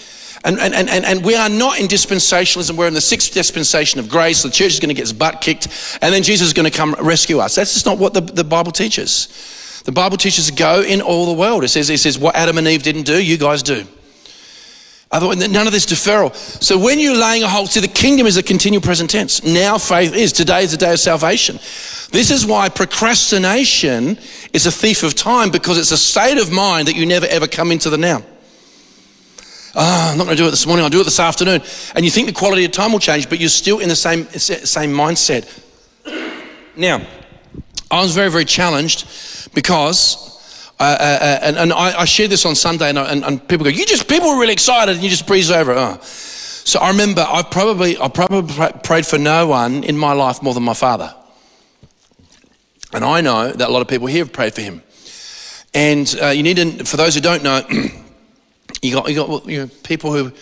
And, 0.49 0.59
and, 0.59 0.89
and, 0.89 1.05
and 1.05 1.23
we 1.23 1.35
are 1.35 1.51
not 1.51 1.79
in 1.79 1.89
dispensationalism. 1.89 2.75
We're 2.75 2.89
in 2.89 2.95
the 2.95 3.03
sixth 3.03 3.35
dispensation 3.35 4.01
of 4.01 4.09
grace. 4.09 4.43
The 4.43 4.51
church 4.51 4.73
is 4.73 4.81
going 4.81 4.89
to 4.89 4.95
get 4.95 5.03
its 5.03 5.13
butt 5.13 5.43
kicked, 5.43 5.99
and 6.01 6.15
then 6.15 6.23
Jesus 6.23 6.47
is 6.47 6.53
going 6.55 6.71
to 6.71 6.75
come 6.75 6.97
rescue 7.01 7.39
us. 7.39 7.55
That's 7.55 7.75
just 7.75 7.85
not 7.85 7.99
what 7.99 8.15
the, 8.15 8.23
the 8.23 8.45
Bible 8.45 8.73
teaches. 8.73 9.83
The 9.85 9.93
Bible 9.93 10.17
teaches 10.17 10.51
go 10.51 10.81
in 10.81 11.03
all 11.03 11.27
the 11.27 11.39
world. 11.39 11.65
It 11.65 11.69
says, 11.69 11.91
it 11.91 11.99
says, 11.99 12.19
what 12.19 12.35
Adam 12.35 12.57
and 12.57 12.67
Eve 12.67 12.83
didn't 12.83 13.03
do, 13.03 13.23
you 13.23 13.37
guys 13.37 13.63
do. 13.63 13.85
Otherwise, 15.11 15.47
none 15.51 15.67
of 15.67 15.73
this 15.75 15.85
deferral. 15.85 16.35
So 16.35 16.79
when 16.79 16.99
you're 16.99 17.17
laying 17.17 17.43
a 17.43 17.49
hold, 17.49 17.69
see, 17.69 17.81
the 17.81 17.89
kingdom 17.89 18.27
is 18.27 18.39
a 18.39 18.43
continual 18.43 18.81
present 18.81 19.11
tense. 19.11 19.45
Now 19.45 19.77
faith 19.77 20.15
is. 20.15 20.33
Today 20.33 20.63
is 20.63 20.71
the 20.71 20.79
day 20.79 20.93
of 20.93 20.99
salvation. 20.99 21.57
This 22.11 22.31
is 22.31 22.47
why 22.47 22.71
procrastination 22.71 24.19
is 24.55 24.67
a 24.67 24.71
thief 24.71 25.03
of 25.03 25.15
time 25.15 25.51
because 25.51 25.77
it's 25.77 25.93
a 25.93 25.99
state 25.99 26.39
of 26.39 26.51
mind 26.51 26.89
that 26.89 26.97
you 26.97 27.05
never 27.05 27.27
ever 27.27 27.47
come 27.47 27.71
into 27.71 27.91
the 27.91 27.99
now. 27.99 28.23
Oh, 29.75 30.11
I'm 30.11 30.19
not 30.19 30.25
going 30.25 30.37
to 30.37 30.43
do 30.43 30.49
it 30.49 30.51
this 30.51 30.67
morning, 30.67 30.85
I'll 30.85 30.91
do 30.91 31.01
it 31.01 31.05
this 31.05 31.21
afternoon. 31.21 31.63
And 31.95 32.05
you 32.05 32.11
think 32.11 32.27
the 32.27 32.33
quality 32.33 32.65
of 32.65 32.73
time 32.73 32.93
will 32.93 32.99
change, 32.99 33.29
but 33.29 33.39
you're 33.39 33.49
still 33.49 33.81
in 33.81 33.89
the 33.89 33.97
same, 33.97 34.25
same 34.29 34.93
mindset. 34.93 35.47
Now, 36.77 37.05
I 37.91 38.03
was 38.03 38.15
very, 38.15 38.31
very 38.31 38.45
challenged 38.45 39.53
because, 39.53 40.17
uh, 40.79 40.85
uh, 40.85 40.85
uh, 41.03 41.39
and, 41.43 41.57
and 41.57 41.73
I, 41.73 42.03
I, 42.03 42.05
shared 42.05 42.31
this 42.31 42.47
on 42.47 42.55
Sunday, 42.55 42.89
and, 42.89 42.99
and, 42.99 43.25
and, 43.25 43.49
people 43.49 43.65
go, 43.65 43.71
"You 43.71 43.85
just 43.85 44.07
people 44.07 44.29
were 44.29 44.41
really 44.41 44.53
excited, 44.53 44.95
and 44.95 45.03
you 45.03 45.11
just 45.11 45.27
breeze 45.27 45.51
over." 45.51 45.73
Oh. 45.73 45.99
So 46.03 46.79
I 46.79 46.91
remember 46.91 47.27
I 47.27 47.43
probably 47.43 47.99
I 47.99 48.07
probably 48.07 48.69
prayed 48.85 49.07
for 49.07 49.19
no 49.19 49.49
one 49.49 49.83
in 49.83 49.99
my 49.99 50.13
life 50.13 50.41
more 50.41 50.55
than 50.55 50.63
my 50.63 50.75
father, 50.75 51.13
and 52.93 53.05
I 53.05 53.23
know 53.23 53.51
that 53.51 53.69
a 53.69 53.73
lot 53.73 53.83
of 53.83 53.89
people 53.89 54.07
here 54.07 54.25
have 54.25 54.33
prayed 54.33 54.55
for 54.55 54.61
him. 54.61 54.83
And 55.75 56.15
uh, 56.23 56.29
you 56.29 56.45
need 56.45 56.59
to, 56.59 56.85
for 56.85 56.97
those 56.97 57.17
who 57.17 57.21
don't 57.21 57.43
know. 57.43 57.63
You 58.83 58.93
got, 58.95 59.09
you 59.09 59.15
got 59.15 59.47
you 59.47 59.61
know, 59.63 59.71
people 59.83 60.13
who, 60.13 60.33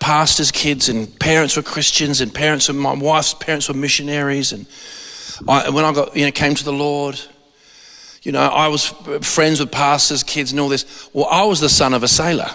pastors' 0.00 0.50
kids, 0.50 0.88
and 0.88 1.18
parents 1.18 1.56
were 1.56 1.62
Christians, 1.62 2.20
and 2.20 2.32
parents 2.32 2.68
of 2.68 2.76
my 2.76 2.94
wife's 2.94 3.34
parents 3.34 3.68
were 3.68 3.74
missionaries. 3.74 4.52
And 4.52 4.66
I, 5.48 5.70
when 5.70 5.84
I 5.84 5.92
got, 5.92 6.16
you 6.16 6.24
know, 6.24 6.30
came 6.30 6.54
to 6.54 6.64
the 6.64 6.72
Lord, 6.72 7.20
you 8.22 8.32
know, 8.32 8.40
I 8.40 8.68
was 8.68 8.86
friends 9.22 9.60
with 9.60 9.72
pastors' 9.72 10.22
kids 10.22 10.52
and 10.52 10.60
all 10.60 10.68
this. 10.68 11.10
Well, 11.12 11.26
I 11.26 11.44
was 11.44 11.60
the 11.60 11.68
son 11.68 11.92
of 11.94 12.02
a 12.02 12.08
sailor. 12.08 12.50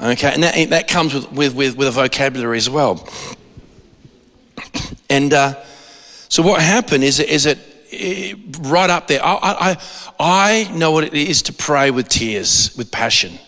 Okay, 0.00 0.32
and 0.32 0.42
that, 0.42 0.70
that 0.70 0.88
comes 0.88 1.14
with, 1.14 1.30
with, 1.30 1.54
with, 1.54 1.76
with 1.76 1.88
a 1.88 1.90
vocabulary 1.90 2.56
as 2.56 2.70
well. 2.70 3.06
And 5.10 5.32
uh, 5.32 5.62
so 6.28 6.42
what 6.42 6.62
happened 6.62 7.04
is, 7.04 7.20
is 7.20 7.44
that 7.44 7.58
Eh, 7.92 8.34
right 8.60 8.88
up 8.88 9.08
there. 9.08 9.24
I, 9.24 9.36
I, 9.40 9.76
I 10.18 10.70
know 10.72 10.92
what 10.92 11.04
it 11.04 11.14
is 11.14 11.42
to 11.42 11.52
pray 11.52 11.90
with 11.90 12.08
tears, 12.08 12.74
with 12.76 12.90
passion. 12.90 13.38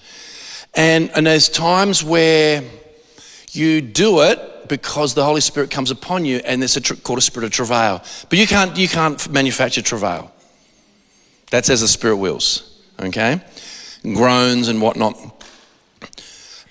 And, 0.74 1.11
and 1.14 1.26
there's 1.26 1.49
times 1.49 2.03
where 2.03 2.64
you 3.53 3.80
do 3.80 4.22
it 4.22 4.68
because 4.68 5.14
the 5.14 5.24
Holy 5.24 5.40
Spirit 5.40 5.70
comes 5.70 5.90
upon 5.90 6.24
you 6.24 6.38
and 6.38 6.62
there's 6.62 6.76
a 6.76 6.80
tr- 6.80 6.95
called 6.95 7.18
a 7.18 7.22
spirit 7.22 7.47
of 7.47 7.53
travail. 7.53 8.03
But 8.28 8.38
you 8.38 8.47
can't, 8.47 8.76
you 8.76 8.88
can't 8.88 9.30
manufacture 9.30 9.82
travail. 9.82 10.32
That's 11.51 11.68
as 11.68 11.82
the 11.82 11.88
Spirit 11.88 12.16
wills, 12.16 12.80
okay? 12.99 13.40
Groans 14.03 14.68
and 14.68 14.80
whatnot. 14.80 15.16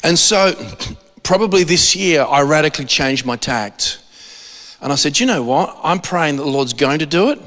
And 0.03 0.17
so, 0.17 0.53
probably 1.21 1.63
this 1.63 1.95
year, 1.95 2.23
I 2.23 2.41
radically 2.41 2.85
changed 2.85 3.23
my 3.23 3.35
tact. 3.35 4.01
And 4.81 4.91
I 4.91 4.95
said, 4.95 5.19
you 5.19 5.27
know 5.27 5.43
what? 5.43 5.77
I'm 5.83 5.99
praying 5.99 6.37
that 6.37 6.43
the 6.43 6.49
Lord's 6.49 6.73
going 6.73 6.99
to 6.99 7.05
do 7.05 7.29
it. 7.29 7.39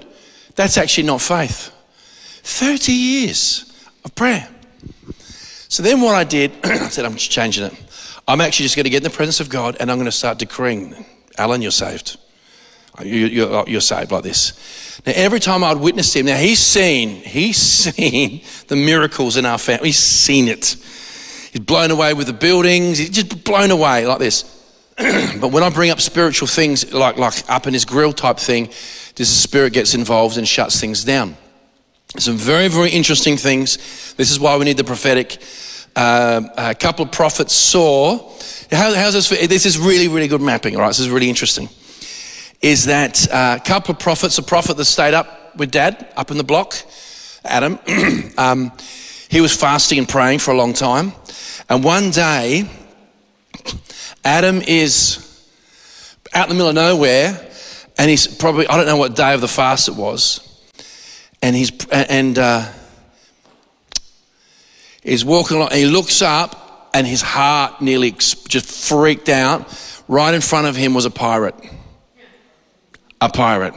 That's 0.54 0.78
actually 0.78 1.04
not 1.04 1.20
faith. 1.20 1.72
30 2.42 2.92
years 2.92 3.72
of 4.04 4.14
prayer. 4.14 4.48
So 5.68 5.82
then 5.82 6.00
what 6.00 6.14
I 6.14 6.24
did, 6.24 6.52
I 6.64 6.88
said, 6.88 7.04
I'm 7.04 7.14
just 7.14 7.30
changing 7.30 7.64
it. 7.64 7.74
I'm 8.28 8.40
actually 8.40 8.64
just 8.64 8.76
going 8.76 8.84
to 8.84 8.90
get 8.90 8.98
in 8.98 9.02
the 9.02 9.10
presence 9.10 9.40
of 9.40 9.48
God 9.48 9.76
and 9.80 9.90
I'm 9.90 9.96
going 9.96 10.06
to 10.06 10.12
start 10.12 10.38
decreeing, 10.38 11.04
Alan, 11.36 11.62
you're 11.62 11.70
saved. 11.70 12.16
You're, 13.02 13.68
you're 13.68 13.80
saved 13.80 14.12
like 14.12 14.22
this. 14.22 15.00
Now, 15.04 15.12
every 15.16 15.40
time 15.40 15.64
I'd 15.64 15.78
witness 15.78 16.14
him, 16.14 16.26
now 16.26 16.36
he's 16.36 16.60
seen, 16.60 17.10
he's 17.10 17.56
seen 17.56 18.42
the 18.68 18.76
miracles 18.76 19.36
in 19.36 19.44
our 19.44 19.58
family. 19.58 19.88
He's 19.88 19.98
seen 19.98 20.48
it. 20.48 20.76
He's 21.52 21.60
blown 21.60 21.90
away 21.90 22.14
with 22.14 22.28
the 22.28 22.32
buildings. 22.32 22.98
He's 22.98 23.10
just 23.10 23.44
blown 23.44 23.70
away 23.70 24.06
like 24.06 24.20
this. 24.20 24.44
but 24.96 25.48
when 25.48 25.64
I 25.64 25.70
bring 25.70 25.90
up 25.90 26.00
spiritual 26.00 26.46
things, 26.46 26.92
like, 26.92 27.16
like 27.16 27.34
up 27.50 27.66
in 27.66 27.74
his 27.74 27.84
grill 27.84 28.12
type 28.12 28.38
thing, 28.38 28.70
this 29.16 29.30
spirit 29.30 29.72
gets 29.72 29.94
involved 29.94 30.38
and 30.38 30.46
shuts 30.46 30.80
things 30.80 31.04
down. 31.04 31.36
Some 32.18 32.36
very, 32.36 32.68
very 32.68 32.90
interesting 32.90 33.36
things. 33.36 34.14
This 34.14 34.30
is 34.30 34.38
why 34.38 34.56
we 34.56 34.64
need 34.64 34.76
the 34.76 34.84
prophetic. 34.84 35.38
Uh, 35.96 36.42
a 36.56 36.74
couple 36.74 37.04
of 37.04 37.12
prophets 37.12 37.52
saw. 37.54 38.30
How, 38.70 38.94
how's 38.94 39.14
this? 39.14 39.28
This 39.28 39.66
is 39.66 39.78
really, 39.78 40.08
really 40.08 40.28
good 40.28 40.40
mapping. 40.40 40.76
All 40.76 40.82
right, 40.82 40.88
this 40.88 41.00
is 41.00 41.10
really 41.10 41.28
interesting. 41.28 41.68
Is 42.62 42.86
that 42.86 43.30
uh, 43.32 43.58
a 43.60 43.64
couple 43.64 43.92
of 43.92 43.98
prophets? 43.98 44.38
A 44.38 44.42
prophet 44.42 44.76
that 44.76 44.84
stayed 44.84 45.14
up 45.14 45.56
with 45.56 45.70
Dad 45.70 46.08
up 46.16 46.30
in 46.30 46.36
the 46.36 46.44
block, 46.44 46.74
Adam. 47.44 47.78
um, 48.38 48.72
he 49.28 49.40
was 49.40 49.54
fasting 49.54 49.98
and 49.98 50.08
praying 50.08 50.38
for 50.38 50.52
a 50.52 50.56
long 50.56 50.72
time, 50.72 51.12
and 51.68 51.82
one 51.82 52.10
day, 52.10 52.68
Adam 54.24 54.60
is 54.62 55.20
out 56.32 56.48
in 56.48 56.50
the 56.50 56.54
middle 56.54 56.68
of 56.68 56.74
nowhere 56.74 57.50
and 57.98 58.10
he's 58.10 58.26
probably, 58.26 58.66
I 58.66 58.76
don't 58.76 58.86
know 58.86 58.96
what 58.96 59.14
day 59.14 59.34
of 59.34 59.40
the 59.40 59.48
fast 59.48 59.88
it 59.88 59.94
was. 59.94 60.40
And 61.42 61.54
he's, 61.54 61.70
and, 61.88 62.38
uh, 62.38 62.66
he's 65.02 65.24
walking 65.24 65.58
along, 65.58 65.70
and 65.70 65.78
he 65.78 65.86
looks 65.86 66.22
up 66.22 66.90
and 66.94 67.06
his 67.06 67.22
heart 67.22 67.80
nearly 67.80 68.12
just 68.12 68.88
freaked 68.88 69.28
out. 69.28 69.80
Right 70.06 70.34
in 70.34 70.40
front 70.40 70.66
of 70.66 70.76
him 70.76 70.94
was 70.94 71.04
a 71.04 71.10
pirate. 71.10 71.54
A 73.20 73.28
pirate. 73.28 73.74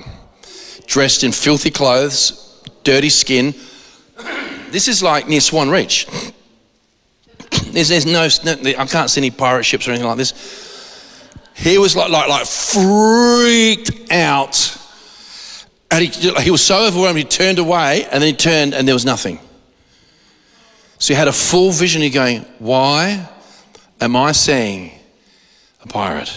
Dressed 0.85 1.23
in 1.23 1.31
filthy 1.31 1.71
clothes, 1.71 2.63
dirty 2.83 3.09
skin. 3.09 3.53
This 4.69 4.87
is 4.87 5.01
like 5.01 5.27
near 5.27 5.41
Swan 5.41 5.69
Reach. 5.69 6.07
There's, 7.71 7.89
there's 7.89 8.05
no, 8.05 8.27
no, 8.43 8.69
I 8.77 8.85
can't 8.85 9.09
see 9.09 9.21
any 9.21 9.29
pirate 9.29 9.63
ships 9.63 9.87
or 9.87 9.91
anything 9.91 10.07
like 10.07 10.17
this. 10.17 10.66
He 11.57 11.79
was 11.79 11.95
like, 11.95 12.11
like, 12.11 12.29
like 12.29 12.45
freaked 12.45 14.11
out. 14.11 14.77
And 15.89 16.05
he, 16.05 16.31
he 16.41 16.51
was 16.51 16.63
so 16.63 16.85
overwhelmed, 16.85 17.17
he 17.17 17.23
turned 17.23 17.59
away 17.59 18.03
and 18.05 18.21
then 18.21 18.29
he 18.29 18.33
turned 18.33 18.73
and 18.75 18.87
there 18.87 18.95
was 18.95 19.05
nothing. 19.05 19.39
So 20.99 21.13
he 21.13 21.17
had 21.17 21.27
a 21.27 21.33
full 21.33 21.71
vision. 21.71 22.01
He 22.01 22.09
going, 22.09 22.41
Why 22.59 23.27
am 24.01 24.15
I 24.15 24.31
seeing 24.31 24.91
a 25.83 25.87
pirate? 25.87 26.31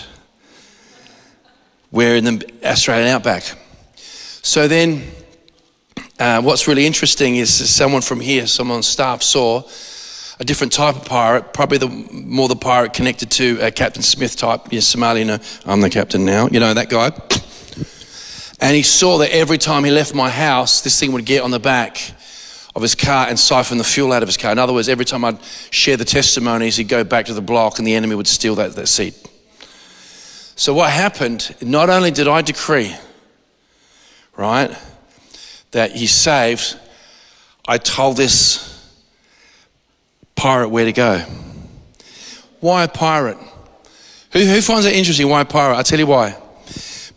We're 1.91 2.17
in 2.17 2.25
the 2.25 2.53
Australian 2.65 3.09
outback. 3.09 3.43
So 3.97 4.69
then, 4.69 5.03
uh, 6.19 6.41
what's 6.41 6.69
really 6.69 6.87
interesting 6.87 7.37
is 7.37 7.53
someone 7.71 8.03
from 8.03 8.21
here, 8.21 8.47
someone 8.47 8.77
on 8.77 8.83
staff 8.83 9.23
saw 9.23 9.63
a 10.41 10.45
different 10.45 10.73
type 10.73 10.97
of 10.97 11.05
pirate, 11.05 11.53
probably 11.53 11.77
the 11.77 11.89
more 11.89 12.49
the 12.49 12.57
pirate 12.57 12.95
connected 12.95 13.31
to 13.31 13.59
a 13.61 13.71
Captain 13.71 14.03
Smith 14.03 14.37
type, 14.37 14.73
know, 14.73 14.79
Somalian, 14.79 15.29
uh, 15.29 15.71
I'm 15.71 15.83
the 15.83 15.91
captain 15.91 16.25
now, 16.25 16.49
you 16.49 16.59
know, 16.59 16.73
that 16.73 16.89
guy. 16.89 17.13
And 18.59 18.75
he 18.75 18.83
saw 18.83 19.19
that 19.19 19.31
every 19.33 19.59
time 19.59 19.85
he 19.85 19.91
left 19.91 20.15
my 20.15 20.31
house, 20.31 20.81
this 20.81 20.99
thing 20.99 21.13
would 21.13 21.27
get 21.27 21.43
on 21.43 21.51
the 21.51 21.61
back 21.61 22.13
of 22.75 22.81
his 22.81 22.95
car 22.95 23.27
and 23.29 23.39
siphon 23.39 23.77
the 23.77 23.85
fuel 23.85 24.13
out 24.13 24.23
of 24.23 24.29
his 24.29 24.39
car. 24.39 24.51
In 24.51 24.59
other 24.59 24.73
words, 24.73 24.89
every 24.89 25.05
time 25.05 25.27
I'd 25.27 25.43
share 25.71 25.99
the 25.99 26.05
testimonies, 26.07 26.77
he'd 26.77 26.89
go 26.89 27.05
back 27.05 27.27
to 27.27 27.35
the 27.35 27.43
block 27.43 27.79
and 27.79 27.87
the 27.87 27.95
enemy 27.95 28.15
would 28.15 28.27
steal 28.27 28.55
that, 28.55 28.73
that 28.77 28.87
seat. 28.87 29.15
So 30.57 30.73
what 30.73 30.91
happened, 30.91 31.55
not 31.61 31.91
only 31.91 32.11
did 32.11 32.29
I 32.29 32.41
decree, 32.41 32.95
right, 34.37 34.75
that 35.73 35.93
he 35.93 36.07
saved, 36.07 36.79
I 37.67 37.77
told 37.77 38.17
this 38.17 38.70
pirate 40.41 40.71
where 40.71 40.87
to 40.87 40.93
go. 40.93 41.19
Why 42.61 42.85
a 42.85 42.89
pirate? 42.89 43.37
Who, 44.33 44.39
who 44.41 44.63
finds 44.63 44.87
it 44.87 44.95
interesting? 44.95 45.29
Why 45.29 45.43
a 45.43 45.45
pirate? 45.45 45.77
I'll 45.77 45.85
tell 45.85 45.99
you 45.99 46.07
why. 46.07 46.35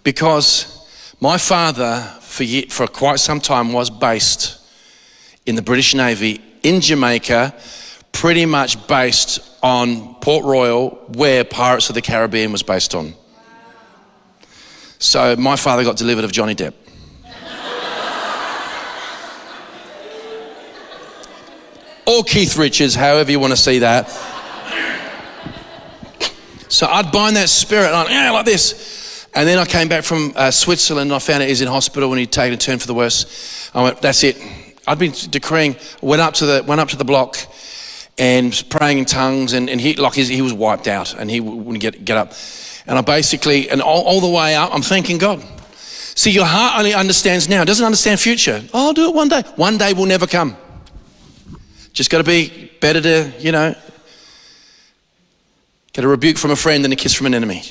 Because 0.03 0.85
my 1.21 1.37
father, 1.37 2.01
for, 2.19 2.43
for 2.69 2.85
quite 2.85 3.21
some 3.21 3.39
time, 3.39 3.71
was 3.71 3.89
based 3.89 4.59
in 5.45 5.55
the 5.55 5.61
British 5.61 5.95
Navy 5.95 6.41
in 6.63 6.81
Jamaica, 6.81 7.55
pretty 8.11 8.45
much 8.45 8.87
based 8.87 9.39
on 9.63 10.15
Port 10.15 10.43
Royal, 10.43 10.89
where 11.15 11.45
Pirates 11.45 11.87
of 11.87 11.95
the 11.95 12.01
Caribbean 12.01 12.51
was 12.51 12.61
based 12.61 12.93
on. 12.93 13.13
So 14.99 15.37
my 15.37 15.55
father 15.55 15.85
got 15.85 15.95
delivered 15.95 16.25
of 16.25 16.33
Johnny 16.33 16.55
Depp. 16.55 16.73
Or 22.05 22.23
Keith 22.23 22.57
Richards, 22.57 22.95
however 22.95 23.31
you 23.31 23.39
want 23.39 23.51
to 23.53 23.57
see 23.57 23.79
that. 23.79 24.09
So 26.69 26.87
I'd 26.87 27.11
bind 27.11 27.35
that 27.35 27.49
spirit, 27.49 27.87
and 27.87 27.95
I'd, 27.95 28.09
yeah, 28.09 28.31
like 28.31 28.45
this. 28.45 29.27
And 29.35 29.47
then 29.47 29.57
I 29.57 29.65
came 29.65 29.87
back 29.87 30.03
from 30.03 30.33
uh, 30.35 30.51
Switzerland, 30.51 31.11
and 31.11 31.15
I 31.15 31.19
found 31.19 31.43
out 31.43 31.49
he's 31.49 31.61
in 31.61 31.67
hospital, 31.67 32.11
and 32.11 32.19
he'd 32.19 32.31
taken 32.31 32.53
a 32.53 32.57
turn 32.57 32.79
for 32.79 32.87
the 32.87 32.93
worse. 32.93 33.69
I 33.73 33.83
went, 33.83 34.01
that's 34.01 34.23
it. 34.23 34.37
I'd 34.87 34.99
been 34.99 35.13
decreeing, 35.29 35.75
went 36.01 36.21
up 36.21 36.33
to 36.35 36.45
the, 36.45 36.63
went 36.67 36.81
up 36.81 36.89
to 36.89 36.97
the 36.97 37.05
block, 37.05 37.37
and 38.17 38.63
praying 38.69 38.97
in 38.97 39.05
tongues, 39.05 39.53
and, 39.53 39.69
and 39.69 39.79
he, 39.79 39.95
like 39.95 40.13
he 40.13 40.41
was 40.41 40.53
wiped 40.53 40.87
out, 40.87 41.13
and 41.13 41.29
he 41.29 41.39
wouldn't 41.39 41.79
get, 41.79 42.03
get 42.03 42.17
up. 42.17 42.33
And 42.85 42.97
I 42.97 43.01
basically, 43.01 43.69
and 43.69 43.81
all, 43.81 44.03
all 44.03 44.19
the 44.19 44.29
way 44.29 44.55
up, 44.55 44.73
I'm 44.73 44.81
thanking 44.81 45.17
God. 45.17 45.43
See, 46.15 46.31
your 46.31 46.45
heart 46.45 46.77
only 46.77 46.93
understands 46.93 47.47
now, 47.49 47.63
doesn't 47.63 47.85
understand 47.85 48.19
future. 48.19 48.63
Oh, 48.73 48.87
I'll 48.87 48.93
do 48.93 49.09
it 49.09 49.15
one 49.15 49.29
day. 49.29 49.43
One 49.55 49.77
day 49.77 49.93
will 49.93 50.05
never 50.05 50.27
come. 50.27 50.57
Just 51.93 52.09
got 52.09 52.17
to 52.17 52.23
be 52.23 52.71
better 52.81 52.99
to, 52.99 53.31
you 53.39 53.51
know, 53.51 53.75
get 55.93 56.03
a 56.03 56.07
rebuke 56.07 56.37
from 56.37 56.51
a 56.51 56.55
friend 56.55 56.83
than 56.83 56.91
a 56.91 56.95
kiss 56.95 57.13
from 57.13 57.27
an 57.27 57.35
enemy. 57.35 57.63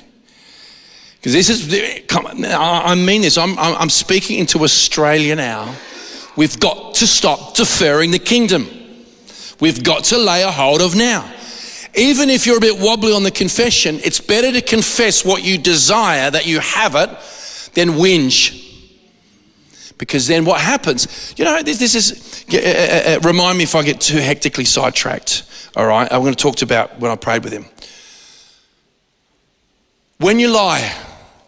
Because 1.17 1.33
this 1.33 1.51
is, 1.51 2.07
come 2.07 2.27
on, 2.27 2.45
I 2.45 2.95
mean 2.95 3.23
this, 3.23 3.37
I'm, 3.37 3.59
I'm 3.59 3.91
speaking 3.91 4.39
into 4.39 4.61
Australia 4.61 5.37
now. 5.37 5.75
We've 6.37 6.59
got 6.59 6.95
to 6.95 7.07
stop 7.07 7.55
deferring 7.55 8.11
the 8.11 8.19
kingdom. 8.19 8.69
We've 9.61 9.85
got 9.85 10.05
to 10.05 10.19
lay 10.19 10.43
a 10.43 10.51
hold 10.51 10.81
of 10.81 10.97
now. 10.97 11.31
Even 11.95 12.31
if 12.31 12.47
you're 12.47 12.57
a 12.57 12.61
bit 12.61 12.79
wobbly 12.79 13.13
on 13.13 13.23
the 13.23 13.31
confession, 13.31 14.01
it's 14.03 14.21
better 14.21 14.51
to 14.51 14.63
confess 14.63 15.25
what 15.25 15.45
you 15.45 15.59
desire 15.59 16.31
that 16.31 16.47
you 16.47 16.59
have 16.61 16.95
it 16.95 17.11
than 17.75 17.91
whinge. 17.91 18.72
Because 20.03 20.27
then 20.27 20.45
what 20.45 20.61
happens? 20.61 21.33
You 21.37 21.45
know, 21.45 21.63
this, 21.63 21.79
this 21.79 21.95
is, 21.95 22.45
uh, 22.53 22.57
uh, 22.59 22.61
uh, 22.61 23.21
remind 23.21 23.57
me 23.57 23.63
if 23.63 23.77
I 23.77 23.85
get 23.85 24.01
too 24.01 24.17
hectically 24.17 24.65
sidetracked. 24.65 25.45
All 25.77 25.87
right, 25.87 26.13
I'm 26.13 26.23
going 26.23 26.35
to 26.35 26.43
talk 26.43 26.61
about 26.61 26.99
when 26.99 27.13
I 27.13 27.15
prayed 27.15 27.45
with 27.45 27.53
him. 27.53 27.67
When 30.19 30.41
you 30.41 30.49
lie, 30.49 30.93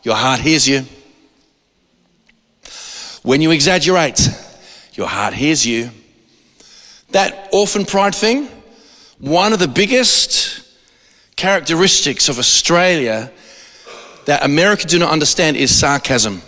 your 0.05 0.15
heart 0.15 0.39
hears 0.39 0.69
you. 0.69 0.85
When 3.25 3.41
you 3.43 3.51
exaggerate, 3.51 4.21
your 4.93 5.09
heart 5.09 5.35
hears 5.35 5.67
you. 5.67 5.91
That 7.11 7.49
orphan 7.53 7.85
pride 7.85 8.15
thing, 8.15 8.47
one 9.19 9.53
of 9.53 9.59
the 9.59 9.67
biggest 9.67 10.63
characteristics 11.35 12.29
of 12.29 12.39
Australia 12.39 13.33
that 14.27 14.45
America 14.45 14.87
do 14.87 15.01
not 15.01 15.11
understand 15.11 15.57
is 15.57 15.77
sarcasm 15.77 16.41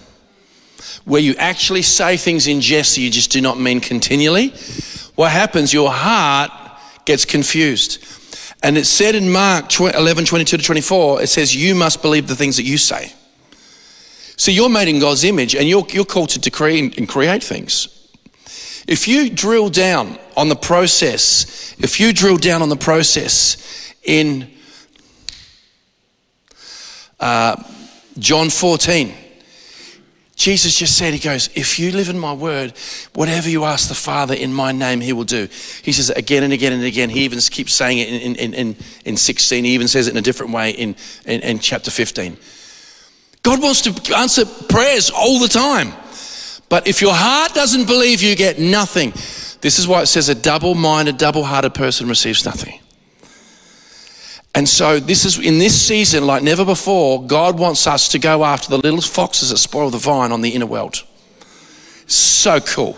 where 1.04 1.20
you 1.20 1.34
actually 1.36 1.82
say 1.82 2.16
things 2.16 2.46
in 2.46 2.60
jest 2.60 2.94
that 2.94 3.00
you 3.00 3.10
just 3.10 3.30
do 3.30 3.40
not 3.40 3.58
mean 3.58 3.80
continually, 3.80 4.48
what 5.14 5.32
happens? 5.32 5.72
Your 5.72 5.90
heart 5.90 6.50
gets 7.04 7.24
confused. 7.24 8.04
And 8.62 8.76
it 8.76 8.86
said 8.86 9.14
in 9.14 9.30
Mark 9.30 9.78
11, 9.78 10.24
22 10.24 10.56
to 10.56 10.62
24, 10.62 11.22
it 11.22 11.26
says, 11.28 11.54
You 11.54 11.74
must 11.74 12.02
believe 12.02 12.26
the 12.26 12.36
things 12.36 12.56
that 12.56 12.64
you 12.64 12.78
say. 12.78 13.12
So 14.36 14.50
you're 14.50 14.68
made 14.68 14.88
in 14.88 14.98
God's 14.98 15.24
image 15.24 15.54
and 15.54 15.68
you're, 15.68 15.84
you're 15.88 16.04
called 16.04 16.30
to 16.30 16.38
decree 16.38 16.78
and 16.78 17.08
create 17.08 17.42
things. 17.42 17.88
If 18.86 19.08
you 19.08 19.30
drill 19.30 19.68
down 19.68 20.18
on 20.36 20.48
the 20.48 20.56
process, 20.56 21.74
if 21.78 21.98
you 21.98 22.12
drill 22.12 22.36
down 22.36 22.62
on 22.62 22.68
the 22.68 22.76
process 22.76 23.94
in 24.04 24.50
uh, 27.18 27.62
John 28.18 28.50
14, 28.50 29.14
Jesus 30.36 30.78
just 30.78 30.98
said, 30.98 31.14
He 31.14 31.18
goes, 31.18 31.48
If 31.54 31.78
you 31.78 31.90
live 31.92 32.10
in 32.10 32.18
my 32.18 32.34
word, 32.34 32.74
whatever 33.14 33.48
you 33.48 33.64
ask 33.64 33.88
the 33.88 33.94
Father 33.94 34.34
in 34.34 34.52
my 34.52 34.70
name, 34.70 35.00
He 35.00 35.14
will 35.14 35.24
do. 35.24 35.48
He 35.82 35.92
says 35.92 36.10
again 36.10 36.42
and 36.42 36.52
again 36.52 36.74
and 36.74 36.84
again. 36.84 37.08
He 37.08 37.24
even 37.24 37.38
keeps 37.40 37.72
saying 37.72 37.98
it 37.98 38.08
in, 38.08 38.36
in, 38.36 38.54
in, 38.54 38.76
in 39.06 39.16
16. 39.16 39.64
He 39.64 39.70
even 39.72 39.88
says 39.88 40.08
it 40.08 40.10
in 40.10 40.18
a 40.18 40.22
different 40.22 40.52
way 40.52 40.70
in, 40.70 40.94
in, 41.24 41.40
in 41.40 41.58
chapter 41.58 41.90
15. 41.90 42.36
God 43.42 43.62
wants 43.62 43.80
to 43.82 44.16
answer 44.16 44.44
prayers 44.44 45.10
all 45.10 45.38
the 45.38 45.48
time. 45.48 45.92
But 46.68 46.86
if 46.86 47.00
your 47.00 47.14
heart 47.14 47.54
doesn't 47.54 47.86
believe, 47.86 48.22
you 48.22 48.36
get 48.36 48.58
nothing. 48.58 49.12
This 49.62 49.78
is 49.78 49.88
why 49.88 50.02
it 50.02 50.06
says 50.06 50.28
a 50.28 50.34
double 50.34 50.74
minded, 50.74 51.16
double 51.16 51.44
hearted 51.44 51.72
person 51.72 52.08
receives 52.08 52.44
nothing. 52.44 52.78
And 54.56 54.66
so 54.66 54.98
this 54.98 55.26
is 55.26 55.38
in 55.38 55.58
this 55.58 55.78
season, 55.78 56.26
like 56.26 56.42
never 56.42 56.64
before, 56.64 57.22
God 57.22 57.58
wants 57.58 57.86
us 57.86 58.08
to 58.08 58.18
go 58.18 58.42
after 58.42 58.70
the 58.70 58.78
little 58.78 59.02
foxes 59.02 59.50
that 59.50 59.58
spoil 59.58 59.90
the 59.90 59.98
vine 59.98 60.32
on 60.32 60.40
the 60.40 60.48
inner 60.48 60.64
world. 60.64 61.04
So 62.06 62.60
cool. 62.60 62.96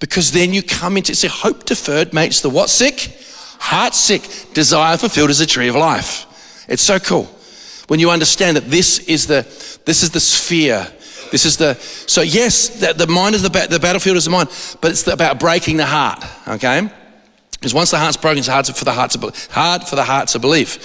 Because 0.00 0.32
then 0.32 0.52
you 0.52 0.64
come 0.64 0.96
into 0.96 1.14
see 1.14 1.28
hope 1.28 1.64
deferred 1.64 2.12
makes 2.12 2.40
the 2.40 2.50
what 2.50 2.70
sick? 2.70 3.16
Heart 3.60 3.94
sick. 3.94 4.22
Desire 4.52 4.96
fulfilled 4.96 5.30
is 5.30 5.40
a 5.40 5.46
tree 5.46 5.68
of 5.68 5.76
life. 5.76 6.66
It's 6.68 6.82
so 6.82 6.98
cool. 6.98 7.26
When 7.86 8.00
you 8.00 8.10
understand 8.10 8.56
that 8.56 8.68
this 8.68 8.98
is 8.98 9.28
the 9.28 9.42
this 9.84 10.02
is 10.02 10.10
the 10.10 10.18
sphere. 10.18 10.88
This 11.30 11.44
is 11.44 11.56
the 11.56 11.74
so 11.74 12.22
yes, 12.22 12.68
the, 12.80 12.94
the 12.94 13.06
mind 13.06 13.36
is 13.36 13.42
the, 13.42 13.48
the 13.48 13.78
battlefield 13.78 14.16
is 14.16 14.24
the 14.24 14.32
mind, 14.32 14.48
but 14.80 14.90
it's 14.90 15.06
about 15.06 15.38
breaking 15.38 15.76
the 15.76 15.86
heart. 15.86 16.24
Okay, 16.48 16.90
because 17.60 17.74
once 17.74 17.90
the 17.90 17.98
heart's 17.98 18.16
broken, 18.16 18.38
it's 18.38 18.48
hard 18.48 18.66
for 18.66 18.86
the 18.86 18.92
heart 18.92 19.10
to 19.10 19.32
hard 19.50 19.84
for 19.84 19.94
the 19.94 20.04
heart 20.04 20.28
to 20.28 20.38
believe. 20.38 20.78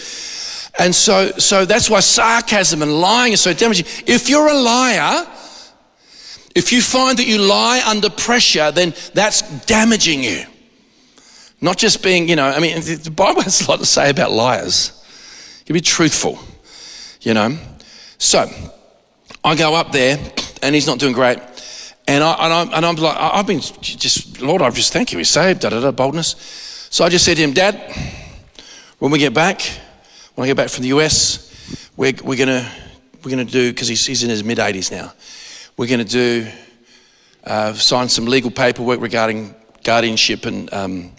And 0.77 0.93
so, 0.93 1.31
so 1.37 1.63
that's 1.63 1.89
why 1.89 2.01
sarcasm 2.01 2.81
and 2.81 2.99
lying 2.99 3.31
is 3.31 3.39
so 3.39 3.53
damaging. 3.53 3.85
If 4.05 4.27
you're 4.27 4.49
a 4.49 4.53
liar, 4.53 5.25
if 6.53 6.73
you 6.73 6.81
find 6.81 7.17
that 7.17 7.25
you 7.25 7.37
lie 7.37 7.81
under 7.87 8.09
pressure, 8.09 8.71
then 8.71 8.93
that's 9.13 9.41
damaging 9.65 10.21
you. 10.21 10.43
Not 11.61 11.77
just 11.77 12.03
being, 12.03 12.27
you 12.27 12.35
know, 12.35 12.45
I 12.45 12.59
mean, 12.59 12.81
the 12.81 13.11
Bible 13.11 13.41
has 13.43 13.65
a 13.65 13.71
lot 13.71 13.79
to 13.79 13.85
say 13.85 14.09
about 14.09 14.31
liars. 14.31 14.91
You 15.65 15.73
be 15.73 15.79
truthful, 15.79 16.37
you 17.21 17.33
know. 17.33 17.57
So, 18.17 18.49
I 19.45 19.55
go 19.55 19.75
up 19.75 19.93
there, 19.93 20.17
and 20.61 20.75
he's 20.75 20.87
not 20.87 20.99
doing 20.99 21.13
great. 21.13 21.39
And, 22.07 22.23
I, 22.23 22.33
and, 22.33 22.53
I'm, 22.53 22.73
and 22.73 22.85
I'm 22.85 22.95
like, 22.95 23.17
I've 23.17 23.47
been 23.47 23.61
just, 23.61 24.41
Lord, 24.41 24.61
I've 24.61 24.75
just 24.75 24.91
thank 24.91 25.13
you. 25.13 25.17
He's 25.19 25.29
saved, 25.29 25.61
da 25.61 25.69
da 25.69 25.79
da, 25.79 25.91
boldness. 25.91 26.35
So 26.95 27.03
I 27.03 27.09
just 27.09 27.25
said 27.25 27.35
to 27.35 27.43
him, 27.43 27.51
Dad, 27.51 27.75
When 28.99 29.11
we 29.11 29.19
get 29.19 29.33
back, 29.33 29.61
when 30.35 30.45
I 30.45 30.47
get 30.47 30.55
back 30.55 30.69
from 30.69 30.83
the 30.83 30.87
US, 30.95 31.51
we're, 31.97 32.13
we're 32.23 32.37
going 32.37 32.65
we're 33.21 33.31
gonna 33.31 33.43
do, 33.43 33.69
because 33.73 33.89
he's, 33.89 34.05
he's 34.05 34.23
in 34.23 34.29
his 34.29 34.45
mid 34.45 34.59
80s 34.59 34.93
now, 34.93 35.11
we're 35.75 35.89
going 35.89 35.99
to 35.99 36.05
do, 36.05 36.47
uh, 37.43 37.73
sign 37.73 38.07
some 38.07 38.27
legal 38.27 38.49
paperwork 38.49 39.01
regarding 39.01 39.53
guardianship 39.83 40.45
and 40.45 40.73
um, 40.73 41.11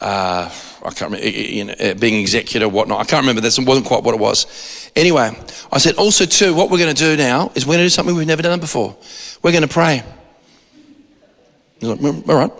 uh, 0.00 0.50
I 0.82 0.90
can't 0.94 1.12
remember, 1.12 1.28
you 1.28 1.64
know, 1.64 1.74
uh, 1.74 1.92
being 1.92 2.18
executor, 2.18 2.66
whatnot. 2.66 3.00
I 3.00 3.04
can't 3.04 3.20
remember. 3.20 3.42
This 3.42 3.58
it 3.58 3.66
wasn't 3.66 3.86
quite 3.86 4.02
what 4.02 4.14
it 4.14 4.20
was. 4.20 4.90
Anyway, 4.96 5.30
I 5.70 5.76
said, 5.76 5.96
also, 5.96 6.24
too, 6.24 6.54
what 6.54 6.70
we're 6.70 6.78
going 6.78 6.94
to 6.94 7.04
do 7.04 7.18
now 7.18 7.52
is 7.54 7.66
we're 7.66 7.74
going 7.74 7.80
to 7.80 7.84
do 7.84 7.90
something 7.90 8.14
we've 8.16 8.26
never 8.26 8.40
done 8.40 8.60
before. 8.60 8.96
We're 9.42 9.52
going 9.52 9.60
to 9.60 9.68
pray. 9.68 10.02
Like, 11.82 11.98
"Mm, 11.98 12.26
All 12.30 12.36
right. 12.36 12.52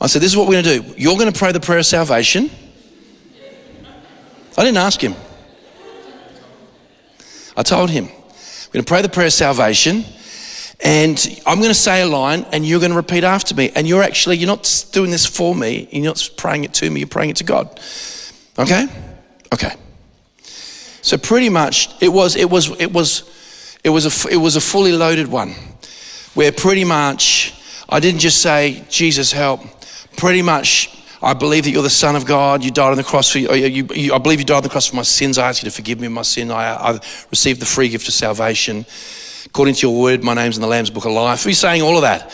I 0.00 0.06
said, 0.06 0.22
this 0.22 0.30
is 0.30 0.36
what 0.36 0.48
we're 0.48 0.62
going 0.62 0.64
to 0.64 0.80
do. 0.80 0.94
You're 0.96 1.16
going 1.16 1.32
to 1.32 1.38
pray 1.38 1.52
the 1.52 1.60
prayer 1.60 1.78
of 1.78 1.86
salvation. 1.86 2.50
I 4.56 4.64
didn't 4.64 4.78
ask 4.78 5.00
him. 5.00 5.14
I 7.56 7.62
told 7.62 7.90
him, 7.90 8.06
we're 8.06 8.72
going 8.72 8.84
to 8.84 8.88
pray 8.88 9.02
the 9.02 9.08
prayer 9.08 9.26
of 9.26 9.32
salvation. 9.32 10.04
And 10.80 11.40
I'm 11.44 11.58
going 11.58 11.70
to 11.70 11.74
say 11.74 12.02
a 12.02 12.06
line 12.06 12.46
and 12.52 12.64
you're 12.64 12.78
going 12.78 12.92
to 12.92 12.96
repeat 12.96 13.24
after 13.24 13.54
me. 13.54 13.72
And 13.74 13.88
you're 13.88 14.02
actually, 14.02 14.36
you're 14.36 14.46
not 14.46 14.86
doing 14.92 15.10
this 15.10 15.26
for 15.26 15.54
me. 15.54 15.88
You're 15.90 16.04
not 16.04 16.30
praying 16.36 16.64
it 16.64 16.74
to 16.74 16.88
me. 16.88 17.00
You're 17.00 17.08
praying 17.08 17.30
it 17.30 17.36
to 17.36 17.44
God. 17.44 17.80
Okay? 18.58 18.86
Okay. 19.52 19.72
So 21.02 21.18
pretty 21.18 21.48
much 21.48 21.90
it 22.00 22.08
was, 22.08 22.36
it 22.36 22.48
was, 22.48 22.70
it 22.80 22.92
was, 22.92 23.24
it 23.82 23.88
was 23.88 24.26
a, 24.26 24.28
it 24.28 24.36
was 24.36 24.56
a 24.56 24.60
fully 24.60 24.92
loaded 24.92 25.26
one 25.26 25.54
where 26.34 26.52
pretty 26.52 26.84
much 26.84 27.54
I 27.88 27.98
didn't 28.00 28.20
just 28.20 28.42
say, 28.42 28.84
Jesus 28.88 29.32
help. 29.32 29.60
Pretty 30.18 30.42
much 30.42 30.98
I 31.20 31.34
believe 31.34 31.64
that 31.64 31.70
you're 31.70 31.82
the 31.82 31.90
Son 31.90 32.14
of 32.14 32.26
God. 32.26 32.62
You 32.62 32.70
died 32.70 32.90
on 32.90 32.96
the 32.96 33.02
cross 33.02 33.32
for 33.32 33.38
you. 33.38 33.48
Oh, 33.48 33.54
you, 33.54 33.88
you 33.92 34.14
I 34.14 34.18
believe 34.18 34.38
you 34.38 34.44
died 34.44 34.58
on 34.58 34.62
the 34.62 34.68
cross 34.68 34.86
for 34.86 34.96
my 34.96 35.02
sins. 35.02 35.36
I 35.36 35.48
ask 35.48 35.62
you 35.62 35.70
to 35.70 35.74
forgive 35.74 35.98
me 35.98 36.06
of 36.06 36.12
my 36.12 36.22
sin. 36.22 36.52
I, 36.52 36.74
I 36.74 36.92
received 37.30 37.60
the 37.60 37.66
free 37.66 37.88
gift 37.88 38.06
of 38.06 38.14
salvation. 38.14 38.86
According 39.46 39.74
to 39.76 39.88
your 39.88 40.00
word, 40.00 40.22
my 40.22 40.34
name's 40.34 40.56
in 40.56 40.62
the 40.62 40.68
Lamb's 40.68 40.90
Book 40.90 41.06
of 41.06 41.12
Life. 41.12 41.42
He's 41.42 41.58
saying 41.58 41.82
all 41.82 41.96
of 41.96 42.02
that. 42.02 42.32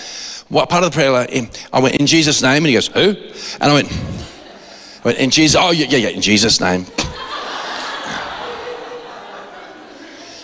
What 0.49 0.69
part 0.69 0.85
of 0.85 0.93
the 0.93 0.95
prayer? 0.95 1.11
like, 1.11 1.31
I 1.73 1.81
went, 1.81 1.97
in 1.97 2.07
Jesus' 2.07 2.43
name. 2.43 2.59
And 2.59 2.67
he 2.67 2.75
goes, 2.75 2.89
who? 2.89 3.17
And 3.61 3.71
I 3.71 3.73
went, 3.73 3.91
I 3.93 5.05
went 5.05 5.19
in 5.19 5.31
Jesus. 5.31 5.59
Oh, 5.59 5.71
yeah, 5.71 5.87
yeah, 5.89 5.99
yeah, 5.99 6.11
in 6.11 6.21
Jesus' 6.21 6.61
name. 6.61 6.83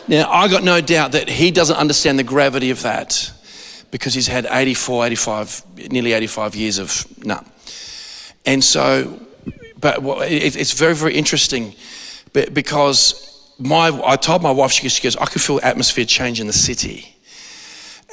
now, 0.08 0.30
I 0.30 0.48
got 0.48 0.64
no 0.64 0.80
doubt 0.80 1.12
that 1.12 1.28
he 1.28 1.50
doesn't 1.50 1.76
understand 1.76 2.18
the 2.18 2.24
gravity 2.24 2.70
of 2.70 2.80
that 2.82 3.30
because 3.90 4.14
he's 4.14 4.26
had 4.26 4.46
84, 4.50 5.06
85, 5.06 5.90
nearly 5.90 6.12
85 6.12 6.54
years 6.54 6.78
of, 6.78 7.06
no. 7.24 7.42
And 8.46 8.62
so, 8.62 9.20
but 9.78 9.98
it's 10.30 10.72
very, 10.72 10.94
very 10.94 11.14
interesting 11.14 11.74
because 12.32 13.54
my, 13.58 13.88
I 14.04 14.16
told 14.16 14.42
my 14.42 14.50
wife, 14.50 14.72
she 14.72 14.82
goes, 14.82 14.92
she 14.92 15.02
goes, 15.02 15.16
I 15.16 15.26
could 15.26 15.42
feel 15.42 15.60
atmosphere 15.62 16.04
change 16.04 16.40
in 16.40 16.46
the 16.46 16.52
city. 16.52 17.16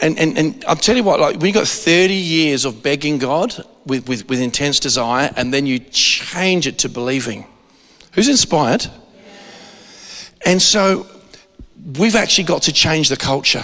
And, 0.01 0.17
and, 0.19 0.37
and 0.37 0.65
I'll 0.67 0.75
tell 0.75 0.95
you 0.95 1.03
what, 1.03 1.19
like 1.19 1.37
when 1.37 1.47
you 1.47 1.53
got 1.53 1.67
30 1.67 2.13
years 2.13 2.65
of 2.65 2.83
begging 2.83 3.17
God 3.17 3.55
with, 3.85 4.07
with, 4.07 4.29
with 4.29 4.39
intense 4.41 4.79
desire 4.79 5.31
and 5.35 5.53
then 5.53 5.65
you 5.65 5.79
change 5.79 6.67
it 6.67 6.77
to 6.79 6.89
believing, 6.89 7.45
who's 8.11 8.29
inspired? 8.29 8.85
And 10.45 10.61
so 10.61 11.07
we've 11.97 12.15
actually 12.15 12.43
got 12.43 12.63
to 12.63 12.73
change 12.73 13.09
the 13.09 13.17
culture. 13.17 13.63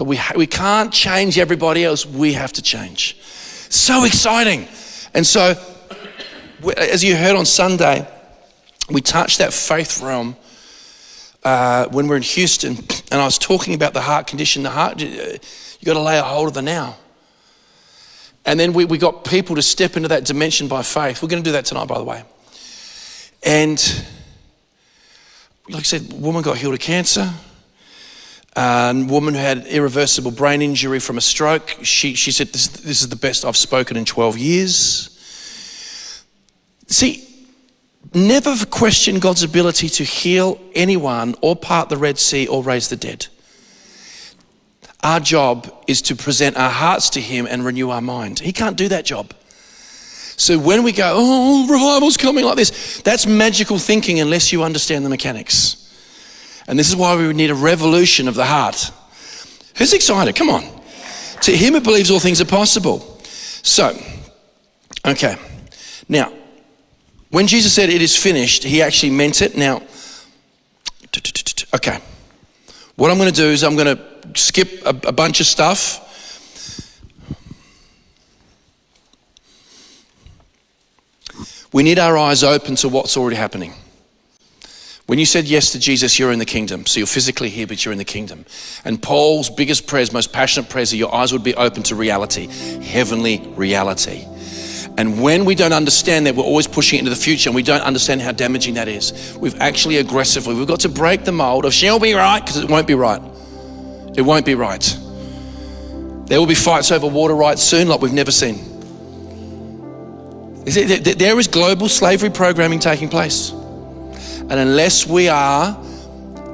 But 0.00 0.06
we, 0.06 0.18
we 0.34 0.46
can't 0.46 0.90
change 0.90 1.38
everybody 1.38 1.84
else, 1.84 2.06
we 2.06 2.32
have 2.32 2.54
to 2.54 2.62
change. 2.62 3.20
So 3.68 4.04
exciting. 4.04 4.66
And 5.12 5.26
so, 5.26 5.62
as 6.74 7.04
you 7.04 7.14
heard 7.16 7.36
on 7.36 7.44
Sunday, 7.44 8.08
we 8.90 9.02
touched 9.02 9.40
that 9.40 9.52
faith 9.52 10.00
realm 10.00 10.36
uh, 11.44 11.88
when 11.88 12.08
we're 12.08 12.16
in 12.16 12.22
Houston, 12.22 12.78
and 13.12 13.20
I 13.20 13.26
was 13.26 13.36
talking 13.36 13.74
about 13.74 13.92
the 13.92 14.00
heart 14.00 14.26
condition. 14.26 14.62
The 14.62 14.70
heart, 14.70 15.02
uh, 15.02 15.04
you 15.04 15.84
got 15.84 15.92
to 15.92 16.00
lay 16.00 16.18
a 16.18 16.22
hold 16.22 16.48
of 16.48 16.54
the 16.54 16.62
now. 16.62 16.96
And 18.46 18.58
then 18.58 18.72
we, 18.72 18.86
we 18.86 18.96
got 18.96 19.26
people 19.26 19.56
to 19.56 19.62
step 19.62 19.98
into 19.98 20.08
that 20.08 20.24
dimension 20.24 20.66
by 20.66 20.82
faith. 20.82 21.22
We're 21.22 21.28
going 21.28 21.42
to 21.42 21.46
do 21.46 21.52
that 21.52 21.66
tonight, 21.66 21.88
by 21.88 21.98
the 21.98 22.04
way. 22.04 22.24
And 23.42 24.04
like 25.68 25.80
I 25.80 25.82
said, 25.82 26.10
woman 26.10 26.40
got 26.40 26.56
healed 26.56 26.72
of 26.72 26.80
cancer. 26.80 27.30
Um, 28.56 29.06
woman 29.06 29.34
who 29.34 29.40
had 29.40 29.66
irreversible 29.66 30.32
brain 30.32 30.60
injury 30.60 30.98
from 30.98 31.18
a 31.18 31.20
stroke. 31.20 31.76
She, 31.82 32.14
she 32.14 32.32
said, 32.32 32.48
this, 32.48 32.66
this 32.66 33.00
is 33.00 33.08
the 33.08 33.16
best 33.16 33.44
I've 33.44 33.56
spoken 33.56 33.96
in 33.96 34.04
12 34.04 34.38
years. 34.38 35.16
See, 36.88 37.24
never 38.12 38.66
question 38.66 39.20
God's 39.20 39.44
ability 39.44 39.88
to 39.90 40.04
heal 40.04 40.60
anyone 40.74 41.36
or 41.40 41.54
part 41.54 41.88
the 41.88 41.96
Red 41.96 42.18
Sea 42.18 42.48
or 42.48 42.62
raise 42.62 42.88
the 42.88 42.96
dead. 42.96 43.28
Our 45.02 45.20
job 45.20 45.72
is 45.86 46.02
to 46.02 46.16
present 46.16 46.56
our 46.56 46.70
hearts 46.70 47.10
to 47.10 47.20
Him 47.20 47.46
and 47.48 47.64
renew 47.64 47.90
our 47.90 48.02
mind. 48.02 48.40
He 48.40 48.52
can't 48.52 48.76
do 48.76 48.88
that 48.88 49.04
job. 49.04 49.32
So 50.36 50.58
when 50.58 50.82
we 50.82 50.92
go, 50.92 51.12
oh, 51.16 51.66
revival's 51.68 52.16
coming 52.16 52.44
like 52.44 52.56
this, 52.56 53.00
that's 53.02 53.26
magical 53.26 53.78
thinking 53.78 54.20
unless 54.20 54.52
you 54.52 54.62
understand 54.62 55.04
the 55.04 55.10
mechanics. 55.10 55.79
And 56.70 56.78
this 56.78 56.88
is 56.88 56.94
why 56.94 57.16
we 57.16 57.32
need 57.32 57.50
a 57.50 57.54
revolution 57.56 58.28
of 58.28 58.36
the 58.36 58.44
heart. 58.44 58.92
Who's 59.76 59.92
excited? 59.92 60.36
Come 60.36 60.50
on. 60.50 60.62
To 61.40 61.56
him 61.56 61.74
who 61.74 61.80
believes 61.80 62.12
all 62.12 62.20
things 62.20 62.40
are 62.40 62.44
possible. 62.44 63.00
So, 63.24 64.00
okay. 65.04 65.34
Now, 66.08 66.32
when 67.30 67.48
Jesus 67.48 67.74
said 67.74 67.90
it 67.90 68.00
is 68.00 68.16
finished, 68.16 68.62
he 68.62 68.82
actually 68.82 69.10
meant 69.10 69.42
it. 69.42 69.56
Now, 69.56 69.82
okay. 71.74 71.98
What 72.94 73.10
I'm 73.10 73.18
going 73.18 73.32
to 73.32 73.34
do 73.34 73.48
is 73.48 73.64
I'm 73.64 73.74
going 73.74 73.96
to 73.96 74.40
skip 74.40 74.86
a, 74.86 74.90
a 75.08 75.12
bunch 75.12 75.40
of 75.40 75.46
stuff. 75.46 76.06
We 81.72 81.82
need 81.82 81.98
our 81.98 82.16
eyes 82.16 82.44
open 82.44 82.76
to 82.76 82.88
what's 82.88 83.16
already 83.16 83.34
happening. 83.34 83.74
When 85.10 85.18
you 85.18 85.26
said 85.26 85.48
yes 85.48 85.72
to 85.72 85.80
Jesus, 85.80 86.20
you're 86.20 86.30
in 86.30 86.38
the 86.38 86.44
kingdom. 86.44 86.86
So 86.86 87.00
you're 87.00 87.06
physically 87.08 87.48
here, 87.50 87.66
but 87.66 87.84
you're 87.84 87.90
in 87.90 87.98
the 87.98 88.04
kingdom. 88.04 88.46
And 88.84 89.02
Paul's 89.02 89.50
biggest 89.50 89.88
prayers, 89.88 90.12
most 90.12 90.32
passionate 90.32 90.70
prayers, 90.70 90.92
are 90.92 90.96
your 90.96 91.12
eyes 91.12 91.32
would 91.32 91.42
be 91.42 91.52
open 91.56 91.82
to 91.82 91.96
reality, 91.96 92.46
heavenly 92.80 93.40
reality. 93.56 94.24
And 94.96 95.20
when 95.20 95.46
we 95.46 95.56
don't 95.56 95.72
understand 95.72 96.26
that, 96.26 96.36
we're 96.36 96.44
always 96.44 96.68
pushing 96.68 97.00
into 97.00 97.10
the 97.10 97.16
future 97.16 97.48
and 97.48 97.56
we 97.56 97.64
don't 97.64 97.80
understand 97.80 98.22
how 98.22 98.30
damaging 98.30 98.74
that 98.74 98.86
is. 98.86 99.36
We've 99.36 99.60
actually 99.60 99.96
aggressively, 99.96 100.54
we've 100.54 100.68
got 100.68 100.78
to 100.80 100.88
break 100.88 101.24
the 101.24 101.32
mold 101.32 101.64
of 101.64 101.74
she'll 101.74 101.98
be 101.98 102.14
right 102.14 102.38
because 102.38 102.58
it 102.58 102.70
won't 102.70 102.86
be 102.86 102.94
right. 102.94 103.20
It 104.16 104.22
won't 104.22 104.46
be 104.46 104.54
right. 104.54 104.96
There 106.26 106.38
will 106.38 106.46
be 106.46 106.54
fights 106.54 106.92
over 106.92 107.08
water 107.08 107.34
rights 107.34 107.64
soon 107.64 107.88
like 107.88 108.00
we've 108.00 108.12
never 108.12 108.30
seen. 108.30 108.58
There 110.66 111.36
is 111.36 111.48
global 111.48 111.88
slavery 111.88 112.30
programming 112.30 112.78
taking 112.78 113.08
place. 113.08 113.52
And 114.50 114.58
unless 114.58 115.06
we 115.06 115.28
are 115.28 115.80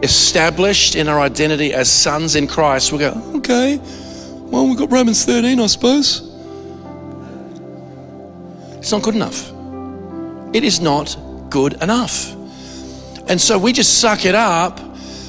established 0.03 0.95
in 0.95 1.09
our 1.09 1.19
identity 1.19 1.73
as 1.73 1.91
sons 1.91 2.37
in 2.37 2.47
Christ, 2.47 2.93
we 2.93 2.99
go, 2.99 3.13
okay, 3.37 3.79
well, 3.79 4.67
we've 4.67 4.77
got 4.77 4.93
Romans 4.93 5.25
13, 5.25 5.59
I 5.59 5.67
suppose. 5.67 6.21
It's 8.79 8.93
not 8.93 9.03
good 9.03 9.15
enough. 9.15 9.51
It 10.55 10.63
is 10.63 10.79
not 10.81 11.17
good 11.49 11.83
enough. 11.83 12.35
And 13.29 13.41
so 13.41 13.59
we 13.59 13.73
just 13.73 13.99
suck 13.99 14.27
it 14.27 14.35
up. 14.35 14.79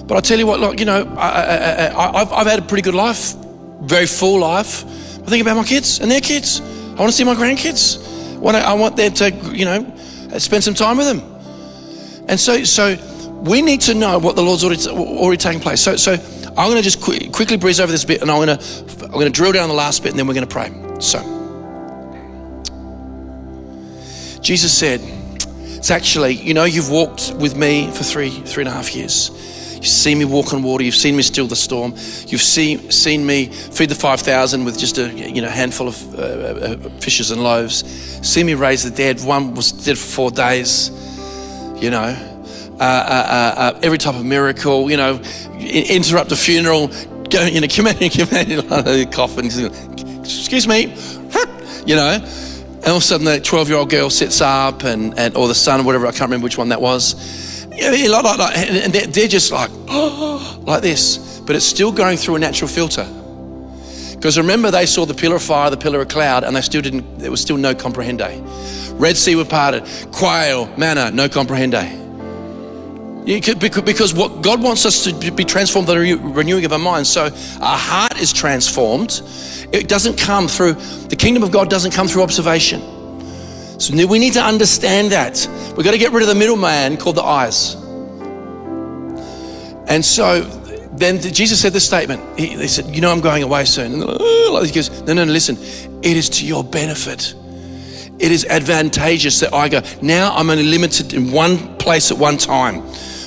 But 0.05 0.17
I 0.17 0.19
tell 0.19 0.37
you 0.37 0.45
what, 0.45 0.59
look, 0.59 0.77
you 0.77 0.85
know, 0.85 1.05
I, 1.17 2.19
I've 2.21 2.47
had 2.47 2.59
a 2.59 2.61
pretty 2.61 2.83
good 2.83 2.95
life, 2.95 3.33
very 3.81 4.05
full 4.05 4.39
life. 4.39 4.83
I 4.83 5.29
think 5.29 5.41
about 5.41 5.55
my 5.55 5.63
kids 5.63 5.99
and 5.99 6.11
their 6.11 6.21
kids. 6.21 6.59
I 6.61 6.99
want 6.99 7.11
to 7.11 7.13
see 7.13 7.23
my 7.23 7.33
grandkids. 7.33 8.35
I 8.35 8.39
want, 8.39 8.57
to, 8.57 8.63
I 8.63 8.73
want 8.73 8.97
them 8.97 9.13
to, 9.13 9.31
you 9.55 9.65
know, 9.65 9.95
spend 10.37 10.63
some 10.65 10.73
time 10.73 10.97
with 10.97 11.07
them. 11.07 11.36
And 12.27 12.39
so, 12.39 12.63
so 12.63 12.97
we 13.41 13.61
need 13.61 13.81
to 13.81 13.93
know 13.93 14.19
what 14.19 14.35
the 14.35 14.43
Lord's 14.43 14.63
already, 14.63 14.87
already 14.87 15.37
taking 15.37 15.61
place. 15.61 15.81
So, 15.81 15.95
so 15.95 16.13
I'm 16.57 16.69
going 16.69 16.75
to 16.75 16.81
just 16.81 17.01
quick, 17.01 17.31
quickly 17.31 17.57
breeze 17.57 17.79
over 17.79 17.91
this 17.91 18.03
bit, 18.03 18.21
and 18.21 18.31
I'm 18.31 18.43
going 18.43 18.57
to 18.57 18.97
I'm 19.05 19.11
going 19.11 19.31
to 19.31 19.31
drill 19.31 19.51
down 19.51 19.69
the 19.69 19.75
last 19.75 20.03
bit, 20.03 20.09
and 20.09 20.19
then 20.19 20.27
we're 20.27 20.33
going 20.33 20.47
to 20.47 20.53
pray. 20.53 20.71
So, 20.99 21.19
Jesus 24.41 24.77
said, 24.77 24.99
"It's 25.77 25.91
actually, 25.91 26.33
you 26.33 26.53
know, 26.53 26.65
you've 26.65 26.89
walked 26.89 27.33
with 27.35 27.55
me 27.55 27.89
for 27.91 28.03
three 28.03 28.31
three 28.31 28.61
and 28.61 28.69
a 28.69 28.73
half 28.73 28.95
years. 28.95 29.29
You've 29.75 29.85
seen 29.85 30.17
me 30.17 30.25
walk 30.25 30.53
on 30.53 30.63
water. 30.63 30.83
You've 30.83 30.95
seen 30.95 31.15
me 31.15 31.21
still 31.21 31.45
the 31.45 31.55
storm. 31.55 31.91
You've 32.25 32.41
seen 32.41 32.91
seen 32.91 33.25
me 33.25 33.45
feed 33.45 33.89
the 33.89 33.95
five 33.95 34.19
thousand 34.19 34.65
with 34.65 34.77
just 34.77 34.97
a 34.97 35.09
you 35.13 35.41
know 35.41 35.49
handful 35.49 35.87
of 35.87 36.15
uh, 36.15 36.21
uh, 36.21 36.77
fishes 36.99 37.31
and 37.31 37.43
loaves. 37.43 37.85
Seen 38.27 38.47
me 38.47 38.55
raise 38.55 38.83
the 38.83 38.89
dead. 38.89 39.23
One 39.23 39.53
was 39.53 39.71
dead 39.71 39.97
for 39.97 40.07
four 40.07 40.31
days." 40.31 40.91
You 41.81 41.89
know, 41.89 42.15
uh, 42.79 42.83
uh, 42.83 42.83
uh, 42.83 43.59
uh, 43.59 43.79
every 43.81 43.97
type 43.97 44.15
of 44.15 44.25
miracle, 44.25 44.89
you 44.89 44.97
know, 44.97 45.19
interrupt 45.59 46.31
a 46.31 46.35
funeral, 46.35 46.87
go, 47.29 47.43
you 47.45 47.61
know, 47.61 47.67
come 47.67 47.87
in, 47.87 48.09
come 48.09 48.29
in, 48.37 49.11
coffin, 49.11 49.45
excuse 50.19 50.67
me, 50.67 50.81
you 51.85 51.95
know, 51.95 52.19
And 52.77 52.85
all 52.85 52.97
of 52.97 53.01
a 53.01 53.05
sudden, 53.05 53.25
the 53.25 53.39
12 53.39 53.69
year 53.69 53.77
old 53.77 53.89
girl 53.89 54.09
sits 54.09 54.41
up, 54.41 54.83
and, 54.83 55.17
and 55.17 55.35
or 55.35 55.47
the 55.47 55.55
son, 55.55 55.81
or 55.81 55.83
whatever, 55.83 56.05
I 56.05 56.11
can't 56.11 56.23
remember 56.23 56.43
which 56.43 56.57
one 56.57 56.69
that 56.69 56.81
was. 56.81 57.65
And 57.71 58.93
they're 58.93 59.27
just 59.27 59.51
like, 59.51 59.71
oh, 59.87 60.59
like 60.65 60.81
this. 60.81 61.39
But 61.39 61.55
it's 61.55 61.65
still 61.65 61.91
going 61.91 62.17
through 62.17 62.35
a 62.35 62.39
natural 62.39 62.67
filter. 62.67 63.07
Because 64.17 64.37
remember, 64.37 64.71
they 64.71 64.87
saw 64.87 65.05
the 65.05 65.13
pillar 65.13 65.35
of 65.35 65.43
fire, 65.43 65.69
the 65.69 65.77
pillar 65.77 66.01
of 66.01 66.07
cloud, 66.07 66.43
and 66.43 66.55
they 66.55 66.61
still 66.61 66.81
didn't, 66.81 67.19
there 67.19 67.29
was 67.29 67.39
still 67.39 67.57
no 67.57 67.75
comprehende. 67.75 68.41
Red 68.99 69.15
Sea 69.15 69.35
were 69.35 69.45
parted, 69.45 69.87
quail, 70.11 70.65
manna, 70.75 71.11
no 71.11 71.29
comprehende. 71.29 72.05
Could, 73.43 73.59
because 73.59 74.13
what 74.13 74.41
God 74.41 74.63
wants 74.63 74.85
us 74.85 75.03
to 75.03 75.31
be 75.31 75.43
transformed 75.43 75.87
the 75.87 75.97
renewing 75.97 76.65
of 76.65 76.71
our 76.71 76.79
minds. 76.79 77.09
So 77.09 77.25
our 77.61 77.77
heart 77.77 78.19
is 78.19 78.31
transformed. 78.33 79.21
It 79.73 79.87
doesn't 79.89 80.17
come 80.17 80.47
through, 80.47 80.73
the 81.09 81.15
kingdom 81.17 81.43
of 81.43 81.51
God 81.51 81.69
doesn't 81.69 81.91
come 81.91 82.07
through 82.07 82.23
observation. 82.23 82.81
So 83.79 83.93
we 84.07 84.17
need 84.17 84.33
to 84.33 84.41
understand 84.41 85.11
that. 85.11 85.47
We've 85.75 85.85
got 85.85 85.91
to 85.91 85.97
get 85.99 86.11
rid 86.11 86.23
of 86.23 86.29
the 86.29 86.35
middleman 86.35 86.97
called 86.97 87.17
the 87.17 87.23
eyes. 87.23 87.75
And 89.87 90.03
so 90.03 90.43
then 90.97 91.19
Jesus 91.21 91.61
said 91.61 91.73
this 91.73 91.85
statement. 91.85 92.39
He, 92.39 92.55
they 92.55 92.67
said, 92.67 92.93
You 92.93 93.01
know, 93.01 93.11
I'm 93.11 93.21
going 93.21 93.43
away 93.43 93.65
soon. 93.65 93.93
And 93.93 94.03
oh, 94.05 94.63
he 94.63 94.71
goes, 94.71 94.89
No, 95.01 95.13
no, 95.13 95.25
no, 95.25 95.31
listen. 95.31 95.57
It 96.03 96.17
is 96.17 96.29
to 96.29 96.45
your 96.45 96.63
benefit. 96.63 97.35
It 98.19 98.31
is 98.31 98.45
advantageous 98.45 99.39
that 99.41 99.53
I 99.53 99.69
go. 99.69 99.81
Now 100.01 100.35
I'm 100.35 100.49
only 100.49 100.63
limited 100.63 101.13
in 101.13 101.31
one 101.31 101.77
place 101.77 102.11
at 102.11 102.17
one 102.17 102.37
time. 102.37 102.81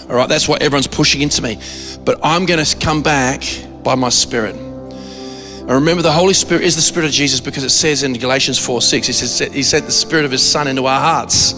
All 0.09 0.16
right, 0.16 0.29
that's 0.29 0.49
why 0.49 0.59
everyone's 0.61 0.89
pushing 0.89 1.23
into 1.23 1.43
me. 1.43 1.61
But 2.05 2.18
I'm 2.25 2.47
going 2.47 2.64
to 2.64 2.77
come 2.79 3.03
back 3.03 3.43
by 3.85 3.95
my 3.95 4.09
spirit. 4.09 4.57
And 4.57 5.71
remember, 5.71 6.03
the 6.03 6.11
Holy 6.11 6.35
Spirit 6.35 6.64
is 6.64 6.75
the 6.75 6.83
Spirit 6.83 7.07
of 7.07 7.12
Jesus 7.12 7.41
because 7.41 7.62
it 7.62 7.71
says 7.71 8.03
in 8.03 8.14
Galatians 8.14 8.59
4 8.59 8.83
6, 8.83 9.07
he 9.07 9.12
says, 9.12 9.53
He 9.53 9.62
sent 9.62 9.87
the 9.87 9.93
Spirit 9.93 10.25
of 10.25 10.33
His 10.33 10.43
Son 10.43 10.66
into 10.66 10.87
our 10.87 11.01
hearts. 11.01 11.53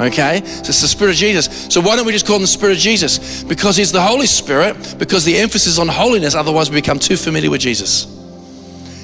Okay? 0.00 0.42
So 0.44 0.68
it's 0.68 0.80
the 0.80 0.88
Spirit 0.88 1.12
of 1.12 1.16
Jesus. 1.16 1.66
So 1.72 1.80
why 1.80 1.96
don't 1.96 2.06
we 2.06 2.12
just 2.12 2.26
call 2.26 2.36
him 2.36 2.42
the 2.42 2.48
Spirit 2.48 2.76
of 2.76 2.82
Jesus? 2.82 3.44
Because 3.44 3.76
he's 3.76 3.92
the 3.92 4.02
Holy 4.02 4.26
Spirit, 4.26 4.96
because 4.98 5.24
the 5.24 5.36
emphasis 5.36 5.78
on 5.78 5.88
holiness, 5.88 6.34
otherwise 6.34 6.70
we 6.70 6.76
become 6.76 6.98
too 6.98 7.16
familiar 7.16 7.50
with 7.50 7.60
Jesus. 7.60 8.06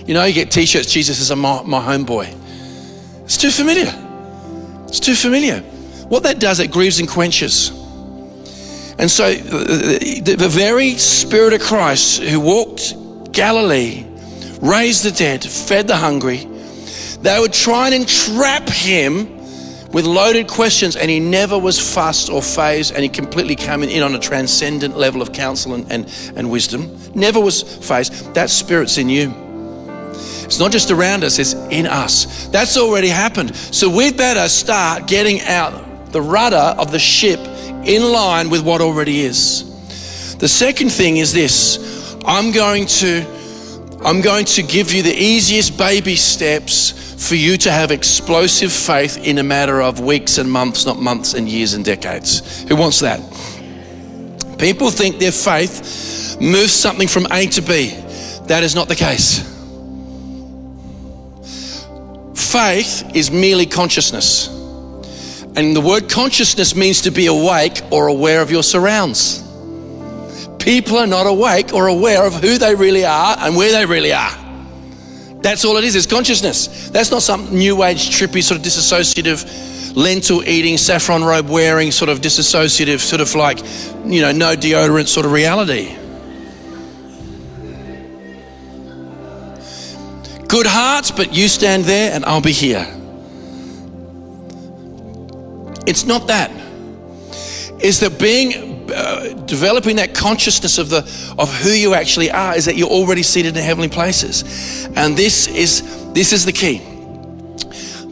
You 0.06 0.14
know, 0.14 0.24
you 0.24 0.34
get 0.34 0.50
t 0.50 0.66
shirts, 0.66 0.92
Jesus 0.92 1.20
is 1.20 1.30
my, 1.30 1.62
my 1.62 1.80
homeboy. 1.80 2.34
It's 3.24 3.36
too 3.36 3.50
familiar. 3.50 3.92
It's 4.88 5.00
too 5.00 5.14
familiar. 5.14 5.60
What 6.08 6.24
that 6.24 6.40
does, 6.40 6.58
it 6.58 6.72
grieves 6.72 6.98
and 6.98 7.08
quenches. 7.08 7.70
And 8.98 9.10
so 9.10 9.26
uh, 9.26 9.38
the, 9.38 10.36
the 10.36 10.48
very 10.48 10.94
Spirit 10.94 11.52
of 11.52 11.60
Christ 11.60 12.22
who 12.22 12.40
walked 12.40 13.32
Galilee 13.32 14.04
raised 14.60 15.04
the 15.04 15.12
dead, 15.12 15.44
fed 15.44 15.86
the 15.86 15.96
hungry. 15.96 16.46
They 17.22 17.38
would 17.38 17.52
try 17.52 17.86
and 17.86 17.94
entrap 17.94 18.68
him 18.68 19.39
with 19.92 20.04
loaded 20.04 20.46
questions, 20.48 20.96
and 20.96 21.10
he 21.10 21.18
never 21.18 21.58
was 21.58 21.78
fussed 21.78 22.30
or 22.30 22.42
fazed, 22.42 22.94
and 22.94 23.02
he 23.02 23.08
completely 23.08 23.56
came 23.56 23.82
in 23.82 24.02
on 24.02 24.14
a 24.14 24.18
transcendent 24.18 24.96
level 24.96 25.20
of 25.20 25.32
counsel 25.32 25.74
and, 25.74 25.90
and, 25.90 26.32
and 26.36 26.50
wisdom. 26.50 26.96
Never 27.14 27.40
was 27.40 27.62
fazed. 27.62 28.34
That 28.34 28.50
spirit's 28.50 28.98
in 28.98 29.08
you. 29.08 29.34
It's 30.44 30.58
not 30.58 30.72
just 30.72 30.90
around 30.90 31.24
us, 31.24 31.38
it's 31.38 31.54
in 31.54 31.86
us. 31.86 32.46
That's 32.48 32.76
already 32.76 33.08
happened. 33.08 33.54
So 33.54 33.88
we 33.88 34.12
better 34.12 34.48
start 34.48 35.06
getting 35.06 35.40
out 35.42 36.12
the 36.12 36.20
rudder 36.20 36.74
of 36.78 36.90
the 36.90 36.98
ship 36.98 37.38
in 37.84 38.02
line 38.12 38.50
with 38.50 38.62
what 38.62 38.80
already 38.80 39.20
is. 39.20 39.66
The 40.38 40.48
second 40.48 40.90
thing 40.90 41.18
is 41.18 41.32
this 41.32 42.16
I'm 42.24 42.50
going 42.52 42.86
to 42.86 43.24
I'm 44.04 44.22
going 44.22 44.46
to 44.46 44.62
give 44.62 44.92
you 44.92 45.02
the 45.02 45.14
easiest 45.14 45.76
baby 45.76 46.16
steps 46.16 47.09
for 47.20 47.34
you 47.34 47.56
to 47.58 47.70
have 47.70 47.90
explosive 47.90 48.72
faith 48.72 49.18
in 49.18 49.38
a 49.38 49.42
matter 49.42 49.80
of 49.82 50.00
weeks 50.00 50.38
and 50.38 50.50
months, 50.50 50.86
not 50.86 50.98
months 50.98 51.34
and 51.34 51.48
years 51.48 51.74
and 51.74 51.84
decades. 51.84 52.62
Who 52.62 52.76
wants 52.76 53.00
that? 53.00 53.20
People 54.58 54.90
think 54.90 55.18
their 55.18 55.32
faith 55.32 56.38
moves 56.40 56.72
something 56.72 57.06
from 57.06 57.26
A 57.30 57.46
to 57.46 57.60
B. 57.60 57.90
That 58.46 58.62
is 58.62 58.74
not 58.74 58.88
the 58.88 58.96
case. 58.96 59.40
Faith 62.34 63.14
is 63.14 63.30
merely 63.30 63.66
consciousness. 63.66 64.48
And 65.56 65.76
the 65.76 65.80
word 65.80 66.08
consciousness 66.08 66.74
means 66.74 67.02
to 67.02 67.10
be 67.10 67.26
awake 67.26 67.80
or 67.90 68.08
aware 68.08 68.40
of 68.40 68.50
your 68.50 68.62
surrounds 68.62 69.46
people 70.60 70.98
are 70.98 71.06
not 71.06 71.26
awake 71.26 71.72
or 71.72 71.88
aware 71.88 72.24
of 72.24 72.34
who 72.34 72.58
they 72.58 72.74
really 72.74 73.04
are 73.04 73.36
and 73.40 73.56
where 73.56 73.72
they 73.72 73.86
really 73.86 74.12
are. 74.12 74.49
That's 75.42 75.64
all 75.64 75.76
it 75.78 75.84
is, 75.84 75.94
it's 75.94 76.06
consciousness. 76.06 76.90
That's 76.90 77.10
not 77.10 77.22
some 77.22 77.54
new 77.54 77.82
age, 77.82 78.10
trippy, 78.10 78.42
sort 78.42 78.60
of 78.60 78.66
disassociative, 78.66 79.96
lentil 79.96 80.46
eating, 80.46 80.76
saffron 80.76 81.24
robe 81.24 81.48
wearing, 81.48 81.92
sort 81.92 82.10
of 82.10 82.20
disassociative, 82.20 83.00
sort 83.00 83.20
of 83.20 83.34
like, 83.34 83.58
you 84.04 84.20
know, 84.20 84.32
no 84.32 84.54
deodorant 84.54 85.08
sort 85.08 85.24
of 85.24 85.32
reality. 85.32 85.96
Good 90.46 90.66
hearts, 90.66 91.10
but 91.10 91.32
you 91.32 91.48
stand 91.48 91.84
there 91.84 92.12
and 92.12 92.24
I'll 92.24 92.40
be 92.40 92.52
here. 92.52 92.86
It's 95.86 96.04
not 96.04 96.26
that. 96.26 96.50
Is 97.80 98.00
that 98.00 98.18
being 98.18 98.79
uh, 98.92 99.32
developing 99.46 99.96
that 99.96 100.14
consciousness 100.14 100.78
of 100.78 100.90
the 100.90 100.98
of 101.38 101.52
who 101.60 101.70
you 101.70 101.94
actually 101.94 102.30
are 102.30 102.56
is 102.56 102.64
that 102.64 102.76
you're 102.76 102.88
already 102.88 103.22
seated 103.22 103.56
in 103.56 103.62
heavenly 103.62 103.88
places. 103.88 104.86
And 104.96 105.16
this 105.16 105.46
is 105.48 106.12
this 106.12 106.32
is 106.32 106.44
the 106.44 106.52
key. 106.52 106.78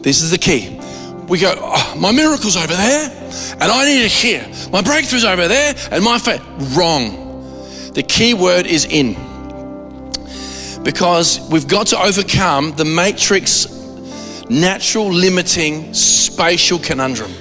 This 0.01 0.21
is 0.21 0.31
the 0.31 0.37
key. 0.37 0.79
We 1.27 1.39
go 1.39 1.53
oh, 1.57 1.95
my 1.99 2.11
miracle's 2.11 2.57
over 2.57 2.73
there 2.73 3.11
and 3.11 3.63
i 3.63 3.85
need 3.85 4.03
it 4.03 4.11
here 4.11 4.41
my 4.71 4.81
breakthrough's 4.81 5.25
over 5.25 5.47
there 5.47 5.75
and 5.91 6.03
my 6.03 6.17
faith 6.17 6.43
wrong. 6.75 7.27
The 7.93 8.03
key 8.03 8.33
word 8.33 8.65
is 8.65 8.85
in. 8.85 9.13
Because 10.83 11.39
we've 11.51 11.67
got 11.67 11.87
to 11.87 11.99
overcome 11.99 12.71
the 12.75 12.85
matrix 12.85 13.67
natural 14.49 15.11
limiting 15.11 15.93
spatial 15.93 16.79
conundrum. 16.79 17.31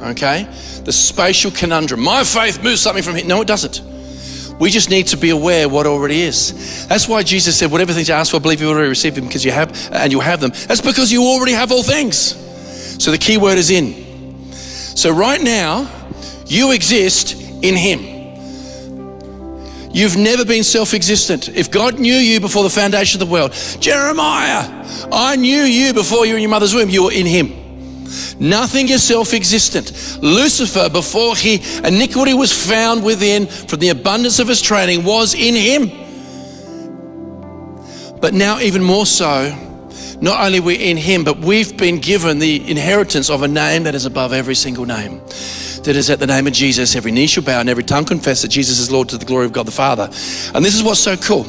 Okay 0.00 0.48
the 0.84 0.92
spatial 0.92 1.50
conundrum. 1.50 2.00
My 2.00 2.24
faith 2.24 2.62
moves 2.62 2.80
something 2.80 3.02
from 3.02 3.16
here. 3.16 3.24
No, 3.24 3.40
it 3.40 3.48
doesn't. 3.48 3.82
We 4.58 4.70
just 4.70 4.88
need 4.88 5.08
to 5.08 5.16
be 5.16 5.30
aware 5.30 5.68
what 5.68 5.86
already 5.86 6.20
is. 6.20 6.86
That's 6.86 7.08
why 7.08 7.22
Jesus 7.22 7.58
said, 7.58 7.72
whatever 7.72 7.92
things 7.92 8.08
you 8.08 8.14
ask 8.14 8.30
for, 8.30 8.40
believe 8.40 8.60
you 8.60 8.68
already 8.68 8.88
received 8.88 9.16
them 9.16 9.26
because 9.26 9.44
you 9.44 9.50
have, 9.50 9.90
and 9.92 10.12
you 10.12 10.20
have 10.20 10.40
them. 10.40 10.52
That's 10.68 10.80
because 10.80 11.10
you 11.10 11.22
already 11.22 11.52
have 11.52 11.72
all 11.72 11.82
things. 11.82 12.36
So 13.02 13.10
the 13.10 13.18
key 13.18 13.36
word 13.36 13.58
is 13.58 13.70
in. 13.70 14.52
So 14.52 15.10
right 15.10 15.42
now, 15.42 15.90
you 16.46 16.70
exist 16.70 17.34
in 17.34 17.74
Him. 17.74 18.14
You've 19.92 20.16
never 20.16 20.44
been 20.44 20.64
self 20.64 20.94
existent. 20.94 21.48
If 21.48 21.70
God 21.70 21.98
knew 21.98 22.14
you 22.14 22.40
before 22.40 22.62
the 22.62 22.70
foundation 22.70 23.20
of 23.20 23.28
the 23.28 23.32
world, 23.32 23.52
Jeremiah, 23.80 24.84
I 25.12 25.36
knew 25.36 25.62
you 25.62 25.94
before 25.94 26.26
you 26.26 26.32
were 26.32 26.36
in 26.36 26.42
your 26.42 26.50
mother's 26.50 26.74
womb, 26.74 26.90
you 26.90 27.04
were 27.04 27.12
in 27.12 27.26
Him. 27.26 27.63
Nothing 28.38 28.88
is 28.88 29.02
self 29.02 29.32
existent. 29.34 29.92
Lucifer, 30.22 30.88
before 30.88 31.36
he 31.36 31.60
iniquity 31.84 32.34
was 32.34 32.52
found 32.52 33.04
within 33.04 33.46
from 33.46 33.80
the 33.80 33.88
abundance 33.90 34.38
of 34.38 34.48
his 34.48 34.60
training, 34.60 35.04
was 35.04 35.34
in 35.34 35.54
him. 35.54 35.90
But 38.20 38.34
now, 38.34 38.58
even 38.60 38.82
more 38.82 39.06
so, 39.06 39.54
not 40.20 40.44
only 40.44 40.60
we're 40.60 40.80
in 40.80 40.96
him, 40.96 41.24
but 41.24 41.38
we've 41.38 41.76
been 41.76 41.98
given 41.98 42.38
the 42.38 42.70
inheritance 42.70 43.28
of 43.28 43.42
a 43.42 43.48
name 43.48 43.82
that 43.84 43.94
is 43.94 44.06
above 44.06 44.32
every 44.32 44.54
single 44.54 44.86
name. 44.86 45.20
That 45.84 45.96
is 45.96 46.08
at 46.08 46.18
the 46.18 46.26
name 46.26 46.46
of 46.46 46.54
Jesus, 46.54 46.96
every 46.96 47.12
knee 47.12 47.26
shall 47.26 47.42
bow 47.42 47.60
and 47.60 47.68
every 47.68 47.84
tongue 47.84 48.06
confess 48.06 48.40
that 48.40 48.48
Jesus 48.48 48.78
is 48.78 48.90
Lord 48.90 49.10
to 49.10 49.18
the 49.18 49.26
glory 49.26 49.44
of 49.44 49.52
God 49.52 49.66
the 49.66 49.72
Father. 49.72 50.04
And 50.54 50.64
this 50.64 50.74
is 50.74 50.82
what's 50.82 51.00
so 51.00 51.14
cool, 51.18 51.44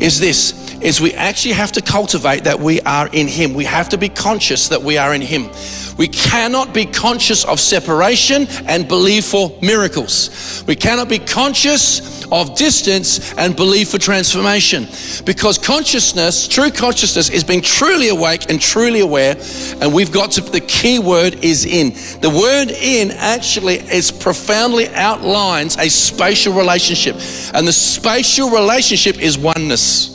is 0.00 0.20
this, 0.20 0.63
is 0.84 1.00
we 1.00 1.14
actually 1.14 1.54
have 1.54 1.72
to 1.72 1.80
cultivate 1.80 2.44
that 2.44 2.60
we 2.60 2.80
are 2.82 3.08
in 3.12 3.26
him. 3.26 3.54
We 3.54 3.64
have 3.64 3.88
to 3.88 3.98
be 3.98 4.10
conscious 4.10 4.68
that 4.68 4.82
we 4.82 4.98
are 4.98 5.14
in 5.14 5.22
him. 5.22 5.48
We 5.96 6.08
cannot 6.08 6.74
be 6.74 6.86
conscious 6.86 7.44
of 7.44 7.58
separation 7.60 8.46
and 8.66 8.86
believe 8.86 9.24
for 9.24 9.56
miracles. 9.62 10.64
We 10.66 10.76
cannot 10.76 11.08
be 11.08 11.18
conscious 11.18 12.24
of 12.32 12.56
distance 12.56 13.32
and 13.34 13.54
believe 13.54 13.88
for 13.88 13.98
transformation. 13.98 14.88
Because 15.24 15.56
consciousness, 15.56 16.48
true 16.48 16.70
consciousness, 16.70 17.30
is 17.30 17.44
being 17.44 17.62
truly 17.62 18.08
awake 18.08 18.50
and 18.50 18.60
truly 18.60 19.00
aware. 19.00 19.36
And 19.80 19.94
we've 19.94 20.12
got 20.12 20.32
to, 20.32 20.40
the 20.40 20.60
key 20.60 20.98
word 20.98 21.44
is 21.44 21.64
in. 21.64 21.90
The 22.20 22.30
word 22.30 22.70
in 22.70 23.12
actually 23.12 23.76
is 23.76 24.10
profoundly 24.10 24.88
outlines 24.88 25.76
a 25.76 25.88
spatial 25.88 26.54
relationship. 26.54 27.14
And 27.54 27.66
the 27.66 27.72
spatial 27.72 28.50
relationship 28.50 29.18
is 29.20 29.38
oneness. 29.38 30.13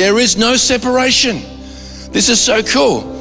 There 0.00 0.18
is 0.18 0.38
no 0.38 0.56
separation. 0.56 1.42
This 2.10 2.30
is 2.30 2.40
so 2.40 2.62
cool. 2.62 3.20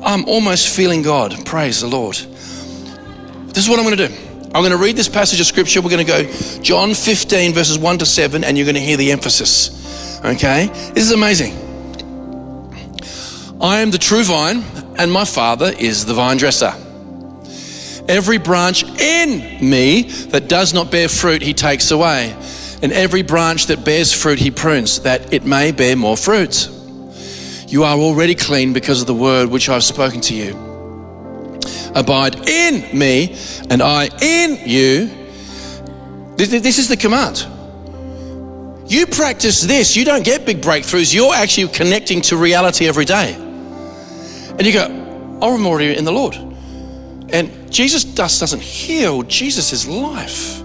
I'm 0.00 0.24
almost 0.26 0.68
feeling 0.68 1.02
God. 1.02 1.44
Praise 1.44 1.80
the 1.80 1.88
Lord. 1.88 2.14
This 2.14 3.58
is 3.58 3.68
what 3.68 3.80
I'm 3.80 3.84
going 3.84 3.96
to 3.96 4.06
do. 4.06 4.14
I'm 4.44 4.62
going 4.62 4.70
to 4.70 4.76
read 4.76 4.94
this 4.94 5.08
passage 5.08 5.40
of 5.40 5.46
scripture. 5.46 5.82
We're 5.82 5.90
going 5.90 6.06
to 6.06 6.12
go 6.12 6.32
John 6.62 6.94
15, 6.94 7.52
verses 7.52 7.80
1 7.80 7.98
to 7.98 8.06
7, 8.06 8.44
and 8.44 8.56
you're 8.56 8.64
going 8.64 8.76
to 8.76 8.80
hear 8.80 8.96
the 8.96 9.10
emphasis. 9.10 10.20
Okay? 10.24 10.68
This 10.94 11.02
is 11.02 11.10
amazing. 11.10 11.52
I 13.60 13.80
am 13.80 13.90
the 13.90 13.98
true 13.98 14.22
vine, 14.22 14.62
and 14.96 15.10
my 15.10 15.24
Father 15.24 15.72
is 15.76 16.06
the 16.06 16.14
vine 16.14 16.36
dresser. 16.36 16.74
Every 18.08 18.38
branch 18.38 18.84
in 18.84 19.68
me 19.68 20.02
that 20.28 20.48
does 20.48 20.72
not 20.72 20.92
bear 20.92 21.08
fruit, 21.08 21.42
he 21.42 21.54
takes 21.54 21.90
away. 21.90 22.36
And 22.82 22.92
every 22.92 23.22
branch 23.22 23.66
that 23.66 23.84
bears 23.84 24.12
fruit, 24.12 24.38
he 24.38 24.50
prunes, 24.50 25.00
that 25.00 25.32
it 25.32 25.44
may 25.44 25.72
bear 25.72 25.96
more 25.96 26.16
fruit. 26.16 26.68
You 27.68 27.84
are 27.84 27.96
already 27.96 28.34
clean 28.34 28.72
because 28.72 29.00
of 29.00 29.06
the 29.06 29.14
word 29.14 29.48
which 29.48 29.68
I've 29.68 29.84
spoken 29.84 30.20
to 30.22 30.34
you. 30.34 30.54
Abide 31.94 32.48
in 32.48 32.98
me, 32.98 33.36
and 33.70 33.82
I 33.82 34.10
in 34.20 34.68
you. 34.68 35.10
This 36.36 36.78
is 36.78 36.88
the 36.88 36.96
command. 36.96 37.46
You 38.86 39.06
practice 39.06 39.62
this, 39.62 39.96
you 39.96 40.04
don't 40.04 40.24
get 40.24 40.44
big 40.44 40.60
breakthroughs. 40.60 41.14
You're 41.14 41.34
actually 41.34 41.68
connecting 41.68 42.20
to 42.22 42.36
reality 42.36 42.86
every 42.86 43.06
day. 43.06 43.34
And 43.34 44.66
you 44.66 44.72
go, 44.72 45.38
oh, 45.40 45.54
I'm 45.54 45.66
already 45.66 45.96
in 45.96 46.04
the 46.04 46.12
Lord. 46.12 46.36
And 47.32 47.72
Jesus 47.72 48.04
just 48.04 48.40
doesn't 48.40 48.60
heal, 48.60 49.22
Jesus 49.22 49.72
is 49.72 49.88
life. 49.88 50.60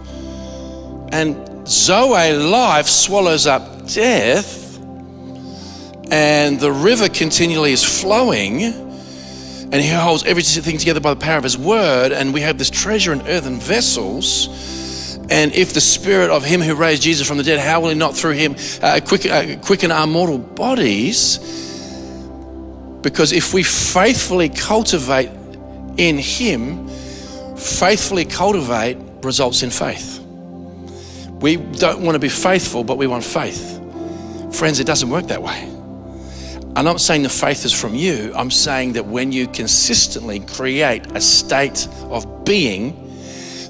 And 1.11 1.48
Zoe 1.69 2.33
life 2.33 2.87
swallows 2.87 3.47
up 3.47 3.87
death, 3.87 4.77
and 6.11 6.59
the 6.59 6.71
river 6.71 7.09
continually 7.09 7.71
is 7.71 7.83
flowing. 7.83 8.63
And 9.71 9.75
he 9.75 9.89
holds 9.89 10.23
everything 10.23 10.79
together 10.79 10.99
by 10.99 11.13
the 11.13 11.19
power 11.19 11.37
of 11.37 11.43
his 11.43 11.55
word, 11.55 12.11
and 12.11 12.33
we 12.33 12.41
have 12.41 12.57
this 12.57 12.71
treasure 12.71 13.13
in 13.13 13.21
earthen 13.27 13.59
vessels 13.59 14.47
and 15.31 15.53
if 15.53 15.73
the 15.73 15.81
spirit 15.81 16.31
of 16.31 16.43
him 16.43 16.59
who 16.59 16.73
raised 16.73 17.03
Jesus 17.03 17.27
from 17.27 17.37
the 17.37 17.43
dead, 17.43 17.59
how 17.59 17.81
will 17.81 17.89
he 17.89 17.95
not 17.95 18.15
through 18.15 18.31
him 18.31 18.55
uh, 18.81 18.99
quicken, 19.05 19.31
uh, 19.31 19.59
quicken 19.63 19.91
our 19.91 20.07
mortal 20.07 20.39
bodies? 20.39 21.37
Because 23.01 23.31
if 23.31 23.53
we 23.53 23.61
faithfully 23.61 24.49
cultivate 24.49 25.29
in 25.97 26.17
him, 26.17 26.87
faithfully 27.57 28.25
cultivate 28.25 28.97
results 29.21 29.61
in 29.61 29.69
faith. 29.69 30.18
We 31.41 31.57
don't 31.57 32.01
want 32.01 32.15
to 32.15 32.19
be 32.19 32.29
faithful, 32.29 32.83
but 32.83 32.97
we 32.97 33.07
want 33.07 33.23
faith. 33.23 33.77
Friends, 34.51 34.79
it 34.79 34.85
doesn't 34.85 35.09
work 35.09 35.27
that 35.27 35.41
way. 35.41 35.63
I'm 36.75 36.85
not 36.85 37.01
saying 37.01 37.23
the 37.23 37.29
faith 37.29 37.65
is 37.65 37.73
from 37.73 37.95
you. 37.95 38.31
I'm 38.35 38.51
saying 38.51 38.93
that 38.93 39.05
when 39.05 39.31
you 39.31 39.47
consistently 39.47 40.39
create 40.39 41.05
a 41.15 41.21
state 41.21 41.87
of 42.09 42.45
being, 42.45 43.09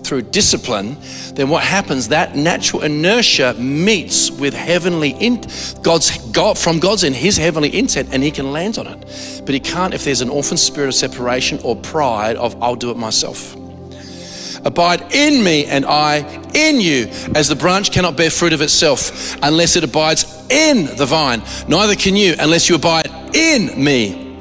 through 0.04 0.24
discipline, 0.24 0.98
then 1.36 1.50
what 1.50 1.64
happens? 1.64 2.08
That 2.08 2.36
natural 2.36 2.82
inertia 2.82 3.54
meets 3.54 4.32
with 4.32 4.56
heavenly 4.56 5.12
in, 5.12 5.42
God's 5.84 6.18
God 6.30 6.58
from 6.58 6.80
God's 6.80 7.04
in 7.04 7.14
His 7.14 7.38
heavenly 7.38 7.78
intent, 7.78 8.10
and 8.12 8.24
He 8.24 8.32
can 8.32 8.52
land 8.52 8.80
on 8.80 8.88
it. 8.88 9.42
But 9.46 9.54
He 9.54 9.60
can't 9.60 9.94
if 9.94 10.04
there's 10.04 10.22
an 10.22 10.30
orphan 10.30 10.58
spirit 10.58 10.88
of 10.88 10.96
separation 10.96 11.60
or 11.64 11.76
pride 11.76 12.38
of 12.38 12.62
I'll 12.62 12.76
do 12.76 12.90
it 12.90 12.98
myself. 12.98 13.56
Abide 14.66 15.14
in 15.14 15.44
me 15.44 15.66
and 15.66 15.86
I 15.86 16.20
in 16.54 16.82
you, 16.82 17.08
as 17.36 17.48
the 17.48 17.56
branch 17.56 17.92
cannot 17.92 18.18
bear 18.18 18.30
fruit 18.30 18.54
of 18.54 18.62
itself 18.62 19.38
unless 19.42 19.76
it 19.76 19.84
abides 19.84 20.26
in 20.50 20.86
the 20.98 21.06
vine. 21.06 21.42
Neither 21.68 21.96
can 21.96 22.16
you 22.16 22.36
unless 22.40 22.70
you 22.70 22.76
abide 22.76 23.08
in 23.34 23.84
me. 23.84 24.36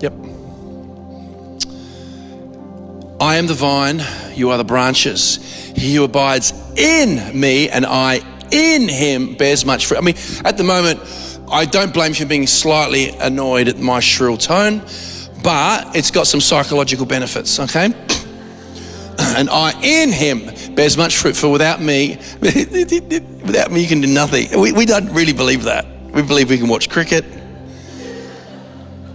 Yep. 0.00 0.12
I 3.20 3.36
am 3.36 3.46
the 3.46 3.54
vine, 3.54 4.02
you 4.34 4.50
are 4.50 4.58
the 4.58 4.64
branches. 4.64 5.36
He 5.76 5.94
who 5.94 6.04
abides 6.04 6.52
in 6.76 7.38
me 7.38 7.68
and 7.68 7.86
I 7.86 8.20
in 8.50 8.88
him 8.88 9.34
bears 9.34 9.64
much 9.64 9.86
fruit. 9.86 9.98
I 9.98 10.00
mean, 10.02 10.16
at 10.44 10.56
the 10.56 10.64
moment, 10.64 11.00
I 11.50 11.64
don't 11.64 11.92
blame 11.92 12.10
you 12.10 12.16
for 12.16 12.26
being 12.26 12.46
slightly 12.46 13.10
annoyed 13.10 13.68
at 13.68 13.78
my 13.78 14.00
shrill 14.00 14.36
tone, 14.36 14.82
but 15.42 15.94
it's 15.96 16.10
got 16.10 16.26
some 16.26 16.40
psychological 16.40 17.06
benefits, 17.06 17.58
okay? 17.60 17.94
And 19.36 19.50
I 19.50 19.78
in 19.82 20.12
him 20.12 20.74
bears 20.74 20.96
much 20.96 21.16
fruit, 21.16 21.36
for 21.36 21.48
without 21.48 21.80
me, 21.80 22.16
without 22.40 23.70
me, 23.70 23.82
you 23.82 23.88
can 23.88 24.00
do 24.00 24.06
nothing. 24.06 24.58
We, 24.58 24.72
we 24.72 24.86
don't 24.86 25.12
really 25.12 25.32
believe 25.32 25.64
that. 25.64 25.86
We 26.12 26.22
believe 26.22 26.48
we 26.48 26.56
can 26.58 26.68
watch 26.68 26.88
cricket, 26.88 27.24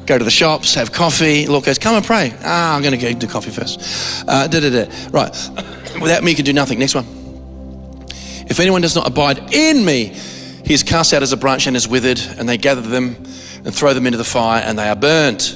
go 0.06 0.18
to 0.18 0.24
the 0.24 0.32
shops, 0.32 0.76
have 0.76 0.92
coffee. 0.92 1.48
Lord 1.48 1.64
goes, 1.64 1.80
come 1.80 1.96
and 1.96 2.06
pray. 2.06 2.34
Ah, 2.44 2.76
I'm 2.76 2.82
going 2.82 2.98
to 2.98 3.14
go 3.14 3.18
do 3.18 3.28
coffee 3.28 3.52
first. 3.52 4.26
Uh, 4.28 4.48
da, 4.48 4.60
da, 4.60 4.70
da. 4.70 4.92
Right. 5.10 5.50
Without 6.02 6.24
me, 6.24 6.32
you 6.32 6.36
can 6.36 6.46
do 6.46 6.54
nothing. 6.54 6.80
Next 6.80 6.96
one. 6.96 7.06
If 8.50 8.60
anyone 8.60 8.82
does 8.82 8.96
not 8.96 9.08
abide 9.08 9.54
in 9.54 9.86
me, 9.86 10.08
he 10.66 10.74
is 10.74 10.84
cast 10.84 11.14
out 11.14 11.24
as 11.24 11.32
a 11.32 11.38
branch 11.38 11.68
and 11.68 11.76
is 11.76 11.88
withered, 11.88 12.20
and 12.38 12.48
they 12.48 12.58
gather 12.58 12.82
them 12.82 13.16
and 13.64 13.74
throw 13.74 13.94
them 13.94 14.06
into 14.06 14.18
the 14.18 14.24
fire, 14.24 14.62
and 14.66 14.78
they 14.78 14.90
are 14.90 14.96
burnt. 14.96 15.56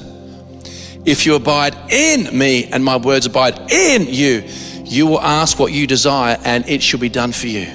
If 1.06 1.26
you 1.26 1.36
abide 1.36 1.76
in 1.91 2.38
me 2.38 2.65
and 2.65 2.84
my 2.84 2.98
words 2.98 3.26
abide 3.26 3.72
in 3.72 4.07
you, 4.07 4.44
you 4.84 5.07
will 5.07 5.22
ask 5.22 5.60
what 5.60 5.72
you 5.72 5.88
desire, 5.88 6.38
and 6.44 6.68
it 6.68 6.82
shall 6.82 6.99
be 6.99 7.10
done 7.10 7.32
for 7.32 7.48
you. 7.48 7.68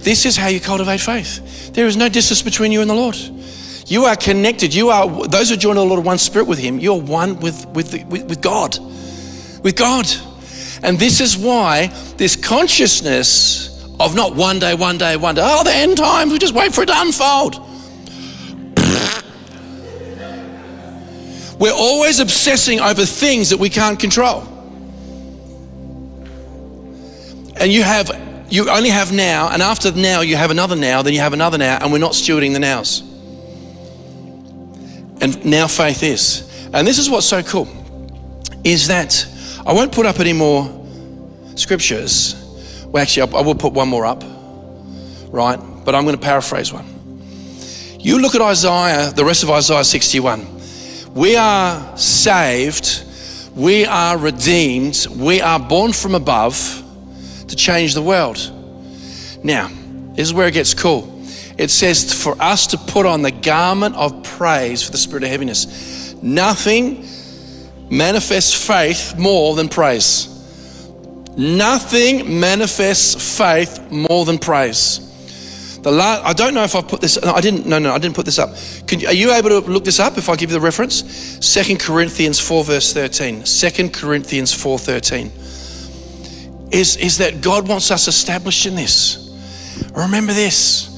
This 0.00 0.26
is 0.26 0.36
how 0.36 0.48
you 0.48 0.60
cultivate 0.60 1.00
faith. 1.00 1.72
There 1.72 1.86
is 1.86 1.96
no 1.96 2.08
distance 2.08 2.42
between 2.42 2.72
you 2.72 2.80
and 2.80 2.90
the 2.90 2.94
Lord. 2.94 3.16
You 3.86 4.04
are 4.04 4.16
connected. 4.16 4.72
You 4.72 4.90
are 4.90 5.26
those 5.26 5.50
who 5.50 5.56
join 5.56 5.74
the 5.76 5.84
Lord 5.84 5.98
are 5.98 6.02
one 6.02 6.18
spirit 6.18 6.46
with 6.46 6.58
Him. 6.58 6.78
You're 6.78 7.00
one 7.00 7.40
with 7.40 7.66
with, 7.68 7.92
with 8.06 8.24
with 8.24 8.40
God, 8.40 8.78
with 9.62 9.76
God, 9.76 10.06
and 10.82 10.98
this 10.98 11.20
is 11.20 11.36
why 11.36 11.88
this 12.16 12.36
consciousness 12.36 13.84
of 13.98 14.14
not 14.14 14.34
one 14.34 14.58
day, 14.58 14.74
one 14.74 14.98
day, 14.98 15.16
one 15.16 15.34
day. 15.34 15.42
Oh, 15.44 15.64
the 15.64 15.74
end 15.74 15.96
times. 15.96 16.32
We 16.32 16.38
just 16.38 16.54
wait 16.54 16.72
for 16.72 16.82
it 16.82 16.86
to 16.86 16.94
unfold. 16.96 17.69
We're 21.60 21.74
always 21.74 22.20
obsessing 22.20 22.80
over 22.80 23.04
things 23.04 23.50
that 23.50 23.58
we 23.58 23.68
can't 23.68 24.00
control. 24.00 24.40
And 27.56 27.70
you 27.70 27.82
have 27.82 28.10
you 28.48 28.70
only 28.70 28.88
have 28.88 29.12
now, 29.12 29.50
and 29.50 29.62
after 29.62 29.92
now 29.92 30.22
you 30.22 30.36
have 30.36 30.50
another 30.50 30.74
now, 30.74 31.02
then 31.02 31.12
you 31.12 31.20
have 31.20 31.34
another 31.34 31.58
now, 31.58 31.78
and 31.80 31.92
we're 31.92 31.98
not 31.98 32.12
stewarding 32.12 32.54
the 32.54 32.58
nows. 32.60 33.02
And 35.20 35.44
now 35.44 35.66
faith 35.66 36.02
is. 36.02 36.68
And 36.72 36.86
this 36.86 36.98
is 36.98 37.10
what's 37.10 37.26
so 37.26 37.42
cool 37.42 37.68
is 38.64 38.88
that 38.88 39.26
I 39.66 39.74
won't 39.74 39.92
put 39.92 40.06
up 40.06 40.18
any 40.18 40.32
more 40.32 40.64
scriptures. 41.56 42.34
Well, 42.86 43.02
actually, 43.02 43.34
I 43.34 43.42
will 43.42 43.54
put 43.54 43.74
one 43.74 43.88
more 43.88 44.06
up, 44.06 44.24
right? 45.28 45.58
But 45.84 45.94
I'm 45.94 46.04
going 46.04 46.16
to 46.16 46.22
paraphrase 46.22 46.72
one. 46.72 46.86
You 48.00 48.18
look 48.18 48.34
at 48.34 48.40
Isaiah, 48.40 49.12
the 49.12 49.26
rest 49.26 49.42
of 49.42 49.50
Isaiah 49.50 49.84
61. 49.84 50.59
We 51.14 51.36
are 51.36 51.96
saved, 51.96 53.04
we 53.56 53.84
are 53.84 54.16
redeemed, 54.16 55.06
we 55.16 55.40
are 55.40 55.58
born 55.58 55.92
from 55.92 56.14
above 56.14 56.82
to 57.48 57.56
change 57.56 57.94
the 57.94 58.02
world. 58.02 58.38
Now, 59.42 59.68
this 60.14 60.28
is 60.28 60.34
where 60.34 60.48
it 60.48 60.54
gets 60.54 60.74
cool 60.74 61.20
it 61.60 61.70
says 61.70 62.14
for 62.14 62.40
us 62.40 62.68
to 62.68 62.78
put 62.78 63.04
on 63.04 63.20
the 63.20 63.30
garment 63.30 63.94
of 63.94 64.22
praise 64.22 64.82
for 64.82 64.92
the 64.92 64.96
spirit 64.96 65.24
of 65.24 65.28
heaviness. 65.28 66.14
Nothing 66.22 67.06
manifests 67.90 68.66
faith 68.66 69.18
more 69.18 69.54
than 69.54 69.68
praise. 69.68 70.26
Nothing 71.36 72.40
manifests 72.40 73.36
faith 73.36 73.90
more 73.90 74.24
than 74.24 74.38
praise. 74.38 75.06
The 75.82 75.90
I 75.90 76.32
don't 76.32 76.54
know 76.54 76.62
if 76.62 76.74
I've 76.74 76.88
put 76.88 77.00
this. 77.00 77.20
No, 77.22 77.32
I 77.32 77.40
didn't. 77.40 77.66
No, 77.66 77.78
no, 77.78 77.92
I 77.92 77.98
didn't 77.98 78.14
put 78.14 78.26
this 78.26 78.38
up. 78.38 78.50
Can, 78.86 79.04
are 79.06 79.14
you 79.14 79.32
able 79.32 79.48
to 79.48 79.60
look 79.60 79.84
this 79.84 79.98
up? 79.98 80.18
If 80.18 80.28
I 80.28 80.36
give 80.36 80.50
you 80.50 80.58
the 80.58 80.60
reference, 80.60 80.96
Second 81.44 81.80
Corinthians 81.80 82.38
four 82.38 82.64
verse 82.64 82.92
thirteen. 82.92 83.46
Second 83.46 83.92
Corinthians 83.94 84.52
four 84.52 84.78
thirteen. 84.78 85.32
Is 86.70 86.96
is 86.96 87.18
that 87.18 87.40
God 87.40 87.66
wants 87.66 87.90
us 87.90 88.08
established 88.08 88.66
in 88.66 88.74
this? 88.74 89.30
Remember 89.94 90.32
this 90.32 90.90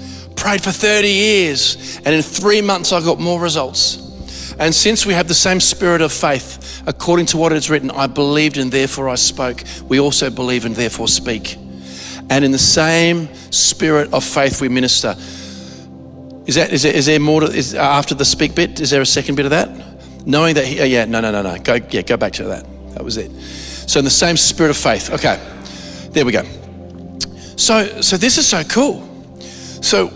prayed 0.42 0.60
for 0.60 0.72
30 0.72 1.09
years, 1.09 1.98
and 1.98 2.12
in 2.12 2.20
three 2.20 2.60
months 2.60 2.92
I 2.92 3.00
got 3.00 3.20
more 3.20 3.40
results. 3.40 4.54
And 4.59 4.74
since 4.74 5.06
we 5.06 5.14
have 5.14 5.28
the 5.28 5.34
same 5.34 5.60
spirit 5.60 6.02
of 6.02 6.12
faith, 6.12 6.82
according 6.86 7.26
to 7.26 7.36
what 7.36 7.52
is 7.52 7.70
written, 7.70 7.92
I 7.92 8.09
believed 8.09 8.56
and 8.56 8.70
therefore 8.70 9.09
I 9.09 9.14
spoke, 9.14 9.62
we 9.88 10.00
also 10.00 10.30
believe 10.30 10.64
and 10.64 10.74
therefore 10.74 11.06
speak. 11.06 11.56
And 12.30 12.44
in 12.44 12.52
the 12.52 12.58
same 12.58 13.32
spirit 13.50 14.12
of 14.12 14.24
faith 14.24 14.60
we 14.60 14.68
minister. 14.68 15.14
Is, 16.46 16.56
that, 16.56 16.72
is, 16.72 16.82
there, 16.82 16.94
is 16.94 17.06
there 17.06 17.20
more 17.20 17.40
to, 17.42 17.46
is, 17.46 17.74
after 17.74 18.14
the 18.14 18.24
speak 18.24 18.54
bit? 18.54 18.80
Is 18.80 18.90
there 18.90 19.00
a 19.00 19.06
second 19.06 19.36
bit 19.36 19.46
of 19.46 19.50
that? 19.50 19.70
Knowing 20.26 20.54
that, 20.54 20.64
he, 20.64 20.80
oh 20.80 20.84
yeah, 20.84 21.04
no, 21.04 21.20
no, 21.20 21.30
no, 21.30 21.42
no. 21.42 21.58
Go, 21.58 21.78
yeah, 21.90 22.02
go 22.02 22.16
back 22.16 22.32
to 22.34 22.44
that. 22.44 22.66
That 22.94 23.04
was 23.04 23.16
it. 23.16 23.30
So 23.88 23.98
in 23.98 24.04
the 24.04 24.10
same 24.10 24.36
spirit 24.36 24.70
of 24.70 24.76
faith. 24.76 25.10
Okay, 25.10 25.38
there 26.10 26.24
we 26.24 26.32
go. 26.32 26.44
So, 27.56 28.00
so 28.00 28.16
this 28.16 28.38
is 28.38 28.46
so 28.46 28.64
cool. 28.64 29.08
So 29.40 30.08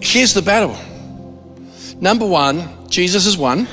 here's 0.00 0.34
the 0.34 0.42
battle. 0.42 0.76
Number 2.00 2.26
one, 2.26 2.88
Jesus 2.88 3.26
is 3.26 3.36
one. 3.36 3.66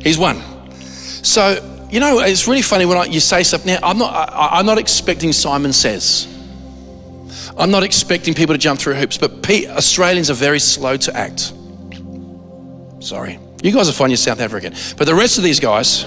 He's 0.00 0.18
one. 0.18 0.40
So, 0.80 1.86
you 1.90 2.00
know, 2.00 2.20
it's 2.20 2.48
really 2.48 2.62
funny 2.62 2.86
when 2.86 2.98
I, 2.98 3.04
you 3.04 3.20
say 3.20 3.42
something. 3.42 3.74
Now, 3.74 3.80
I'm 3.82 3.98
not, 3.98 4.12
I, 4.12 4.60
am 4.60 4.66
not 4.66 4.78
expecting 4.78 5.32
Simon 5.32 5.72
Says. 5.72 6.26
I'm 7.62 7.70
not 7.70 7.84
expecting 7.84 8.34
people 8.34 8.56
to 8.56 8.58
jump 8.58 8.80
through 8.80 8.94
hoops, 8.94 9.18
but 9.18 9.48
Australians 9.48 10.30
are 10.30 10.34
very 10.34 10.58
slow 10.58 10.96
to 10.96 11.16
act. 11.16 11.52
Sorry. 12.98 13.38
You 13.62 13.70
guys 13.70 13.88
are 13.88 13.92
fine, 13.92 14.10
you're 14.10 14.16
South 14.16 14.40
African. 14.40 14.74
But 14.96 15.04
the 15.04 15.14
rest 15.14 15.38
of 15.38 15.44
these 15.44 15.60
guys, 15.60 16.02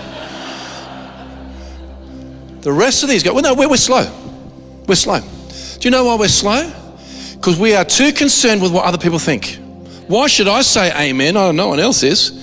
the 2.60 2.74
rest 2.74 3.04
of 3.04 3.10
these 3.10 3.24
guys, 3.24 3.32
well, 3.32 3.42
no, 3.42 3.54
we're, 3.54 3.70
we're 3.70 3.78
slow. 3.78 4.04
We're 4.86 4.96
slow. 4.96 5.22
Do 5.22 5.80
you 5.84 5.92
know 5.92 6.04
why 6.04 6.16
we're 6.16 6.28
slow? 6.28 6.70
Because 7.36 7.58
we 7.58 7.74
are 7.74 7.86
too 7.86 8.12
concerned 8.12 8.62
with 8.62 8.74
what 8.74 8.84
other 8.84 8.98
people 8.98 9.18
think. 9.18 9.58
Why 10.08 10.28
should 10.28 10.50
I 10.50 10.62
say 10.62 11.10
amen? 11.10 11.38
Oh, 11.38 11.54
no 11.54 11.70
one 11.70 11.80
else 11.80 12.04
is. 12.04 12.34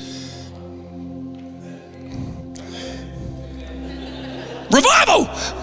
Revival! 4.71 5.62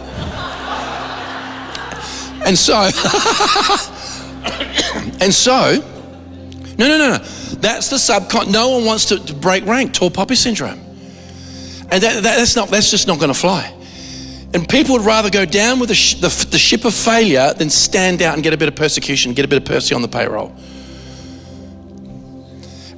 And 2.45 2.57
so, 2.57 2.75
and 5.21 5.33
so, 5.33 5.83
no, 6.77 6.87
no, 6.87 6.97
no, 6.97 7.17
no. 7.17 7.23
That's 7.59 7.89
the 7.89 7.97
subcon. 7.97 8.51
No 8.51 8.69
one 8.69 8.85
wants 8.85 9.05
to, 9.05 9.19
to 9.25 9.33
break 9.33 9.65
rank. 9.65 9.93
Tall 9.93 10.09
poppy 10.09 10.35
syndrome, 10.35 10.79
and 11.91 12.01
that, 12.01 12.23
that, 12.23 12.23
that's 12.23 12.55
not. 12.55 12.69
That's 12.69 12.89
just 12.89 13.07
not 13.07 13.19
going 13.19 13.33
to 13.33 13.39
fly. 13.39 13.75
And 14.53 14.67
people 14.67 14.95
would 14.95 15.05
rather 15.05 15.29
go 15.29 15.45
down 15.45 15.79
with 15.79 15.89
the, 15.89 15.95
sh- 15.95 16.15
the, 16.15 16.47
the 16.49 16.57
ship 16.57 16.83
of 16.83 16.95
failure 16.95 17.53
than 17.53 17.69
stand 17.69 18.21
out 18.21 18.33
and 18.33 18.41
get 18.41 18.51
a 18.53 18.57
bit 18.57 18.67
of 18.67 18.75
persecution, 18.75 19.33
get 19.33 19.45
a 19.45 19.47
bit 19.47 19.61
of 19.61 19.65
Percy 19.65 19.93
on 19.93 20.01
the 20.01 20.07
payroll. 20.07 20.55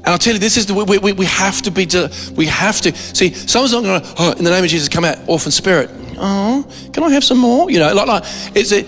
And 0.04 0.08
I'll 0.08 0.18
tell 0.18 0.34
you, 0.34 0.40
this 0.40 0.58
is 0.58 0.66
the, 0.66 0.74
we, 0.74 0.98
we, 0.98 1.14
we 1.14 1.26
have 1.26 1.62
to 1.64 1.72
be, 1.72 1.88
we 2.36 2.46
have 2.48 2.80
to. 2.82 2.96
See, 2.96 3.34
someone's 3.34 3.74
not 3.74 3.84
going 3.84 4.02
to, 4.02 4.14
oh, 4.18 4.32
in 4.32 4.44
the 4.44 4.50
name 4.50 4.64
of 4.64 4.70
Jesus, 4.70 4.90
come 4.90 5.06
out, 5.06 5.18
orphan 5.28 5.52
spirit. 5.52 5.92
Oh, 6.18 6.66
can 6.94 7.04
I 7.04 7.12
have 7.12 7.24
some 7.24 7.38
more? 7.38 7.70
You 7.70 7.80
know, 7.80 7.94
like, 7.94 8.08
like 8.08 8.24
it's 8.56 8.72
it, 8.72 8.88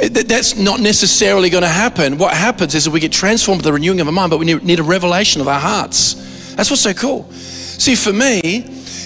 that's 0.00 0.56
not 0.56 0.80
necessarily 0.80 1.50
going 1.50 1.62
to 1.62 1.68
happen. 1.68 2.18
What 2.18 2.34
happens 2.34 2.74
is 2.74 2.84
that 2.84 2.90
we 2.90 3.00
get 3.00 3.12
transformed 3.12 3.62
by 3.62 3.64
the 3.64 3.72
renewing 3.72 4.00
of 4.00 4.06
our 4.06 4.12
mind, 4.12 4.30
but 4.30 4.38
we 4.38 4.46
need, 4.46 4.78
a 4.78 4.82
revelation 4.82 5.40
of 5.40 5.48
our 5.48 5.58
hearts. 5.58 6.54
That's 6.54 6.70
what's 6.70 6.82
so 6.82 6.94
cool. 6.94 7.30
See, 7.32 7.96
for 7.96 8.12
me, 8.12 8.40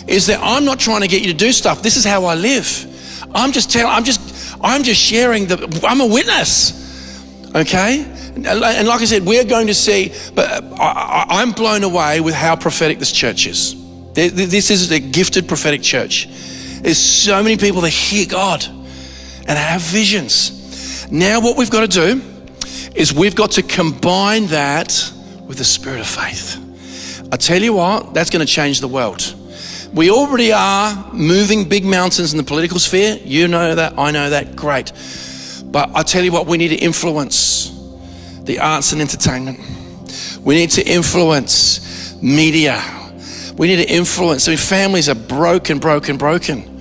is 0.07 0.27
that 0.27 0.41
I'm 0.43 0.65
not 0.65 0.79
trying 0.79 1.01
to 1.03 1.09
get 1.09 1.23
you 1.23 1.29
to 1.29 1.39
do 1.39 1.53
stuff. 1.53 1.83
This 1.83 1.97
is 1.97 2.05
how 2.05 2.25
I 2.25 2.35
live. 2.35 2.89
I'm 3.35 3.53
just 3.53 3.71
telling, 3.71 3.91
I'm 3.91 4.05
just, 4.05 4.57
I'm 4.61 4.83
just 4.83 5.01
sharing 5.01 5.47
the, 5.47 5.87
I'm 5.89 6.01
a 6.01 6.07
witness. 6.07 6.81
Okay? 7.55 8.05
And 8.35 8.45
like 8.45 9.01
I 9.01 9.05
said, 9.05 9.25
we're 9.25 9.45
going 9.45 9.67
to 9.67 9.75
see, 9.75 10.13
but 10.35 10.51
uh, 10.51 10.75
I, 10.79 11.43
am 11.43 11.53
blown 11.53 11.85
away 11.85 12.21
with 12.21 12.35
how 12.35 12.57
prophetic 12.57 12.99
this 12.99 13.13
church 13.13 13.47
is. 13.47 13.77
This 14.15 14.71
is 14.71 14.91
a 14.91 14.99
gifted 15.01 15.49
prophetic 15.49 15.83
church. 15.83 16.29
There's 16.81 16.99
so 16.99 17.43
many 17.43 17.57
people 17.57 17.83
that 17.83 17.91
hear 17.91 18.27
God 18.27 18.65
and 18.65 19.51
have 19.51 19.83
visions. 19.83 20.62
Now, 21.13 21.41
what 21.43 21.59
we've 21.59 21.71
got 21.71 21.83
to 21.83 21.89
do 21.89 22.23
is 22.95 23.13
we've 23.13 23.37
got 23.37 23.51
to 23.53 23.63
combine 23.63 24.47
that 24.47 25.13
with 25.47 25.59
the 25.59 25.65
spirit 25.65 26.01
of 26.01 26.07
faith. 26.07 26.59
I 27.31 27.37
tell 27.37 27.61
you 27.61 27.75
what, 27.75 28.15
that's 28.15 28.31
going 28.31 28.45
to 28.45 28.51
change 28.51 28.81
the 28.81 28.89
world. 28.89 29.35
We 29.93 30.11
already 30.11 30.53
are 30.53 31.13
moving 31.13 31.69
big 31.69 31.85
mountains 31.85 32.33
in 32.33 32.39
the 32.39 32.43
political 32.43 32.79
sphere. 32.79 33.19
You 33.23 33.47
know 33.47 33.75
that, 33.75 33.99
I 33.99 34.11
know 34.11 34.31
that, 34.31 34.57
great. 34.57 34.91
But 35.67 35.91
I 35.95 36.03
tell 36.03 36.25
you 36.25 36.33
what, 36.33 36.47
we 36.47 36.57
need 36.57 36.69
to 36.69 36.77
influence 36.77 37.69
the 38.45 38.61
arts 38.61 38.93
and 38.93 39.03
entertainment. 39.03 39.61
We 40.41 40.55
need 40.55 40.71
to 40.71 40.83
influence 40.83 42.17
media. 42.23 42.83
We 43.59 43.67
need 43.67 43.87
to 43.87 43.95
influence. 43.95 44.49
I 44.49 44.53
mean, 44.53 44.59
families 44.59 45.11
are 45.11 45.15
broken, 45.15 45.79
broken, 45.79 46.17
broken. 46.17 46.81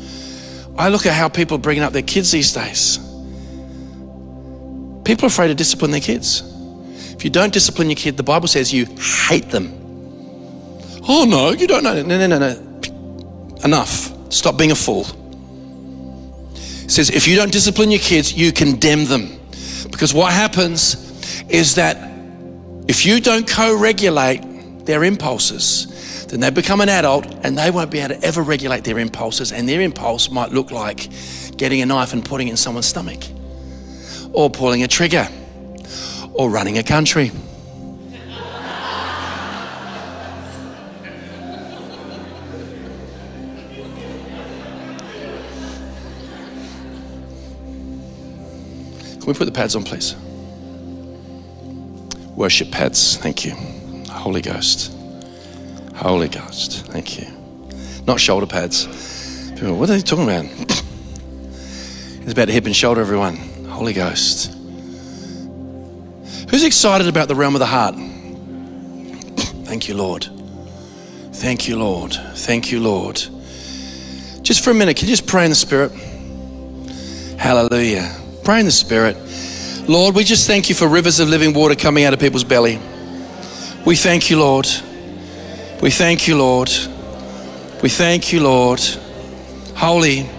I 0.77 0.87
look 0.87 1.05
at 1.05 1.15
how 1.15 1.27
people 1.27 1.57
are 1.57 1.61
bringing 1.61 1.83
up 1.83 1.91
their 1.91 2.01
kids 2.01 2.31
these 2.31 2.53
days. 2.53 3.10
People 5.03 5.25
are 5.25 5.27
afraid 5.27 5.47
to 5.47 5.55
discipline 5.55 5.91
their 5.91 6.01
kids. 6.01 6.43
If 7.13 7.23
you 7.23 7.29
don't 7.29 7.53
discipline 7.53 7.89
your 7.89 7.95
kid, 7.95 8.17
the 8.17 8.23
Bible 8.23 8.47
says 8.47 8.73
you 8.73 8.85
hate 9.27 9.49
them. 9.49 9.77
Oh 11.07 11.25
no, 11.27 11.51
you 11.51 11.67
don't 11.67 11.83
know. 11.83 12.01
No, 12.01 12.17
no, 12.17 12.27
no, 12.27 12.39
no. 12.39 13.61
Enough. 13.63 14.11
Stop 14.31 14.57
being 14.57 14.71
a 14.71 14.75
fool. 14.75 15.05
It 16.53 16.91
says 16.91 17.09
if 17.09 17.27
you 17.27 17.35
don't 17.35 17.51
discipline 17.51 17.91
your 17.91 17.99
kids, 17.99 18.33
you 18.33 18.51
condemn 18.51 19.05
them. 19.05 19.39
Because 19.91 20.13
what 20.13 20.31
happens 20.33 20.95
is 21.49 21.75
that 21.75 21.97
if 22.87 23.05
you 23.05 23.19
don't 23.19 23.47
co 23.47 23.77
regulate 23.77 24.41
their 24.85 25.03
impulses, 25.03 26.25
then 26.27 26.39
they 26.39 26.49
become 26.49 26.81
an 26.81 26.89
adult 26.89 27.25
and 27.43 27.57
they 27.57 27.71
won't 27.71 27.91
be 27.91 27.99
able 27.99 28.15
to 28.15 28.23
ever 28.23 28.41
regulate 28.41 28.83
their 28.83 28.99
impulses. 28.99 29.51
And 29.51 29.67
their 29.67 29.81
impulse 29.81 30.29
might 30.31 30.51
look 30.51 30.71
like 30.71 31.09
getting 31.57 31.81
a 31.81 31.85
knife 31.85 32.13
and 32.13 32.23
putting 32.23 32.47
it 32.47 32.51
in 32.51 32.57
someone's 32.57 32.87
stomach, 32.87 33.21
or 34.33 34.49
pulling 34.49 34.83
a 34.83 34.87
trigger, 34.87 35.27
or 36.33 36.49
running 36.49 36.77
a 36.77 36.83
country. 36.83 37.31
Can 49.21 49.27
we 49.27 49.33
put 49.35 49.45
the 49.45 49.51
pads 49.51 49.75
on, 49.75 49.83
please? 49.83 50.15
Worship 52.35 52.71
pads. 52.71 53.17
Thank 53.17 53.45
you. 53.45 53.51
Holy 54.09 54.41
Ghost. 54.41 54.91
Holy 55.95 56.27
Ghost. 56.27 56.87
Thank 56.87 57.19
you. 57.19 57.27
Not 58.07 58.19
shoulder 58.19 58.47
pads. 58.47 58.87
People, 59.53 59.77
what 59.77 59.91
are 59.91 59.93
they 59.93 60.01
talking 60.01 60.23
about? 60.23 60.45
it's 62.23 62.31
about 62.31 62.49
hip 62.49 62.65
and 62.65 62.75
shoulder, 62.75 63.01
everyone. 63.01 63.50
Holy 63.81 63.93
Ghost. 63.93 64.53
Who's 66.51 66.63
excited 66.63 67.07
about 67.07 67.27
the 67.27 67.33
realm 67.33 67.55
of 67.55 67.59
the 67.59 67.65
heart? 67.65 67.95
Thank 69.65 69.87
you, 69.87 69.95
Lord. 69.95 70.29
Thank 71.33 71.67
you, 71.67 71.79
Lord. 71.79 72.13
Thank 72.13 72.71
you, 72.71 72.79
Lord. 72.79 73.15
Just 74.43 74.63
for 74.63 74.69
a 74.69 74.75
minute, 74.75 74.97
can 74.97 75.07
you 75.07 75.15
just 75.15 75.25
pray 75.25 75.45
in 75.45 75.49
the 75.49 75.55
Spirit? 75.55 75.91
Hallelujah. 77.39 78.15
Pray 78.43 78.59
in 78.59 78.67
the 78.67 78.71
Spirit. 78.71 79.17
Lord, 79.89 80.13
we 80.13 80.25
just 80.25 80.45
thank 80.45 80.69
you 80.69 80.75
for 80.75 80.87
rivers 80.87 81.19
of 81.19 81.29
living 81.29 81.51
water 81.51 81.73
coming 81.73 82.03
out 82.03 82.13
of 82.13 82.19
people's 82.19 82.43
belly. 82.43 82.79
We 83.83 83.95
thank 83.95 84.29
you, 84.29 84.37
Lord. 84.37 84.67
We 85.81 85.89
thank 85.89 86.27
you, 86.27 86.37
Lord. 86.37 86.69
We 87.81 87.89
thank 87.89 88.31
you, 88.31 88.43
Lord. 88.43 88.79
Holy, 89.75 90.29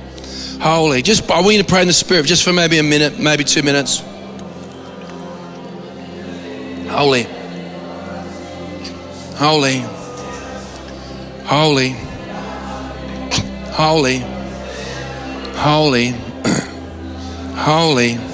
holy. 0.62 1.02
Just 1.02 1.30
I 1.30 1.40
want 1.40 1.56
you 1.56 1.62
to 1.62 1.68
pray 1.68 1.82
in 1.82 1.86
the 1.89 1.93
Spirit 1.93 2.26
just 2.26 2.44
for 2.44 2.52
maybe 2.52 2.78
a 2.78 2.82
minute, 2.82 3.18
maybe 3.18 3.44
two 3.44 3.62
minutes. 3.62 4.02
Holy, 6.89 7.26
holy, 9.36 9.78
holy, 11.44 11.90
holy, 13.72 14.18
holy, 15.55 16.09
holy. 17.28 18.32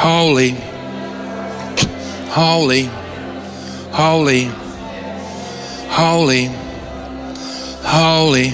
Holy, 0.00 0.52
holy, 2.30 2.84
holy, 3.90 4.44
holy, 5.90 6.48
holy, 7.82 8.48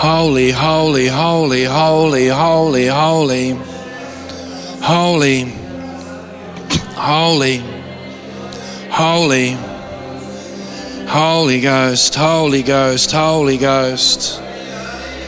holy, 0.00 0.50
holy, 0.50 1.06
holy, 1.06 1.64
holy, 1.64 2.26
holy, 2.26 2.86
holy, 2.86 3.50
holy, 4.80 5.44
holy, 6.94 7.56
holy, 8.90 9.58
Holy 11.06 11.60
Ghost, 11.60 12.14
Holy 12.14 12.62
Ghost, 12.62 13.12
Holy 13.12 13.58
Ghost, 13.58 14.40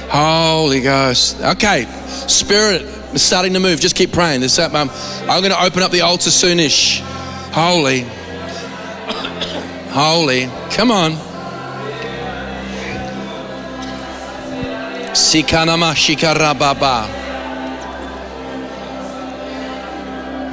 Holy 0.08 0.80
Ghost. 0.80 1.40
Okay, 1.40 1.84
Spirit 2.28 2.82
it's 3.12 3.22
starting 3.22 3.52
to 3.52 3.60
move. 3.60 3.78
Just 3.78 3.94
keep 3.94 4.10
praying. 4.10 4.40
This, 4.40 4.58
um, 4.58 4.74
I'm 4.74 5.42
going 5.42 5.52
to 5.52 5.62
open 5.62 5.82
up 5.82 5.90
the 5.90 6.00
altar 6.00 6.30
soonish. 6.30 7.00
Holy. 7.52 8.00
Holy. 9.92 10.46
Come 10.70 10.90
on. 10.90 11.31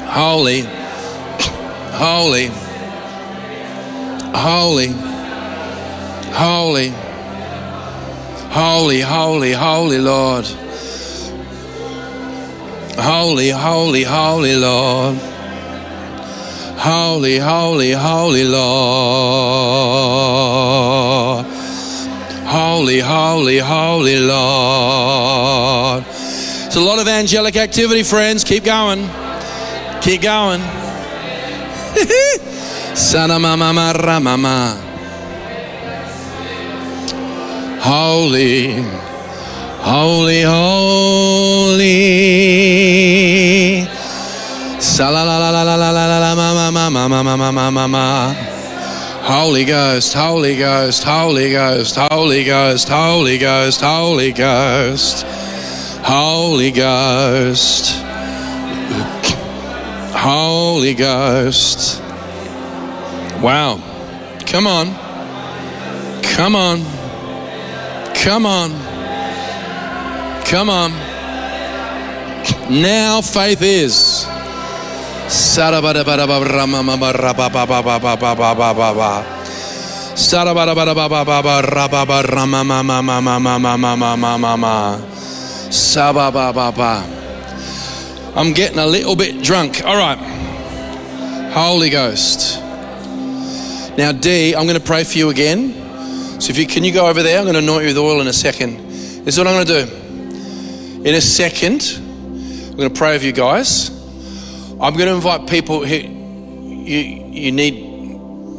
Holy. 0.08 0.62
Holy. 1.92 2.48
Holy. 4.34 4.88
Holy. 6.32 6.94
Holy, 8.52 9.02
holy, 9.02 9.52
holy 9.52 9.98
Lord. 9.98 10.46
Holy, 12.98 13.50
holy, 13.50 14.04
holy 14.04 14.56
Lord. 14.56 15.18
Holy, 16.78 17.38
holy, 17.38 17.92
holy 17.92 18.46
Lord. 18.46 19.60
Holy, 22.50 23.00
holy, 23.00 23.60
holy 23.60 24.20
Lord. 24.20 26.04
It's 26.08 26.76
a 26.76 26.80
lot 26.80 26.98
of 26.98 27.08
angelic 27.08 27.56
activity, 27.56 28.02
friends. 28.02 28.44
Keep 28.44 28.64
going. 28.64 29.08
Keep 30.02 30.24
going. 30.24 30.60
Sana 32.96 33.38
mama 33.38 33.72
mama 33.72 34.20
mama. 34.20 34.82
holy, 37.82 38.82
holy, 39.86 40.42
holy. 40.42 41.96
Sa 44.80 45.10
la 45.10 45.22
la 45.22 45.38
la 45.38 45.50
la 45.52 45.64
la 45.64 45.76
la 45.76 45.92
la 45.92 46.18
la 46.18 46.34
ma 46.34 46.54
ma 46.90 46.90
ma 46.90 47.08
ma 47.70 47.88
ma 47.88 48.49
Holy 49.30 49.64
Ghost, 49.64 50.16
Holy 50.16 50.58
Ghost, 50.58 51.04
Holy 51.04 51.52
Ghost, 51.52 51.96
Holy 52.12 52.44
Ghost, 52.44 52.90
Holy 52.90 53.38
Ghost, 53.38 53.80
Holy 53.80 54.32
Ghost, 54.32 55.24
Holy 56.04 56.72
Ghost, 56.72 58.04
Holy 60.16 60.94
Ghost. 60.96 62.02
Wow. 63.40 63.80
Come 64.48 64.66
on. 64.66 64.96
Come 66.24 66.56
on. 66.56 66.80
Come 68.16 68.48
on. 68.48 68.72
Come 70.46 70.72
on. 70.72 70.92
Now 72.82 73.22
faith 73.22 73.62
is. 73.62 74.26
I'm 88.36 88.54
getting 88.54 88.80
a 88.80 88.88
little 88.88 89.16
bit 89.16 89.44
drunk. 89.44 89.84
All 89.86 89.96
right. 89.96 90.18
Holy 91.54 91.92
Ghost. 91.92 92.60
Now, 94.00 94.12
D, 94.12 94.56
I'm 94.56 94.66
going 94.66 94.80
to 94.80 94.84
pray 94.84 95.04
for 95.04 95.16
you 95.16 95.30
again. 95.30 96.42
So 96.42 96.50
if 96.50 96.58
you 96.58 96.66
can 96.66 96.84
you 96.84 96.92
go 96.92 97.08
over 97.08 97.22
there? 97.22 97.38
I'm 97.38 97.44
going 97.44 97.54
to 97.54 97.60
anoint 97.60 97.84
you 97.84 97.90
with 97.90 98.00
oil 98.00 98.20
in 98.20 98.26
a 98.26 98.34
second. 98.34 98.78
This 99.26 99.38
is 99.38 99.38
what 99.38 99.46
I'm 99.46 99.64
going 99.64 99.68
to 99.68 99.86
do. 99.86 101.08
In 101.08 101.14
a 101.14 101.22
second, 101.22 101.84
I'm 102.02 102.78
going 102.78 102.90
to 102.92 102.98
pray 102.98 103.14
with 103.14 103.24
you 103.24 103.32
guys. 103.32 103.99
I'm 104.82 104.94
going 104.94 105.10
to 105.10 105.16
invite 105.16 105.50
people 105.50 105.86
who 105.86 105.96
you 105.96 107.00
you 107.32 107.52
need 107.52 107.90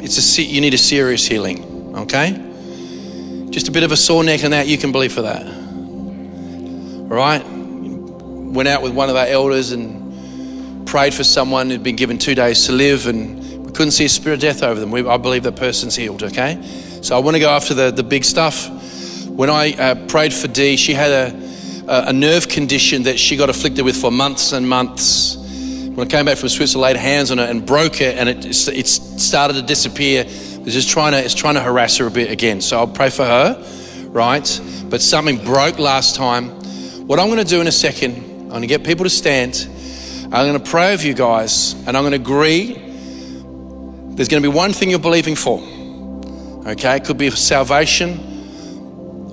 it's 0.02 0.38
a 0.38 0.42
you 0.42 0.60
need 0.60 0.74
a 0.74 0.78
serious 0.78 1.26
healing, 1.26 1.96
okay? 1.96 3.48
Just 3.48 3.68
a 3.68 3.72
bit 3.72 3.84
of 3.84 3.92
a 3.92 3.96
sore 3.96 4.22
neck 4.22 4.44
and 4.44 4.52
that 4.52 4.66
you 4.66 4.76
can 4.76 4.92
believe 4.92 5.14
for 5.14 5.22
that. 5.22 5.46
All 5.46 7.16
right? 7.16 7.42
Went 7.42 8.68
out 8.68 8.82
with 8.82 8.92
one 8.92 9.08
of 9.08 9.16
our 9.16 9.26
elders 9.28 9.72
and 9.72 10.86
prayed 10.86 11.14
for 11.14 11.24
someone 11.24 11.70
who'd 11.70 11.82
been 11.82 11.96
given 11.96 12.18
two 12.18 12.34
days 12.34 12.66
to 12.66 12.72
live 12.72 13.06
and 13.06 13.64
we 13.64 13.72
couldn't 13.72 13.92
see 13.92 14.04
a 14.04 14.08
spirit 14.08 14.34
of 14.34 14.40
death 14.40 14.62
over 14.62 14.78
them. 14.78 14.90
We, 14.90 15.06
I 15.08 15.16
believe 15.16 15.44
that 15.44 15.56
person's 15.56 15.96
healed, 15.96 16.22
okay? 16.22 16.62
So 17.00 17.16
I 17.16 17.20
want 17.20 17.36
to 17.36 17.40
go 17.40 17.48
after 17.48 17.72
the, 17.72 17.90
the 17.90 18.02
big 18.02 18.24
stuff. 18.24 18.68
When 19.26 19.48
I 19.48 19.72
uh, 19.72 20.06
prayed 20.06 20.34
for 20.34 20.48
Dee, 20.48 20.76
she 20.76 20.92
had 20.92 21.10
a, 21.10 22.08
a 22.08 22.12
nerve 22.12 22.46
condition 22.48 23.04
that 23.04 23.18
she 23.18 23.38
got 23.38 23.48
afflicted 23.48 23.86
with 23.86 23.96
for 23.96 24.10
months 24.10 24.52
and 24.52 24.68
months 24.68 25.39
when 26.00 26.08
I 26.08 26.10
came 26.10 26.24
back 26.24 26.38
from 26.38 26.48
Switzerland, 26.48 26.94
laid 26.94 26.96
hands 26.96 27.30
on 27.30 27.38
it 27.38 27.50
and 27.50 27.66
broke 27.66 28.00
it, 28.00 28.16
and 28.16 28.26
it, 28.26 28.46
it 28.46 28.86
started 28.86 29.52
to 29.52 29.62
disappear. 29.62 30.24
It's 30.26 30.72
just 30.72 30.88
trying 30.88 31.12
to, 31.12 31.22
it's 31.22 31.34
trying 31.34 31.56
to 31.56 31.60
harass 31.60 31.98
her 31.98 32.06
a 32.06 32.10
bit 32.10 32.30
again. 32.30 32.62
So 32.62 32.78
I'll 32.78 32.88
pray 32.88 33.10
for 33.10 33.26
her, 33.26 33.62
right? 34.06 34.60
But 34.88 35.02
something 35.02 35.44
broke 35.44 35.78
last 35.78 36.16
time. 36.16 36.48
What 37.06 37.20
I'm 37.20 37.26
going 37.26 37.38
to 37.38 37.44
do 37.44 37.60
in 37.60 37.66
a 37.66 37.72
second, 37.72 38.16
I'm 38.16 38.48
going 38.48 38.62
to 38.62 38.66
get 38.66 38.82
people 38.82 39.04
to 39.04 39.10
stand. 39.10 39.68
I'm 40.32 40.48
going 40.48 40.58
to 40.58 40.70
pray 40.70 40.92
with 40.92 41.04
you 41.04 41.12
guys, 41.12 41.74
and 41.86 41.94
I'm 41.94 42.02
going 42.02 42.12
to 42.12 42.16
agree. 42.18 42.72
There's 44.14 44.28
going 44.28 44.42
to 44.42 44.48
be 44.48 44.48
one 44.48 44.72
thing 44.72 44.88
you're 44.88 45.00
believing 45.00 45.36
for. 45.36 45.58
Okay, 46.66 46.96
it 46.96 47.04
could 47.04 47.18
be 47.18 47.30
salvation 47.30 48.29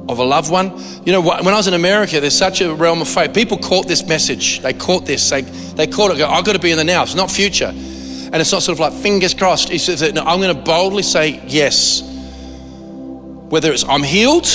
of 0.09 0.19
a 0.19 0.23
loved 0.23 0.51
one. 0.51 0.71
You 1.05 1.11
know, 1.11 1.21
when 1.21 1.47
I 1.47 1.57
was 1.57 1.67
in 1.67 1.73
America, 1.73 2.19
there's 2.19 2.37
such 2.37 2.61
a 2.61 2.73
realm 2.73 3.01
of 3.01 3.07
faith. 3.07 3.33
People 3.33 3.57
caught 3.57 3.87
this 3.87 4.05
message. 4.07 4.61
They 4.61 4.73
caught 4.73 5.05
this. 5.05 5.29
They, 5.29 5.41
they 5.41 5.87
caught 5.87 6.11
it. 6.11 6.21
I've 6.21 6.45
got 6.45 6.53
to 6.53 6.59
be 6.59 6.71
in 6.71 6.77
the 6.77 6.83
now. 6.83 7.03
It's 7.03 7.15
not 7.15 7.29
future. 7.29 7.73
And 7.73 8.35
it's 8.35 8.51
not 8.51 8.61
sort 8.61 8.75
of 8.75 8.79
like 8.79 8.93
fingers 8.93 9.33
crossed. 9.33 9.69
He 9.69 9.77
says, 9.77 10.01
no, 10.13 10.21
I'm 10.21 10.39
going 10.41 10.55
to 10.55 10.61
boldly 10.61 11.03
say 11.03 11.41
yes. 11.47 12.01
Whether 12.01 13.71
it's 13.71 13.85
I'm 13.85 14.03
healed 14.03 14.47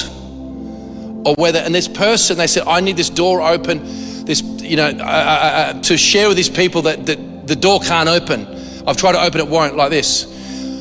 or 1.25 1.35
whether, 1.37 1.59
and 1.59 1.75
this 1.75 1.89
person, 1.89 2.37
they 2.37 2.47
said, 2.47 2.65
I 2.67 2.81
need 2.81 2.97
this 2.97 3.11
door 3.11 3.41
open, 3.41 3.81
this, 4.25 4.43
you 4.43 4.77
know, 4.77 4.89
uh, 4.89 4.91
uh, 4.91 4.97
uh, 4.99 5.83
to 5.83 5.97
share 5.97 6.29
with 6.29 6.37
these 6.37 6.51
people 6.51 6.83
that, 6.83 7.07
that 7.07 7.47
the 7.47 7.57
door 7.57 7.81
can't 7.81 8.09
open. 8.09 8.47
I've 8.87 8.97
tried 8.97 9.13
to 9.13 9.23
open 9.23 9.41
it, 9.41 9.49
won't, 9.49 9.77
like 9.77 9.91
this. 9.91 10.27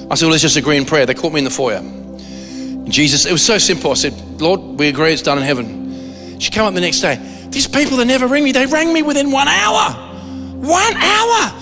I 0.09 0.15
said, 0.15 0.25
well, 0.25 0.31
let's 0.31 0.41
just 0.41 0.57
agree 0.57 0.77
in 0.77 0.85
prayer. 0.85 1.05
They 1.05 1.13
caught 1.13 1.31
me 1.31 1.39
in 1.39 1.45
the 1.45 1.51
foyer. 1.51 1.81
Jesus, 2.85 3.25
it 3.25 3.31
was 3.31 3.45
so 3.45 3.57
simple. 3.57 3.91
I 3.91 3.95
said, 3.95 4.13
Lord, 4.41 4.59
we 4.79 4.87
agree 4.87 5.13
it's 5.13 5.21
done 5.21 5.37
in 5.37 5.43
heaven. 5.43 6.39
She 6.39 6.51
came 6.51 6.63
up 6.63 6.73
the 6.73 6.81
next 6.81 7.01
day. 7.01 7.19
These 7.49 7.67
people 7.67 7.97
that 7.97 8.05
never 8.05 8.27
ring 8.27 8.43
me, 8.43 8.51
they 8.51 8.65
rang 8.65 8.91
me 8.93 9.01
within 9.01 9.31
one 9.31 9.47
hour. 9.47 9.91
One 10.61 10.93
hour. 10.95 11.53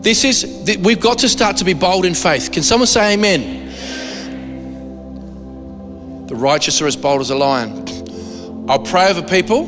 This 0.00 0.24
is, 0.24 0.78
we've 0.80 1.00
got 1.00 1.18
to 1.18 1.28
start 1.28 1.58
to 1.58 1.64
be 1.64 1.74
bold 1.74 2.04
in 2.04 2.14
faith. 2.14 2.52
Can 2.52 2.62
someone 2.62 2.86
say 2.86 3.14
amen? 3.14 3.64
The 6.26 6.36
righteous 6.36 6.80
are 6.82 6.86
as 6.86 6.96
bold 6.96 7.20
as 7.20 7.30
a 7.30 7.34
lion. 7.34 7.84
I'll 8.68 8.78
pray 8.78 9.10
over 9.10 9.22
people, 9.22 9.66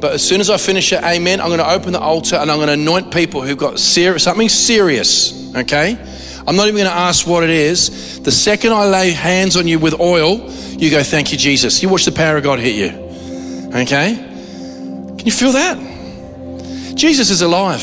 but 0.00 0.12
as 0.12 0.26
soon 0.26 0.40
as 0.40 0.50
I 0.50 0.56
finish 0.56 0.92
it, 0.92 1.02
amen, 1.02 1.40
I'm 1.40 1.48
going 1.48 1.58
to 1.58 1.70
open 1.70 1.92
the 1.92 2.00
altar 2.00 2.36
and 2.36 2.50
I'm 2.50 2.58
going 2.58 2.68
to 2.68 2.74
anoint 2.74 3.12
people 3.12 3.42
who've 3.42 3.58
got 3.58 3.78
serious, 3.80 4.22
something 4.22 4.48
serious, 4.48 5.54
okay? 5.56 5.98
I'm 6.46 6.56
not 6.56 6.68
even 6.68 6.76
going 6.76 6.90
to 6.90 6.96
ask 6.96 7.26
what 7.26 7.42
it 7.42 7.50
is. 7.50 8.20
The 8.20 8.32
second 8.32 8.72
I 8.72 8.86
lay 8.86 9.12
hands 9.12 9.56
on 9.56 9.66
you 9.66 9.78
with 9.78 9.98
oil, 9.98 10.50
you 10.50 10.90
go, 10.90 11.02
Thank 11.02 11.32
you, 11.32 11.38
Jesus. 11.38 11.82
You 11.82 11.88
watch 11.88 12.04
the 12.04 12.12
power 12.12 12.36
of 12.36 12.42
God 12.42 12.58
hit 12.58 12.74
you. 12.74 13.70
Okay? 13.74 14.14
Can 14.14 15.24
you 15.24 15.32
feel 15.32 15.52
that? 15.52 16.96
Jesus 16.96 17.30
is 17.30 17.40
alive. 17.40 17.80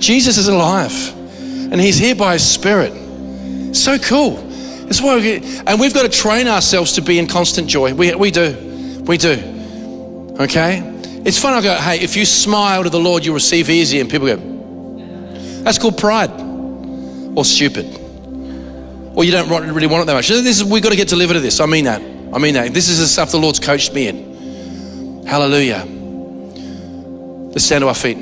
Jesus 0.00 0.38
is 0.38 0.48
alive. 0.48 1.14
And 1.72 1.80
He's 1.80 1.98
here 1.98 2.16
by 2.16 2.32
His 2.32 2.48
Spirit. 2.48 2.92
So 3.76 3.96
cool. 3.98 4.36
That's 4.86 5.00
why 5.00 5.16
we 5.16 5.36
and 5.66 5.80
we've 5.80 5.94
got 5.94 6.02
to 6.02 6.08
train 6.08 6.48
ourselves 6.48 6.94
to 6.94 7.00
be 7.00 7.18
in 7.18 7.28
constant 7.28 7.68
joy. 7.68 7.94
We, 7.94 8.14
we 8.14 8.32
do. 8.32 9.02
We 9.06 9.18
do. 9.18 10.34
Okay? 10.40 10.80
It's 11.24 11.40
fun. 11.40 11.54
I 11.54 11.62
go, 11.62 11.74
hey, 11.76 12.00
if 12.00 12.16
you 12.16 12.24
smile 12.24 12.82
to 12.82 12.90
the 12.90 13.00
Lord, 13.00 13.24
you 13.24 13.32
receive 13.32 13.70
easy. 13.70 14.00
And 14.00 14.10
people 14.10 14.26
go, 14.26 14.36
that's 15.62 15.78
called 15.78 15.98
pride 15.98 16.45
or 17.36 17.44
stupid. 17.44 17.84
Or 19.14 19.22
you 19.24 19.30
don't 19.30 19.48
really 19.48 19.86
want 19.86 20.02
it 20.02 20.06
that 20.06 20.14
much. 20.14 20.28
This 20.28 20.60
is, 20.60 20.64
we've 20.64 20.82
got 20.82 20.90
to 20.90 20.96
get 20.96 21.08
delivered 21.08 21.36
of 21.36 21.42
this. 21.42 21.60
I 21.60 21.66
mean 21.66 21.84
that. 21.84 22.02
I 22.34 22.38
mean 22.38 22.54
that. 22.54 22.74
This 22.74 22.88
is 22.88 22.98
the 22.98 23.06
stuff 23.06 23.30
the 23.30 23.38
Lord's 23.38 23.60
coached 23.60 23.94
me 23.94 24.08
in. 24.08 25.24
Hallelujah. 25.26 25.84
Let's 27.50 27.64
stand 27.64 27.82
to 27.82 27.88
our 27.88 27.94
feet. 27.94 28.18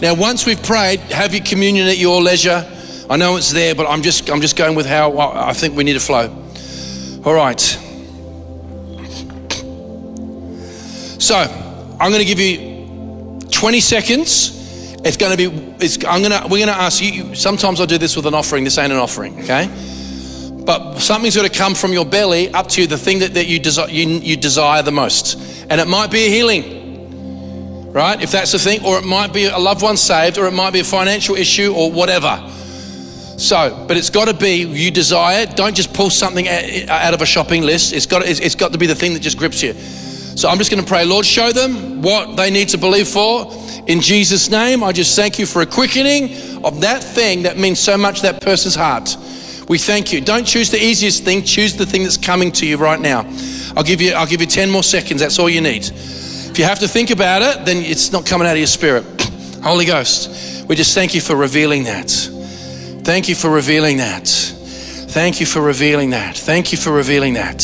Now, 0.00 0.14
once 0.14 0.44
we've 0.44 0.62
prayed, 0.62 1.00
have 1.00 1.32
your 1.32 1.42
communion 1.42 1.88
at 1.88 1.96
your 1.96 2.20
leisure. 2.20 2.70
I 3.08 3.16
know 3.16 3.36
it's 3.36 3.52
there, 3.52 3.74
but 3.74 3.86
I'm 3.86 4.02
just 4.02 4.28
I'm 4.30 4.40
just 4.40 4.56
going 4.56 4.74
with 4.74 4.84
how 4.84 5.16
I 5.18 5.52
think 5.52 5.74
we 5.74 5.84
need 5.84 5.94
to 5.94 6.00
flow. 6.00 6.28
All 7.24 7.34
right. 7.34 7.60
So 11.20 11.36
I'm 11.36 12.10
going 12.10 12.20
to 12.20 12.26
give 12.26 12.38
you 12.38 13.40
20 13.50 13.80
seconds 13.80 14.55
it's 15.06 15.16
going 15.16 15.36
to 15.36 15.38
be, 15.38 15.74
it's, 15.78 16.04
I'm 16.04 16.22
going 16.22 16.32
to, 16.32 16.48
we're 16.48 16.58
going 16.58 16.66
to 16.66 16.74
ask 16.74 17.02
you, 17.02 17.34
sometimes 17.34 17.80
I 17.80 17.86
do 17.86 17.96
this 17.96 18.16
with 18.16 18.26
an 18.26 18.34
offering. 18.34 18.64
This 18.64 18.76
ain't 18.76 18.92
an 18.92 18.98
offering, 18.98 19.40
okay? 19.42 19.68
But 20.64 20.98
something's 20.98 21.36
going 21.36 21.48
to 21.48 21.56
come 21.56 21.76
from 21.76 21.92
your 21.92 22.04
belly 22.04 22.52
up 22.52 22.66
to 22.70 22.80
you, 22.80 22.86
the 22.88 22.98
thing 22.98 23.20
that, 23.20 23.34
that 23.34 23.46
you, 23.46 23.60
desire, 23.60 23.88
you, 23.88 24.08
you 24.08 24.36
desire 24.36 24.82
the 24.82 24.90
most. 24.90 25.36
And 25.70 25.80
it 25.80 25.86
might 25.86 26.10
be 26.10 26.26
a 26.26 26.28
healing, 26.28 27.92
right? 27.92 28.20
If 28.20 28.32
that's 28.32 28.50
the 28.50 28.58
thing, 28.58 28.84
or 28.84 28.98
it 28.98 29.04
might 29.04 29.32
be 29.32 29.44
a 29.44 29.58
loved 29.58 29.82
one 29.82 29.96
saved, 29.96 30.38
or 30.38 30.46
it 30.46 30.52
might 30.52 30.72
be 30.72 30.80
a 30.80 30.84
financial 30.84 31.36
issue, 31.36 31.72
or 31.72 31.92
whatever. 31.92 32.42
So, 33.38 33.84
but 33.86 33.96
it's 33.96 34.10
got 34.10 34.26
to 34.26 34.34
be 34.34 34.64
you 34.64 34.90
desire. 34.90 35.46
Don't 35.46 35.76
just 35.76 35.94
pull 35.94 36.10
something 36.10 36.48
out 36.48 37.14
of 37.14 37.22
a 37.22 37.26
shopping 37.26 37.62
list. 37.62 37.92
It's 37.92 38.06
got, 38.06 38.22
it's 38.26 38.54
got 38.56 38.72
to 38.72 38.78
be 38.78 38.86
the 38.86 38.94
thing 38.94 39.12
that 39.12 39.20
just 39.20 39.38
grips 39.38 39.62
you. 39.62 39.74
So 39.74 40.48
I'm 40.48 40.58
just 40.58 40.70
going 40.70 40.82
to 40.82 40.88
pray, 40.88 41.04
Lord, 41.04 41.24
show 41.24 41.52
them 41.52 42.02
what 42.02 42.36
they 42.36 42.50
need 42.50 42.70
to 42.70 42.78
believe 42.78 43.06
for 43.06 43.52
in 43.86 44.00
Jesus' 44.00 44.50
name, 44.50 44.82
I 44.82 44.92
just 44.92 45.14
thank 45.14 45.38
you 45.38 45.46
for 45.46 45.62
a 45.62 45.66
quickening 45.66 46.64
of 46.64 46.80
that 46.80 47.02
thing 47.02 47.42
that 47.42 47.56
means 47.56 47.78
so 47.78 47.96
much 47.96 48.22
that 48.22 48.40
person's 48.42 48.74
heart. 48.74 49.16
We 49.68 49.78
thank 49.78 50.12
you. 50.12 50.20
Don't 50.20 50.44
choose 50.44 50.70
the 50.70 50.82
easiest 50.82 51.24
thing, 51.24 51.42
choose 51.42 51.76
the 51.76 51.86
thing 51.86 52.02
that's 52.02 52.16
coming 52.16 52.52
to 52.52 52.66
you 52.66 52.76
right 52.76 53.00
now. 53.00 53.20
I'll 53.76 53.84
give 53.84 54.00
you 54.00 54.12
I'll 54.14 54.26
give 54.26 54.40
you 54.40 54.46
10 54.46 54.70
more 54.70 54.82
seconds. 54.82 55.20
That's 55.20 55.38
all 55.38 55.50
you 55.50 55.60
need. 55.60 55.84
If 55.84 56.58
you 56.58 56.64
have 56.64 56.78
to 56.80 56.88
think 56.88 57.10
about 57.10 57.42
it, 57.42 57.64
then 57.64 57.78
it's 57.78 58.12
not 58.12 58.24
coming 58.26 58.46
out 58.46 58.52
of 58.52 58.58
your 58.58 58.66
spirit. 58.66 59.04
Holy 59.62 59.84
Ghost, 59.84 60.66
we 60.68 60.74
just 60.76 60.94
thank 60.94 61.14
you 61.14 61.20
for 61.20 61.36
revealing 61.36 61.84
that. 61.84 62.10
Thank 63.04 63.28
you 63.28 63.34
for 63.34 63.50
revealing 63.50 63.98
that. 63.98 64.26
Thank 64.26 65.40
you 65.40 65.46
for 65.46 65.60
revealing 65.60 66.10
that. 66.10 66.36
Thank 66.36 66.72
you 66.72 66.78
for 66.78 66.92
revealing 66.92 67.34
that. 67.34 67.62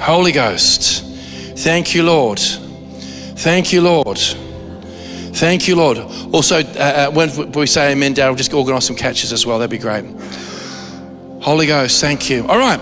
Holy 0.00 0.32
Ghost, 0.32 1.04
thank 1.58 1.94
you, 1.94 2.04
Lord. 2.04 2.38
Thank 2.38 3.72
you, 3.72 3.82
Lord. 3.82 4.18
Thank 5.36 5.68
you, 5.68 5.76
Lord. 5.76 5.98
Also, 6.32 6.60
uh, 6.60 6.60
uh 6.60 7.10
when 7.10 7.52
we 7.52 7.66
say 7.66 7.92
amen, 7.92 8.14
Daryl, 8.14 8.38
just 8.38 8.54
organise 8.54 8.86
some 8.86 8.96
catches 8.96 9.34
as 9.34 9.44
well. 9.44 9.58
That'd 9.58 9.70
be 9.70 9.76
great. 9.76 10.06
Holy 11.42 11.66
Ghost, 11.66 12.00
thank 12.00 12.30
you. 12.30 12.46
All 12.46 12.56
right. 12.56 12.80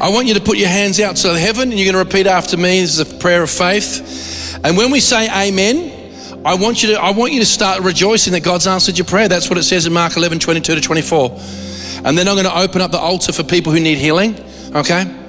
I 0.00 0.08
want 0.08 0.28
you 0.28 0.34
to 0.34 0.40
put 0.40 0.56
your 0.56 0.68
hands 0.68 1.00
out 1.00 1.16
to 1.16 1.36
heaven 1.36 1.70
and 1.70 1.78
you're 1.78 1.92
going 1.92 2.04
to 2.04 2.08
repeat 2.10 2.28
after 2.28 2.56
me. 2.56 2.80
This 2.80 2.98
is 2.98 3.12
a 3.12 3.18
prayer 3.18 3.42
of 3.42 3.50
faith. 3.50 4.56
And 4.62 4.76
when 4.76 4.92
we 4.92 5.00
say 5.00 5.26
amen, 5.26 6.46
I 6.46 6.54
want 6.54 6.84
you 6.84 6.90
to 6.90 7.00
I 7.00 7.10
want 7.10 7.32
you 7.32 7.40
to 7.40 7.46
start 7.46 7.82
rejoicing 7.82 8.32
that 8.34 8.44
God's 8.44 8.68
answered 8.68 8.96
your 8.96 9.04
prayer. 9.04 9.28
That's 9.28 9.50
what 9.50 9.58
it 9.58 9.64
says 9.64 9.86
in 9.86 9.92
Mark 9.92 10.16
11, 10.16 10.38
22 10.38 10.76
to 10.76 10.80
24. 10.80 11.30
And 12.04 12.16
then 12.16 12.28
I'm 12.28 12.36
going 12.36 12.46
to 12.46 12.56
open 12.56 12.80
up 12.82 12.92
the 12.92 13.00
altar 13.00 13.32
for 13.32 13.42
people 13.42 13.72
who 13.72 13.80
need 13.80 13.98
healing. 13.98 14.36
Okay? 14.76 15.19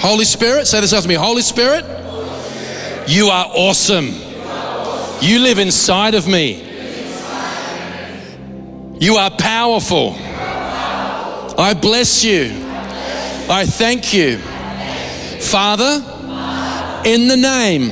Holy 0.00 0.24
Spirit, 0.24 0.66
say 0.66 0.80
this 0.80 0.92
after 0.92 1.08
me. 1.08 1.14
Holy 1.14 1.42
Spirit, 1.42 1.84
you 3.08 3.28
are 3.28 3.46
awesome. 3.54 4.10
You 5.20 5.40
live 5.40 5.58
inside 5.58 6.14
of 6.14 6.28
me. 6.28 6.64
You 9.00 9.16
are 9.16 9.30
powerful. 9.30 10.14
I 10.18 11.76
bless 11.80 12.24
you. 12.24 12.52
I 13.50 13.64
thank 13.66 14.14
you. 14.14 14.38
Father, 15.40 16.04
in 17.04 17.26
the 17.26 17.36
name, 17.36 17.88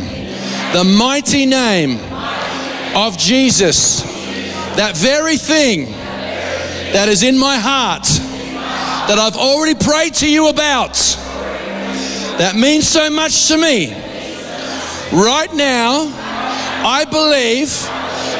the 0.73 0.85
mighty 0.85 1.47
name 1.47 1.99
of 2.95 3.19
Jesus, 3.19 4.03
that 4.77 4.97
very 4.97 5.37
thing 5.37 5.87
that 6.93 7.09
is 7.09 7.23
in 7.23 7.37
my 7.39 7.57
heart 7.59 8.05
that 9.09 9.19
I've 9.19 9.37
already 9.37 9.75
prayed 9.75 10.15
to 10.15 10.31
you 10.31 10.49
about, 10.49 10.97
that 12.39 12.55
means 12.55 12.87
so 12.87 13.09
much 13.11 13.49
to 13.49 13.57
me. 13.57 13.93
Right 15.13 15.53
now, 15.55 16.13
I 16.85 17.05
believe 17.11 17.73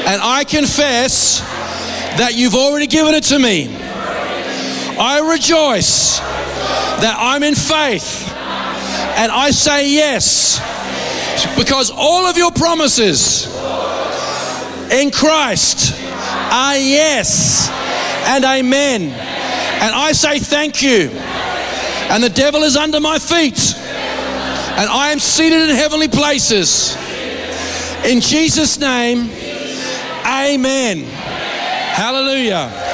and 0.07 0.21
I 0.21 0.43
confess 0.43 1.39
that 2.17 2.33
you've 2.35 2.55
already 2.55 2.87
given 2.87 3.13
it 3.13 3.23
to 3.25 3.39
me. 3.39 3.75
I 4.99 5.19
rejoice 5.31 6.19
that 6.19 7.15
I'm 7.17 7.43
in 7.43 7.55
faith 7.55 8.31
and 9.17 9.31
I 9.31 9.51
say 9.51 9.91
yes 9.91 10.59
because 11.57 11.91
all 11.91 12.25
of 12.25 12.37
your 12.37 12.51
promises 12.51 13.47
in 14.91 15.11
Christ 15.11 15.99
are 16.51 16.77
yes 16.77 17.69
and 18.27 18.45
amen. 18.45 19.01
And 19.03 19.95
I 19.95 20.11
say 20.13 20.39
thank 20.39 20.81
you. 20.81 21.09
And 22.09 22.23
the 22.23 22.29
devil 22.29 22.63
is 22.63 22.77
under 22.77 22.99
my 22.99 23.19
feet. 23.19 23.75
And 24.77 24.87
I 24.87 25.09
am 25.09 25.17
seated 25.17 25.69
in 25.69 25.75
heavenly 25.75 26.07
places. 26.07 26.95
In 28.05 28.21
Jesus' 28.21 28.77
name, 28.77 29.29
amen. 30.23 31.03
Hallelujah. 31.95 32.86